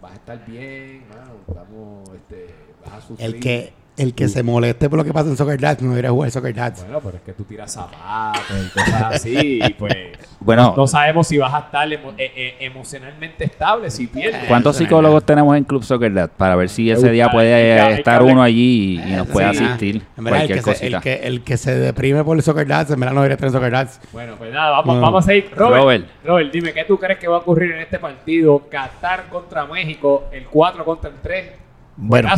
vas 0.00 0.12
a 0.12 0.14
estar 0.14 0.46
bien, 0.46 1.08
mano, 1.08 1.32
estamos, 1.48 2.08
este, 2.14 2.54
vas 2.84 2.94
a 2.94 3.00
sufrir. 3.00 3.34
El 3.34 3.40
que, 3.40 3.72
el 3.96 4.14
que 4.14 4.28
se 4.28 4.42
moleste 4.42 4.90
por 4.90 4.98
lo 4.98 5.04
que 5.04 5.12
pasa 5.12 5.28
en 5.30 5.36
Soccer 5.36 5.58
Dads 5.60 5.80
no 5.82 5.90
debería 5.90 6.10
jugar 6.10 6.30
Soccer 6.30 6.54
Dads. 6.54 6.82
Bueno, 6.84 7.00
pero 7.02 7.16
es 7.16 7.22
que 7.22 7.32
tú 7.32 7.44
tiras 7.44 7.72
zapatos 7.72 8.42
y 8.66 8.68
cosas 8.70 9.02
así, 9.14 9.58
y 9.62 9.72
pues... 9.74 9.94
Bueno, 10.38 10.74
No 10.76 10.86
sabemos 10.86 11.26
si 11.26 11.38
vas 11.38 11.52
a 11.54 11.60
estar 11.60 11.88
emo- 11.88 12.12
eh, 12.18 12.30
eh, 12.36 12.56
emocionalmente 12.60 13.44
estable 13.44 13.90
si 13.90 14.06
pierdes. 14.06 14.44
¿Cuántos 14.46 14.76
psicólogos 14.76 15.24
tenemos 15.24 15.56
en 15.56 15.64
Club 15.64 15.82
Soccer 15.82 16.12
Dad? 16.12 16.30
Para 16.36 16.54
ver 16.56 16.68
si 16.68 16.90
ese 16.90 17.10
día 17.10 17.30
puede 17.30 17.94
estar 17.94 18.22
uno 18.22 18.42
allí 18.42 19.00
y, 19.02 19.12
y 19.12 19.16
nos 19.16 19.26
puede 19.28 19.52
Sí, 19.54 19.64
asistir. 19.64 20.02
En 20.16 20.24
verdad, 20.24 20.42
el 20.42 20.46
Cualquier 20.48 20.58
que, 20.58 20.62
se, 20.62 20.70
cosita. 20.70 20.96
el, 20.98 21.02
que, 21.02 21.26
el 21.26 21.42
que 21.42 21.56
se 21.56 21.74
deprime 21.76 22.22
por 22.22 22.36
el 22.36 22.42
Soccer 22.42 22.66
Dads, 22.66 22.90
en 22.90 23.00
verdad 23.00 23.14
no 23.14 23.20
debería 23.22 23.34
estar 23.36 23.46
en 23.48 23.52
Soccer 23.54 23.72
Dads. 23.72 24.00
Bueno, 24.12 24.34
pues 24.36 24.52
nada, 24.52 24.70
vamos, 24.72 24.94
No. 24.96 25.00
vamos 25.00 25.24
a 25.24 25.26
seguir. 25.26 25.50
Robert, 25.56 25.82
Robert. 25.82 26.06
Robert. 26.24 26.52
dime, 26.52 26.72
¿qué 26.74 26.84
tú 26.84 26.98
crees 26.98 27.18
que 27.18 27.26
va 27.28 27.36
a 27.36 27.40
ocurrir 27.40 27.72
en 27.72 27.80
este 27.80 27.98
partido? 27.98 28.68
Qatar 28.70 29.28
contra 29.30 29.64
México, 29.66 30.24
el 30.32 30.44
4 30.46 30.84
contra 30.84 31.10
el 31.10 31.16
3. 31.22 31.50
Bueno. 31.96 32.28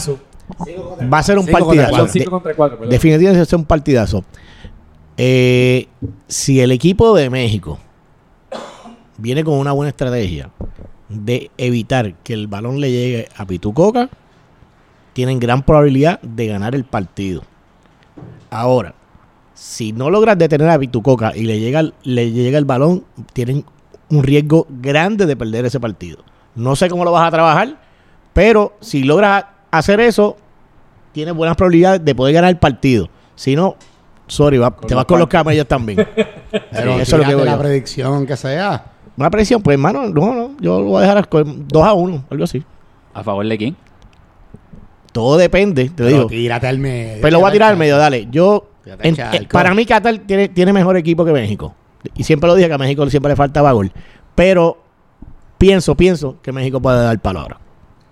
Va 1.12 1.18
a 1.18 1.22
ser 1.22 1.38
un 1.38 1.44
Cinco 1.46 1.58
partidazo. 1.58 1.90
cuatro. 1.90 2.06
Son 2.06 2.08
5 2.08 2.30
contra 2.30 2.54
4, 2.54 2.78
perdón. 2.78 2.90
Definitivamente 2.90 3.38
va 3.38 3.42
a 3.42 3.46
ser 3.46 3.58
un 3.58 3.64
partidazo. 3.64 4.24
Eh, 5.16 5.88
si 6.28 6.60
el 6.60 6.70
equipo 6.70 7.14
de 7.16 7.28
México 7.28 7.78
viene 9.16 9.42
con 9.44 9.54
una 9.54 9.72
buena 9.72 9.90
estrategia 9.90 10.50
de 11.08 11.50
evitar 11.58 12.14
que 12.22 12.34
el 12.34 12.46
balón 12.46 12.80
le 12.80 12.90
llegue 12.90 13.28
a 13.36 13.44
Pitucoca, 13.46 14.08
tienen 15.12 15.40
gran 15.40 15.62
probabilidad 15.62 16.20
de 16.22 16.46
ganar 16.46 16.74
el 16.74 16.84
partido. 16.84 17.42
Ahora, 18.50 18.94
si 19.54 19.92
no 19.92 20.10
logras 20.10 20.38
detener 20.38 20.70
a 20.70 20.78
Pitucoca 20.78 21.32
y 21.34 21.42
le 21.42 21.58
llega, 21.58 21.82
le 22.04 22.30
llega 22.30 22.58
el 22.58 22.64
balón, 22.64 23.04
tienen 23.32 23.64
un 24.10 24.22
riesgo 24.22 24.66
grande 24.70 25.26
de 25.26 25.36
perder 25.36 25.64
ese 25.66 25.80
partido. 25.80 26.18
No 26.54 26.76
sé 26.76 26.88
cómo 26.88 27.04
lo 27.04 27.10
vas 27.12 27.26
a 27.26 27.30
trabajar, 27.32 27.76
pero 28.32 28.76
si 28.80 29.02
logras 29.02 29.44
hacer 29.70 30.00
eso, 30.00 30.36
tienes 31.12 31.34
buenas 31.34 31.56
probabilidades 31.56 32.04
de 32.04 32.14
poder 32.14 32.34
ganar 32.34 32.50
el 32.50 32.58
partido. 32.58 33.08
Si 33.34 33.54
no, 33.56 33.76
sorry, 34.26 34.58
va- 34.58 34.74
te 34.76 34.94
vas 34.94 35.04
con 35.04 35.18
los 35.18 35.28
camellos 35.28 35.66
también. 35.66 36.06
Pero 36.50 36.94
Sí, 36.96 37.00
eso 37.02 37.16
es 37.16 37.22
lo 37.22 37.28
que 37.28 37.34
voy 37.34 37.44
la 37.44 37.52
yo. 37.52 37.58
predicción 37.58 38.26
que 38.26 38.36
sea. 38.36 38.84
Una 39.16 39.30
presión, 39.30 39.62
pues 39.62 39.74
hermano, 39.74 40.08
no, 40.08 40.32
no, 40.34 40.50
yo 40.60 40.78
lo 40.80 40.86
voy 40.86 40.98
a 41.02 41.06
dejar 41.08 41.28
con 41.28 41.66
2 41.66 41.84
a 41.84 41.92
1, 41.92 42.24
algo 42.30 42.44
así. 42.44 42.62
¿A 43.14 43.22
favor 43.24 43.46
de 43.46 43.58
quién? 43.58 43.76
Todo 45.12 45.36
depende, 45.38 45.84
te 45.86 45.90
Pero 45.96 46.08
digo. 46.08 46.26
tírate 46.26 46.66
al 46.68 46.78
medio. 46.78 47.18
Pero 47.22 47.32
lo 47.32 47.40
voy 47.40 47.48
a 47.48 47.52
tirar 47.52 47.70
al 47.72 47.76
medio, 47.78 47.96
dale. 47.96 48.28
Yo, 48.30 48.70
en- 48.86 49.16
eh, 49.18 49.48
para 49.50 49.74
mí 49.74 49.84
Qatar 49.86 50.18
tiene, 50.18 50.48
tiene 50.48 50.72
mejor 50.72 50.96
equipo 50.96 51.24
que 51.24 51.32
México. 51.32 51.74
Y 52.14 52.22
siempre 52.22 52.46
lo 52.48 52.54
dije 52.54 52.68
que 52.68 52.74
a 52.74 52.78
México 52.78 53.08
siempre 53.10 53.30
le 53.30 53.36
faltaba 53.36 53.72
gol. 53.72 53.90
Pero 54.36 54.78
pienso, 55.56 55.96
pienso 55.96 56.36
que 56.42 56.52
México 56.52 56.80
puede 56.80 57.02
dar 57.02 57.18
palabra. 57.18 57.58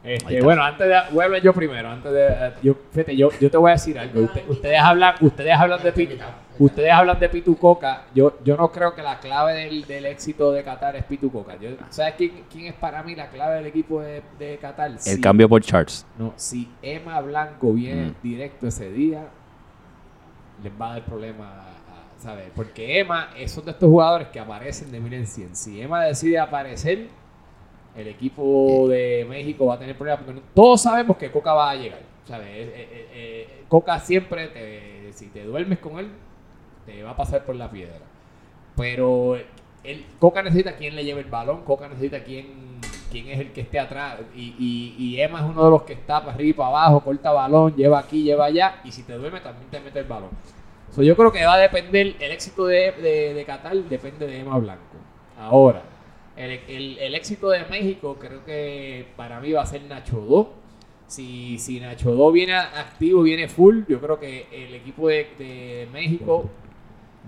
Este, 0.06 0.40
bueno, 0.40 0.62
antes 0.62 0.86
de. 0.86 0.94
Voy 1.10 1.22
a 1.22 1.24
hablar 1.24 1.42
yo 1.42 1.52
primero. 1.52 1.88
Antes 1.90 2.12
de. 2.12 2.26
eh, 2.28 2.52
Yo, 2.62 2.76
fíjate, 2.92 3.16
yo, 3.16 3.28
yo 3.40 3.50
te 3.50 3.56
voy 3.56 3.70
a 3.70 3.74
decir 3.74 3.98
algo. 3.98 4.22
Usted- 4.22 4.48
ustedes, 4.48 4.78
hablan, 4.80 5.14
ustedes 5.20 5.52
hablan 5.54 5.82
de 5.82 5.92
Pitu. 5.92 6.14
Ustedes 6.58 6.90
hablan 6.92 7.18
de 7.20 7.28
Pitu 7.28 7.56
Coca. 7.58 8.04
Yo, 8.14 8.38
yo 8.44 8.56
no 8.56 8.70
creo 8.72 8.94
que 8.94 9.02
la 9.02 9.18
clave 9.20 9.52
del, 9.54 9.84
del 9.86 10.06
éxito 10.06 10.52
de 10.52 10.62
Qatar 10.62 10.96
es 10.96 11.04
Pitu 11.04 11.30
Coca. 11.30 11.56
Yo- 11.60 11.70
¿Sabes 11.90 12.14
quién, 12.16 12.44
quién 12.50 12.66
es 12.66 12.74
para 12.74 13.02
mí 13.02 13.14
la 13.14 13.28
clave 13.28 13.56
del 13.56 13.66
equipo 13.66 14.00
de, 14.00 14.22
de 14.38 14.56
Qatar? 14.58 14.92
El 14.92 14.98
Si- 15.00 15.20
cambio 15.20 15.48
por 15.48 15.60
charts. 15.62 16.06
No, 16.16 16.32
si 16.36 16.70
Emma 16.80 17.20
Blanco 17.20 17.72
viene 17.72 18.06
Mm. 18.10 18.14
directo 18.22 18.68
ese 18.68 18.90
día, 18.90 19.24
les 20.62 20.72
va 20.80 20.90
a 20.90 20.92
dar 20.94 21.04
problema. 21.04 21.62
¿sabes? 22.18 22.46
Porque 22.56 22.98
Emma 22.98 23.28
es 23.36 23.54
uno 23.58 23.66
de 23.66 23.70
estos 23.72 23.90
jugadores 23.90 24.28
que 24.28 24.40
aparecen 24.40 24.90
de 24.90 24.98
mil 25.00 25.12
en 25.12 25.26
cien. 25.26 25.54
Si 25.54 25.80
Emma 25.82 26.02
decide 26.02 26.38
aparecer, 26.38 27.08
el 27.96 28.08
equipo 28.08 28.86
de 28.88 29.26
México 29.28 29.66
va 29.66 29.74
a 29.74 29.78
tener 29.78 29.96
problemas 29.96 30.22
porque 30.24 30.40
todos 30.54 30.82
sabemos 30.82 31.16
que 31.16 31.30
Coca 31.30 31.52
va 31.54 31.70
a 31.70 31.76
llegar. 31.76 32.00
¿sabes? 32.26 32.48
Eh, 32.48 32.72
eh, 32.74 33.08
eh, 33.14 33.62
Coca 33.68 34.00
siempre, 34.00 34.48
te- 34.48 35.12
si 35.12 35.26
te 35.28 35.44
duermes 35.44 35.78
con 35.78 35.98
él, 35.98 36.08
te 36.84 37.02
va 37.02 37.10
a 37.10 37.16
pasar 37.16 37.44
por 37.44 37.54
la 37.54 37.70
piedra. 37.70 38.00
Pero 38.76 39.36
el, 39.84 40.04
Coca 40.18 40.42
necesita 40.42 40.76
quien 40.76 40.96
le 40.96 41.04
lleve 41.04 41.20
el 41.20 41.30
balón, 41.30 41.62
Coca 41.62 41.88
necesita 41.88 42.22
quien, 42.24 42.80
quien 43.10 43.28
es 43.28 43.38
el 43.40 43.52
que 43.52 43.60
esté 43.62 43.78
atrás. 43.78 44.18
Y, 44.34 44.54
y, 44.58 44.96
y 44.98 45.20
Emma 45.20 45.38
es 45.38 45.44
uno 45.46 45.64
de 45.64 45.70
los 45.70 45.82
que 45.82 45.92
está 45.94 46.20
para 46.20 46.34
arriba 46.34 46.56
para 46.56 46.68
abajo, 46.68 47.00
corta 47.00 47.30
balón, 47.32 47.74
lleva 47.76 47.98
aquí, 48.00 48.22
lleva 48.24 48.46
allá. 48.46 48.80
Y 48.84 48.92
si 48.92 49.04
te 49.04 49.14
duerme, 49.14 49.40
también 49.40 49.70
te 49.70 49.80
mete 49.80 50.00
el 50.00 50.06
balón. 50.06 50.30
So, 50.90 51.02
yo 51.02 51.16
creo 51.16 51.30
que 51.32 51.44
va 51.44 51.54
a 51.54 51.58
depender, 51.58 52.16
el 52.18 52.30
éxito 52.32 52.66
de, 52.66 52.92
de, 52.92 53.34
de 53.34 53.44
Qatar 53.44 53.76
depende 53.76 54.26
de 54.26 54.40
Emma 54.40 54.58
Blanco. 54.58 54.82
Ahora, 55.38 55.82
el, 56.36 56.60
el- 56.68 56.98
el 56.98 57.14
éxito 57.14 57.48
de 57.50 57.64
México 57.66 58.16
creo 58.20 58.44
que 58.44 59.06
para 59.16 59.40
mí 59.40 59.52
va 59.52 59.62
a 59.62 59.66
ser 59.66 59.82
Nacho 59.82 60.16
2. 60.20 60.46
Si, 61.08 61.58
si 61.58 61.80
Nacho 61.80 62.12
2 62.12 62.32
viene 62.32 62.54
activo, 62.54 63.22
viene 63.22 63.48
full, 63.48 63.82
yo 63.88 64.00
creo 64.00 64.18
que 64.18 64.46
el 64.52 64.74
equipo 64.74 65.08
de, 65.08 65.28
de 65.38 65.88
México 65.92 66.50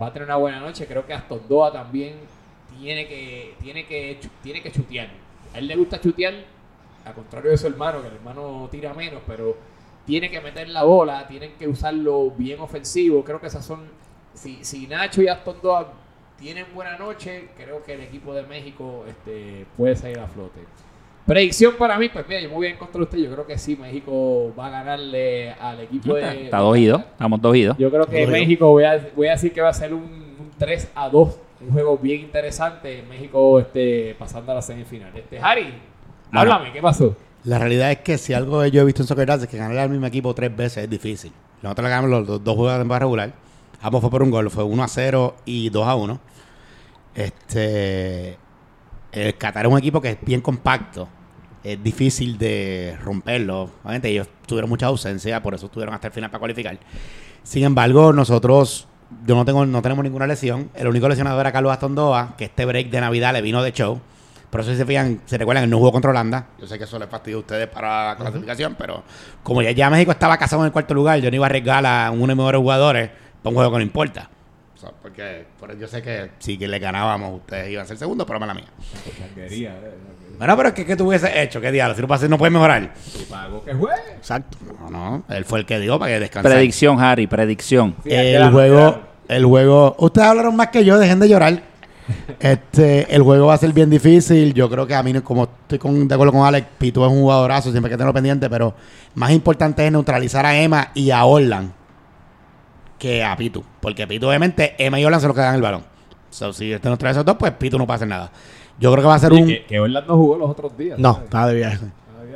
va 0.01 0.07
a 0.09 0.13
tener 0.13 0.27
una 0.27 0.37
buena 0.37 0.61
noche. 0.61 0.87
Creo 0.87 1.07
que 1.07 1.15
Aston 1.15 1.43
Doa 1.49 1.73
también 1.73 2.15
tiene 2.79 3.07
que, 3.07 3.55
tiene 3.61 3.87
que, 3.87 4.19
tiene 4.43 4.63
que 4.63 4.73
chutear. 4.73 5.09
A 5.55 5.59
él 5.59 5.69
le 5.69 5.77
gusta 5.77 6.01
chutear, 6.01 6.35
a 7.05 7.13
contrario 7.13 7.51
de 7.53 7.59
su 7.59 7.67
hermano, 7.67 8.01
que 8.03 8.09
el 8.09 8.15
hermano 8.15 8.69
tira 8.71 8.93
menos, 8.95 9.23
pero 9.27 9.57
tiene 10.07 10.31
que 10.31 10.41
meter 10.41 10.69
la 10.69 10.83
bola, 10.85 11.27
tienen 11.29 11.53
que 11.59 11.69
usarlo 11.69 12.31
bien 12.33 12.61
ofensivo. 12.61 13.25
Creo 13.25 13.41
que 13.41 13.47
esas 13.47 13.65
son. 13.65 13.89
Si, 14.35 14.65
si 14.65 14.87
Nacho 14.87 15.23
y 15.23 15.29
Aston 15.29 15.57
Doa 15.63 15.93
tienen 16.39 16.67
buena 16.75 16.97
noche, 16.97 17.49
creo 17.57 17.83
que 17.83 17.95
el 17.95 18.01
equipo 18.03 18.35
de 18.35 18.43
México 18.45 19.05
este, 19.09 19.67
puede 19.77 19.97
salir 19.97 20.19
a 20.19 20.27
flote. 20.27 20.61
Predicción 21.27 21.75
para 21.77 21.99
mí, 21.99 22.09
pues 22.09 22.27
mira, 22.27 22.41
yo 22.41 22.49
muy 22.49 22.69
bien 22.69 22.79
contra 22.79 23.03
usted. 23.03 23.19
Yo 23.19 23.31
creo 23.31 23.47
que 23.47 23.59
sí, 23.59 23.77
México 23.77 24.51
va 24.59 24.69
a 24.69 24.71
ganarle 24.71 25.51
al 25.53 25.81
equipo 25.81 26.15
de. 26.15 26.45
Está 26.45 26.59
dos 26.59 26.79
y 26.79 26.87
dos. 26.87 27.03
Estamos 27.03 27.43
dos 27.43 27.55
y 27.55 27.65
dos. 27.65 27.77
Yo 27.77 27.91
creo 27.91 28.07
que. 28.07 28.27
México, 28.27 28.69
voy 28.69 28.85
a, 28.85 29.11
voy 29.15 29.27
a 29.27 29.33
decir 29.33 29.53
que 29.53 29.61
va 29.61 29.69
a 29.69 29.75
ser 29.75 29.93
un, 29.93 30.03
un 30.05 30.51
3 30.57 30.93
a 30.95 31.11
2. 31.11 31.39
Un 31.61 31.71
juego 31.71 31.99
bien 31.99 32.21
interesante. 32.23 33.05
México 33.11 33.61
este, 33.61 34.17
pasando 34.19 34.53
a 34.53 34.55
la 34.55 34.63
semifinal. 34.63 35.11
Este, 35.15 35.39
Harry, 35.39 35.75
Bueno. 36.33 36.41
háblame, 36.53 36.73
¿qué 36.73 36.81
pasó? 36.81 37.15
La 37.45 37.59
realidad 37.59 37.91
es 37.91 37.99
que 37.99 38.17
si 38.17 38.33
algo 38.33 38.65
yo 38.67 38.81
he 38.81 38.85
visto 38.87 39.03
en 39.03 39.09
Soccer 39.09 39.27
Dance 39.27 39.45
es 39.45 39.51
que 39.51 39.59
ganar 39.59 39.77
al 39.77 39.91
mismo 39.91 40.07
equipo 40.07 40.35
tres 40.35 40.55
veces 40.57 40.85
es 40.85 40.91
difícil. 40.91 41.33
Nosotros 41.63 41.85
le 41.85 41.91
ganamos 41.91 42.11
los 42.11 42.27
dos, 42.27 42.43
dos 42.45 42.55
juegos 42.57 42.73
de 42.73 42.79
temporada 42.79 43.01
regular. 43.01 43.33
Ambos 43.81 44.01
fue 44.01 44.11
por 44.11 44.23
un 44.23 44.31
gol, 44.31 44.51
fue 44.51 44.65
1 44.65 44.83
a 44.83 44.89
0 44.89 45.37
y 45.45 45.71
2 45.71 45.87
a 45.87 45.95
1. 45.95 46.21
Este. 47.15 48.39
El 49.13 49.37
Qatar 49.37 49.67
es 49.67 49.73
un 49.73 49.79
equipo 49.79 50.01
que 50.01 50.11
es 50.11 50.19
bien 50.21 50.41
compacto. 50.41 51.09
Es 51.63 51.83
difícil 51.83 52.39
de 52.39 52.97
romperlo. 53.03 53.71
Obviamente 53.83 54.09
ellos 54.09 54.29
tuvieron 54.47 54.69
mucha 54.69 54.87
ausencia, 54.87 55.43
por 55.43 55.55
eso 55.55 55.67
estuvieron 55.67 55.95
hasta 55.95 56.09
el 56.09 56.13
final 56.13 56.31
para 56.31 56.39
cualificar. 56.41 56.79
Sin 57.43 57.65
embargo, 57.65 58.13
nosotros, 58.13 58.87
yo 59.27 59.35
no 59.35 59.45
tengo, 59.45 59.65
no 59.65 59.83
tenemos 59.83 60.05
ninguna 60.05 60.27
lesión. 60.27 60.71
El 60.75 60.89
único 60.89 61.09
lesionado 61.09 61.41
era 61.41 61.53
Carlos 61.53 61.73
Astondoa, 61.73 62.35
que 62.37 62.45
este 62.45 62.65
break 62.65 62.91
de 62.91 63.01
Navidad 63.01 63.33
le 63.33 63.43
vino 63.43 63.63
de 63.63 63.73
show. 63.73 64.01
Por 64.51 64.61
eso 64.61 64.71
si 64.71 64.77
se 64.77 64.87
fijan, 64.87 65.21
se 65.27 65.37
recuerdan, 65.37 65.65
él 65.65 65.71
no 65.71 65.79
jugó 65.79 65.93
contra 65.93 66.11
Holanda. 66.11 66.49
Yo 66.59 66.67
sé 66.67 66.79
que 66.79 66.85
eso 66.85 66.99
les 66.99 67.09
fastidia 67.09 67.37
a 67.37 67.41
ustedes 67.41 67.69
para 67.69 68.11
la 68.11 68.17
clasificación, 68.17 68.77
pero 68.79 69.03
como 69.43 69.61
ya, 69.61 69.73
ya 69.73 69.91
México 69.91 70.11
estaba 70.11 70.39
casado 70.39 70.63
en 70.63 70.67
el 70.67 70.73
cuarto 70.73 70.95
lugar, 70.95 71.19
yo 71.21 71.31
no 71.31 71.37
iba 71.37 71.47
a 71.47 71.49
arriesgar 71.49 71.85
a 71.85 72.11
uno 72.11 72.23
de 72.23 72.27
mis 72.29 72.37
mejores 72.37 72.61
jugadores 72.61 73.11
para 73.43 73.51
un 73.51 73.55
juego 73.57 73.71
que 73.73 73.77
no 73.79 73.83
importa. 73.83 74.29
O 74.77 74.81
sea, 74.81 74.91
porque 75.03 75.45
por 75.59 75.77
yo 75.77 75.89
sé 75.89 76.03
que 76.03 76.31
si 76.39 76.57
que 76.57 76.69
le 76.69 76.79
ganábamos, 76.79 77.37
ustedes 77.41 77.71
iban 77.71 77.85
a 77.85 77.89
ser 77.89 77.97
segundo, 77.99 78.25
pero 78.25 78.39
mala 78.39 78.55
mía. 78.55 78.67
Bueno, 80.39 80.57
pero 80.57 80.73
¿qué, 80.73 80.87
qué 80.87 80.95
tú 80.95 81.09
hubieses 81.09 81.31
hecho? 81.35 81.61
¿Qué 81.61 81.73
diablo? 81.73 81.97
Si 81.97 82.01
no, 82.01 82.07
pasa- 82.07 82.29
no 82.29 82.39
puedes 82.39 82.53
mejorar. 82.53 82.93
Pago 83.29 83.65
que 83.65 83.75
juegue. 83.75 84.13
Exacto. 84.17 84.57
No, 84.83 84.89
no. 84.91 85.25
Él 85.35 85.45
fue 85.45 85.59
el 85.61 85.67
que 85.67 85.81
dio 85.81 85.99
para 85.99 86.13
que 86.13 86.21
descansara. 86.21 86.55
Predicción, 86.55 87.01
Harry, 87.01 87.27
predicción. 87.27 87.97
Sí, 88.05 88.11
el 88.13 88.51
juego, 88.53 89.01
el 89.27 89.45
juego. 89.45 89.97
Ustedes 89.99 90.29
hablaron 90.29 90.55
más 90.55 90.69
que 90.69 90.85
yo, 90.85 90.99
dejen 90.99 91.19
de 91.21 91.29
llorar. 91.29 91.63
Este, 92.41 93.15
el 93.15 93.23
juego 93.23 93.49
va 93.49 93.55
a 93.55 93.59
ser 93.59 93.73
bien 93.75 93.91
difícil. 93.91 94.55
Yo 94.55 94.71
creo 94.71 94.87
que 94.87 94.95
a 94.95 95.03
mí, 95.03 95.13
como 95.21 95.45
estoy 95.45 95.79
con- 95.79 96.07
de 96.09 96.15
acuerdo 96.15 96.33
con 96.33 96.47
Alex, 96.47 96.67
Pitu 96.79 97.05
es 97.05 97.11
un 97.11 97.21
jugadorazo, 97.21 97.71
siempre 97.71 97.89
hay 97.91 97.95
que 97.95 97.99
tenerlo 97.99 98.15
pendiente, 98.15 98.49
pero 98.49 98.75
más 99.15 99.31
importante 99.33 99.85
es 99.85 99.93
neutralizar 99.93 100.47
a 100.47 100.57
Emma 100.59 100.91
y 100.95 101.11
a 101.11 101.25
Orlan 101.25 101.75
que 102.99 103.25
a 103.25 103.37
Pitu. 103.37 103.63
Porque 103.81 104.07
Pitu, 104.07 104.29
obviamente, 104.29 104.75
Emma 104.79 104.99
y 105.01 105.05
Orlan 105.05 105.21
son 105.21 105.29
los 105.29 105.35
que 105.37 105.43
dan 105.43 105.55
el 105.55 105.63
balón. 105.63 105.83
So, 106.31 106.53
si 106.53 106.73
este 106.73 106.89
neutraliza 106.89 107.21
a 107.21 107.23
esos 107.23 107.27
dos, 107.27 107.37
pues 107.39 107.53
Pitu 107.53 107.79
no 107.79 107.87
hacer 107.93 108.09
nada. 108.09 108.31
Yo 108.79 108.93
creo 108.93 109.03
que 109.03 109.09
va 109.09 109.15
a 109.15 109.19
ser 109.19 109.33
Oye, 109.33 109.43
un. 109.43 109.49
que, 109.49 109.65
que 109.65 109.81
Orlando 109.81 110.17
jugó 110.17 110.37
los 110.37 110.51
otros 110.51 110.77
días. 110.77 110.99
No, 110.99 111.21
está 111.25 111.47
de 111.47 111.55
viaje. 111.55 111.79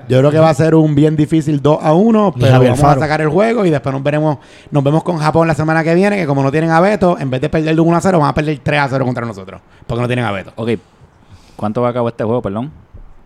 Yo 0.08 0.18
creo 0.18 0.30
que 0.32 0.38
va 0.40 0.50
a 0.50 0.54
ser 0.54 0.74
un 0.74 0.96
bien 0.96 1.14
difícil 1.14 1.62
2 1.62 1.78
a 1.80 1.92
1, 1.94 2.32
Y 2.36 2.40
pero 2.40 2.52
Javier 2.54 2.70
vamos 2.72 2.84
a 2.84 2.88
Faro. 2.88 3.00
sacar 3.00 3.20
el 3.20 3.28
juego 3.28 3.64
y 3.64 3.70
después 3.70 3.92
nos 3.92 4.02
veremos, 4.02 4.38
nos 4.72 4.82
vemos 4.82 5.04
con 5.04 5.18
Japón 5.18 5.46
la 5.46 5.54
semana 5.54 5.84
que 5.84 5.94
viene, 5.94 6.16
que 6.16 6.26
como 6.26 6.42
no 6.42 6.50
tienen 6.50 6.70
a 6.70 6.80
Beto, 6.80 7.16
en 7.20 7.30
vez 7.30 7.40
de 7.40 7.48
perder 7.48 7.72
de 7.76 7.80
1 7.80 7.96
a 7.96 8.00
0, 8.00 8.18
van 8.18 8.28
a 8.30 8.34
perder 8.34 8.58
3 8.60 8.80
a 8.80 8.88
0 8.88 9.04
contra 9.04 9.24
nosotros, 9.24 9.60
porque 9.86 10.00
no 10.00 10.08
tienen 10.08 10.24
a 10.24 10.32
Beto. 10.32 10.52
Ok. 10.56 10.70
¿Cuánto 11.54 11.82
va 11.82 11.90
a 11.90 11.92
cabo 11.92 12.08
este 12.08 12.24
juego, 12.24 12.42
perdón? 12.42 12.72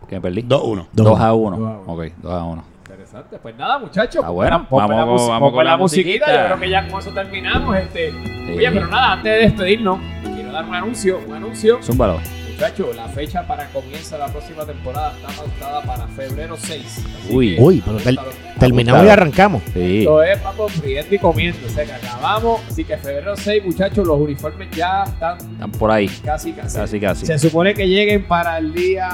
Que 0.07 0.17
me 0.17 0.21
perdí. 0.21 0.43
2 0.43 0.61
a 0.61 0.65
1. 0.65 0.87
2 0.93 1.21
a 1.21 1.33
1. 1.33 1.57
Dos 1.57 1.67
a 1.67 1.73
uno. 1.73 1.83
Ok, 1.87 2.05
2 2.23 2.33
a 2.33 2.45
1. 2.45 2.65
Interesante. 3.07 3.39
Pues 3.39 3.57
nada, 3.57 3.79
muchachos. 3.79 4.17
Está 4.17 4.31
bueno. 4.31 4.67
Ponme 4.69 4.83
la- 4.83 4.87
ponme 4.89 4.97
Vamos 5.01 5.23
con- 5.23 5.31
vamos 5.31 5.55
la 5.55 5.65
la 5.65 5.77
musiquita. 5.77 6.27
musiquita. 6.27 6.41
Yo 6.41 6.47
creo 6.47 6.61
que 6.61 6.71
ya 6.71 6.89
con 6.89 7.01
eso 7.01 7.11
terminamos. 7.13 7.77
Este. 7.77 8.13
Oye, 8.57 8.71
pero 8.73 8.87
nada, 8.89 9.13
antes 9.13 9.33
de 9.33 9.39
despedirnos, 9.39 9.99
quiero 10.35 10.53
dar 10.53 10.65
un 10.65 10.75
anuncio. 10.75 11.21
Un 11.27 11.35
anuncio. 11.35 11.79
Zúmbalo. 11.83 12.19
Muchachos, 12.51 12.97
la 12.97 13.07
fecha 13.09 13.47
para 13.47 13.67
comienza 13.69 14.17
la 14.17 14.27
próxima 14.29 14.65
temporada 14.65 15.13
está 15.15 15.29
pautada 15.29 15.83
para 15.83 16.07
febrero 16.09 16.57
6. 16.59 17.05
Así 17.25 17.35
Uy. 17.37 17.57
Uy, 17.59 17.83
pero 17.85 17.99
tel- 17.99 18.19
terminamos 18.59 19.05
y 19.05 19.09
arrancamos. 19.11 19.63
Sí. 19.75 19.99
Esto 20.01 20.23
es, 20.23 20.39
papo, 20.39 20.67
friendo 20.69 21.15
y 21.15 21.19
comiendo. 21.19 21.59
O 21.67 21.71
sea 21.71 21.85
que 21.85 21.93
acabamos. 21.93 22.63
Así 22.67 22.83
que 22.85 22.97
febrero 22.97 23.37
6, 23.37 23.63
muchachos, 23.65 24.07
los 24.07 24.19
uniformes 24.19 24.69
ya 24.75 25.05
están 25.05 25.37
Están 25.39 25.71
por 25.73 25.91
ahí. 25.91 26.09
casi, 26.25 26.53
casi. 26.53 26.79
Casi, 26.79 26.99
casi. 27.01 27.27
Se 27.27 27.39
supone 27.39 27.75
que 27.75 27.87
lleguen 27.87 28.25
para 28.27 28.57
el 28.57 28.73
día 28.73 29.07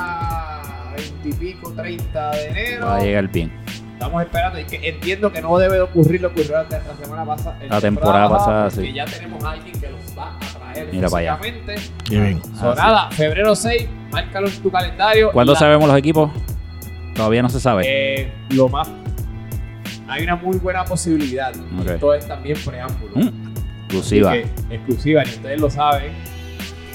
20 0.96 1.28
y 1.28 1.32
pico, 1.32 1.72
30 1.72 2.30
de 2.30 2.46
enero. 2.46 2.86
Va 2.86 2.96
a 2.98 3.00
llegar 3.02 3.26
bien. 3.28 3.52
Estamos 4.02 4.22
esperando 4.24 4.58
y 4.58 4.64
que 4.64 4.88
entiendo 4.88 5.30
que 5.32 5.40
no 5.40 5.56
debe 5.58 5.76
de 5.76 5.82
ocurrir 5.82 6.20
lo 6.20 6.34
que 6.34 6.40
ocurrió 6.42 6.62
la, 6.68 6.78
la 6.80 6.96
semana 7.00 7.24
pasada. 7.24 7.56
La 7.68 7.80
temporada 7.80 8.28
pasada, 8.28 8.70
sí. 8.70 8.92
ya 8.92 9.04
tenemos 9.04 9.44
a 9.44 9.52
alguien 9.52 9.80
que 9.80 9.88
los 9.90 10.00
va 10.18 10.36
a 10.36 10.58
traer 10.72 10.88
Mira 10.92 11.08
para 11.08 11.34
allá. 11.34 11.40
Bien. 12.10 12.42
So, 12.58 12.70
Ah, 12.70 12.74
sí. 12.74 12.80
nada, 12.82 13.10
febrero 13.12 13.54
6, 13.54 13.88
márcalo 14.10 14.48
en 14.48 14.60
tu 14.60 14.70
calendario. 14.72 15.30
¿Cuándo 15.30 15.52
La- 15.52 15.58
sabemos 15.60 15.86
los 15.88 15.96
equipos? 15.96 16.32
Todavía 17.14 17.42
no 17.42 17.48
se 17.48 17.60
sabe. 17.60 17.84
Eh, 17.86 18.32
lo 18.50 18.68
más. 18.68 18.88
Hay 20.08 20.24
una 20.24 20.34
muy 20.34 20.58
buena 20.58 20.84
posibilidad. 20.84 21.52
Esto 21.86 22.12
es 22.12 22.26
también 22.26 22.58
preámbulo. 22.64 23.12
Mm, 23.14 23.52
Exclusiva. 23.84 24.32
Que, 24.32 24.46
exclusiva, 24.70 25.22
y 25.24 25.28
ustedes 25.28 25.60
lo 25.60 25.70
saben. 25.70 26.12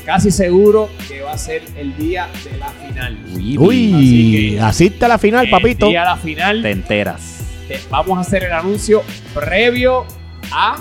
Casi 0.08 0.32
seguro 0.32 0.90
que 1.10 1.20
va 1.22 1.34
a 1.34 1.38
ser 1.38 1.64
el 1.76 1.94
día 1.98 2.30
de 2.50 2.58
la 2.58 2.68
final. 2.70 3.18
Uy, 3.36 3.58
Uy, 3.58 3.94
Así 3.94 4.52
que- 4.56 4.62
asiste 4.62 5.04
a 5.06 5.08
la 5.10 5.18
final, 5.18 5.50
papito. 5.50 5.88
Día 5.90 6.00
de 6.00 6.06
la 6.06 6.16
final. 6.16 6.62
Te 6.62 6.72
enteras. 6.72 7.44
te- 7.68 7.78
vamos 7.90 8.18
a 8.18 8.22
hacer 8.22 8.46
el 8.46 8.54
anuncio 8.54 9.04
previo 9.34 10.06
a. 10.50 10.78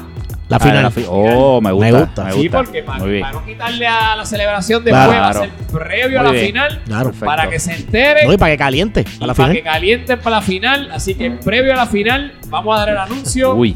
La 0.49 0.59
Ah, 0.59 0.61
final. 0.61 0.83
la 0.85 0.93
oh, 1.09 1.61
me 1.61 1.73
gusta. 1.73 1.87
Me 1.87 1.93
Me 1.93 1.99
gusta. 1.99 2.23
gusta. 2.23 2.41
sí, 2.41 2.49
porque 2.49 2.83
para, 2.85 2.99
para 3.01 3.33
no 3.33 3.45
quitarle 3.45 3.85
a 3.89 4.15
la 4.15 4.25
celebración 4.25 4.85
de 4.85 4.91
Claro. 4.93 5.11
va 5.13 5.29
a 5.29 5.33
ser 5.35 5.51
previo 5.73 6.21
a 6.21 6.23
la 6.23 6.31
bien. 6.31 6.47
final. 6.47 6.83
Claro. 6.87 7.05
Perfecto. 7.07 7.27
Para 7.27 7.51
que 7.51 7.59
se 7.59 7.73
enteren. 7.75 8.29
No, 8.29 8.33
y 8.33 8.37
para 8.39 8.53
que 8.53 8.59
caliente. 8.59 9.01
A 9.01 9.25
y 9.25 9.27
la 9.27 9.35
para 9.35 9.53
que 9.53 9.59
final. 9.59 9.73
calienten 9.75 10.19
para 10.21 10.37
la 10.37 10.43
final. 10.43 10.89
Así 10.93 11.17
que 11.17 11.33
previo 11.33 11.73
a 11.73 11.77
la 11.77 11.87
final, 11.87 12.33
vamos 12.49 12.77
a 12.77 12.79
dar 12.79 12.91
el 12.91 12.99
anuncio 12.99 13.57
Uy, 13.57 13.75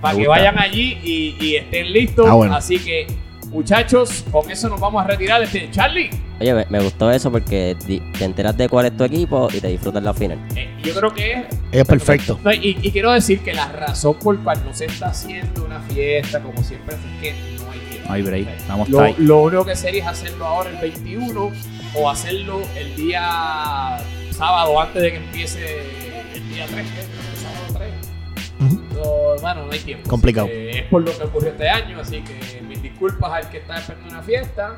para 0.00 0.14
que 0.14 0.18
gusta. 0.26 0.30
vayan 0.30 0.58
allí 0.60 0.96
y, 1.02 1.36
y 1.44 1.56
estén 1.56 1.92
listos. 1.92 2.24
Ah, 2.30 2.34
bueno. 2.34 2.54
Así 2.54 2.78
que, 2.78 3.08
muchachos, 3.50 4.24
con 4.30 4.50
eso 4.50 4.68
nos 4.68 4.80
vamos 4.80 5.02
a 5.04 5.06
retirar. 5.06 5.42
Este, 5.42 5.70
Charlie, 5.70 6.10
Oye, 6.40 6.52
me, 6.54 6.66
me 6.68 6.80
gustó 6.82 7.10
eso 7.10 7.30
porque 7.32 7.76
te 8.18 8.24
enteras 8.24 8.56
de 8.56 8.68
cuál 8.68 8.86
es 8.86 8.96
tu 8.96 9.04
equipo 9.04 9.48
y 9.52 9.60
te 9.60 9.68
disfrutas 9.68 10.02
la 10.02 10.12
final. 10.12 10.38
eh, 10.54 10.68
yo 10.82 10.94
creo 10.94 11.14
que 11.14 11.32
es 11.32 11.44
Es 11.72 11.84
perfecto. 11.84 12.38
No, 12.44 12.52
y, 12.52 12.78
y 12.82 12.90
quiero 12.90 13.12
decir 13.12 13.40
que 13.42 13.54
la 13.54 13.68
razón 13.72 14.14
por 14.18 14.38
cual 14.42 14.62
no 14.64 14.74
se 14.74 14.84
está 14.86 15.06
haciendo 15.08 15.64
una 15.64 15.80
fiesta 15.80 16.42
como 16.42 16.62
siempre 16.62 16.94
es 16.96 17.00
que 17.22 17.32
no 17.58 17.70
hay 17.70 17.78
tiempo. 17.90 18.08
no 18.08 18.14
hay 18.14 18.22
break. 18.22 18.48
Estamos 18.48 18.88
Lo, 18.90 18.98
tight. 18.98 19.18
lo 19.18 19.42
único 19.42 19.64
que 19.64 19.76
sería 19.76 20.02
es 20.02 20.08
hacerlo 20.08 20.44
ahora 20.44 20.70
el 20.70 20.76
21 20.76 21.52
o 21.94 22.10
hacerlo 22.10 22.60
el 22.76 22.94
día 22.96 23.98
sábado 24.30 24.78
antes 24.80 25.00
de 25.02 25.10
que 25.12 25.16
empiece 25.16 25.80
el 26.34 26.48
día 26.50 26.66
3. 26.70 26.86
¿qué? 26.86 27.00
El 27.00 27.38
sábado 27.38 27.78
3. 27.78 27.90
Ujú. 28.72 28.82
So, 28.94 29.34
hermano, 29.36 29.66
no 29.66 29.72
hay 29.72 29.78
tiempo. 29.80 30.08
Complicado. 30.08 30.46
Que 30.46 30.70
es 30.80 30.82
por 30.84 31.02
lo 31.02 31.16
que 31.16 31.24
ocurrió 31.24 31.50
este 31.50 31.68
año, 31.68 32.00
así 32.00 32.20
que 32.22 32.62
disculpas 32.96 33.30
al 33.32 33.50
que 33.50 33.58
está 33.58 33.76
esperando 33.78 34.08
una 34.10 34.22
fiesta. 34.22 34.74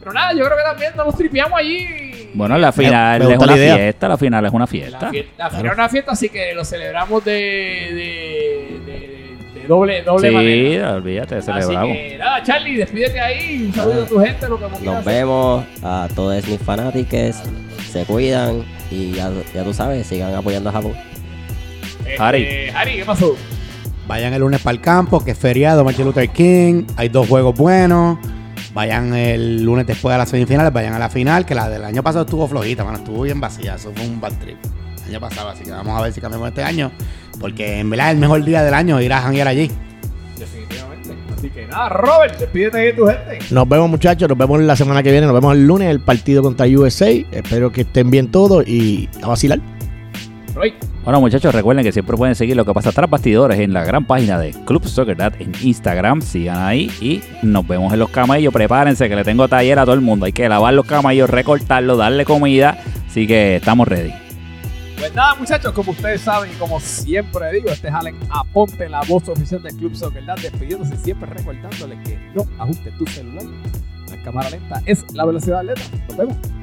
Pero 0.00 0.12
nada, 0.12 0.32
yo 0.32 0.44
creo 0.44 0.56
que 0.56 0.62
también 0.62 0.92
nos 0.96 1.16
tripeamos 1.16 1.58
allí. 1.58 2.30
Bueno, 2.32 2.56
la 2.56 2.72
final 2.72 3.18
me 3.26 3.32
es 3.32 3.38
una 3.38 3.46
la 3.46 3.56
idea. 3.56 3.76
fiesta. 3.76 4.08
La 4.08 4.16
final 4.16 4.46
es 4.46 4.52
una 4.52 4.62
La 4.62 4.66
fiesta. 4.66 5.10
la 5.36 5.50
final 5.50 5.66
es 5.66 5.72
una 5.74 5.88
fiesta, 5.88 6.12
así 6.12 6.28
que 6.28 6.54
lo 6.54 6.64
celebramos 6.64 7.24
de, 7.24 7.32
de, 7.32 8.80
de, 8.86 9.60
de 9.60 9.66
doble, 9.66 10.02
doble 10.02 10.28
Sí, 10.28 10.34
manera. 10.34 10.94
olvídate, 10.94 11.34
Así 11.36 11.46
celebramos. 11.46 11.96
que 11.96 12.16
nada, 12.18 12.42
Charlie, 12.42 12.76
despídete 12.76 13.20
ahí. 13.20 13.64
Un 13.66 13.74
saludo 13.74 14.02
a 14.02 14.06
tu 14.06 14.20
gente, 14.20 14.48
lo 14.48 14.56
que 14.56 14.62
Nos 14.84 14.96
hacer. 14.96 15.04
vemos 15.04 15.64
a 15.82 16.08
todos 16.14 16.46
mis 16.46 16.60
fanáticos. 16.62 17.42
Se 17.90 18.04
cuidan 18.04 18.62
y 18.90 19.12
ya, 19.12 19.30
ya 19.54 19.64
tú 19.64 19.74
sabes, 19.74 20.06
sigan 20.06 20.34
apoyando 20.34 20.70
a 20.70 20.72
Japón. 20.72 20.92
Este, 22.06 22.16
Harry. 22.22 22.68
Harry, 22.74 22.96
¿qué 22.98 23.04
pasó? 23.04 23.36
Vayan 24.08 24.32
el 24.32 24.40
lunes 24.40 24.62
para 24.62 24.74
el 24.74 24.80
campo, 24.80 25.22
que 25.22 25.32
es 25.32 25.38
feriado, 25.38 25.84
Martin 25.84 26.06
Luther 26.06 26.30
King. 26.30 26.84
Hay 26.96 27.10
dos 27.10 27.28
juegos 27.28 27.54
buenos. 27.54 28.18
Vayan 28.72 29.14
el 29.14 29.62
lunes 29.62 29.86
después 29.86 30.14
a 30.14 30.18
las 30.18 30.30
semifinales, 30.30 30.72
vayan 30.72 30.94
a 30.94 30.98
la 30.98 31.10
final, 31.10 31.44
que 31.44 31.54
la 31.54 31.68
del 31.68 31.84
año 31.84 32.02
pasado 32.02 32.24
estuvo 32.24 32.48
flojita, 32.48 32.84
mano, 32.84 32.98
estuvo 32.98 33.22
bien 33.22 33.38
vacía. 33.38 33.74
Eso 33.74 33.92
fue 33.94 34.06
un 34.06 34.18
bad 34.18 34.32
trip. 34.40 34.56
El 35.04 35.10
año 35.10 35.20
pasado, 35.20 35.50
así 35.50 35.62
que 35.62 35.72
vamos 35.72 35.98
a 35.98 36.02
ver 36.02 36.12
si 36.14 36.22
cambiamos 36.22 36.48
este 36.48 36.62
año. 36.62 36.90
Porque 37.38 37.80
en 37.80 37.90
verdad 37.90 38.08
es 38.08 38.14
el 38.14 38.20
mejor 38.20 38.42
día 38.44 38.62
del 38.62 38.72
año 38.72 38.98
ir 38.98 39.12
a 39.12 39.20
janguear 39.20 39.46
allí. 39.46 39.70
Definitivamente. 40.38 41.14
Así 41.36 41.50
que 41.50 41.66
nada, 41.66 41.90
Robert, 41.90 42.38
despídete 42.38 42.78
de 42.78 42.92
tu 42.94 43.06
gente. 43.06 43.38
Nos 43.50 43.68
vemos, 43.68 43.90
muchachos. 43.90 44.26
Nos 44.26 44.38
vemos 44.38 44.58
la 44.60 44.74
semana 44.74 45.02
que 45.02 45.10
viene. 45.10 45.26
Nos 45.26 45.34
vemos 45.34 45.54
el 45.54 45.66
lunes, 45.66 45.90
el 45.90 46.00
partido 46.00 46.42
contra 46.42 46.66
USA. 46.66 47.10
Espero 47.30 47.70
que 47.70 47.82
estén 47.82 48.10
bien 48.10 48.30
todos 48.30 48.66
y 48.66 49.08
a 49.22 49.28
vacilar. 49.28 49.60
Roy. 50.58 50.74
Bueno, 51.04 51.20
muchachos, 51.20 51.54
recuerden 51.54 51.84
que 51.84 51.92
siempre 51.92 52.16
pueden 52.16 52.34
seguir 52.34 52.56
lo 52.56 52.64
que 52.64 52.74
pasa 52.74 52.92
tras 52.92 53.08
bastidores 53.08 53.58
en 53.60 53.72
la 53.72 53.84
gran 53.84 54.04
página 54.04 54.38
de 54.38 54.52
Club 54.66 54.84
Soccer 54.86 55.16
Dad 55.16 55.32
en 55.38 55.52
Instagram. 55.62 56.20
Sigan 56.20 56.58
ahí 56.58 56.90
y 57.00 57.22
nos 57.42 57.66
vemos 57.66 57.92
en 57.92 58.00
los 58.00 58.10
camellos. 58.10 58.52
Prepárense 58.52 59.08
que 59.08 59.16
le 59.16 59.24
tengo 59.24 59.48
taller 59.48 59.78
a 59.78 59.84
todo 59.84 59.94
el 59.94 60.00
mundo. 60.00 60.26
Hay 60.26 60.32
que 60.32 60.48
lavar 60.48 60.74
los 60.74 60.84
camellos, 60.84 61.30
recortarlos, 61.30 61.96
darle 61.96 62.24
comida. 62.24 62.76
Así 63.06 63.26
que 63.26 63.56
estamos 63.56 63.88
ready. 63.88 64.12
Pues 64.98 65.14
nada, 65.14 65.36
muchachos, 65.36 65.72
como 65.72 65.92
ustedes 65.92 66.20
saben 66.20 66.50
y 66.50 66.54
como 66.56 66.80
siempre 66.80 67.52
digo, 67.52 67.68
este 67.70 67.86
es 67.86 67.94
Allen 67.94 68.16
Aponte, 68.30 68.88
la 68.88 69.00
voz 69.02 69.28
oficial 69.28 69.62
del 69.62 69.76
Club 69.76 69.94
Soccer 69.94 70.26
Dad, 70.26 70.38
despidiéndose 70.42 70.96
siempre 70.96 71.30
recordándole 71.30 72.02
que 72.02 72.18
no 72.34 72.44
ajuste 72.58 72.90
tu 72.98 73.06
celular. 73.06 73.44
La 74.10 74.22
cámara 74.24 74.50
lenta 74.50 74.82
es 74.86 75.04
la 75.14 75.24
velocidad 75.24 75.62
lenta. 75.62 75.82
Nos 76.08 76.16
vemos. 76.16 76.57